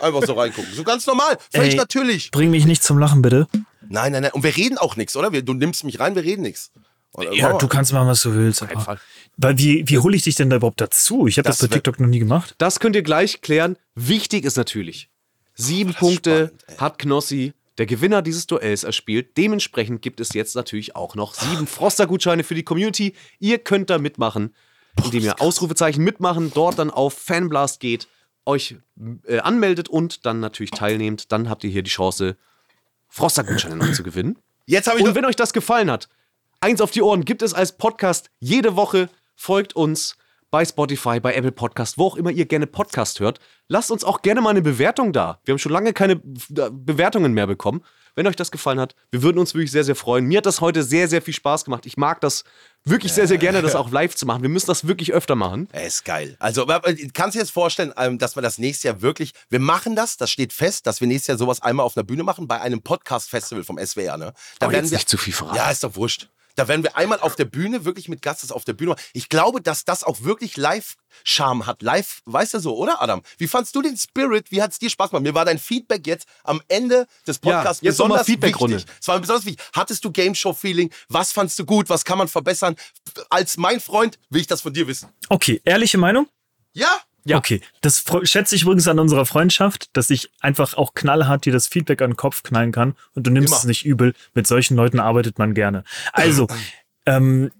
Einfach 0.00 0.22
so 0.26 0.34
reingucken. 0.34 0.72
So 0.74 0.84
ganz 0.84 1.06
normal. 1.06 1.38
Völlig 1.50 1.72
Ey. 1.72 1.76
natürlich. 1.76 2.30
Bring 2.30 2.50
mich 2.50 2.66
nicht 2.66 2.82
zum 2.82 2.98
Lachen, 2.98 3.22
bitte. 3.22 3.46
Nein, 3.88 4.12
nein, 4.12 4.22
nein. 4.22 4.32
Und 4.32 4.42
wir 4.42 4.54
reden 4.56 4.78
auch 4.78 4.96
nichts, 4.96 5.16
oder? 5.16 5.32
Wir, 5.32 5.42
du 5.42 5.54
nimmst 5.54 5.84
mich 5.84 6.00
rein, 6.00 6.14
wir 6.14 6.24
reden 6.24 6.42
nichts. 6.42 6.70
Und, 7.12 7.32
Ja, 7.34 7.54
oh, 7.54 7.58
du 7.58 7.66
kannst 7.68 7.92
machen, 7.92 8.08
was 8.08 8.22
du 8.22 8.34
willst. 8.34 8.62
Aber, 8.62 8.80
Fall. 8.80 9.00
weil 9.38 9.56
wie, 9.58 9.84
wie 9.88 9.98
hole 9.98 10.14
ich 10.16 10.22
dich 10.22 10.34
denn 10.34 10.50
da 10.50 10.56
überhaupt 10.56 10.80
dazu? 10.80 11.26
Ich 11.26 11.38
habe 11.38 11.46
das, 11.48 11.58
Das 11.58 11.68
bei 11.68 11.74
TikTok 11.76 12.00
noch 12.00 12.08
nie 12.08 12.18
gemacht. 12.18 12.54
Das 12.58 12.80
könnt 12.80 12.96
ihr 12.96 13.02
gleich 13.02 13.40
klären. 13.40 13.76
Wichtig 13.94 14.44
ist 14.44 14.56
natürlich, 14.56 15.08
sieben 15.54 15.94
Punkte 15.94 16.52
spannend, 16.64 16.80
hat 16.80 16.98
Knossi, 16.98 17.54
der 17.78 17.86
Gewinner 17.86 18.22
dieses 18.22 18.46
Duells, 18.46 18.84
erspielt. 18.84 19.36
Dementsprechend 19.36 20.02
gibt 20.02 20.20
es 20.20 20.32
jetzt 20.32 20.54
natürlich 20.56 20.96
auch 20.96 21.14
noch 21.14 21.34
sieben 21.34 21.66
Froster-Gutscheine 21.66 22.44
für 22.44 22.54
die 22.54 22.62
Community. 22.62 23.14
Ihr 23.38 23.58
könnt 23.58 23.90
da 23.90 23.98
mitmachen, 23.98 24.54
indem 25.04 25.24
ihr 25.24 25.40
Ausrufezeichen 25.40 26.02
mitmachen, 26.02 26.52
dort 26.54 26.78
dann 26.78 26.90
auf 26.90 27.14
Fanblast 27.14 27.80
geht, 27.80 28.08
euch 28.46 28.76
äh, 29.26 29.38
anmeldet 29.38 29.88
und 29.88 30.24
dann 30.24 30.40
natürlich 30.40 30.70
teilnehmt. 30.70 31.32
Dann 31.32 31.50
habt 31.50 31.64
ihr 31.64 31.70
hier 31.70 31.82
die 31.82 31.90
Chance, 31.90 32.36
Froster-Gutscheine 33.08 33.76
noch 33.76 33.92
zu 33.92 34.02
gewinnen. 34.02 34.38
Jetzt 34.66 34.88
habe 34.88 34.98
ich 34.98 35.04
Und 35.04 35.14
wenn 35.14 35.24
euch 35.24 35.36
das 35.36 35.52
gefallen 35.52 35.90
hat, 35.90 36.08
eins 36.60 36.80
auf 36.80 36.90
die 36.90 37.02
Ohren 37.02 37.24
gibt 37.24 37.42
es 37.42 37.54
als 37.54 37.76
Podcast 37.76 38.30
jede 38.40 38.76
Woche. 38.76 39.08
Folgt 39.34 39.76
uns 39.76 40.16
bei 40.50 40.64
Spotify, 40.64 41.20
bei 41.20 41.34
Apple 41.34 41.52
Podcast, 41.52 41.98
wo 41.98 42.06
auch 42.06 42.16
immer 42.16 42.30
ihr 42.30 42.46
gerne 42.46 42.66
Podcast 42.66 43.20
hört. 43.20 43.40
Lasst 43.68 43.90
uns 43.90 44.04
auch 44.04 44.22
gerne 44.22 44.40
mal 44.40 44.50
eine 44.50 44.62
Bewertung 44.62 45.12
da. 45.12 45.40
Wir 45.44 45.52
haben 45.52 45.58
schon 45.58 45.72
lange 45.72 45.92
keine 45.92 46.16
Bewertungen 46.16 47.32
mehr 47.32 47.46
bekommen. 47.46 47.82
Wenn 48.14 48.26
euch 48.26 48.36
das 48.36 48.50
gefallen 48.50 48.80
hat, 48.80 48.94
wir 49.10 49.22
würden 49.22 49.38
uns 49.38 49.52
wirklich 49.52 49.70
sehr, 49.70 49.84
sehr 49.84 49.94
freuen. 49.94 50.24
Mir 50.24 50.38
hat 50.38 50.46
das 50.46 50.62
heute 50.62 50.82
sehr, 50.82 51.06
sehr 51.06 51.20
viel 51.20 51.34
Spaß 51.34 51.66
gemacht. 51.66 51.84
Ich 51.84 51.98
mag 51.98 52.22
das 52.22 52.44
wirklich 52.84 53.12
sehr, 53.12 53.28
sehr 53.28 53.36
gerne, 53.36 53.60
das 53.60 53.74
auch 53.74 53.90
live 53.90 54.14
zu 54.14 54.24
machen. 54.24 54.40
Wir 54.40 54.48
müssen 54.48 54.68
das 54.68 54.86
wirklich 54.86 55.12
öfter 55.12 55.34
machen. 55.34 55.68
Ey, 55.72 55.86
ist 55.86 56.04
geil. 56.06 56.34
Also, 56.38 56.64
kannst 56.64 57.34
du 57.34 57.38
dir 57.38 57.40
jetzt 57.40 57.50
vorstellen, 57.50 57.92
ähm, 57.98 58.16
dass 58.18 58.34
wir 58.34 58.40
das 58.40 58.56
nächstes 58.56 58.84
Jahr 58.84 59.02
wirklich, 59.02 59.32
wir 59.50 59.60
machen 59.60 59.96
das, 59.96 60.16
das 60.16 60.30
steht 60.30 60.54
fest, 60.54 60.86
dass 60.86 61.02
wir 61.02 61.08
nächstes 61.08 61.26
Jahr 61.26 61.38
sowas 61.38 61.60
einmal 61.60 61.84
auf 61.84 61.94
einer 61.94 62.04
Bühne 62.04 62.22
machen, 62.22 62.48
bei 62.48 62.58
einem 62.58 62.80
Podcast-Festival 62.80 63.64
vom 63.64 63.78
SWR, 63.78 64.16
ne? 64.16 64.32
Da 64.60 64.66
Aber 64.66 64.74
jetzt 64.76 64.92
nicht 64.92 65.10
zu 65.10 65.18
viel 65.18 65.34
verraten. 65.34 65.56
Ja, 65.56 65.70
ist 65.70 65.84
doch 65.84 65.94
wurscht. 65.96 66.30
Da 66.56 66.68
werden 66.68 66.82
wir 66.82 66.96
einmal 66.96 67.20
auf 67.20 67.36
der 67.36 67.44
Bühne, 67.44 67.84
wirklich 67.84 68.08
mit 68.08 68.22
Gastes 68.22 68.50
auf 68.50 68.64
der 68.64 68.72
Bühne. 68.72 68.96
Ich 69.12 69.28
glaube, 69.28 69.60
dass 69.60 69.84
das 69.84 70.02
auch 70.02 70.22
wirklich 70.22 70.56
Live-Charme 70.56 71.66
hat. 71.66 71.82
Live, 71.82 72.22
weißt 72.24 72.54
du 72.54 72.58
so, 72.58 72.76
oder 72.76 73.00
Adam? 73.00 73.22
Wie 73.38 73.46
fandst 73.46 73.74
du 73.76 73.82
den 73.82 73.96
Spirit? 73.96 74.50
Wie 74.50 74.62
hat 74.62 74.72
es 74.72 74.78
dir 74.78 74.90
Spaß 74.90 75.10
gemacht? 75.10 75.22
Mir 75.22 75.34
war 75.34 75.44
dein 75.44 75.58
Feedback 75.58 76.06
jetzt 76.06 76.26
am 76.44 76.62
Ende 76.68 77.06
des 77.26 77.40
Ja, 77.44 77.52
Podcasts 77.52 77.82
mal 77.82 77.90
besonders 77.90 78.26
wichtig. 78.26 78.56
Es 79.00 79.06
war 79.08 79.20
besonders 79.20 79.44
wichtig. 79.44 79.64
Hattest 79.74 80.04
du 80.04 80.10
Game 80.10 80.34
Show-Feeling? 80.34 80.90
Was 81.08 81.32
fandst 81.32 81.58
du 81.58 81.64
gut? 81.64 81.88
Was 81.88 82.04
kann 82.04 82.18
man 82.18 82.28
verbessern? 82.28 82.74
Als 83.30 83.56
mein 83.56 83.78
Freund 83.80 84.18
will 84.30 84.40
ich 84.40 84.46
das 84.46 84.62
von 84.62 84.72
dir 84.72 84.86
wissen. 84.88 85.08
Okay, 85.28 85.60
ehrliche 85.64 85.98
Meinung? 85.98 86.26
Ja? 86.72 86.88
Ja. 87.26 87.38
Okay, 87.38 87.60
das 87.80 88.04
schätze 88.22 88.54
ich 88.54 88.62
übrigens 88.62 88.86
an 88.86 89.00
unserer 89.00 89.26
Freundschaft, 89.26 89.90
dass 89.96 90.10
ich 90.10 90.30
einfach 90.40 90.74
auch 90.74 90.94
knallhart 90.94 91.44
dir 91.44 91.52
das 91.52 91.66
Feedback 91.66 92.00
an 92.00 92.10
den 92.10 92.16
Kopf 92.16 92.44
knallen 92.44 92.70
kann 92.70 92.94
und 93.14 93.26
du 93.26 93.32
nimmst 93.32 93.48
Immer. 93.48 93.58
es 93.58 93.64
nicht 93.64 93.84
übel. 93.84 94.14
Mit 94.34 94.46
solchen 94.46 94.76
Leuten 94.76 95.00
arbeitet 95.00 95.36
man 95.36 95.52
gerne. 95.52 95.82
Also, 96.12 96.46
ähm, 97.06 97.50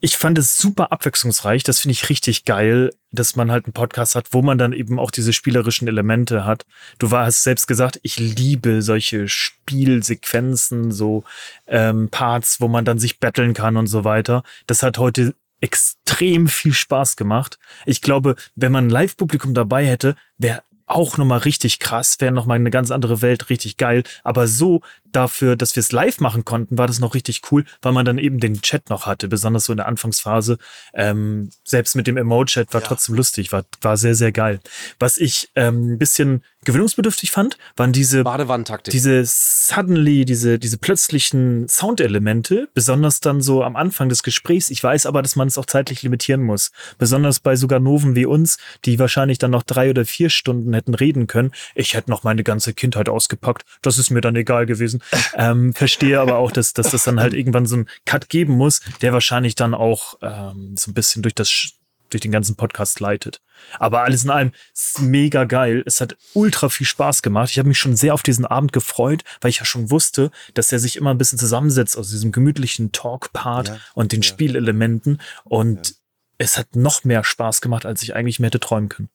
ich 0.00 0.16
fand 0.16 0.38
es 0.38 0.56
super 0.56 0.92
abwechslungsreich. 0.92 1.62
Das 1.62 1.78
finde 1.78 1.92
ich 1.92 2.08
richtig 2.08 2.46
geil, 2.46 2.90
dass 3.12 3.36
man 3.36 3.52
halt 3.52 3.66
einen 3.66 3.74
Podcast 3.74 4.14
hat, 4.14 4.28
wo 4.32 4.40
man 4.40 4.56
dann 4.56 4.72
eben 4.72 4.98
auch 4.98 5.10
diese 5.10 5.32
spielerischen 5.32 5.86
Elemente 5.86 6.44
hat. 6.46 6.64
Du 6.98 7.10
hast 7.10 7.42
selbst 7.42 7.66
gesagt, 7.66 8.00
ich 8.02 8.18
liebe 8.18 8.80
solche 8.80 9.28
Spielsequenzen, 9.28 10.90
so 10.90 11.24
ähm, 11.66 12.08
Parts, 12.10 12.60
wo 12.60 12.68
man 12.68 12.86
dann 12.86 12.98
sich 12.98 13.20
battlen 13.20 13.52
kann 13.52 13.76
und 13.76 13.88
so 13.88 14.02
weiter. 14.04 14.42
Das 14.66 14.82
hat 14.82 14.96
heute 14.98 15.34
extrem 15.60 16.48
viel 16.48 16.72
Spaß 16.72 17.16
gemacht. 17.16 17.58
Ich 17.86 18.00
glaube, 18.00 18.36
wenn 18.54 18.72
man 18.72 18.86
ein 18.86 18.90
Live-Publikum 18.90 19.54
dabei 19.54 19.86
hätte, 19.86 20.16
wäre 20.38 20.62
auch 20.86 21.18
nochmal 21.18 21.38
richtig 21.38 21.78
krass, 21.78 22.16
wäre 22.18 22.32
nochmal 22.32 22.56
eine 22.56 22.70
ganz 22.70 22.90
andere 22.90 23.22
Welt, 23.22 23.48
richtig 23.48 23.76
geil. 23.76 24.02
Aber 24.24 24.48
so 24.48 24.80
dafür, 25.12 25.56
dass 25.56 25.76
wir 25.76 25.80
es 25.80 25.92
live 25.92 26.20
machen 26.20 26.44
konnten, 26.44 26.78
war 26.78 26.86
das 26.86 27.00
noch 27.00 27.14
richtig 27.14 27.42
cool, 27.50 27.64
weil 27.82 27.92
man 27.92 28.04
dann 28.04 28.18
eben 28.18 28.40
den 28.40 28.60
Chat 28.62 28.90
noch 28.90 29.06
hatte, 29.06 29.28
besonders 29.28 29.64
so 29.64 29.72
in 29.72 29.78
der 29.78 29.88
Anfangsphase. 29.88 30.58
Ähm, 30.94 31.50
selbst 31.64 31.96
mit 31.96 32.06
dem 32.06 32.16
Emote-Chat 32.16 32.72
war 32.74 32.82
trotzdem 32.82 33.14
lustig, 33.14 33.52
war, 33.52 33.64
war 33.80 33.96
sehr, 33.96 34.14
sehr 34.14 34.32
geil. 34.32 34.60
Was 34.98 35.18
ich 35.18 35.50
ähm, 35.54 35.92
ein 35.94 35.98
bisschen 35.98 36.42
gewöhnungsbedürftig 36.64 37.30
fand, 37.30 37.56
waren 37.76 37.92
diese 37.92 38.22
Badewanntaktik. 38.22 38.92
diese 38.92 39.22
suddenly, 39.24 40.24
diese, 40.24 40.58
diese 40.58 40.76
plötzlichen 40.76 41.68
Soundelemente, 41.68 42.68
besonders 42.74 43.20
dann 43.20 43.40
so 43.40 43.64
am 43.64 43.76
Anfang 43.76 44.08
des 44.08 44.22
Gesprächs. 44.22 44.70
Ich 44.70 44.82
weiß 44.82 45.06
aber, 45.06 45.22
dass 45.22 45.36
man 45.36 45.48
es 45.48 45.56
auch 45.56 45.64
zeitlich 45.64 46.02
limitieren 46.02 46.42
muss. 46.42 46.70
Besonders 46.98 47.40
bei 47.40 47.56
sogar 47.56 47.80
Noven 47.80 48.14
wie 48.14 48.26
uns, 48.26 48.58
die 48.84 48.98
wahrscheinlich 48.98 49.38
dann 49.38 49.50
noch 49.50 49.62
drei 49.62 49.88
oder 49.90 50.04
vier 50.04 50.28
Stunden 50.28 50.74
hätten 50.74 50.94
reden 50.94 51.26
können. 51.26 51.52
Ich 51.74 51.94
hätte 51.94 52.10
noch 52.10 52.24
meine 52.24 52.44
ganze 52.44 52.74
Kindheit 52.74 53.08
ausgepackt. 53.08 53.64
Das 53.80 53.98
ist 53.98 54.10
mir 54.10 54.20
dann 54.20 54.36
egal 54.36 54.66
gewesen. 54.66 54.99
Ähm, 55.34 55.72
verstehe 55.74 56.20
aber 56.20 56.36
auch, 56.36 56.52
dass, 56.52 56.72
dass 56.72 56.90
das 56.90 57.04
dann 57.04 57.20
halt 57.20 57.34
irgendwann 57.34 57.66
so 57.66 57.76
einen 57.76 57.88
Cut 58.04 58.28
geben 58.28 58.54
muss, 58.54 58.80
der 59.00 59.12
wahrscheinlich 59.12 59.54
dann 59.54 59.74
auch 59.74 60.18
ähm, 60.22 60.76
so 60.76 60.90
ein 60.90 60.94
bisschen 60.94 61.22
durch 61.22 61.34
das 61.34 61.72
durch 62.10 62.20
den 62.20 62.32
ganzen 62.32 62.56
Podcast 62.56 63.00
leitet. 63.00 63.40
Aber 63.78 64.02
alles 64.02 64.24
in 64.24 64.30
allem 64.30 64.52
mega 64.98 65.44
geil. 65.44 65.82
Es 65.86 66.00
hat 66.00 66.16
ultra 66.34 66.68
viel 66.68 66.86
Spaß 66.86 67.22
gemacht. 67.22 67.50
Ich 67.50 67.58
habe 67.58 67.68
mich 67.68 67.78
schon 67.78 67.96
sehr 67.96 68.14
auf 68.14 68.22
diesen 68.22 68.44
Abend 68.44 68.72
gefreut, 68.72 69.22
weil 69.40 69.50
ich 69.50 69.58
ja 69.58 69.64
schon 69.64 69.90
wusste, 69.90 70.30
dass 70.54 70.72
er 70.72 70.78
sich 70.78 70.96
immer 70.96 71.10
ein 71.10 71.18
bisschen 71.18 71.38
zusammensetzt 71.38 71.96
aus 71.96 72.10
diesem 72.10 72.32
gemütlichen 72.32 72.92
Talk-Part 72.92 73.68
Ja, 73.68 73.78
und 73.94 74.12
den 74.12 74.22
ja. 74.22 74.28
Spielelementen. 74.28 75.20
Und 75.44 75.94
es 76.38 76.58
hat 76.58 76.74
noch 76.74 77.04
mehr 77.04 77.22
Spaß 77.22 77.60
gemacht, 77.60 77.86
als 77.86 78.02
ich 78.02 78.14
eigentlich 78.14 78.40
mir 78.40 78.46
hätte 78.46 78.60
träumen 78.60 78.88
können. 78.88 79.10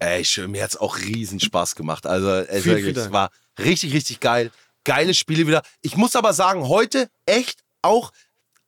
Ey, 0.00 0.24
schön, 0.24 0.52
mir 0.52 0.62
hat's 0.62 0.76
auch 0.76 0.98
riesen 0.98 1.40
Spaß 1.40 1.74
gemacht. 1.74 2.06
Also, 2.06 2.30
es, 2.30 2.64
wirklich, 2.64 2.96
es 2.96 3.10
war 3.10 3.30
richtig, 3.58 3.94
richtig 3.94 4.20
geil. 4.20 4.52
Geile 4.88 5.12
Spiele 5.12 5.46
wieder. 5.46 5.60
Ich 5.82 5.98
muss 5.98 6.16
aber 6.16 6.32
sagen, 6.32 6.66
heute 6.66 7.10
echt 7.26 7.62
auch 7.82 8.10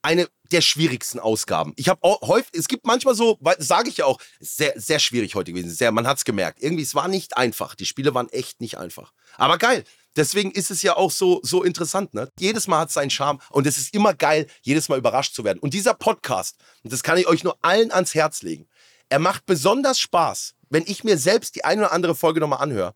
eine 0.02 0.28
der 0.52 0.60
schwierigsten 0.60 1.18
Ausgaben. 1.18 1.72
Ich 1.76 1.88
habe 1.88 1.98
häufig, 2.02 2.50
es 2.52 2.68
gibt 2.68 2.84
manchmal 2.84 3.14
so, 3.14 3.38
sage 3.56 3.88
ich 3.88 3.96
ja 3.96 4.04
auch, 4.04 4.20
sehr, 4.38 4.74
sehr 4.76 4.98
schwierig 4.98 5.34
heute 5.34 5.50
gewesen. 5.50 5.70
Sehr, 5.70 5.92
man 5.92 6.06
hat's 6.06 6.26
gemerkt. 6.26 6.62
Irgendwie, 6.62 6.82
es 6.82 6.94
war 6.94 7.08
nicht 7.08 7.38
einfach. 7.38 7.74
Die 7.74 7.86
Spiele 7.86 8.12
waren 8.12 8.28
echt 8.28 8.60
nicht 8.60 8.76
einfach. 8.76 9.14
Aber 9.38 9.56
geil. 9.56 9.82
Deswegen 10.14 10.50
ist 10.50 10.70
es 10.70 10.82
ja 10.82 10.94
auch 10.94 11.10
so, 11.10 11.40
so 11.42 11.62
interessant. 11.62 12.12
Ne? 12.12 12.30
Jedes 12.38 12.66
Mal 12.66 12.80
hat 12.80 12.90
seinen 12.90 13.08
Charme 13.08 13.40
und 13.48 13.66
es 13.66 13.78
ist 13.78 13.94
immer 13.94 14.12
geil, 14.12 14.46
jedes 14.60 14.90
Mal 14.90 14.98
überrascht 14.98 15.34
zu 15.34 15.44
werden. 15.44 15.58
Und 15.60 15.72
dieser 15.72 15.94
Podcast, 15.94 16.56
und 16.84 16.92
das 16.92 17.02
kann 17.02 17.16
ich 17.16 17.28
euch 17.28 17.44
nur 17.44 17.56
allen 17.62 17.92
ans 17.92 18.14
Herz 18.14 18.42
legen, 18.42 18.68
er 19.08 19.20
macht 19.20 19.46
besonders 19.46 19.98
Spaß, 19.98 20.54
wenn 20.68 20.84
ich 20.86 21.02
mir 21.02 21.16
selbst 21.16 21.54
die 21.54 21.64
eine 21.64 21.80
oder 21.80 21.92
andere 21.92 22.14
Folge 22.14 22.40
nochmal 22.40 22.60
anhöre. 22.60 22.94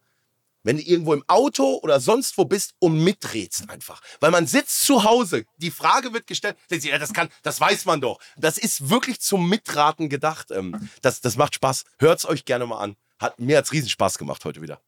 Wenn 0.65 0.79
du 0.79 0.83
irgendwo 0.83 1.15
im 1.15 1.23
Auto 1.29 1.79
oder 1.83 2.01
sonst 2.01 2.37
wo 2.37 2.45
bist 2.45 2.75
und 2.81 2.99
mitredst 3.03 3.71
einfach. 3.71 4.01
Weil 4.21 4.33
man 4.33 4.47
sitzt 4.47 4.85
zu 4.85 5.05
Hause, 5.05 5.45
die 5.59 5.71
Frage 5.71 6.13
wird 6.13 6.27
gestellt, 6.27 6.57
das 6.69 7.13
kann, 7.13 7.29
das 7.43 7.61
weiß 7.61 7.85
man 7.85 8.01
doch. 8.01 8.19
Das 8.37 8.59
ist 8.59 8.91
wirklich 8.91 9.21
zum 9.21 9.49
Mitraten 9.49 10.09
gedacht. 10.09 10.51
Ähm, 10.51 10.89
Das, 11.03 11.21
das 11.21 11.37
macht 11.37 11.55
Spaß. 11.55 11.85
Hört's 11.99 12.27
euch 12.27 12.45
gerne 12.45 12.67
mal 12.67 12.79
an. 12.79 12.97
Hat, 13.19 13.39
mir 13.39 13.59
hat's 13.59 13.73
riesen 13.73 13.89
Spaß 13.89 14.19
gemacht 14.19 14.45
heute 14.45 14.61
wieder. 14.63 14.81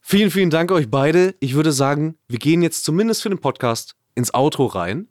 Vielen, 0.00 0.30
vielen 0.30 0.50
Dank 0.50 0.70
euch 0.70 0.90
beide. 0.90 1.34
Ich 1.40 1.54
würde 1.54 1.72
sagen, 1.72 2.18
wir 2.28 2.38
gehen 2.38 2.60
jetzt 2.60 2.84
zumindest 2.84 3.22
für 3.22 3.30
den 3.30 3.40
Podcast 3.40 3.96
ins 4.14 4.34
Outro 4.34 4.66
rein. 4.66 5.08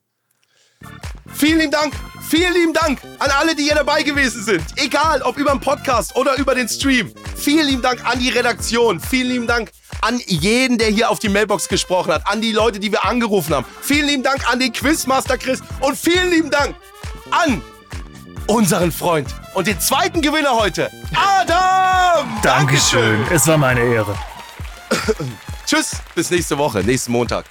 Vielen 1.33 1.59
lieben 1.59 1.71
Dank, 1.71 1.93
vielen 2.29 2.53
lieben 2.53 2.73
Dank 2.73 2.99
an 3.19 3.29
alle, 3.31 3.55
die 3.55 3.63
hier 3.63 3.75
dabei 3.75 4.03
gewesen 4.03 4.43
sind. 4.43 4.63
Egal, 4.77 5.21
ob 5.23 5.37
über 5.37 5.51
den 5.51 5.59
Podcast 5.59 6.15
oder 6.15 6.35
über 6.37 6.55
den 6.55 6.69
Stream. 6.69 7.13
Vielen 7.35 7.67
lieben 7.67 7.81
Dank 7.81 8.05
an 8.05 8.19
die 8.19 8.29
Redaktion. 8.29 8.99
Vielen 8.99 9.29
lieben 9.29 9.47
Dank 9.47 9.71
an 10.01 10.21
jeden, 10.25 10.77
der 10.77 10.87
hier 10.87 11.09
auf 11.09 11.19
die 11.19 11.29
Mailbox 11.29 11.67
gesprochen 11.67 12.13
hat. 12.13 12.27
An 12.27 12.41
die 12.41 12.51
Leute, 12.51 12.79
die 12.79 12.91
wir 12.91 13.05
angerufen 13.05 13.53
haben. 13.53 13.65
Vielen 13.81 14.07
lieben 14.07 14.23
Dank 14.23 14.49
an 14.49 14.59
den 14.59 14.71
Quizmaster 14.71 15.37
Chris. 15.37 15.61
Und 15.79 15.97
vielen 15.97 16.29
lieben 16.29 16.51
Dank 16.51 16.75
an 17.31 17.61
unseren 18.47 18.91
Freund 18.91 19.27
und 19.53 19.67
den 19.67 19.79
zweiten 19.79 20.21
Gewinner 20.21 20.55
heute, 20.55 20.89
Adam. 21.15 22.27
Dankeschön. 22.41 23.25
Es 23.31 23.47
war 23.47 23.57
meine 23.57 23.81
Ehre. 23.81 24.15
Tschüss, 25.65 25.97
bis 26.15 26.29
nächste 26.29 26.57
Woche, 26.57 26.83
nächsten 26.83 27.11
Montag. 27.11 27.45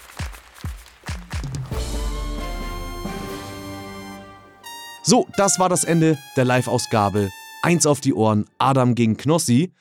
So, 5.13 5.29
das 5.37 5.59
war 5.59 5.69
das 5.69 5.85
Ende 5.85 6.17
der 6.39 6.47
Live-Ausgabe. 6.47 7.29
Eins 7.61 7.85
auf 7.85 8.01
die 8.01 8.15
Ohren, 8.15 8.47
Adam 8.57 8.95
gegen 8.95 9.19
Knossi. 9.19 9.75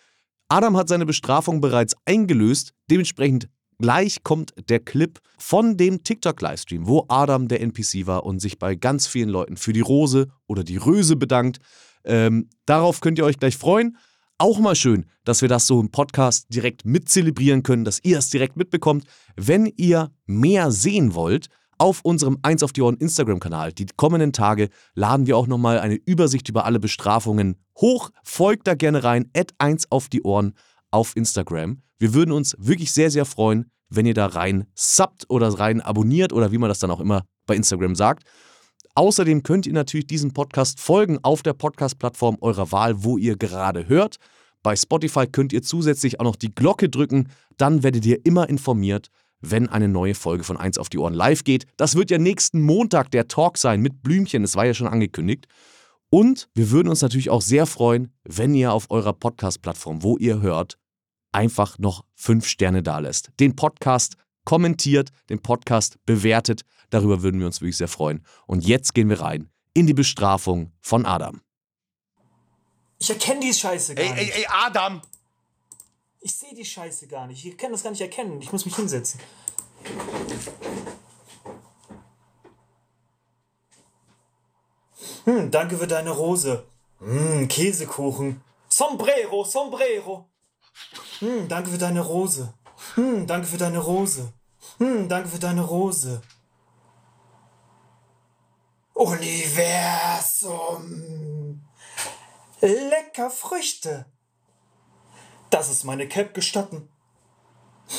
Adam 0.49 0.75
hat 0.75 0.89
seine 0.89 1.05
Bestrafung 1.05 1.61
bereits 1.61 1.95
eingelöst. 2.03 2.73
Dementsprechend 2.89 3.47
gleich 3.79 4.23
kommt 4.23 4.53
der 4.67 4.81
Clip 4.81 5.21
von 5.37 5.77
dem 5.77 6.03
TikTok-Livestream, 6.03 6.85
wo 6.85 7.05
Adam 7.07 7.47
der 7.47 7.61
NPC 7.61 8.07
war 8.07 8.25
und 8.25 8.41
sich 8.41 8.59
bei 8.59 8.75
ganz 8.75 9.07
vielen 9.07 9.29
Leuten 9.29 9.55
für 9.55 9.71
die 9.71 9.79
Rose 9.79 10.27
oder 10.47 10.65
die 10.65 10.75
Röse 10.75 11.15
bedankt. 11.15 11.59
Ähm, 12.03 12.49
darauf 12.65 12.99
könnt 12.99 13.17
ihr 13.17 13.23
euch 13.23 13.39
gleich 13.39 13.55
freuen. 13.55 13.95
Auch 14.37 14.59
mal 14.59 14.75
schön, 14.75 15.05
dass 15.23 15.41
wir 15.41 15.47
das 15.47 15.65
so 15.65 15.79
im 15.79 15.91
Podcast 15.91 16.47
direkt 16.49 16.83
mitzelebrieren 16.83 17.63
können, 17.63 17.85
dass 17.85 18.03
ihr 18.03 18.17
es 18.17 18.29
direkt 18.29 18.57
mitbekommt. 18.57 19.05
Wenn 19.37 19.65
ihr 19.77 20.11
mehr 20.25 20.71
sehen 20.71 21.15
wollt, 21.15 21.47
auf 21.81 22.01
unserem 22.03 22.37
1 22.43 22.61
auf 22.61 22.73
die 22.73 22.83
Ohren 22.83 22.97
Instagram-Kanal. 22.97 23.73
Die 23.73 23.87
kommenden 23.97 24.33
Tage 24.33 24.69
laden 24.93 25.25
wir 25.25 25.35
auch 25.35 25.47
nochmal 25.47 25.79
eine 25.79 25.95
Übersicht 25.95 26.47
über 26.47 26.65
alle 26.65 26.79
Bestrafungen 26.79 27.55
hoch. 27.75 28.11
Folgt 28.23 28.67
da 28.67 28.75
gerne 28.75 29.03
rein, 29.03 29.31
at 29.35 29.53
1 29.57 29.89
auf 29.89 30.07
die 30.07 30.21
Ohren 30.21 30.53
auf 30.91 31.15
Instagram. 31.15 31.81
Wir 31.97 32.13
würden 32.13 32.33
uns 32.33 32.55
wirklich 32.59 32.91
sehr, 32.93 33.09
sehr 33.09 33.25
freuen, 33.25 33.71
wenn 33.89 34.05
ihr 34.05 34.13
da 34.13 34.27
rein 34.27 34.67
subbt 34.75 35.25
oder 35.27 35.47
rein 35.47 35.81
abonniert 35.81 36.33
oder 36.33 36.51
wie 36.51 36.59
man 36.59 36.69
das 36.69 36.77
dann 36.77 36.91
auch 36.91 36.99
immer 36.99 37.23
bei 37.47 37.55
Instagram 37.55 37.95
sagt. 37.95 38.25
Außerdem 38.93 39.41
könnt 39.41 39.65
ihr 39.65 39.73
natürlich 39.73 40.05
diesem 40.05 40.33
Podcast 40.33 40.79
folgen 40.79 41.17
auf 41.23 41.41
der 41.41 41.53
Podcast-Plattform 41.53 42.37
eurer 42.41 42.71
Wahl, 42.71 43.03
wo 43.03 43.17
ihr 43.17 43.37
gerade 43.37 43.89
hört. 43.89 44.17
Bei 44.61 44.75
Spotify 44.75 45.25
könnt 45.25 45.51
ihr 45.51 45.63
zusätzlich 45.63 46.19
auch 46.19 46.25
noch 46.25 46.35
die 46.35 46.53
Glocke 46.53 46.89
drücken, 46.89 47.29
dann 47.57 47.81
werdet 47.81 48.05
ihr 48.05 48.23
immer 48.23 48.49
informiert, 48.49 49.09
wenn 49.41 49.67
eine 49.69 49.87
neue 49.87 50.15
Folge 50.15 50.43
von 50.43 50.57
1 50.57 50.77
auf 50.77 50.89
die 50.89 50.97
Ohren 50.97 51.13
live 51.13 51.43
geht. 51.43 51.65
Das 51.77 51.95
wird 51.95 52.11
ja 52.11 52.17
nächsten 52.17 52.61
Montag 52.61 53.11
der 53.11 53.27
Talk 53.27 53.57
sein 53.57 53.81
mit 53.81 54.01
Blümchen, 54.03 54.43
es 54.43 54.55
war 54.55 54.65
ja 54.65 54.73
schon 54.73 54.87
angekündigt. 54.87 55.47
Und 56.09 56.49
wir 56.53 56.71
würden 56.71 56.89
uns 56.89 57.01
natürlich 57.01 57.29
auch 57.29 57.41
sehr 57.41 57.65
freuen, 57.65 58.13
wenn 58.23 58.53
ihr 58.53 58.73
auf 58.73 58.91
eurer 58.91 59.13
Podcast-Plattform, 59.13 60.03
wo 60.03 60.17
ihr 60.17 60.41
hört, 60.41 60.77
einfach 61.31 61.79
noch 61.79 62.03
fünf 62.15 62.47
Sterne 62.47 62.83
dalässt. 62.83 63.31
Den 63.39 63.55
Podcast 63.55 64.15
kommentiert, 64.43 65.09
den 65.29 65.41
Podcast 65.41 65.97
bewertet. 66.05 66.63
Darüber 66.89 67.21
würden 67.23 67.39
wir 67.39 67.47
uns 67.47 67.61
wirklich 67.61 67.77
sehr 67.77 67.87
freuen. 67.87 68.25
Und 68.45 68.65
jetzt 68.65 68.93
gehen 68.93 69.09
wir 69.09 69.21
rein 69.21 69.49
in 69.73 69.87
die 69.87 69.93
Bestrafung 69.93 70.73
von 70.81 71.05
Adam. 71.05 71.41
Ich 72.99 73.09
erkenne 73.09 73.39
die 73.39 73.53
Scheiße 73.53 73.95
gar 73.95 74.03
Ey, 74.05 74.11
ey, 74.11 74.25
nicht. 74.25 74.35
ey, 74.35 74.45
Adam! 74.49 75.01
Ich 76.23 76.35
sehe 76.35 76.53
die 76.53 76.65
Scheiße 76.65 77.07
gar 77.07 77.25
nicht. 77.25 77.43
Ich 77.43 77.57
kann 77.57 77.71
das 77.71 77.81
gar 77.81 77.89
nicht 77.89 78.01
erkennen. 78.01 78.39
Ich 78.41 78.51
muss 78.51 78.65
mich 78.65 78.75
hinsetzen. 78.75 79.19
Hm, 85.25 85.49
danke 85.49 85.77
für 85.77 85.87
deine 85.87 86.11
Rose. 86.11 86.63
Hm, 86.99 87.47
Käsekuchen. 87.47 88.43
Sombrero, 88.69 89.43
Sombrero. 89.43 90.29
Hm, 91.19 91.47
danke 91.47 91.71
für 91.71 91.79
deine 91.79 92.01
Rose. 92.01 92.53
Hm, 92.95 93.25
danke 93.25 93.47
für 93.47 93.57
deine 93.57 93.79
Rose. 93.79 94.31
Hm, 94.77 95.09
danke 95.09 95.29
für 95.29 95.39
deine 95.39 95.61
Rose. 95.61 96.21
Universum. 98.93 100.51
Lecker 102.61 103.31
Früchte. 103.31 104.05
Das 105.51 105.69
ist 105.69 105.83
meine 105.83 106.07
Cap 106.07 106.33
gestatten. 106.33 106.87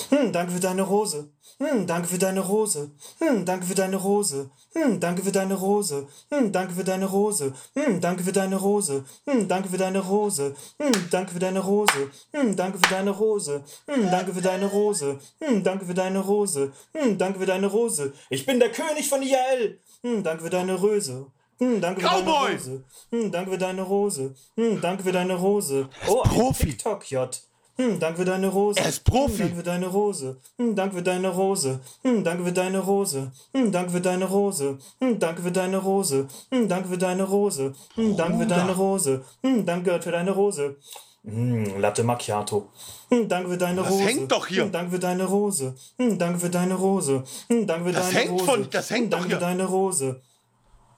Hm, 0.09 0.33
danke 0.33 0.53
für 0.53 0.61
deine 0.61 0.83
Rose. 0.83 1.29
Hm, 1.59 1.87
danke 1.87 2.09
für 2.09 2.17
deine 2.19 2.41
Rose. 2.41 2.91
Hm, 3.19 3.45
danke 3.45 3.67
für 3.67 3.75
deine 3.75 3.97
Rose. 3.97 4.51
Hm, 4.73 5.01
danke 5.01 5.23
für 5.23 5.31
deine 5.35 5.55
Rose. 5.55 6.09
Hm, 6.31 6.51
danke 6.51 6.73
für 6.75 6.83
deine 6.83 7.05
Rose. 7.05 7.53
Hm, 7.77 8.01
danke 8.01 8.25
für 8.25 8.33
deine 8.33 8.57
Rose. 8.57 9.05
Hm, 9.27 9.49
danke 9.49 9.69
für 9.69 9.77
deine 9.77 9.99
Rose. 9.99 10.55
Hm, 10.81 11.11
danke 11.11 11.29
für 11.29 11.39
deine 11.39 11.61
Rose. 11.61 12.07
Hm, 12.33 12.57
danke 12.57 12.79
für 12.79 12.89
deine 12.89 13.11
Rose. 13.11 13.65
Hm, 13.81 14.11
danke 14.11 14.33
für 14.35 14.41
deine 14.43 14.67
Rose. 14.67 15.19
Hm, 15.41 15.63
danke 15.63 15.85
für 15.85 15.95
deine 15.95 16.19
Rose. 16.21 16.73
Hm, 16.95 17.19
danke 17.19 17.39
für 17.39 17.47
deine 17.47 17.67
Rose. 17.67 18.13
Ich 18.31 18.47
bin 18.47 18.61
der 18.61 18.73
König 18.73 19.11
von 19.11 19.23
IAL. 19.23 19.79
Hm, 20.03 20.23
danke 20.23 20.45
für 20.45 20.51
deine 20.51 20.81
Röse. 20.81 21.27
Hm, 21.63 21.81
danke 21.81 22.01
für 22.01 22.07
deine 22.09 22.23
Cowboy! 22.25 22.53
Rose. 22.55 22.85
Hm, 23.11 23.31
danke 23.31 23.51
für 23.53 23.59
deine 23.59 23.83
Rose. 23.83 24.35
Hm, 24.57 24.81
danke 24.81 25.03
für 25.05 25.13
deine 25.13 25.35
Rose. 25.35 25.89
Oh, 26.09 26.23
Profi. 26.23 26.67
TikTok-J. 26.71 27.43
Hm, 27.77 27.99
danke 28.01 28.19
für 28.19 28.25
deine 28.25 28.49
Rose. 28.49 28.79
Er 28.81 28.89
ist 28.89 29.05
Profi. 29.05 29.39
Hm, 29.39 29.39
danke 29.39 29.57
für 29.57 29.63
deine 29.63 29.87
Rose. 29.87 30.37
Hm, 30.59 30.75
danke 30.75 30.97
für 30.97 31.03
deine 31.03 31.29
Rose. 31.29 31.81
Hm, 32.03 32.23
danke 32.25 32.43
für 32.43 32.53
deine 32.53 32.79
Rose. 32.81 33.31
Hm, 33.55 33.71
danke 33.71 33.93
für 33.93 33.93
deine 34.01 34.27
Rose. 34.27 34.79
Hm, 35.01 35.19
danke 35.19 35.41
für 35.43 35.51
deine 35.51 35.79
Rose. 35.79 36.29
Hm, 36.51 36.69
danke 36.69 36.89
für 36.89 36.97
deine 36.99 37.23
Rose. 37.25 37.73
Hm, 37.95 38.17
danke 38.17 38.39
für 38.39 38.47
deine 38.47 38.73
Rose. 38.73 39.25
Hm, 39.43 39.65
danke 39.67 40.03
für 40.03 40.11
deine 40.13 40.31
Rose. 40.33 40.77
Hm, 41.25 41.81
Latte 41.81 42.03
Macchiato. 42.03 42.67
Hm, 43.09 43.29
danke 43.29 43.51
für 43.51 43.59
deine 43.59 43.83
Das 43.83 43.91
Rose. 43.93 44.03
hängt 44.05 44.33
doch 44.33 44.47
hier. 44.49 44.65
Hm, 44.65 44.73
danke 44.73 44.91
für 44.93 44.99
deine 44.99 45.25
Rose. 45.25 45.75
Hm, 45.99 46.19
danke 46.19 46.41
für 46.41 46.51
deine 46.51 46.75
Rose. 46.75 47.23
Hm, 47.49 47.67
danke 47.67 47.85
für 47.89 47.93
Das 47.93 48.07
deine 48.09 48.19
hängt 48.19 48.33
Rose. 48.33 48.45
von- 48.45 48.69
das 48.71 48.91
hängt 48.91 49.05
hm, 49.05 49.11
doch 49.11 49.19
danke 49.19 49.29
hier. 49.29 49.37
für 49.39 49.45
deine 49.45 49.65
Rose. 49.65 50.21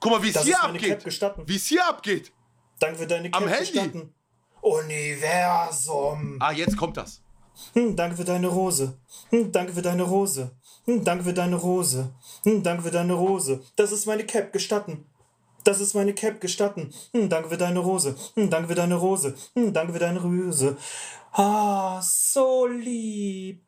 Guck 0.05 0.13
mal, 0.13 0.23
wie 0.23 0.29
es 0.29 0.41
hier 0.43 0.63
abgeht. 0.63 1.03
gestatten. 1.03 1.47
Wie 1.47 1.55
es 1.55 1.65
hier 1.65 1.83
abgeht. 1.87 2.31
Danke 2.79 2.99
für 2.99 3.07
deine 3.07 3.33
Am 3.33 3.45
Cap 3.45 3.53
Handy. 3.55 3.71
gestatten. 3.71 4.13
Universum. 4.61 6.37
Ah, 6.39 6.51
jetzt 6.51 6.77
kommt 6.77 6.95
das. 6.97 7.23
Hm, 7.73 7.95
danke 7.95 8.15
für 8.17 8.23
deine 8.23 8.45
Rose. 8.47 8.99
Hm, 9.31 9.51
danke 9.51 9.73
für 9.73 9.81
deine 9.81 10.03
Rose. 10.03 10.51
Hm, 10.85 11.03
danke 11.03 11.23
für 11.23 11.33
deine 11.33 11.55
Rose. 11.55 12.13
Hm, 12.43 12.61
danke 12.61 12.83
für 12.83 12.91
deine 12.91 13.13
Rose. 13.13 13.63
Das 13.77 13.91
ist 13.91 14.05
meine 14.05 14.25
Cap 14.27 14.53
gestatten. 14.53 15.07
Das 15.63 15.79
ist 15.79 15.95
meine 15.95 16.13
Cap 16.13 16.39
gestatten. 16.39 16.93
Hm, 17.11 17.27
danke 17.27 17.49
für 17.49 17.57
deine 17.57 17.79
Rose. 17.79 18.15
Hm, 18.35 18.51
danke 18.51 18.67
für 18.69 18.75
deine 18.75 18.95
Rose. 18.95 19.33
Danke 19.55 19.93
für 19.93 19.99
deine 19.99 20.21
Rose. 20.21 20.77
Ah, 21.31 21.99
so 22.03 22.67
lieb. 22.67 23.64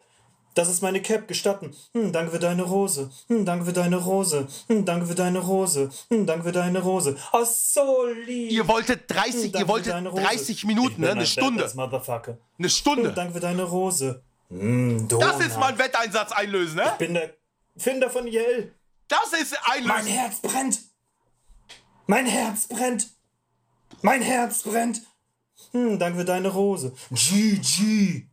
Das 0.57 0.69
ist 0.69 0.81
meine 0.81 1.01
Cap 1.03 1.27
gestatten. 1.27 1.75
Hm, 1.93 2.11
danke 2.11 2.31
für 2.31 2.39
deine 2.39 2.63
Rose. 2.63 3.11
Hm, 3.27 3.45
danke 3.45 3.65
für 3.65 3.73
deine 3.73 3.97
Rose. 3.97 4.47
Hm, 4.67 4.85
danke 4.85 5.05
für 5.05 5.13
deine 5.13 5.37
Rose. 5.37 5.89
Hm, 6.09 6.25
danke 6.25 6.45
für 6.45 6.51
deine 6.51 6.79
Rose. 6.79 7.15
Ah, 7.31 7.45
so 7.45 8.05
lieb. 8.25 8.51
Ihr 8.51 8.67
wolltet 8.67 9.01
Hm, 9.01 9.07
30, 9.17 9.51
danke 9.51 9.59
ihr 9.59 9.67
wolltet 9.67 9.93
deine 9.93 10.09
Rose. 10.09 10.23
30 10.23 10.49
Ich 10.49 10.63
Minuten, 10.65 11.01
ne? 11.01 11.09
ein 11.11 11.17
Eine 11.17 11.27
Stunde. 11.27 11.71
Motherfucker. 11.75 12.39
Eine 12.57 12.67
Hm, 12.67 12.69
Stunde. 12.69 13.13
danke 13.13 13.33
für 13.33 13.39
deine 13.39 13.63
Rose. 13.63 14.23
Hm, 14.49 15.07
Das 15.09 15.39
ist 15.41 15.59
mein 15.59 15.77
Wetteinsatz 15.77 16.31
einlösen, 16.31 16.77
ne? 16.77 16.85
Ich 16.93 16.97
bin 16.97 17.13
der 17.13 17.33
Finder 17.77 18.09
von 18.09 18.25
IL. 18.25 18.73
Das 19.09 19.39
ist 19.39 19.55
Mein 19.67 19.91
einlösen. 19.91 20.11
Herz 20.11 20.39
brennt. 20.41 20.79
Mein 22.07 22.25
Herz 22.25 22.67
brennt. 22.67 23.07
Mein 24.01 24.21
Herz 24.23 24.63
brennt. 24.63 25.01
Hm, 25.71 25.99
danke 25.99 26.17
für 26.19 26.25
deine 26.25 26.47
Rose. 26.47 26.93
GG. 27.11 28.25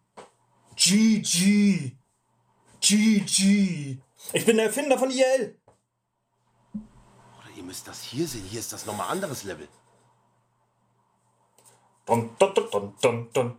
GG. 0.77 1.93
GG. 2.85 3.99
Ich 4.33 4.45
bin 4.45 4.57
der 4.57 4.67
Erfinder 4.67 4.99
von 4.99 5.11
IL. 5.11 5.59
Oder 6.75 7.57
ihr 7.57 7.63
müsst 7.63 7.89
das 7.89 8.03
hier 8.03 8.29
sehen. 8.29 8.45
Hier 8.45 8.61
ist 8.61 8.73
das 8.73 8.85
nochmal 8.85 9.09
anderes 9.09 9.45
Level. 9.45 9.69
Dun, 12.05 12.37
dun, 12.39 12.95
dun, 13.01 13.33
dun. 13.33 13.59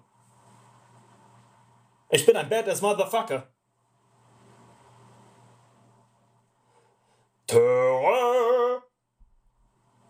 Ich 2.09 2.25
bin 2.25 2.35
ein 2.35 2.47
badass 2.47 2.81
Motherfucker. 2.81 3.51
Terror. 7.47 8.83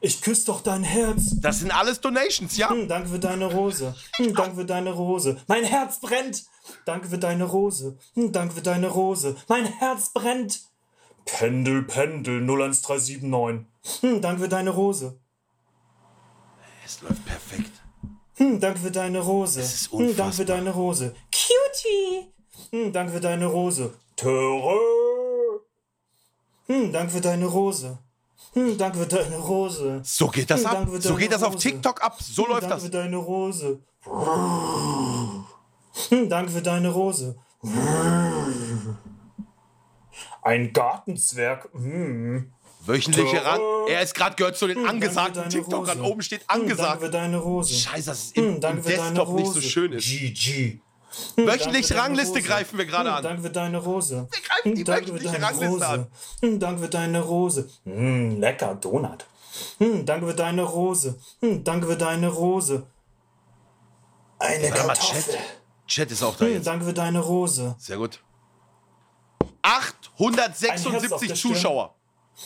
Ich 0.01 0.21
küsse 0.21 0.45
doch 0.47 0.61
dein 0.61 0.83
Herz. 0.83 1.39
Das 1.39 1.59
sind 1.59 1.71
alles 1.71 2.01
Donations, 2.01 2.57
ja? 2.57 2.69
Hm, 2.69 2.87
danke 2.89 3.09
für 3.09 3.19
deine 3.19 3.45
Rose. 3.45 3.95
Hm, 4.17 4.35
danke 4.35 4.57
für 4.57 4.65
deine 4.65 4.91
Rose. 4.91 5.41
Mein 5.47 5.63
Herz 5.63 6.01
brennt. 6.01 6.43
Danke 6.85 7.07
für 7.09 7.17
deine 7.17 7.43
Rose. 7.43 7.97
Hm, 8.13 8.31
danke 8.31 8.55
für 8.55 8.61
deine 8.61 8.87
Rose. 8.87 9.35
Mein 9.47 9.65
Herz 9.65 10.09
brennt. 10.13 10.61
Pendel, 11.25 11.83
Pendel 11.83 12.41
01379. 12.41 13.65
Hm, 14.01 14.21
danke 14.21 14.41
für 14.43 14.49
deine 14.49 14.69
Rose. 14.71 15.17
Es 16.85 17.01
läuft 17.01 17.25
perfekt. 17.25 17.71
Hm, 18.35 18.59
danke 18.59 18.79
für 18.79 18.91
deine 18.91 19.19
Rose. 19.19 19.59
Das 19.59 19.73
ist 19.73 19.91
Hm, 19.91 19.99
danke 19.99 20.09
unfassbar. 20.09 20.33
für 20.33 20.45
deine 20.45 20.71
Rose. 20.71 21.15
Cutie. 21.31 22.31
Hm, 22.71 22.93
danke 22.93 23.13
für 23.13 23.19
deine 23.21 23.45
Rose. 23.47 23.93
Hm, 26.67 26.91
danke 26.91 27.11
für 27.13 27.21
deine 27.21 27.45
Rose. 27.45 27.97
Hm, 28.53 28.77
danke 28.77 28.99
für 28.99 29.07
deine 29.07 29.37
Rose. 29.37 30.01
So 30.03 30.27
geht 30.27 30.49
das 30.49 30.61
Hm, 30.61 30.67
ab. 30.67 30.73
danke 30.85 31.01
So 31.01 31.15
geht 31.15 31.31
das 31.31 31.43
auf. 31.43 31.55
TikTok 31.55 32.01
ab. 32.03 32.17
So 32.21 32.43
Hm, 32.43 32.49
läuft 32.49 32.63
danke 32.63 32.75
das. 32.75 32.83
für 32.83 32.89
deine 32.89 33.17
Rose. 33.17 33.79
Hm, 36.09 36.29
danke 36.29 36.51
für 36.51 36.61
deine 36.61 36.89
Rose. 36.89 37.37
Ein 40.41 40.73
Gartenzwerg. 40.73 41.69
Hm. 41.73 42.51
Wöchentliche 42.85 43.43
ran. 43.43 43.59
Er 43.89 44.01
ist 44.03 44.13
gerade 44.13 44.35
gehört 44.35 44.57
zu 44.57 44.67
den 44.67 44.77
Hm, 44.77 44.83
danke 44.85 45.07
angesagten 45.07 45.49
TikTokern. 45.49 46.01
Oben 46.01 46.21
steht 46.21 46.41
Hm, 46.41 46.47
danke 46.47 46.63
angesagt. 46.73 47.01
für 47.01 47.09
deine 47.09 47.37
Rose. 47.37 47.73
Scheiße, 47.73 48.09
dass 48.11 48.25
es 48.25 48.35
Hm, 48.35 48.43
im, 48.55 48.61
danke 48.61 48.77
im 48.79 48.83
für 48.83 48.89
deine 48.97 49.09
Desktop 49.15 49.33
nicht 49.35 49.45
so 49.47 49.53
Rose. 49.53 49.61
schön 49.63 49.91
ist. 49.93 50.05
GG. 50.05 50.79
Wöchentliche 51.37 51.47
danke 51.47 51.83
für 51.87 51.93
deine 51.93 52.01
Rangliste 52.03 52.35
Rose. 52.39 52.47
greifen 52.47 52.77
wir 52.77 52.85
gerade 52.85 53.11
an. 53.13 53.23
Danke 53.23 53.41
für 53.41 53.49
deine 53.49 53.77
Rose. 53.77 54.27
Wir 54.29 54.41
greifen 54.41 54.75
die 54.75 54.83
danke 54.83 55.05
für 55.07 55.13
wöchentliche 55.13 55.41
Rangliste 55.41 55.67
Rose. 55.87 55.87
an. 56.43 56.59
Danke 56.59 56.81
für 56.83 56.89
deine 56.89 57.21
Rose. 57.21 57.69
Hm, 57.85 58.39
lecker 58.39 58.75
Donut. 58.75 59.25
Hm, 59.79 60.05
danke 60.05 60.27
für 60.27 60.35
deine 60.35 60.61
Rose. 60.63 61.17
Hm, 61.41 61.63
danke 61.63 61.87
für 61.87 61.95
deine 61.97 62.27
Rose. 62.27 62.85
Eine 64.37 64.69
Kartoffel. 64.69 65.33
Chat. 65.33 65.39
Chat 65.87 66.11
ist 66.11 66.23
auch 66.23 66.35
da 66.35 66.45
Hm, 66.45 66.53
jetzt. 66.53 66.67
danke 66.67 66.85
für 66.85 66.93
deine 66.93 67.19
Rose. 67.19 67.75
Sehr 67.77 67.97
gut. 67.97 68.19
Ein 69.61 69.81
Herz 69.81 69.93
auf 70.17 70.21
876 70.21 71.27
der 71.29 71.35
Stirn. 71.35 71.53
Zuschauer. 71.53 71.95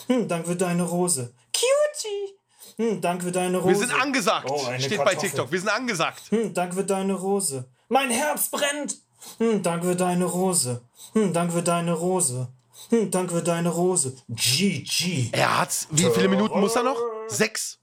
Hm, 0.06 0.28
danke 0.28 0.48
für 0.48 0.56
deine 0.56 0.82
Rose. 0.84 1.34
Cutie. 1.52 2.34
Hm, 2.76 3.00
danke 3.00 3.24
für 3.26 3.32
deine 3.32 3.58
Rose. 3.58 3.68
Wir 3.68 3.76
sind 3.88 3.92
angesagt. 4.00 4.48
Oh, 4.50 4.58
Steht 4.78 4.90
bei 4.98 5.04
Kartoffel. 5.04 5.18
TikTok. 5.28 5.52
Wir 5.52 5.60
sind 5.60 5.68
angesagt. 5.68 6.22
Hm, 6.30 6.54
danke 6.54 6.76
für 6.76 6.84
deine 6.84 7.14
Rose. 7.14 7.68
Mein 7.88 8.10
Herz 8.10 8.48
brennt. 8.50 8.96
Hm, 9.38 9.62
danke 9.62 9.86
für 9.88 9.96
deine 9.96 10.24
Rose. 10.24 10.82
Hm, 11.12 11.32
danke 11.32 11.52
für 11.54 11.62
deine 11.62 11.92
Rose. 11.92 12.48
Hm, 12.88 13.10
danke 13.10 13.34
für 13.34 13.42
deine 13.42 13.68
Rose. 13.68 14.16
GG. 14.28 15.28
Er 15.32 15.58
hat's. 15.60 15.86
Wie 15.90 16.08
viele 16.10 16.28
Minuten 16.28 16.58
muss 16.60 16.74
er 16.76 16.82
noch? 16.84 16.96
Sechs. 17.28 17.78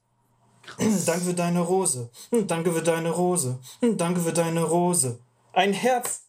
Hm, 0.78 1.04
danke 1.06 1.24
für 1.26 1.34
deine 1.34 1.60
Rose. 1.60 2.10
Hm, 2.30 2.46
danke 2.46 2.72
für 2.72 2.82
deine 2.82 3.10
Rose. 3.10 3.60
Hm, 3.80 3.96
danke 3.96 4.20
für 4.20 4.32
deine 4.32 4.62
Rose. 4.64 5.20
Ein 5.58 5.72
Herz. 5.72 6.22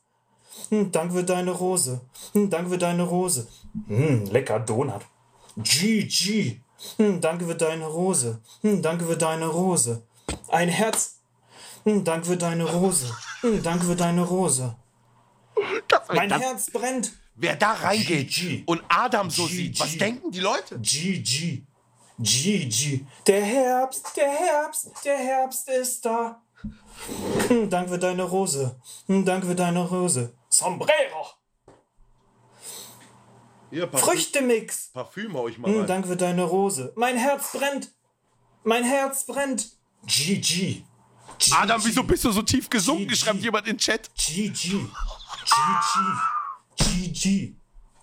Hm, 0.69 0.91
danke 0.91 1.13
für 1.13 1.23
deine 1.23 1.51
Rose. 1.51 2.01
Hm, 2.33 2.49
danke 2.49 2.71
für 2.71 2.77
deine 2.79 3.03
Rose. 3.03 3.47
Hm, 3.87 4.25
lecker 4.25 4.59
Donut. 4.59 5.03
GG. 5.55 6.59
Hm, 6.97 7.21
danke 7.21 7.45
für 7.45 7.53
deine 7.53 7.85
Rose. 7.85 8.41
Hm, 8.61 8.81
danke 8.81 9.05
für 9.05 9.17
deine 9.17 9.45
Rose. 9.45 10.01
Ein 10.47 10.69
Herz. 10.69 11.19
Hm, 11.83 12.03
danke 12.03 12.25
für 12.25 12.37
deine 12.37 12.63
Rose. 12.63 13.05
Hm, 13.41 13.61
danke 13.61 13.85
für 13.85 13.95
deine 13.95 14.23
Rose. 14.23 14.75
Mein 16.11 16.31
Herz 16.31 16.71
brennt. 16.71 17.11
Wer 17.35 17.55
da 17.55 17.73
reingeht 17.73 18.31
GG. 18.31 18.63
und 18.65 18.81
Adam 18.87 19.29
so 19.29 19.43
GG. 19.43 19.55
sieht, 19.55 19.79
was 19.79 19.95
denken 19.95 20.31
die 20.31 20.39
Leute? 20.39 20.79
GG. 20.79 21.61
GG. 22.17 23.05
Der 23.27 23.45
Herbst, 23.45 24.11
der 24.17 24.31
Herbst, 24.31 24.89
der 25.05 25.17
Herbst 25.19 25.69
ist 25.69 26.03
da. 26.03 26.41
Hm, 27.47 27.69
danke 27.69 27.91
für 27.91 27.99
deine 27.99 28.23
Rose. 28.23 28.79
Hm, 29.07 29.25
danke 29.25 29.47
für 29.47 29.55
deine 29.55 29.87
Rose. 29.87 30.33
Sombrero. 30.49 31.27
Hier, 33.71 33.85
Parfüm, 33.87 34.09
Früchtemix. 34.09 34.89
Parfüm 34.93 35.33
hau 35.35 35.47
ich 35.47 35.57
mal 35.57 35.69
Hm, 35.71 35.77
rein. 35.79 35.87
danke 35.87 36.07
für 36.07 36.17
deine 36.17 36.43
Rose. 36.43 36.91
Mein 36.95 37.17
Herz 37.17 37.51
brennt. 37.51 37.91
Mein 38.63 38.83
Herz 38.83 39.25
brennt. 39.25 39.71
GG. 40.05 40.83
Adam, 41.51 41.81
wieso 41.85 42.03
bist 42.03 42.25
du 42.25 42.31
so 42.31 42.41
tief 42.41 42.69
gesunken? 42.69 43.07
GG. 43.07 43.15
Schreibt 43.15 43.39
jemand 43.41 43.67
in 43.67 43.73
den 43.73 43.79
Chat. 43.79 44.09
GG. 44.15 44.51
GG. 46.75 47.13
GG. 47.13 47.55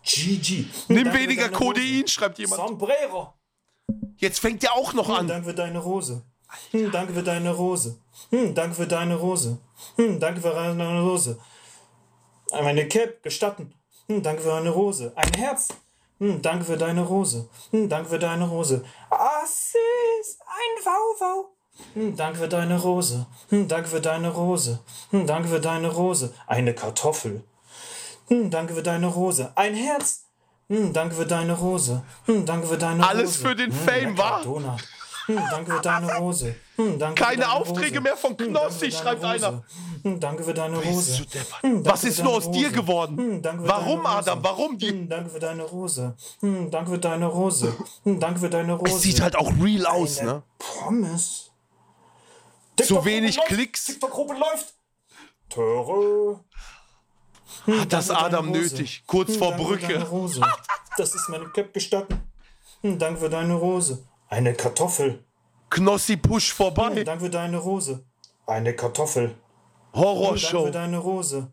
GG. 0.02 0.64
Nimm 0.88 1.12
weniger. 1.12 1.48
Codein, 1.48 2.06
schreibt 2.06 2.38
jemand. 2.38 2.60
Sombrero. 2.62 3.34
Jetzt 4.18 4.38
fängt 4.40 4.62
der 4.62 4.72
auch 4.74 4.92
noch 4.94 5.08
an. 5.10 5.26
danke 5.26 5.48
für 5.48 5.54
deine 5.54 5.78
Rose. 5.78 6.24
Hm, 6.70 6.90
danke 6.90 7.12
für 7.14 7.22
deine 7.22 7.50
Rose. 7.52 7.98
Hm, 8.30 8.54
danke 8.54 8.74
für 8.74 8.86
deine 8.86 9.14
Rose. 9.16 9.58
Hm, 9.96 10.18
danke 10.20 10.40
für 10.40 10.50
deine 10.52 11.00
Rose. 11.02 11.38
Meine 12.52 12.86
Cap 12.88 13.22
gestatten. 13.22 13.74
Hm, 14.08 14.22
danke 14.22 14.42
für 14.42 14.48
deine 14.48 14.70
Rose. 14.70 15.12
Ein 15.16 15.32
Herz. 15.36 15.68
Hm, 16.18 16.40
danke 16.40 16.64
für 16.64 16.76
deine 16.76 17.02
Rose. 17.02 17.48
Hm, 17.70 17.88
danke 17.88 18.08
für 18.08 18.18
deine 18.18 18.48
Rose. 18.48 18.84
Assis, 19.10 20.38
ein 20.46 20.84
Wauwau. 20.84 21.50
Hm, 21.94 22.16
danke 22.16 22.38
für 22.38 22.48
deine 22.48 22.80
Rose. 22.80 23.26
Hm, 23.50 23.68
danke 23.68 23.88
für 23.88 24.00
deine 24.00 24.28
Rose. 24.28 24.78
Hm, 25.10 25.26
danke 25.26 25.48
für 25.48 25.60
deine 25.60 25.88
Rose. 25.88 26.32
Eine 26.46 26.74
Kartoffel. 26.74 27.44
Hm, 28.28 28.50
danke 28.50 28.74
für 28.74 28.82
deine 28.82 29.06
Rose. 29.08 29.52
Ein 29.56 29.74
Herz. 29.74 30.24
Hm, 30.68 30.92
danke 30.92 31.14
für 31.16 31.26
deine 31.26 31.52
Rose. 31.52 32.02
Hm, 32.24 32.46
danke 32.46 32.66
für 32.66 32.78
deine 32.78 33.06
Alles 33.06 33.30
Rose. 33.36 33.48
für 33.48 33.54
den 33.54 33.70
Hm, 33.70 33.78
Fame, 33.78 34.16
lecker 34.16 34.18
wa? 34.18 34.40
Donut. 34.42 34.80
Hm, 35.26 35.42
danke 35.50 35.72
für 35.72 35.80
deine 35.80 36.14
Rose. 36.18 36.54
Hm, 36.76 36.98
danke 36.98 37.22
Keine 37.22 37.50
Aufträge 37.50 37.98
Rose. 37.98 38.00
mehr 38.00 38.16
von 38.16 38.30
Hm, 38.38 38.48
Knossi, 38.48 38.90
deine 38.90 38.92
schreibt 38.92 39.24
Rose. 39.24 39.34
einer. 39.48 39.64
Hm, 40.02 40.20
danke 40.20 40.44
für 40.44 40.54
deine 40.54 40.76
Rose. 40.78 41.26
Hm, 41.62 41.72
danke 41.82 41.90
Was 41.90 42.04
ist 42.04 42.22
nur 42.22 42.32
aus 42.34 42.50
dir 42.50 42.66
Rose. 42.68 42.72
geworden? 42.80 43.16
Hm, 43.18 43.42
Warum. 43.66 44.06
Adam? 44.06 44.42
Warum 44.44 44.78
die? 44.78 44.90
Hm, 44.90 45.08
danke 45.08 45.30
für 45.30 45.38
deine 45.40 45.62
Rose. 45.64 46.14
Hm, 46.40 46.70
danke 46.70 46.90
für 46.92 46.98
deine 46.98 47.26
Rose. 47.26 47.76
Hm, 48.04 48.20
danke 48.20 48.40
für 48.40 48.50
deine 48.50 48.74
Rose. 48.74 48.94
Es 48.94 49.02
sieht 49.02 49.20
halt 49.20 49.36
auch 49.36 49.50
real 49.60 49.86
aus, 49.86 50.18
Eine 50.20 50.32
ne? 50.32 50.42
Pommes. 50.58 51.50
So 52.82 53.04
wenig. 53.04 53.38
Klicks. 53.46 53.86
TikTok-Gruppe 53.86 54.34
läuft. 54.34 54.74
Töre. 55.48 56.40
Hm, 57.64 57.80
Hat 57.80 57.92
das 57.92 58.10
Adam 58.10 58.50
nötig? 58.50 59.02
Kurz 59.06 59.30
Hm, 59.32 59.38
vor 59.38 59.50
danke 59.52 59.64
für 59.66 59.76
deine 59.78 59.94
Brücke. 59.98 60.08
Rose. 60.10 60.40
Das 60.96 61.14
ist 61.14 61.28
meine 61.28 61.46
Cap 61.48 61.72
gestatten. 61.72 62.20
Hm, 62.82 62.98
danke 62.98 63.18
für 63.20 63.30
deine 63.30 63.54
Rose. 63.54 64.04
Eine 64.28 64.54
Kartoffel. 64.54 65.24
Knossi 65.70 66.16
Push 66.16 66.50
Hm, 66.50 66.56
vorbei. 66.56 67.04
danke 67.04 67.24
für 67.24 67.30
deine 67.30 67.58
Rose. 67.58 68.04
Eine 68.46 68.74
Kartoffel. 68.74 69.28
Hm, 69.28 69.34
danke 69.92 70.08
Horrorshow. 70.08 70.64
für 70.66 70.70
deine 70.70 70.98
Rose. 70.98 71.50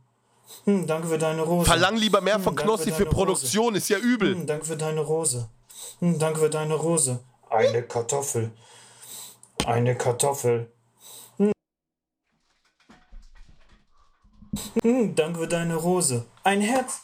Hm, 0.65 0.85
danke 0.87 1.07
für 1.07 1.17
deine 1.17 1.41
Rose. 1.41 1.65
Verlang 1.65 1.95
lieber 1.95 2.21
mehr 2.21 2.35
von 2.39 2.51
Hm, 2.53 2.55
danke 2.57 2.63
Knossi 2.63 2.89
für 2.91 2.97
für 2.97 3.03
deine 3.05 3.15
Rose. 3.15 3.25
Produktion, 3.25 3.75
ist 3.75 3.89
ja 3.89 3.97
übel. 3.97 4.35
Hm, 4.35 4.45
danke 4.47 4.65
für 4.65 4.77
deine 4.77 5.01
Rose. 5.01 5.49
Hm, 5.99 6.19
danke 6.19 6.39
für 6.39 6.49
deine 6.49 6.73
Rose. 6.75 7.19
Eine 7.49 7.83
Kartoffel. 7.83 8.51
Eine 9.65 9.95
Kartoffel. 9.95 10.71
Hm. 11.37 11.51
Hm, 14.81 15.15
danke 15.15 15.39
für 15.39 15.47
deine 15.47 15.75
Rose. 15.75 16.25
Ein 16.43 16.61
Herz. 16.61 17.01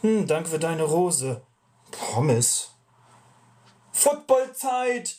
Hm, 0.00 0.26
danke 0.26 0.50
für 0.50 0.58
deine 0.58 0.82
Rose. 0.82 1.42
Pommes. 1.90 2.73
Footballzeit. 3.94 5.16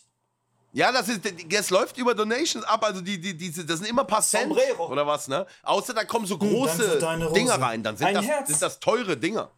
Ja, 0.73 0.91
das 0.91 1.07
ist, 1.07 1.21
das 1.49 1.69
läuft 1.69 1.97
über 1.97 2.13
Donations 2.13 2.65
ab, 2.65 2.83
also 2.83 2.99
die, 2.99 3.19
die, 3.19 3.35
diese, 3.35 3.65
das 3.65 3.79
sind 3.79 3.87
immer 3.87 4.03
paar 4.03 4.21
Cent 4.21 4.49
Sombrero. 4.53 4.91
oder 4.91 5.07
was, 5.07 5.29
ne? 5.29 5.45
Außer 5.63 5.93
da 5.93 6.03
kommen 6.03 6.25
so 6.25 6.37
für 6.37 6.45
große. 6.45 6.99
Dinger 7.33 7.61
rein, 7.61 7.81
dann 7.81 7.95
sind 7.95 8.07
Ein 8.07 8.15
das, 8.15 8.25
Herz. 8.25 8.47
sind 8.49 8.61
das 8.61 8.79
teure 8.81 9.15
Dinger. 9.15 9.49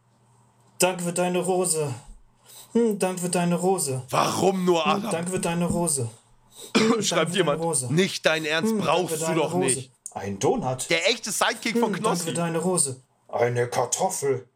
Danke 0.78 1.02
für 1.02 1.12
deine 1.12 1.40
Rose. 1.40 1.92
Hm, 2.72 2.98
danke 3.00 3.22
für 3.22 3.28
deine 3.30 3.56
Rose. 3.56 4.02
Warum 4.10 4.64
nur, 4.64 4.84
Hm, 4.84 4.90
Adam? 4.92 5.10
danke 5.10 5.30
für 5.32 5.40
deine 5.40 5.64
Rose. 5.66 6.08
Hm, 6.76 7.02
Schreibt 7.02 7.34
jemand. 7.34 7.60
Rose. 7.60 7.92
Nicht 7.92 8.24
dein 8.24 8.44
Ernst, 8.44 8.72
Hm, 8.72 8.78
brauchst 8.78 9.20
du 9.26 9.34
doch 9.34 9.52
Rose. 9.54 9.58
nicht. 9.76 9.92
Ein 10.12 10.38
Donut. 10.38 10.88
Der 10.90 11.08
echte 11.10 11.30
Sidekick 11.32 11.78
von 11.78 11.94
Hm, 11.94 12.02
danke 12.02 12.18
für 12.18 12.24
Knossi. 12.26 12.34
deine 12.34 12.58
Rose. 12.58 13.00
Eine 13.28 13.68
Kartoffel. 13.68 14.48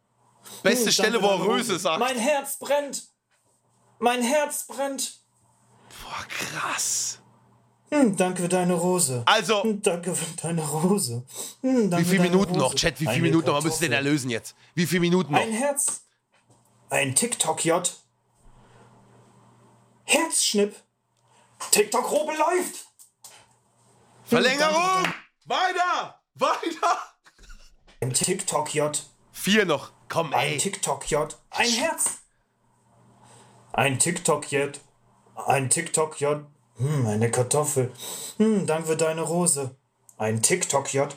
Beste 0.63 0.87
Hm, 0.87 0.93
Stelle, 0.93 1.23
wo 1.23 1.27
er 1.27 1.45
Röse 1.45 1.79
sagt. 1.79 1.99
Mein 1.99 2.17
Herz 2.19 2.57
brennt. 2.59 3.05
Mein 4.03 4.21
Herz 4.23 4.67
brennt. 4.67 5.21
Boah, 6.03 6.25
krass. 6.29 7.21
Hm, 7.93 8.17
danke 8.17 8.43
für 8.43 8.49
deine 8.49 8.73
Rose. 8.75 9.23
Also, 9.27 9.63
Hm, 9.63 9.81
danke 9.81 10.13
für 10.15 10.37
deine 10.43 10.63
Rose. 10.63 11.25
Hm, 11.61 11.89
danke 11.89 12.05
wie 12.05 12.11
viele 12.11 12.23
Minuten 12.25 12.55
Rose. 12.55 12.59
noch? 12.59 12.75
Chat, 12.75 12.95
wie 12.95 13.05
viele 13.05 13.11
Eine 13.13 13.23
Minuten 13.23 13.47
noch? 13.47 13.55
Man 13.55 13.63
müsste 13.63 13.81
den 13.85 13.91
Kartoffel. 13.93 14.07
erlösen 14.09 14.31
jetzt. 14.31 14.57
Wie 14.75 14.87
viele 14.87 15.01
Minuten 15.03 15.33
noch? 15.33 15.41
Ein 15.41 15.53
Herz. 15.53 16.03
Ein 16.91 17.15
TikTok-J. 17.15 17.93
Herzschnipp. 20.05 20.75
TikTok-Robe 21.71 22.33
läuft. 22.35 22.87
Verlängerung! 24.25 25.05
Weiter! 25.45 26.21
Weiter! 26.35 26.99
Ein 28.01 28.13
TikTok-J. 28.13 29.05
Vier 29.31 29.65
noch. 29.65 29.93
Komm, 30.09 30.35
Ein 30.35 30.49
ey. 30.55 30.59
TikTok-J. 30.59 31.39
Ein 31.51 31.69
Herz. 31.71 32.22
Ein 33.73 33.99
TikTok-J. 33.99 34.81
Ein 35.47 35.71
TikTok-J. 35.71 36.41
Hm, 36.77 37.07
eine 37.07 37.31
Kartoffel. 37.31 37.91
Hm, 38.39 38.67
danke 38.67 38.89
für 38.89 38.97
deine 38.97 39.23
Rose. 39.23 39.75
Ein 40.19 40.43
TikTok-J. 40.43 41.15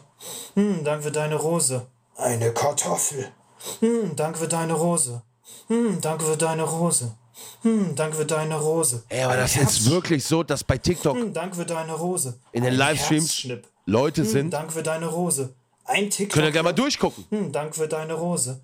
Hm, 0.56 0.84
danke 0.84 1.03
für 1.03 1.11
deine 1.11 1.36
Rose. 1.36 1.88
Eine 2.15 2.53
Kartoffel. 2.53 3.32
Hm, 3.80 4.15
danke 4.15 4.40
für 4.40 4.48
deine 4.48 4.73
Rose. 4.73 5.22
Hm, 5.68 5.99
danke 6.02 6.23
für 6.26 6.38
deine 6.38 6.64
Rose. 6.64 7.15
Hm, 7.64 7.95
danke 7.95 8.18
für 8.18 8.26
deine 8.26 8.56
Rose. 8.57 9.03
Ey, 9.10 9.23
aber 9.23 9.34
Ein 9.34 9.40
das 9.40 9.52
ist 9.52 9.57
Herz. 9.61 9.86
wirklich 9.90 10.23
so, 10.26 10.44
dass 10.44 10.64
bei 10.64 10.77
TikTok 10.77 11.15
Hm, 11.18 11.34
danke 11.34 11.57
für 11.57 11.65
deine 11.65 11.94
Rose. 11.94 12.40
in 12.53 12.64
den 12.64 12.73
Livestreams. 12.73 13.48
Leute 13.86 14.22
Hm, 14.23 14.30
sind. 14.30 14.52
danke 14.52 14.72
für 14.73 14.84
deine 14.84 15.07
Rose. 15.07 15.53
Ein 15.86 16.10
TikTok. 16.10 16.34
Könnt 16.36 16.45
ihr 16.48 16.52
gerne 16.52 16.64
mal 16.69 16.73
durchgucken. 16.73 17.26
Hm, 17.30 17.52
danke 17.52 17.73
für 17.76 17.88
deine 17.88 18.14
Rose. 18.14 18.61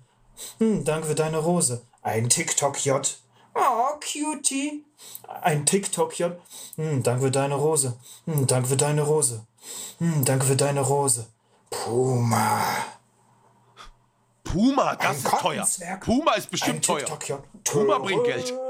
Hm, 0.58 0.84
danke 0.84 1.08
für 1.08 1.14
deine 1.14 1.38
Rose. 1.38 1.82
Ein 2.02 2.28
TikTok-J. 2.28 3.18
Oh, 3.54 3.98
Cutie. 4.00 4.84
Ein 5.42 5.66
TikTok-J. 5.66 6.32
Hm, 6.76 7.02
danke 7.02 7.22
für 7.24 7.30
deine 7.30 7.54
Rose. 7.54 7.98
Hm, 8.24 8.46
danke 8.46 8.68
für 8.68 8.76
deine 8.76 9.02
Rose. 9.02 9.46
Hm, 9.98 10.24
danke 10.24 10.46
für 10.46 10.56
deine 10.56 10.80
Rose. 10.80 11.26
Puma. 11.70 12.64
Puma, 14.44 14.96
das 14.96 15.06
Ein 15.06 15.16
ist 15.16 15.40
teuer. 15.40 15.66
Puma 16.00 16.34
ist 16.34 16.50
bestimmt 16.50 16.84
teuer. 16.84 17.06
Puma 17.64 17.98
bringt 17.98 18.24
Geld. 18.24 18.52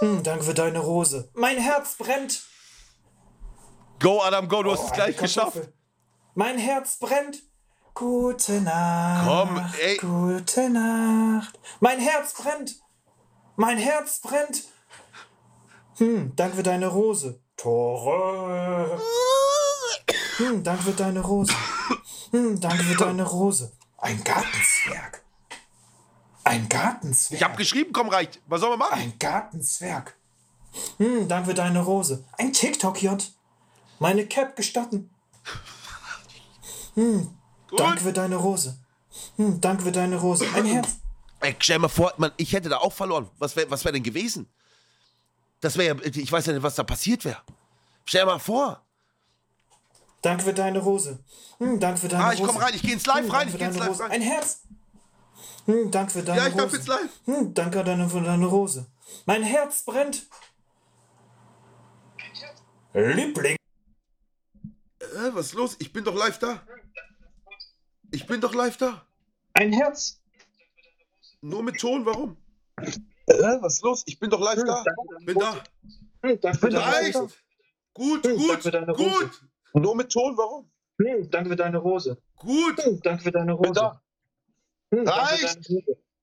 Hm, 0.00 0.22
danke 0.22 0.44
für 0.44 0.54
deine 0.54 0.78
Rose. 0.78 1.28
Mein 1.34 1.58
Herz 1.58 1.96
brennt. 1.96 2.44
Go, 3.98 4.22
Adam, 4.22 4.48
go, 4.48 4.62
du 4.62 4.70
hast 4.70 4.84
es 4.84 4.92
gleich 4.92 5.16
geschafft. 5.16 5.58
Mein 6.34 6.56
Herz 6.56 6.98
brennt. 7.00 7.42
Gute 7.98 8.60
Nacht. 8.60 9.26
Komm, 9.26 9.72
ey. 9.82 9.96
Gute 9.96 10.70
Nacht. 10.70 11.58
Mein 11.80 11.98
Herz 11.98 12.32
brennt. 12.32 12.76
Mein 13.56 13.76
Herz 13.76 14.20
brennt. 14.20 14.62
Hm, 15.96 16.32
danke 16.36 16.58
für 16.58 16.62
deine 16.62 16.86
Rose. 16.86 17.40
Tore. 17.56 19.00
Hm, 20.36 20.62
danke 20.62 20.84
für 20.84 20.92
deine 20.92 21.18
Rose. 21.18 21.52
Hm, 22.30 22.60
danke 22.60 22.84
für 22.84 22.94
deine 22.94 23.24
Rose. 23.24 23.72
Ein 23.96 24.22
Gartenzwerg. 24.22 25.24
Ein 26.44 26.68
Gartenzwerg. 26.68 27.40
Ich 27.40 27.44
hab 27.44 27.56
geschrieben, 27.56 27.92
komm, 27.92 28.10
reicht. 28.10 28.40
Was 28.46 28.60
soll 28.60 28.70
man 28.70 28.78
machen? 28.78 29.00
Ein 29.00 29.18
Gartenzwerg. 29.18 30.16
Hm, 30.98 31.26
danke 31.26 31.48
für 31.48 31.54
deine 31.54 31.80
Rose. 31.80 32.24
Ein 32.36 32.52
TikTok-J. 32.52 33.32
Meine 33.98 34.24
Cap 34.26 34.54
gestatten. 34.54 35.10
Hm, 36.94 37.37
danke 37.76 38.00
für 38.02 38.12
deine 38.12 38.36
Rose. 38.36 38.78
Hm, 39.36 39.60
danke 39.60 39.82
für 39.84 39.92
deine 39.92 40.16
Rose. 40.16 40.44
Ein 40.54 40.64
Herz. 40.66 40.96
Ey, 41.40 41.54
stell 41.60 41.78
mal 41.78 41.88
vor, 41.88 42.12
man, 42.16 42.32
ich 42.36 42.52
hätte 42.52 42.68
da 42.68 42.78
auch 42.78 42.92
verloren. 42.92 43.30
Was 43.38 43.54
wäre 43.56 43.70
was 43.70 43.84
wär 43.84 43.92
denn 43.92 44.02
gewesen? 44.02 44.48
Das 45.60 45.76
wäre 45.76 45.96
ja, 45.96 46.04
ich 46.04 46.30
weiß 46.30 46.46
ja 46.46 46.52
nicht, 46.52 46.62
was 46.62 46.74
da 46.74 46.82
passiert 46.84 47.24
wäre. 47.24 47.40
Stell 48.04 48.22
dir 48.22 48.26
mal 48.26 48.38
vor. 48.38 48.82
Danke 50.22 50.44
für 50.44 50.52
deine 50.54 50.80
Rose. 50.80 51.18
Hm, 51.58 51.78
danke 51.80 52.00
für 52.00 52.08
deine 52.08 52.24
Ah, 52.24 52.30
Rose. 52.30 52.42
ich 52.42 52.46
komm 52.48 52.56
rein, 52.56 52.74
ich 52.74 52.82
geh 52.82 52.92
ins 52.92 53.06
Live 53.06 53.24
Hm, 53.26 53.30
rein, 53.30 53.46
ich 53.48 53.52
für 53.52 53.58
geh 53.58 53.64
ins 53.66 53.74
deine 53.76 53.86
Live 53.90 54.00
Rose. 54.00 54.02
rein. 54.04 54.10
Ein 54.12 54.22
Herz. 54.22 54.62
Hm, 55.66 55.90
danke 55.90 56.12
für 56.12 56.22
deine 56.22 56.40
Ja, 56.40 56.46
ich 56.48 56.54
darf 56.54 56.64
Rose. 56.66 56.76
jetzt 56.76 56.88
live. 56.88 57.10
Hm, 57.26 57.54
danke 57.54 57.84
deine, 57.84 58.08
für 58.08 58.20
deine 58.20 58.46
Rose. 58.46 58.86
Mein 59.26 59.42
Herz 59.42 59.82
brennt. 59.84 60.26
Liebling. 62.94 63.56
Äh, 65.00 65.06
was 65.32 65.46
ist 65.46 65.54
los? 65.54 65.76
Ich 65.78 65.92
bin 65.92 66.04
doch 66.04 66.14
live 66.14 66.38
da. 66.38 66.62
Ich 68.10 68.26
bin 68.26 68.40
doch 68.40 68.54
live 68.54 68.76
da. 68.76 69.06
Ein 69.54 69.72
Herz. 69.72 70.20
Nur 71.40 71.62
mit 71.62 71.78
Ton, 71.78 72.04
warum? 72.06 72.36
Äh, 72.76 72.92
was 73.60 73.74
ist 73.74 73.82
los? 73.82 74.02
Ich 74.06 74.18
bin 74.18 74.30
doch 74.30 74.40
live 74.40 74.62
da. 74.64 74.84
Bin 75.24 75.38
da. 75.38 75.62
Hm, 76.22 76.40
danke 76.40 76.58
für 76.58 76.70
deine 76.70 76.84
Reicht. 76.86 77.16
Rose. 77.16 77.34
Gut, 77.94 78.26
Hm, 78.26 78.36
gut, 78.36 78.48
danke 78.48 78.62
für 78.62 78.70
deine 78.70 78.92
Rose. 78.92 79.30
gut. 79.72 79.82
Nur 79.82 79.94
mit 79.96 80.10
Ton, 80.10 80.36
warum? 80.36 80.70
Hm, 81.00 81.30
danke 81.30 81.50
für 81.50 81.56
deine 81.56 81.78
Rose. 81.78 82.20
Gut, 82.36 82.82
Hm, 82.84 83.00
danke 83.02 83.22
für 83.24 83.30
deine 83.32 83.52
Rose. 83.52 83.72
da. 83.72 84.02
Hm, 84.92 85.06
Reicht. 85.06 85.58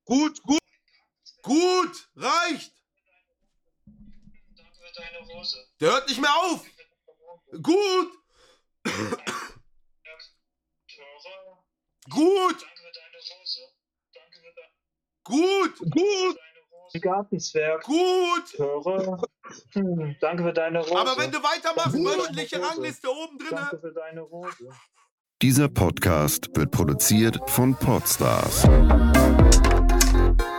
gut, 0.06 0.42
gut. 0.44 0.60
Gut, 1.44 2.10
reicht. 2.16 2.74
Danke 3.86 4.72
für 4.74 5.02
deine 5.02 5.20
Rose. 5.32 5.58
Der 5.80 5.92
hört 5.92 6.08
nicht 6.10 6.20
mehr 6.20 6.34
auf. 6.36 6.66
Gut, 7.62 8.12
gut, 12.10 12.62
Danke 12.62 12.82
für 12.82 12.92
deine 12.94 13.18
Rose. 13.18 13.60
Danke 14.14 14.38
für 14.40 14.54
deine 14.56 14.72
gut, 15.24 15.80
gut, 15.92 16.38
Rose. 16.72 17.00
Gartenzwerg. 17.00 17.84
gut. 17.84 18.58
Höre. 18.58 19.22
Hm, 19.74 20.16
danke 20.22 20.44
für 20.44 20.54
deine 20.54 20.80
Rose. 20.80 20.96
Aber 20.96 21.18
wenn 21.18 21.32
du 21.32 21.38
weitermachst, 21.40 21.94
wöchentliche. 21.94 22.62
Rangliste 22.62 23.10
oben 23.10 23.38
drinne. 23.38 23.62
Danke 23.62 23.80
für 23.80 23.92
deine 23.94 24.22
Rose. 24.22 24.70
Dieser 25.42 25.68
Podcast 25.68 26.50
wird 26.56 26.72
produziert 26.72 27.38
von 27.50 27.76
Podstars 27.76 28.64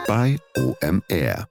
bei 0.07 0.39
OMR. 0.57 1.49